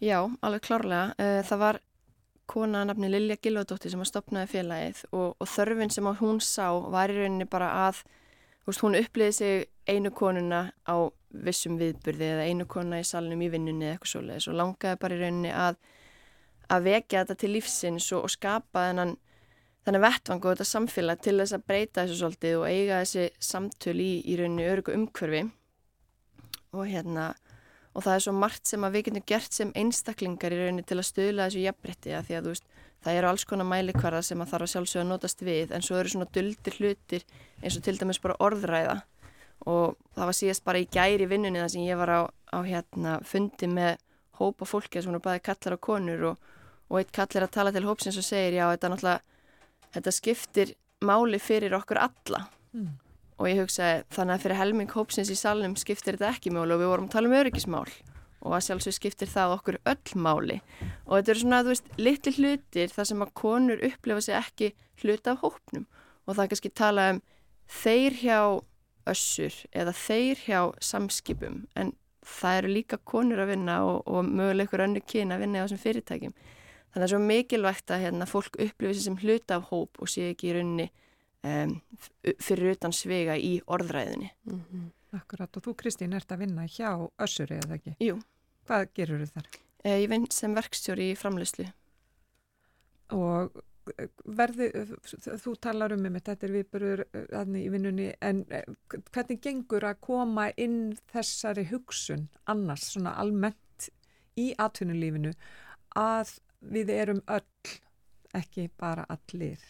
Já, 0.00 0.18
alveg 0.40 0.60
klárlega. 0.60 1.14
Eh, 1.18 1.42
það 1.42 1.58
var 1.58 1.80
kona 2.50 2.84
nafni 2.86 3.10
Lilja 3.10 3.36
Gilvardóttir 3.42 3.92
sem 3.92 4.02
að 4.02 4.10
stopnaði 4.10 4.52
félagið 4.52 5.02
og, 5.10 5.34
og 5.40 5.50
þörfin 5.50 5.92
sem 5.92 6.08
hún 6.20 6.40
sá 6.44 6.68
var 6.92 7.12
í 7.12 7.18
rauninni 7.18 7.48
bara 7.50 7.72
að 7.86 8.02
veist, 8.66 8.82
hún 8.82 8.98
uppliði 8.98 9.36
sig 9.36 9.66
einu 9.86 10.10
konuna 10.10 10.70
á 10.86 10.96
vissum 11.46 11.76
viðburði 11.80 12.32
eða 12.32 12.48
einu 12.48 12.66
kona 12.70 13.02
í 13.02 13.06
salnum 13.06 13.42
í 13.44 13.50
vinnunni 13.52 13.86
eða 13.86 13.96
eitthvað 13.96 14.12
svoleiðis 14.12 14.48
og 14.50 14.58
langaði 14.60 15.00
bara 15.02 15.16
í 15.16 15.22
rauninni 15.22 15.52
að, 15.52 15.78
að 16.72 16.88
vekja 16.90 17.22
þetta 17.22 17.38
til 17.42 17.52
lífsins 17.54 18.10
og, 18.16 18.26
og 18.26 18.34
skapa 18.34 18.88
þennan 18.88 19.16
þannig 19.86 20.02
vettvang 20.02 20.42
og 20.42 20.54
þetta 20.54 20.66
samfélag 20.66 21.20
til 21.22 21.36
þess 21.38 21.54
að 21.54 21.66
breyta 21.70 22.02
þessu 22.02 22.16
svolítið 22.20 22.56
og 22.58 22.64
eiga 22.66 23.02
þessi 23.04 23.26
samtöl 23.50 24.00
í, 24.02 24.12
í 24.26 24.38
rauninni 24.40 24.66
örgu 24.66 24.94
umhverfi. 24.96 25.44
Og 26.74 26.88
hérna 26.90 27.28
og 27.96 28.04
það 28.04 28.14
er 28.14 28.24
svo 28.26 28.34
margt 28.36 28.68
sem 28.68 28.84
að 28.84 28.96
við 28.96 29.06
getum 29.08 29.26
gert 29.32 29.56
sem 29.56 29.72
einstaklingar 29.78 30.52
í 30.52 30.60
rauninni 30.60 30.84
til 30.84 30.98
að 31.00 31.08
stöðla 31.08 31.46
þessu 31.48 31.62
jafnbretti 31.64 32.12
að 32.12 32.28
því 32.28 32.36
að 32.36 32.46
þú 32.46 32.52
veist 32.52 32.66
það 33.06 33.18
eru 33.18 33.30
alls 33.30 33.44
konar 33.48 33.68
mælikvarða 33.70 34.22
sem 34.26 34.42
að 34.42 34.50
þarf 34.52 34.66
að 34.66 34.72
sjálfsögja 34.72 35.04
að 35.04 35.10
notast 35.12 35.44
við 35.46 35.72
en 35.76 35.84
svo 35.86 36.00
eru 36.00 36.12
svona 36.12 36.28
duldir 36.36 36.78
hlutir 36.80 37.26
eins 37.62 37.78
og 37.78 37.84
til 37.86 37.96
dæmis 38.00 38.20
bara 38.22 38.36
orðræða 38.42 38.96
og 39.72 39.96
það 40.16 40.28
var 40.28 40.38
síðast 40.40 40.66
bara 40.66 40.82
í 40.82 40.88
gæri 40.92 41.28
vinnunni 41.30 41.62
þar 41.62 41.72
sem 41.72 41.86
ég 41.86 42.00
var 42.00 42.12
á, 42.12 42.20
á 42.28 42.58
hérna 42.66 43.16
fundi 43.24 43.70
með 43.70 43.96
hópa 44.40 44.68
fólki 44.68 45.00
sem 45.00 45.14
voru 45.14 45.24
bæði 45.24 45.44
kallar 45.48 45.78
og 45.78 45.84
konur 45.86 46.26
og, 46.32 46.52
og 46.90 47.00
eitt 47.00 47.14
kallar 47.16 47.46
að 47.46 47.54
tala 47.56 47.72
til 47.72 47.86
hópsins 47.86 48.20
og 48.20 48.26
segir 48.26 48.58
já 48.58 48.66
þetta 48.74 48.92
náttúrulega 48.92 49.96
þetta 49.96 50.14
skiptir 50.18 50.74
máli 51.06 51.40
fyrir 51.40 51.76
okkur 51.78 52.02
alla 52.04 52.44
mm. 52.76 52.92
Og 53.36 53.48
ég 53.50 53.60
hugsaði 53.60 54.04
þannig 54.16 54.34
að 54.34 54.44
fyrir 54.44 54.60
helming 54.60 54.92
hópsins 54.96 55.30
í 55.32 55.36
salnum 55.38 55.76
skiptir 55.78 56.16
þetta 56.16 56.32
ekki 56.32 56.52
máli 56.54 56.76
og 56.76 56.80
við 56.82 56.92
vorum 56.92 57.08
að 57.08 57.16
tala 57.16 57.30
um 57.30 57.36
öryggismál. 57.36 57.88
Og 58.46 58.54
að 58.54 58.64
sjálfsög 58.68 58.94
skiptir 58.94 59.30
það 59.30 59.56
okkur 59.56 59.78
öll 59.90 60.22
máli. 60.22 60.60
Og 61.08 61.18
þetta 61.18 61.32
eru 61.32 61.42
svona, 61.42 61.62
þú 61.66 61.72
veist, 61.72 61.88
litli 61.98 62.32
hlutir 62.36 62.92
þar 62.94 63.08
sem 63.10 63.24
að 63.24 63.32
konur 63.40 63.82
upplefa 63.88 64.22
sig 64.22 64.38
ekki 64.38 64.70
hluta 65.02 65.34
af 65.34 65.42
hópnum. 65.42 65.86
Og 66.26 66.36
það 66.38 66.50
kannski 66.52 66.72
tala 66.78 67.06
um 67.14 67.22
þeir 67.66 68.18
hjá 68.22 68.40
össur 69.10 69.56
eða 69.74 69.94
þeir 69.96 70.42
hjá 70.46 70.60
samskipum. 70.82 71.64
En 71.76 71.92
það 72.26 72.60
eru 72.60 72.74
líka 72.76 73.00
konur 73.04 73.42
að 73.42 73.52
vinna 73.54 73.80
og, 73.86 73.98
og 74.06 74.26
möguleg 74.26 74.68
ykkur 74.68 74.84
önnu 74.86 75.02
kyn 75.06 75.34
að 75.34 75.42
vinna 75.44 75.62
á 75.62 75.64
þessum 75.66 75.82
fyrirtækjum. 75.82 76.36
Þannig 76.36 76.94
að 76.94 77.02
það 77.02 77.06
er 77.06 77.12
svo 77.12 77.22
mikilvægt 77.26 77.92
að 77.92 78.04
hérna, 78.06 78.30
fólk 78.30 78.60
upplifa 78.62 78.94
sig 78.94 79.04
sem 79.04 79.18
hluta 79.20 79.58
af 79.58 79.68
hóp 79.72 80.00
og 80.00 80.10
sé 80.10 80.30
ekki 80.30 80.50
í 80.50 80.56
rauninni 80.56 80.88
um, 81.46 81.74
fyrir 82.42 82.76
utan 82.76 82.94
svega 82.96 83.36
í 83.38 83.58
orðræðinni 83.66 84.30
mm 84.44 84.60
-hmm. 84.60 84.92
Akkurat 85.16 85.56
og 85.56 85.62
þú 85.62 85.72
Kristín 85.80 86.12
ert 86.12 86.32
að 86.32 86.38
vinna 86.44 86.66
hjá 86.66 87.10
össur 87.22 87.52
eða 87.52 87.78
ekki? 87.78 87.94
Jú 88.00 88.18
Hvað 88.66 88.88
gerur 88.98 89.22
þau 89.22 89.38
þar? 89.38 89.48
Eh, 89.86 90.00
ég 90.02 90.10
vinn 90.10 90.26
sem 90.34 90.54
verkstjóri 90.56 91.12
í 91.12 91.18
framleyslu. 91.18 91.66
Og 93.14 93.60
eh, 93.94 94.08
verði, 94.38 94.70
þú 95.44 95.54
talar 95.62 95.94
um 95.94 96.02
með 96.02 96.24
þetta 96.30 96.48
er 96.48 96.54
viðbörður 96.56 97.04
aðni 97.40 97.62
í 97.62 97.70
vinnunni, 97.70 98.08
en 98.18 98.42
eh, 98.50 98.66
hvernig 99.14 99.42
gengur 99.44 99.86
að 99.86 100.02
koma 100.08 100.48
inn 100.58 100.96
þessari 101.12 101.68
hugsun 101.70 102.26
annars, 102.50 102.88
svona 102.90 103.14
almennt 103.22 103.90
í 104.36 104.50
atvinnulífinu, 104.58 105.36
að 105.96 106.34
við 106.74 106.90
erum 106.96 107.22
öll, 107.30 107.76
ekki 108.34 108.66
bara 108.82 109.06
allir? 109.14 109.62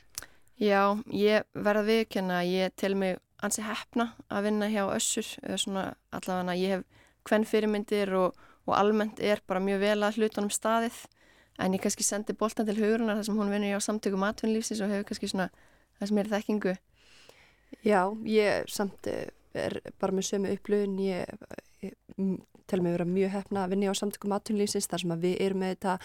Já, 0.57 0.97
ég 1.13 1.45
verða 1.53 1.85
viðkjöna 1.85 2.41
að 2.41 2.53
ég 2.55 2.77
tel 2.81 2.95
mig 2.97 3.19
ansi 3.45 3.63
hefna 3.63 4.15
að 4.33 4.49
vinna 4.49 4.71
hjá 4.73 4.87
össur, 4.89 5.27
svona 5.61 5.91
allavega 6.17 6.55
að 6.55 6.63
ég 6.63 6.77
hef 6.77 6.85
hvern 7.27 7.45
fyrirmyndir 7.45 8.15
og 8.17 8.39
og 8.67 8.75
almennt 8.75 9.21
er 9.23 9.43
bara 9.47 9.63
mjög 9.63 9.83
vel 9.83 10.03
að 10.03 10.19
hlutunum 10.21 10.51
staðið. 10.51 10.99
En 11.63 11.73
ég 11.73 11.81
kannski 11.81 12.05
sendi 12.05 12.35
bóltan 12.37 12.67
til 12.69 12.77
hugurunar 12.77 13.17
þar 13.17 13.29
sem 13.29 13.39
hún 13.39 13.53
vinur 13.53 13.79
á 13.79 13.87
samtökum 13.87 14.27
atvinnlífsins 14.27 14.83
og 14.85 14.93
hefur 14.93 15.09
kannski 15.09 15.31
svona 15.31 15.49
sem 16.03 16.19
er 16.21 16.31
þekkingu. 16.35 16.75
Já, 17.87 18.01
ég 18.29 18.69
samt 18.69 19.09
eh, 19.09 19.31
er 19.57 19.79
bara 20.01 20.13
með 20.13 20.29
sömu 20.29 20.53
upplöðun 20.53 20.99
ég, 21.01 21.47
ég 21.87 21.95
tel 22.69 22.83
mig 22.83 22.93
vera 22.93 23.07
mjög 23.09 23.33
hefna 23.33 23.65
að 23.65 23.73
vinna 23.73 23.95
á 23.95 23.97
samtökum 23.97 24.35
atvinnlífsins 24.37 24.91
þar 24.91 25.05
sem 25.05 25.17
við 25.23 25.39
erum 25.47 25.63
með 25.63 25.77
þetta 25.77 25.97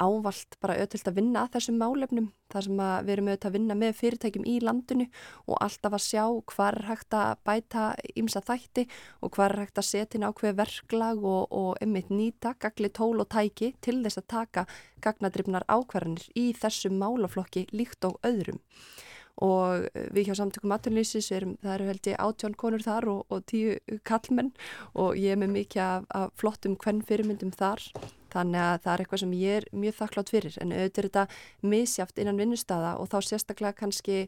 ávalt 0.00 0.56
bara 0.62 0.78
öðvilt 0.80 1.08
að 1.10 1.18
vinna 1.18 1.42
að 1.44 1.56
þessum 1.56 1.78
málefnum 1.80 2.28
þar 2.50 2.66
sem 2.66 2.80
við 2.80 3.12
erum 3.14 3.28
auðvitað 3.30 3.48
að 3.50 3.56
vinna 3.56 3.76
með 3.78 3.96
fyrirtækjum 4.00 4.46
í 4.48 4.54
landinu 4.64 5.06
og 5.46 5.60
alltaf 5.66 5.96
að 5.96 6.04
sjá 6.06 6.24
hvað 6.52 6.70
er 6.70 6.88
hægt 6.88 7.16
að 7.18 7.42
bæta 7.46 7.84
ímsa 8.22 8.42
þætti 8.46 8.86
og 9.20 9.34
hvað 9.36 9.46
er 9.46 9.62
hægt 9.64 9.82
að 9.82 9.88
setja 9.90 10.18
inn 10.18 10.26
ákveð 10.26 10.56
verklag 10.62 11.22
og, 11.34 11.42
og 11.50 11.70
einmitt 11.84 12.10
nýta 12.10 12.54
gagli 12.62 12.90
tól 12.90 13.20
og 13.22 13.30
tæki 13.30 13.74
til 13.84 14.00
þess 14.04 14.22
að 14.22 14.30
taka 14.34 14.66
gagnadrifnar 15.04 15.68
ákvarðanir 15.68 16.26
í 16.34 16.50
þessum 16.56 16.98
málaflokki 17.00 17.68
líkt 17.72 18.04
og 18.08 18.18
öðrum. 18.26 18.60
Og 19.40 19.86
við 20.12 20.28
hjá 20.28 20.34
samtökum 20.36 20.74
aturlýsis 20.74 21.30
það 21.30 21.74
eru 21.74 21.86
held 21.88 22.08
ég 22.10 22.18
átjón 22.20 22.56
konur 22.60 22.82
þar 22.84 23.08
og, 23.08 23.20
og 23.32 23.46
tíu 23.48 23.78
kallmenn 24.04 24.50
og 24.92 25.16
ég 25.16 25.32
er 25.32 25.40
með 25.40 25.54
mikið 25.54 25.84
af, 25.86 26.08
af 26.12 26.34
flottum 26.40 26.76
hvern 26.76 27.00
fyrirmyndum 27.08 27.54
þar 27.56 27.86
þannig 28.32 28.62
að 28.64 28.78
það 28.84 28.92
er 28.92 29.02
eitthvað 29.04 29.22
sem 29.22 29.34
ég 29.40 29.58
er 29.60 29.68
mjög 29.84 29.98
þakklátt 29.98 30.32
fyrir. 30.34 30.58
En 30.62 30.74
auðvitað 30.74 31.02
er 31.04 31.10
þetta 31.10 31.70
misjáft 31.74 32.22
innan 32.22 32.40
vinnustada 32.40 32.96
og 33.00 33.10
þá 33.12 33.18
sérstaklega 33.26 33.78
kannski 33.82 34.20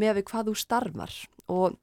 með 0.00 0.20
við 0.20 0.28
hvað 0.30 0.50
þú 0.50 0.56
starfar. 0.64 1.18
Og 1.52 1.78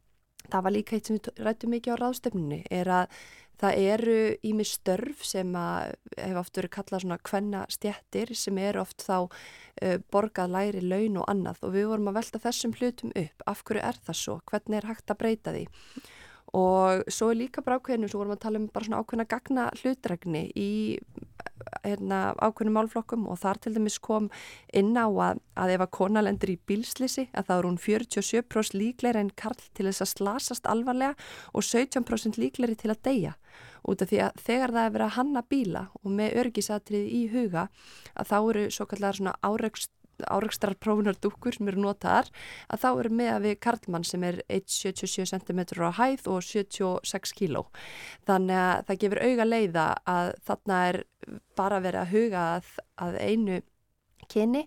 það 0.48 0.66
var 0.66 0.76
líka 0.76 0.98
eitt 0.98 1.10
sem 1.10 1.20
við 1.20 1.46
rættum 1.46 1.76
mikið 1.76 1.96
á 1.96 2.02
ráðstöfninu 2.02 2.62
er 2.72 2.92
að 2.92 3.22
það 3.62 3.84
eru 3.92 4.16
ími 4.48 4.66
störf 4.66 5.26
sem 5.28 5.52
að 5.58 5.92
hefur 6.16 6.40
oft 6.42 6.58
verið 6.58 6.74
kallað 6.76 7.04
svona 7.04 7.20
kvenna 7.30 7.62
stjættir 7.70 8.34
sem 8.38 8.58
eru 8.62 8.82
oft 8.82 9.06
þá 9.06 9.18
uh, 9.22 9.98
borgað 10.14 10.56
læri 10.56 10.82
laun 10.82 11.20
og 11.22 11.30
annað. 11.32 11.62
Og 11.68 11.76
við 11.76 11.92
vorum 11.92 12.10
að 12.12 12.18
velta 12.22 12.42
þessum 12.42 12.74
hlutum 12.80 13.14
upp. 13.14 13.46
Af 13.46 13.64
hverju 13.68 13.86
er 13.86 14.02
það 14.08 14.20
svo, 14.24 14.40
hvernig 14.50 14.82
er 14.82 14.90
hægt 14.90 15.14
að 15.14 15.22
breyta 15.22 15.56
því? 15.56 15.68
Og 16.58 17.06
svo 17.08 17.30
er 17.32 17.40
líka 17.40 17.64
bara 17.64 17.78
ákveðinu, 17.80 18.10
svo 18.12 18.20
vorum 18.20 18.34
við 18.34 18.40
að 18.42 18.46
tala 18.48 18.60
um 18.60 18.68
bara 18.74 18.88
svona 18.88 19.04
ákveðina 19.04 19.28
gagna 19.32 19.68
hlutregni 19.80 20.44
í 20.58 20.72
hérna, 21.84 22.34
ákveðnum 22.42 22.78
málflokkum 22.80 23.28
og 23.32 23.40
þar 23.42 23.62
til 23.64 23.74
dæmis 23.76 24.00
kom 24.04 24.30
inn 24.74 24.94
á 24.98 25.08
að, 25.08 25.42
að 25.56 25.76
ef 25.76 25.86
að 25.86 25.94
kona 25.98 26.24
lendur 26.26 26.54
í 26.54 26.58
bílslisi 26.70 27.28
að 27.32 27.48
þá 27.50 27.54
er 27.58 27.68
hún 27.70 27.80
47% 27.86 28.78
líkleri 28.78 29.24
en 29.24 29.32
karl 29.36 29.62
til 29.78 29.88
þess 29.90 30.06
að 30.06 30.14
slasast 30.16 30.70
alvarlega 30.70 31.16
og 31.54 31.66
17% 31.68 32.42
líkleri 32.42 32.78
til 32.80 32.94
að 32.94 33.04
deyja. 33.08 33.38
Út 33.88 34.04
af 34.04 34.12
því 34.12 34.20
að 34.28 34.44
þegar 34.46 34.76
það 34.76 34.86
er 34.86 34.94
verið 34.96 35.08
að 35.08 35.18
hanna 35.18 35.42
bíla 35.50 35.88
og 36.02 36.12
með 36.20 36.38
örgisatrið 36.44 37.08
í 37.10 37.24
huga 37.34 37.68
að 38.14 38.30
þá 38.30 38.38
eru 38.42 38.68
svo 38.70 38.88
kallar 38.92 39.18
svona 39.18 39.38
áreikst 40.30 40.62
áreikstrar 40.62 40.76
prófunardúkur 40.82 41.56
sem 41.56 41.70
eru 41.72 41.82
notaðar 41.82 42.30
að 42.70 42.84
þá 42.84 42.90
eru 42.92 43.12
með 43.16 43.32
að 43.34 43.46
við 43.46 43.58
Karlmann 43.66 44.06
sem 44.08 44.24
er 44.24 44.42
1,77 44.50 45.26
cm 45.32 45.62
á 45.82 45.92
hæð 45.98 46.28
og 46.32 46.44
76 46.46 47.34
kg 47.38 47.66
þannig 48.28 48.62
að 48.62 48.86
það 48.88 49.02
gefur 49.04 49.24
auga 49.26 49.48
leiða 49.48 49.88
að 50.06 50.32
þarna 50.46 50.82
er 50.92 51.04
bara 51.56 51.82
verið 51.82 52.02
að 52.02 52.14
huga 52.16 52.46
að, 52.58 52.72
að 52.98 53.20
einu 53.22 53.62
kyni, 54.32 54.64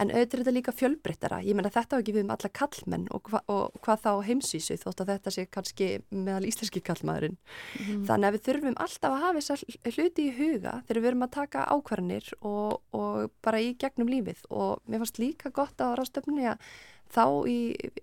en 0.00 0.12
auðvitað 0.12 0.38
er 0.38 0.42
þetta 0.42 0.54
líka 0.56 0.74
fjölbreyttara. 0.76 1.40
Ég 1.46 1.58
menna 1.58 1.72
þetta 1.72 1.98
á 1.98 2.00
ekki 2.00 2.14
við 2.16 2.26
um 2.26 2.32
alla 2.34 2.50
kallmenn 2.60 3.06
og, 3.12 3.30
hva, 3.30 3.42
og 3.52 3.80
hvað 3.84 4.04
þá 4.06 4.10
heimsvísu 4.28 4.78
þótt 4.80 5.04
að 5.04 5.12
þetta 5.14 5.34
sé 5.36 5.46
kannski 5.52 5.90
meðal 6.10 6.48
íslenski 6.48 6.82
kallmaðurinn. 6.84 7.36
Mm. 7.78 8.06
Þannig 8.08 8.28
að 8.28 8.38
við 8.38 8.46
þurfum 8.48 8.78
alltaf 8.86 9.16
að 9.16 9.26
hafa 9.26 9.42
þessar 9.42 9.96
hluti 9.96 10.28
í 10.28 10.36
huga 10.38 10.78
þegar 10.86 11.02
við 11.02 11.10
erum 11.12 11.26
að 11.26 11.34
taka 11.38 11.66
ákvarðanir 11.72 12.32
og, 12.40 12.80
og 12.96 13.36
bara 13.44 13.62
í 13.62 13.74
gegnum 13.80 14.10
lífið 14.12 14.46
og 14.50 14.82
mér 14.86 15.04
fannst 15.04 15.22
líka 15.22 15.52
gott 15.54 15.82
á 15.82 15.92
rástöfni 15.98 16.48
að 16.52 16.72
þá 17.12 17.24
í 17.50 17.58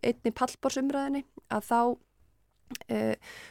einni 0.06 0.34
pallbórsumræðinni 0.38 1.26
að 1.49 1.65
þá 1.65 1.80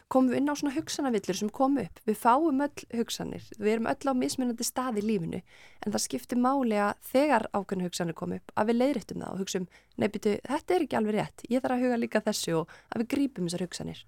komum 0.08 0.30
við 0.30 0.38
inn 0.38 0.50
á 0.50 0.54
svona 0.58 0.74
hugsanavillur 0.74 1.38
sem 1.38 1.50
kom 1.50 1.78
upp, 1.82 2.00
við 2.06 2.18
fáum 2.18 2.60
öll 2.64 2.84
hugsanir. 2.98 3.44
Við 3.58 3.72
erum 3.72 3.88
öll 3.90 4.10
á 4.10 4.14
mismunandi 4.14 4.66
stað 4.66 5.00
í 5.00 5.06
lífinu 5.06 5.40
en 5.84 5.94
það 5.94 6.04
skiptir 6.04 6.38
máli 6.38 6.78
að 6.78 7.00
þegar 7.12 7.48
ákveðinu 7.52 7.88
hugsanir 7.88 8.18
kom 8.18 8.36
upp, 8.36 8.52
að 8.54 8.70
við 8.70 8.80
leiðrættum 8.82 9.24
það 9.24 9.32
og 9.32 9.42
hugsaum, 9.42 9.66
nefnitu, 9.96 10.36
þetta 10.46 10.74
er 10.74 10.86
ekki 10.86 11.00
alveg 11.00 11.18
rétt. 11.18 11.42
Ég 11.50 11.64
þarf 11.64 11.76
að 11.76 11.84
huga 11.86 11.98
líka 11.98 12.24
þessu 12.28 12.54
og 12.60 12.78
að 12.90 13.02
við 13.02 13.10
grípum 13.16 13.50
þessar 13.50 13.66
hugsanir. 13.66 14.04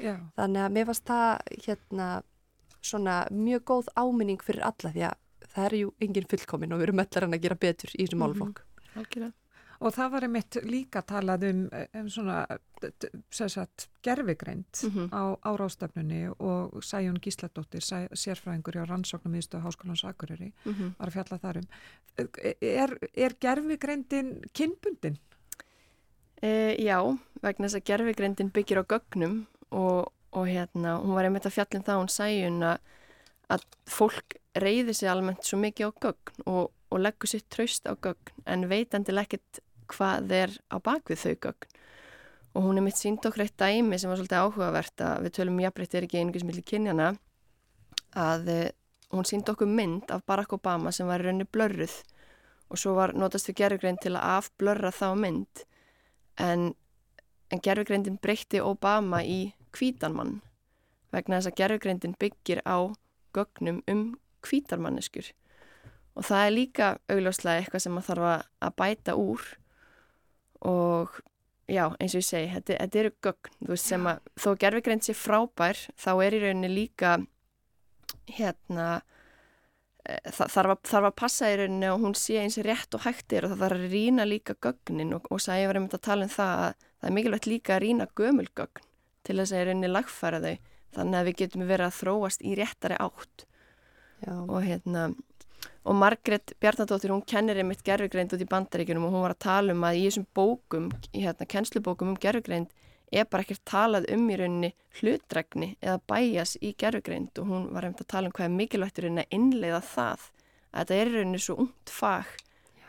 Já. 0.00 0.16
þannig 0.38 0.64
að 0.64 0.74
mér 0.74 0.88
fannst 0.88 1.06
það 1.06 1.60
hérna 1.66 2.08
svona 2.84 3.14
mjög 3.32 3.64
góð 3.70 3.90
áminning 3.96 4.42
fyrir 4.42 4.66
alla 4.66 4.92
því 4.94 5.06
að 5.08 5.48
það 5.54 5.66
er 5.68 5.76
ju 5.78 5.94
engin 6.02 6.28
fullkomin 6.30 6.74
og 6.74 6.80
við 6.80 6.88
erum 6.88 7.02
öllar 7.04 7.26
hann 7.26 7.36
að 7.36 7.46
gera 7.46 7.60
betur 7.60 7.94
í 7.94 8.02
þessu 8.02 8.20
málflokk 8.20 8.60
mm 8.60 9.02
-hmm. 9.04 9.34
Og 9.80 9.94
það 9.94 10.10
var 10.14 10.26
einmitt 10.26 10.58
líka 10.64 11.02
talað 11.02 11.48
um, 11.50 11.64
um 12.00 12.08
svona 12.12 12.44
sagt, 13.30 13.88
gerfigreind 14.02 14.64
mm 14.82 14.90
-hmm. 14.90 15.08
á 15.10 15.22
árástöfnunni 15.42 16.34
og 16.38 16.82
Sæjón 16.82 17.18
Gísladóttir, 17.20 17.80
sæ, 17.80 18.08
sérfræðingur 18.12 18.76
á 18.76 18.84
rannsóknum 18.84 19.34
ístu 19.34 19.58
Háskólands 19.58 20.04
Akureyri, 20.04 20.52
mm 20.64 20.72
-hmm. 20.72 20.92
var 20.98 21.08
að 21.08 21.12
fjalla 21.12 21.38
þarum. 21.38 21.66
Er, 22.60 22.98
er 23.14 23.34
gerfigreindin 23.40 24.42
kynbundin? 24.52 25.18
E, 26.42 26.76
já, 26.78 27.18
vegna 27.42 27.66
þess 27.66 27.74
að 27.74 27.84
gerfigreindin 27.84 28.50
byggir 28.50 28.78
á 28.78 28.84
gögnum 28.84 29.46
og, 29.70 30.12
og 30.32 30.46
hérna, 30.46 31.00
hún 31.00 31.14
var 31.14 31.24
einmitt 31.24 31.46
að 31.46 31.52
fjallin 31.52 31.80
um 31.80 31.84
það 31.84 31.98
hún 31.98 32.08
Sæjón 32.08 32.62
að, 32.62 32.78
að 33.48 33.60
fólk 33.86 34.34
reyði 34.54 34.94
sig 34.94 35.08
almennt 35.08 35.44
svo 35.44 35.58
mikið 35.58 35.86
á 35.86 35.92
gögn 36.00 36.42
og, 36.46 36.70
og 36.94 37.02
leggur 37.02 37.30
sitt 37.30 37.48
traust 37.50 37.88
á 37.90 37.92
gögn 37.98 38.44
en 38.46 38.68
veitandileg 38.70 39.26
ekkert 39.26 39.60
hvað 39.90 40.32
er 40.32 40.54
á 40.70 40.78
bakvið 40.78 41.24
þau 41.24 41.34
gögn. 41.48 41.72
Og 42.54 42.62
hún 42.68 42.78
er 42.78 42.86
mitt 42.86 42.98
sínd 43.00 43.24
okkur 43.26 43.42
eitt 43.42 43.58
dæmi 43.58 43.98
sem 43.98 44.10
var 44.10 44.20
svolítið 44.20 44.44
áhugavert 44.46 45.02
að 45.02 45.24
við 45.26 45.34
tölum 45.38 45.60
jafnbreytti 45.64 45.98
er 45.98 46.06
ekki 46.06 46.20
einhvers 46.20 46.46
millir 46.46 46.66
kynjana 46.70 47.08
að 48.14 48.50
uh, 48.54 48.68
hún 49.10 49.26
sínd 49.26 49.50
okkur 49.50 49.70
mynd 49.70 50.12
af 50.14 50.22
Barack 50.26 50.54
Obama 50.54 50.92
sem 50.94 51.10
var 51.10 51.24
raunni 51.24 51.46
blörruð 51.50 51.96
og 52.70 52.80
svo 52.80 52.94
var 52.96 53.14
notast 53.18 53.50
við 53.50 53.58
gerðugrein 53.64 53.98
til 54.02 54.14
að 54.14 54.38
afblörra 54.38 54.94
þá 54.94 55.08
mynd. 55.18 55.64
En, 56.38 56.72
en 57.50 57.62
gerðugreindin 57.62 58.22
breytti 58.22 58.62
Obama 58.62 59.20
í 59.26 59.52
kvítanmann 59.74 60.38
vegna 61.14 61.38
þess 61.40 61.50
að 61.50 61.58
gerðugreindin 61.60 62.18
byggir 62.18 62.62
á 62.66 62.94
gögnum 63.34 63.82
um 63.90 64.04
kvítarmanneskur 64.46 65.30
og 66.14 66.26
það 66.28 66.46
er 66.46 66.54
líka 66.54 66.90
augljóslega 67.10 67.62
eitthvað 67.62 67.84
sem 67.84 67.94
maður 67.94 68.10
þarf 68.10 68.26
að 68.66 68.74
bæta 68.80 69.14
úr. 69.18 69.46
Og 70.64 71.16
já, 71.68 71.84
eins 71.98 72.14
og 72.14 72.20
ég 72.20 72.28
segi, 72.28 72.52
þetta, 72.54 72.76
þetta 72.78 73.00
eru 73.00 73.14
gögn, 73.26 73.56
þú 73.60 73.72
veist, 73.72 73.88
sem 73.90 74.06
að 74.08 74.30
þó 74.44 74.48
gerfigreint 74.62 75.06
sé 75.06 75.16
frábær, 75.18 75.80
þá 76.00 76.10
er 76.14 76.36
í 76.36 76.40
rauninni 76.44 76.70
líka 76.70 77.16
hérna 78.30 78.88
e, 80.04 80.18
það, 80.30 80.54
þarf, 80.54 80.74
þarf 80.90 81.10
að 81.10 81.16
passa 81.20 81.50
í 81.50 81.58
rauninni 81.60 81.90
og 81.92 82.04
hún 82.04 82.16
sé 82.18 82.38
eins 82.40 82.58
rétt 82.64 82.96
og 82.96 83.04
hægtir 83.08 83.48
og 83.48 83.54
það 83.54 83.64
þarf 83.66 83.80
að 83.80 83.96
rína 83.96 84.28
líka 84.28 84.56
gögnin. 84.62 85.16
Og, 85.18 85.26
og 85.34 85.42
sæ 85.42 85.58
ég 85.58 85.70
var 85.70 85.80
einmitt 85.80 85.98
að 85.98 86.06
tala 86.06 86.28
um 86.28 86.32
það 86.32 86.66
að 86.68 86.76
það 86.84 87.10
er 87.10 87.16
mikilvægt 87.18 87.50
líka 87.50 87.74
að 87.74 87.82
rína 87.84 88.08
gömulgögn 88.16 88.86
til 89.24 89.40
þess 89.40 89.52
að 89.52 89.60
í 89.60 89.66
rauninni 89.68 89.90
lagfæra 89.90 90.40
þau. 90.44 90.54
Þannig 90.94 91.18
að 91.18 91.26
við 91.26 91.36
getum 91.40 91.66
verið 91.66 91.88
að 91.88 91.98
þróast 91.98 92.44
í 92.46 92.54
réttari 92.54 92.96
átt. 93.02 93.48
Já. 94.24 94.34
og 94.48 94.62
hérna 94.64 95.08
og 95.84 95.98
Margret 95.98 96.54
Bjarnadóttir, 96.60 97.12
hún 97.12 97.24
kennir 97.26 97.58
einmitt 97.60 97.84
gerfugreind 97.84 98.32
út 98.34 98.42
í 98.42 98.48
bandaríkunum 98.48 99.08
og 99.08 99.14
hún 99.14 99.24
var 99.26 99.34
að 99.34 99.44
tala 99.44 99.74
um 99.76 99.84
að 99.84 99.98
í 100.00 100.06
þessum 100.06 100.26
bókum, 100.36 100.88
í 101.12 101.24
hérna 101.24 101.48
kennslubókum 101.48 102.14
um 102.14 102.20
gerfugreind 102.20 102.72
er 103.12 103.26
bara 103.30 103.44
ekkert 103.44 103.64
talað 103.68 104.08
um 104.14 104.24
í 104.30 104.38
rauninni 104.38 104.70
hlutregni 104.98 105.74
eða 105.80 106.00
bæjas 106.10 106.56
í 106.60 106.72
gerfugreind 106.78 107.38
og 107.42 107.50
hún 107.50 107.66
var 107.74 107.86
einmitt 107.86 108.04
að 108.04 108.12
tala 108.14 108.30
um 108.30 108.36
hvað 108.36 108.48
er 108.48 108.56
mikilvægt 108.58 108.98
í 108.98 109.04
rauninni 109.04 109.26
að 109.26 109.36
innleiða 109.38 109.82
það 109.90 110.30
að 110.74 110.80
þetta 110.80 110.96
er 111.00 111.10
í 111.10 111.14
rauninni 111.18 111.42
svo 111.44 111.58
ungt 111.64 111.92
fag 111.92 112.32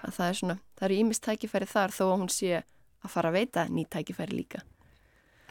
að 0.06 0.16
það 0.18 0.30
er 0.30 0.40
svona, 0.40 0.58
það 0.78 0.88
eru 0.88 1.02
ímist 1.02 1.26
tækifæri 1.26 1.68
þar 1.70 1.94
þó 1.96 2.06
að 2.06 2.18
hún 2.22 2.32
sé 2.34 2.54
að 2.56 3.12
fara 3.14 3.32
að 3.32 3.38
veita 3.40 3.66
ný 3.70 3.86
tækifæri 3.90 4.40
líka. 4.40 4.62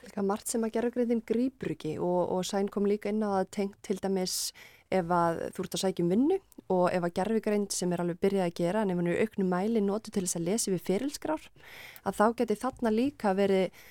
Líka 0.04 0.24
margt 0.26 0.50
sem 0.50 0.64
að 0.66 0.74
gerfugreindin 0.76 1.22
grýpur 1.26 1.74
ekki 1.74 1.94
og, 2.02 2.20
og 2.34 2.44
sæn 2.46 2.68
kom 2.72 2.88
líka 2.88 3.10
inn 3.12 3.24
á 3.24 3.40
að 3.40 3.50
tengt 3.56 3.78
til 3.86 3.96
dæmis 4.02 4.52
ef 4.92 5.10
að 5.10 5.40
þú 5.54 5.64
ert 5.64 5.76
að 5.78 5.84
sækja 5.84 6.04
um 6.04 6.12
vinnu 6.12 6.38
og 6.72 6.86
ef 6.92 7.04
að 7.04 7.14
gerfigreind 7.18 7.72
sem 7.72 7.92
er 7.92 8.00
alveg 8.00 8.20
byrjað 8.22 8.46
að 8.46 8.56
gera 8.60 8.82
en 8.82 8.90
ef 8.90 9.00
hann 9.00 9.10
eru 9.10 9.26
auknum 9.26 9.50
mæli 9.52 9.82
notu 9.84 10.10
til 10.10 10.24
þess 10.24 10.38
að 10.38 10.46
lesa 10.48 10.72
við 10.72 10.86
fyrilskrár 10.88 11.50
að 12.04 12.16
þá 12.20 12.26
geti 12.40 12.56
þarna 12.62 12.94
líka 12.94 13.34
verið 13.36 13.84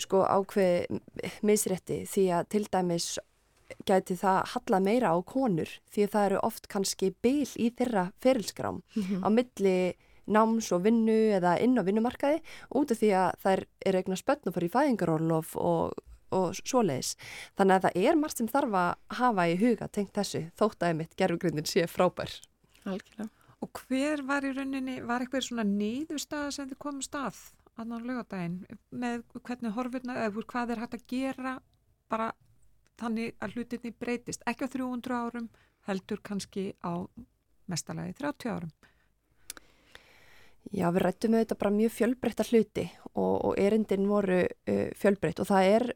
sko 0.00 0.24
ákveð 0.24 1.00
misrétti 1.46 2.02
því 2.10 2.24
að 2.38 2.48
til 2.54 2.64
dæmis 2.72 3.10
geti 3.88 4.16
það 4.18 4.40
halla 4.54 4.80
meira 4.80 5.12
á 5.12 5.18
konur 5.26 5.70
því 5.92 6.06
að 6.06 6.14
það 6.14 6.26
eru 6.30 6.40
oft 6.48 6.66
kannski 6.72 7.12
bil 7.24 7.46
í 7.56 7.70
þeirra 7.76 8.08
fyrilskrám 8.24 8.80
mm 8.80 9.02
-hmm. 9.02 9.22
á 9.24 9.28
milli 9.28 9.76
náms 10.26 10.72
og 10.72 10.84
vinnu 10.84 11.36
eða 11.36 11.58
inn 11.60 11.76
á 11.76 11.82
vinnumarkaði 11.84 12.40
út 12.74 12.90
af 12.90 12.98
því 12.98 13.10
að 13.12 13.30
það 13.42 13.64
er 13.84 13.96
eignar 14.00 14.20
spötn 14.20 14.48
og 14.48 14.54
fyrir 14.54 14.72
fæðingarólof 14.72 15.56
og 15.56 15.92
og 16.34 16.58
svoleiðis. 16.60 17.14
Þannig 17.58 17.76
að 17.78 17.86
það 17.86 17.98
er 18.10 18.20
margt 18.20 18.40
sem 18.40 18.50
þarf 18.50 18.78
að 18.80 18.90
hafa 19.20 19.48
í 19.48 19.56
huga 19.62 19.88
tengt 19.88 20.14
þessu 20.18 20.44
þótt 20.58 20.86
að 20.86 20.96
mitt 21.00 21.16
gerfugrindin 21.20 21.70
sé 21.70 21.86
frábær. 21.90 22.32
Algjörlega. 22.84 23.30
Og 23.64 23.84
hver 23.86 24.20
var 24.28 24.44
í 24.44 24.50
rauninni, 24.52 24.98
var 25.06 25.22
eitthvað 25.24 25.46
svona 25.46 25.64
nýðustaf 25.64 26.50
sem 26.52 26.68
þið 26.68 26.80
komum 26.82 27.04
stað 27.04 27.38
annan 27.80 28.06
lögadaginn 28.06 28.58
með 28.94 29.22
hvernig 29.40 29.74
horfurna, 29.74 30.18
eða 30.26 30.44
hvað 30.50 30.74
er 30.74 30.82
hægt 30.82 30.98
að 30.98 31.06
gera 31.10 31.54
bara 32.12 32.32
þannig 33.00 33.34
að 33.42 33.56
hlutinni 33.56 33.94
breytist, 33.98 34.44
ekki 34.46 34.68
á 34.68 34.74
300 34.76 35.16
árum 35.16 35.48
heldur 35.88 36.20
kannski 36.24 36.72
á 36.84 37.02
mestalagi 37.70 38.14
30 38.20 38.52
árum. 38.52 38.74
Já, 40.72 40.88
við 40.94 41.02
rættum 41.04 41.34
auðvitað 41.36 41.60
bara 41.60 41.74
mjög 41.74 41.92
fjölbreytta 41.92 42.46
hluti 42.48 42.84
og, 43.12 43.34
og 43.50 43.58
erindin 43.60 44.08
voru 44.08 44.40
uh, 44.44 44.88
fjölbreytt 44.96 45.42
og 45.42 45.50
það 45.50 45.70
er 45.74 45.86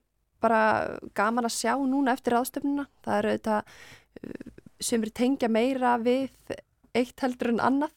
bara 0.43 0.63
gaman 1.19 1.49
að 1.49 1.57
sjá 1.57 1.75
núna 1.81 2.15
eftir 2.17 2.37
aðstöfnuna. 2.39 2.89
Það 3.05 3.21
eru 3.21 3.35
þetta 3.37 3.59
uh, 3.65 4.49
sem 4.89 5.05
er 5.05 5.15
tengja 5.15 5.51
meira 5.51 5.97
við 6.03 6.31
eitt 6.97 7.21
heldur 7.23 7.53
en 7.53 7.63
annað. 7.63 7.95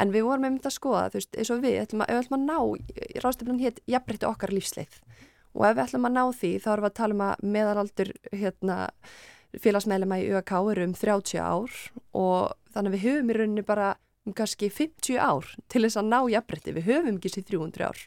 En 0.00 0.12
við 0.14 0.26
vorum 0.26 0.46
einmitt 0.48 0.66
að 0.68 0.76
skoða, 0.76 1.08
þú 1.12 1.20
veist, 1.20 1.36
eins 1.36 1.50
og 1.52 1.60
við 1.62 1.80
ætlum 1.82 2.04
að, 2.04 2.12
ef 2.12 2.16
við 2.16 2.22
ætlum 2.22 2.38
að 2.38 2.46
ná, 2.46 3.18
ráðstöfnun 3.24 3.60
hétt 3.62 3.82
jafnbreytti 3.90 4.28
okkar 4.28 4.54
lífsleið. 4.54 5.00
Og 5.52 5.66
ef 5.68 5.76
við 5.76 5.82
ætlum 5.84 6.08
að 6.08 6.16
ná 6.16 6.22
því 6.38 6.52
þá 6.62 6.68
erum 6.72 6.86
við 6.86 6.90
að 6.90 6.98
tala 7.00 7.16
um 7.16 7.24
að 7.26 7.44
meðalaldur 7.56 8.12
hérna, 8.32 8.78
félagsmeðlema 9.62 10.20
í 10.22 10.30
UAK 10.32 10.54
eru 10.72 10.86
um 10.88 10.94
30 10.96 11.42
ár. 11.42 11.76
Og 12.16 12.54
þannig 12.72 12.92
að 12.92 12.96
við 12.96 13.04
höfum 13.08 13.34
í 13.34 13.38
rauninni 13.38 13.66
bara 13.68 13.90
um 14.22 14.36
kannski 14.38 14.70
50 14.70 15.18
ár 15.18 15.50
til 15.72 15.84
þess 15.84 15.98
að 16.00 16.10
ná 16.12 16.18
jafnbreytti, 16.30 16.76
við 16.78 16.88
höfum 16.88 17.18
ekki 17.18 17.34
sér 17.34 17.46
300 17.50 17.90
ár. 17.90 18.02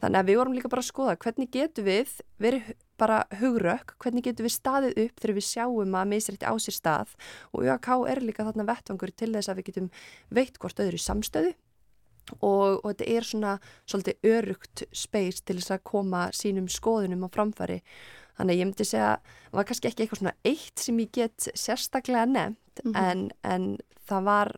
Þannig 0.00 0.22
að 0.22 0.30
við 0.30 0.38
vorum 0.40 0.54
líka 0.56 0.70
bara 0.72 0.80
að 0.84 0.88
skoða 0.88 1.18
hvernig 1.20 1.50
getur 1.52 1.84
við 1.84 2.14
verið 2.40 2.70
bara 3.00 3.22
hugrökk, 3.40 3.96
hvernig 4.02 4.26
getur 4.26 4.46
við 4.46 4.54
staðið 4.56 5.00
upp 5.04 5.22
þegar 5.22 5.36
við 5.38 5.46
sjáum 5.48 5.96
að 5.98 6.12
misrætti 6.12 6.48
á 6.48 6.54
sér 6.60 6.76
stað 6.76 7.16
og 7.50 7.64
UAK 7.64 7.90
er 8.12 8.22
líka 8.24 8.46
þarna 8.46 8.68
vettvangur 8.68 9.12
til 9.16 9.32
þess 9.34 9.50
að 9.50 9.60
við 9.60 9.68
getum 9.70 9.90
veitt 10.30 10.60
hvort 10.60 10.82
öðru 10.84 11.00
samstöðu 11.00 11.52
og, 12.38 12.80
og 12.84 12.88
þetta 12.92 13.10
er 13.10 13.26
svona 13.26 13.58
svolítið 13.88 14.32
örugt 14.32 14.84
space 14.92 15.44
til 15.44 15.58
þess 15.58 15.74
að 15.76 15.84
koma 15.90 16.24
sínum 16.36 16.68
skoðunum 16.70 17.26
á 17.26 17.28
framfari. 17.34 17.80
Þannig 18.38 18.54
að 18.54 18.60
ég 18.60 18.68
myndi 18.68 18.86
segja 18.88 19.08
að 19.12 19.32
það 19.50 19.58
var 19.58 19.68
kannski 19.68 19.90
ekki 19.90 20.04
eitthvað 20.04 20.22
svona 20.22 20.36
eitt 20.52 20.84
sem 20.84 21.00
ég 21.02 21.14
get 21.16 21.48
sérstaklega 21.58 22.26
nefnt 22.30 22.84
mm 22.84 22.92
-hmm. 22.92 23.10
en, 23.10 23.30
en 23.42 23.78
það 24.08 24.22
var 24.28 24.52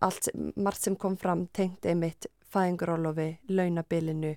allt 0.00 0.28
margt 0.56 0.82
sem 0.82 0.96
kom 0.96 1.16
fram 1.16 1.46
tengt 1.52 1.86
einmitt 1.86 2.26
fæðingarólofi, 2.50 3.38
launabilinu, 3.48 4.34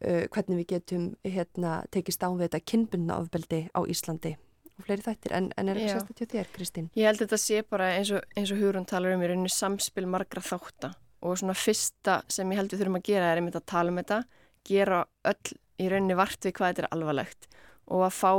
uh, 0.00 0.24
hvernig 0.34 0.62
við 0.62 0.70
getum 0.74 1.06
hérna, 1.26 1.82
tekist 1.94 2.24
ávið 2.24 2.48
þetta 2.48 2.64
kynbundna 2.72 3.20
ofbeldi 3.22 3.62
á 3.70 3.80
Íslandi 3.86 4.34
og 4.74 4.88
fleiri 4.88 5.04
þættir. 5.04 5.34
En, 5.36 5.50
en 5.58 5.70
er 5.70 5.78
ekki 5.78 5.92
sérstættið 5.92 6.32
þér, 6.34 6.50
Kristín? 6.54 6.90
Ég 6.98 7.08
held 7.08 7.20
að 7.20 7.26
þetta 7.28 7.40
sé 7.44 7.62
bara 7.70 7.90
eins 7.94 8.10
og, 8.14 8.24
eins 8.34 8.50
og 8.50 8.60
Hugrún 8.60 8.88
talar 8.90 9.14
um 9.14 9.22
í 9.22 9.28
rauninu 9.30 9.52
samspil 9.52 10.06
margra 10.10 10.42
þáttar 10.44 10.96
og 11.24 11.38
svona 11.40 11.56
fyrsta 11.56 12.18
sem 12.28 12.50
ég 12.52 12.60
held 12.60 12.74
við 12.74 12.82
þurfum 12.82 12.98
að 12.98 13.06
gera 13.08 13.30
er 13.30 13.40
einmitt 13.40 13.56
að 13.56 13.68
tala 13.70 13.92
um 13.92 14.00
þetta, 14.00 14.18
gera 14.66 15.04
öll 15.30 15.54
í 15.80 15.88
rauninu 15.90 16.18
vart 16.18 16.44
við 16.44 16.56
hvað 16.58 16.72
þetta 16.72 16.84
er 16.84 16.92
alvarlegt 16.96 17.48
og 17.94 18.04
að 18.06 18.18
fá, 18.18 18.32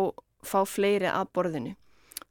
fá 0.45 0.60
fleiri 0.69 1.10
að 1.10 1.32
borðinu. 1.38 1.73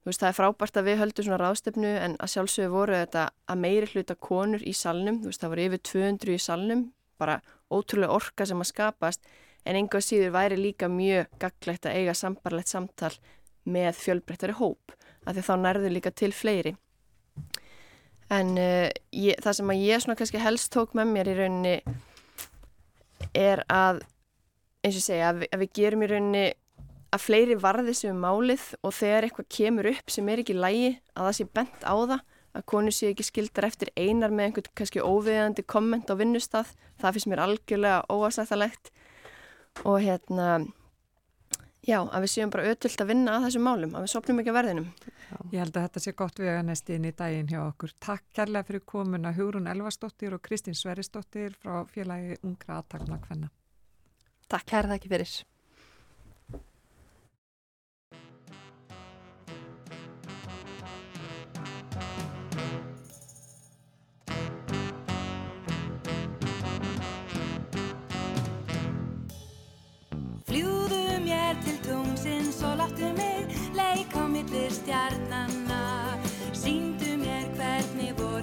Þú 0.04 0.10
veist, 0.10 0.20
það 0.20 0.28
er 0.28 0.36
frábært 0.36 0.78
að 0.78 0.88
við 0.90 0.98
höldum 1.00 1.24
svona 1.24 1.40
ráðstöfnu 1.40 1.90
en 1.96 2.14
að 2.20 2.32
sjálfsögur 2.34 2.72
voru 2.74 2.96
þetta 2.98 3.22
að 3.48 3.60
meiri 3.62 3.86
hluta 3.88 4.16
konur 4.20 4.60
í 4.60 4.74
salnum, 4.76 5.22
þú 5.22 5.30
veist, 5.30 5.40
það 5.40 5.52
voru 5.54 5.64
yfir 5.64 5.82
200 5.88 6.34
í 6.34 6.42
salnum, 6.44 6.82
bara 7.20 7.38
ótrúlega 7.74 8.14
orka 8.14 8.46
sem 8.48 8.60
að 8.60 8.70
skapast, 8.70 9.28
en 9.64 9.78
einhvað 9.78 10.06
síður 10.06 10.34
væri 10.34 10.60
líka 10.60 10.88
mjög 10.92 11.28
gaglegt 11.42 11.88
að 11.88 11.98
eiga 12.00 12.14
sambarlegt 12.18 12.72
samtal 12.72 13.12
með 13.64 14.00
fjölbreyttari 14.00 14.56
hóp, 14.58 14.96
af 15.24 15.36
því 15.36 15.46
þá 15.46 15.54
nærður 15.60 15.94
líka 15.94 16.12
til 16.12 16.32
fleiri. 16.36 16.74
En 18.32 18.56
uh, 18.56 18.88
ég, 19.12 19.38
það 19.44 19.58
sem 19.58 19.72
að 19.72 19.84
ég 19.84 20.02
svona 20.02 20.18
kannski 20.18 20.42
helst 20.42 20.72
tók 20.74 20.94
með 20.96 21.12
mér 21.12 21.30
í 21.30 21.38
rauninni 21.38 21.76
er 23.36 23.64
að, 23.72 24.04
eins 24.84 25.00
og 25.00 25.04
segja, 25.04 25.32
að 25.32 25.42
við, 25.42 25.50
að 25.52 25.64
við 25.64 25.74
gerum 25.80 26.04
í 26.04 26.10
rauninni 26.12 26.44
að 27.14 27.22
fleiri 27.22 27.56
varði 27.60 27.94
sem 27.94 28.10
er 28.10 28.16
um 28.16 28.24
málið 28.24 28.64
og 28.82 28.94
þegar 28.96 29.26
eitthvað 29.26 29.50
kemur 29.56 29.90
upp 29.92 30.10
sem 30.10 30.30
er 30.30 30.42
ekki 30.42 30.56
lægi 30.56 30.88
að 31.14 31.28
það 31.28 31.36
sé 31.38 31.46
bent 31.58 31.84
á 31.86 31.94
það 31.94 32.20
að 32.54 32.66
konur 32.70 32.94
sé 32.94 33.10
ekki 33.10 33.26
skildar 33.26 33.68
eftir 33.68 33.90
einar 33.98 34.30
með 34.34 34.48
einhvern 34.48 34.76
kannski 34.78 35.02
óviðandi 35.02 35.66
komment 35.66 36.10
á 36.10 36.14
vinnustaf 36.18 36.74
það 37.02 37.16
finnst 37.16 37.30
mér 37.32 37.44
algjörlega 37.44 38.04
óasættalegt 38.12 38.92
og 39.84 40.00
hérna 40.04 40.64
Já, 41.84 41.98
að 42.00 42.24
við 42.24 42.30
séum 42.32 42.52
bara 42.52 42.70
ötult 42.72 43.02
að 43.02 43.10
vinna 43.10 43.32
að 43.36 43.42
þessum 43.44 43.66
málum, 43.66 43.90
að 43.92 44.06
við 44.06 44.12
sopnum 44.14 44.38
ekki 44.40 44.52
að 44.52 44.56
verðinum. 44.56 44.86
Ég 45.52 45.60
held 45.60 45.74
að 45.76 45.82
þetta 45.84 46.00
sé 46.00 46.14
gott 46.16 46.38
vega 46.40 46.62
næst 46.64 46.92
inn 46.94 47.04
í 47.04 47.12
daginn 47.12 47.50
hjá 47.50 47.58
okkur. 47.60 47.92
Takk 48.00 48.24
kærlega 48.38 48.68
fyrir 48.70 48.84
komuna 48.88 49.34
Hugrún 49.36 49.68
Elvarsdóttir 49.68 50.36
og 50.36 50.40
Kristín 50.46 50.78
Sverisdóttir 50.78 51.58
frá 51.60 51.82
félagi 51.92 52.38
Ungra 52.40 52.78
aðtakna 52.80 53.20
hvenna. 53.26 53.50
Takk, 54.48 54.64
kæra 54.70 54.94
þakki 54.94 55.12
fyrir. 55.12 55.34
Tungsins 71.84 72.62
og 72.62 72.76
láttu 72.80 73.08
mig 73.16 73.46
leik 73.74 74.12
á 74.16 74.24
millir 74.28 74.70
stjarnanna. 74.72 75.82
Sýndu 76.52 77.16
mér 77.20 77.46
hvernig 77.56 78.12
vorið 78.18 78.33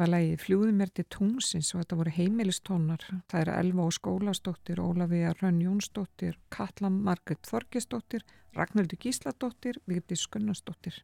Þetta 0.00 0.14
var 0.14 0.16
lægi 0.16 0.36
Fljúði 0.40 0.72
mér 0.72 0.90
til 0.96 1.04
tungsins 1.12 1.74
og 1.74 1.82
þetta 1.82 1.96
voru 1.98 2.12
heimilistónar. 2.16 3.02
Það 3.28 3.40
eru 3.42 3.56
Elva 3.60 3.82
og 3.84 3.90
Skólastóttir, 3.92 4.78
Ólafíja 4.80 5.34
Rönn 5.36 5.58
Jónsdóttir, 5.60 6.38
Katla 6.48 6.88
Margret 6.88 7.44
Þorgesdóttir, 7.44 8.24
Ragnhildur 8.56 8.96
Gísladóttir, 8.96 9.76
Vigdís 9.84 10.22
Gunnarsdóttir 10.32 10.96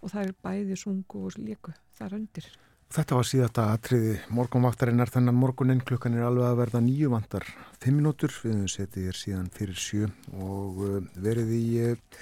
og 0.00 0.14
það 0.14 0.22
eru 0.22 0.36
bæði 0.46 0.80
sungu 0.80 1.26
og 1.28 1.36
líku 1.36 1.74
þar 2.00 2.16
undir. 2.22 2.48
Þetta 2.96 3.20
var 3.20 3.28
síðasta 3.28 3.68
atriði 3.74 4.16
morgunvaktarinnar 4.32 5.12
þennan 5.12 5.36
morgunin 5.36 5.84
klukkan 5.84 6.16
er 6.16 6.24
alveg 6.30 6.48
að 6.48 6.58
verða 6.62 6.84
nýju 6.88 7.12
vantar 7.12 7.44
fimm 7.82 8.00
minútur, 8.00 8.32
við 8.32 8.54
höfum 8.54 8.72
setið 8.78 9.10
þér 9.10 9.22
síðan 9.26 9.52
fyrir 9.58 9.84
sjö 9.84 10.08
og 10.40 10.84
uh, 10.88 10.98
verið 11.20 11.52
í 11.52 11.64
uh, 11.84 12.20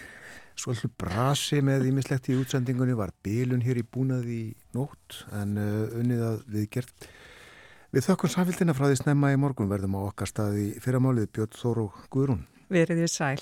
svolítið 0.61 0.93
brasi 1.01 1.61
með 1.65 1.89
ímislegt 1.91 2.31
í 2.33 2.37
útsendingunni 2.41 2.97
var 2.97 3.13
bílun 3.25 3.65
hér 3.65 3.81
í 3.83 3.87
búnaði 3.87 4.37
í 4.37 4.47
nótt 4.77 5.23
en 5.37 5.57
uh, 5.61 5.99
unnið 6.01 6.23
að 6.31 6.39
við 6.55 6.69
gert 6.79 7.09
við 7.95 8.09
þökkum 8.09 8.33
samfélgina 8.33 8.77
frá 8.77 8.89
því 8.89 9.01
snemma 9.03 9.33
í 9.35 9.41
morgun 9.41 9.71
verðum 9.71 9.99
á 9.99 10.01
okkar 10.07 10.31
staði 10.31 10.71
fyrramálið 10.85 11.31
Björn 11.37 11.55
Þóru 11.57 11.91
Guðrún. 12.13 12.43
Verið 12.73 13.05
í 13.07 13.11
sæl. 13.11 13.39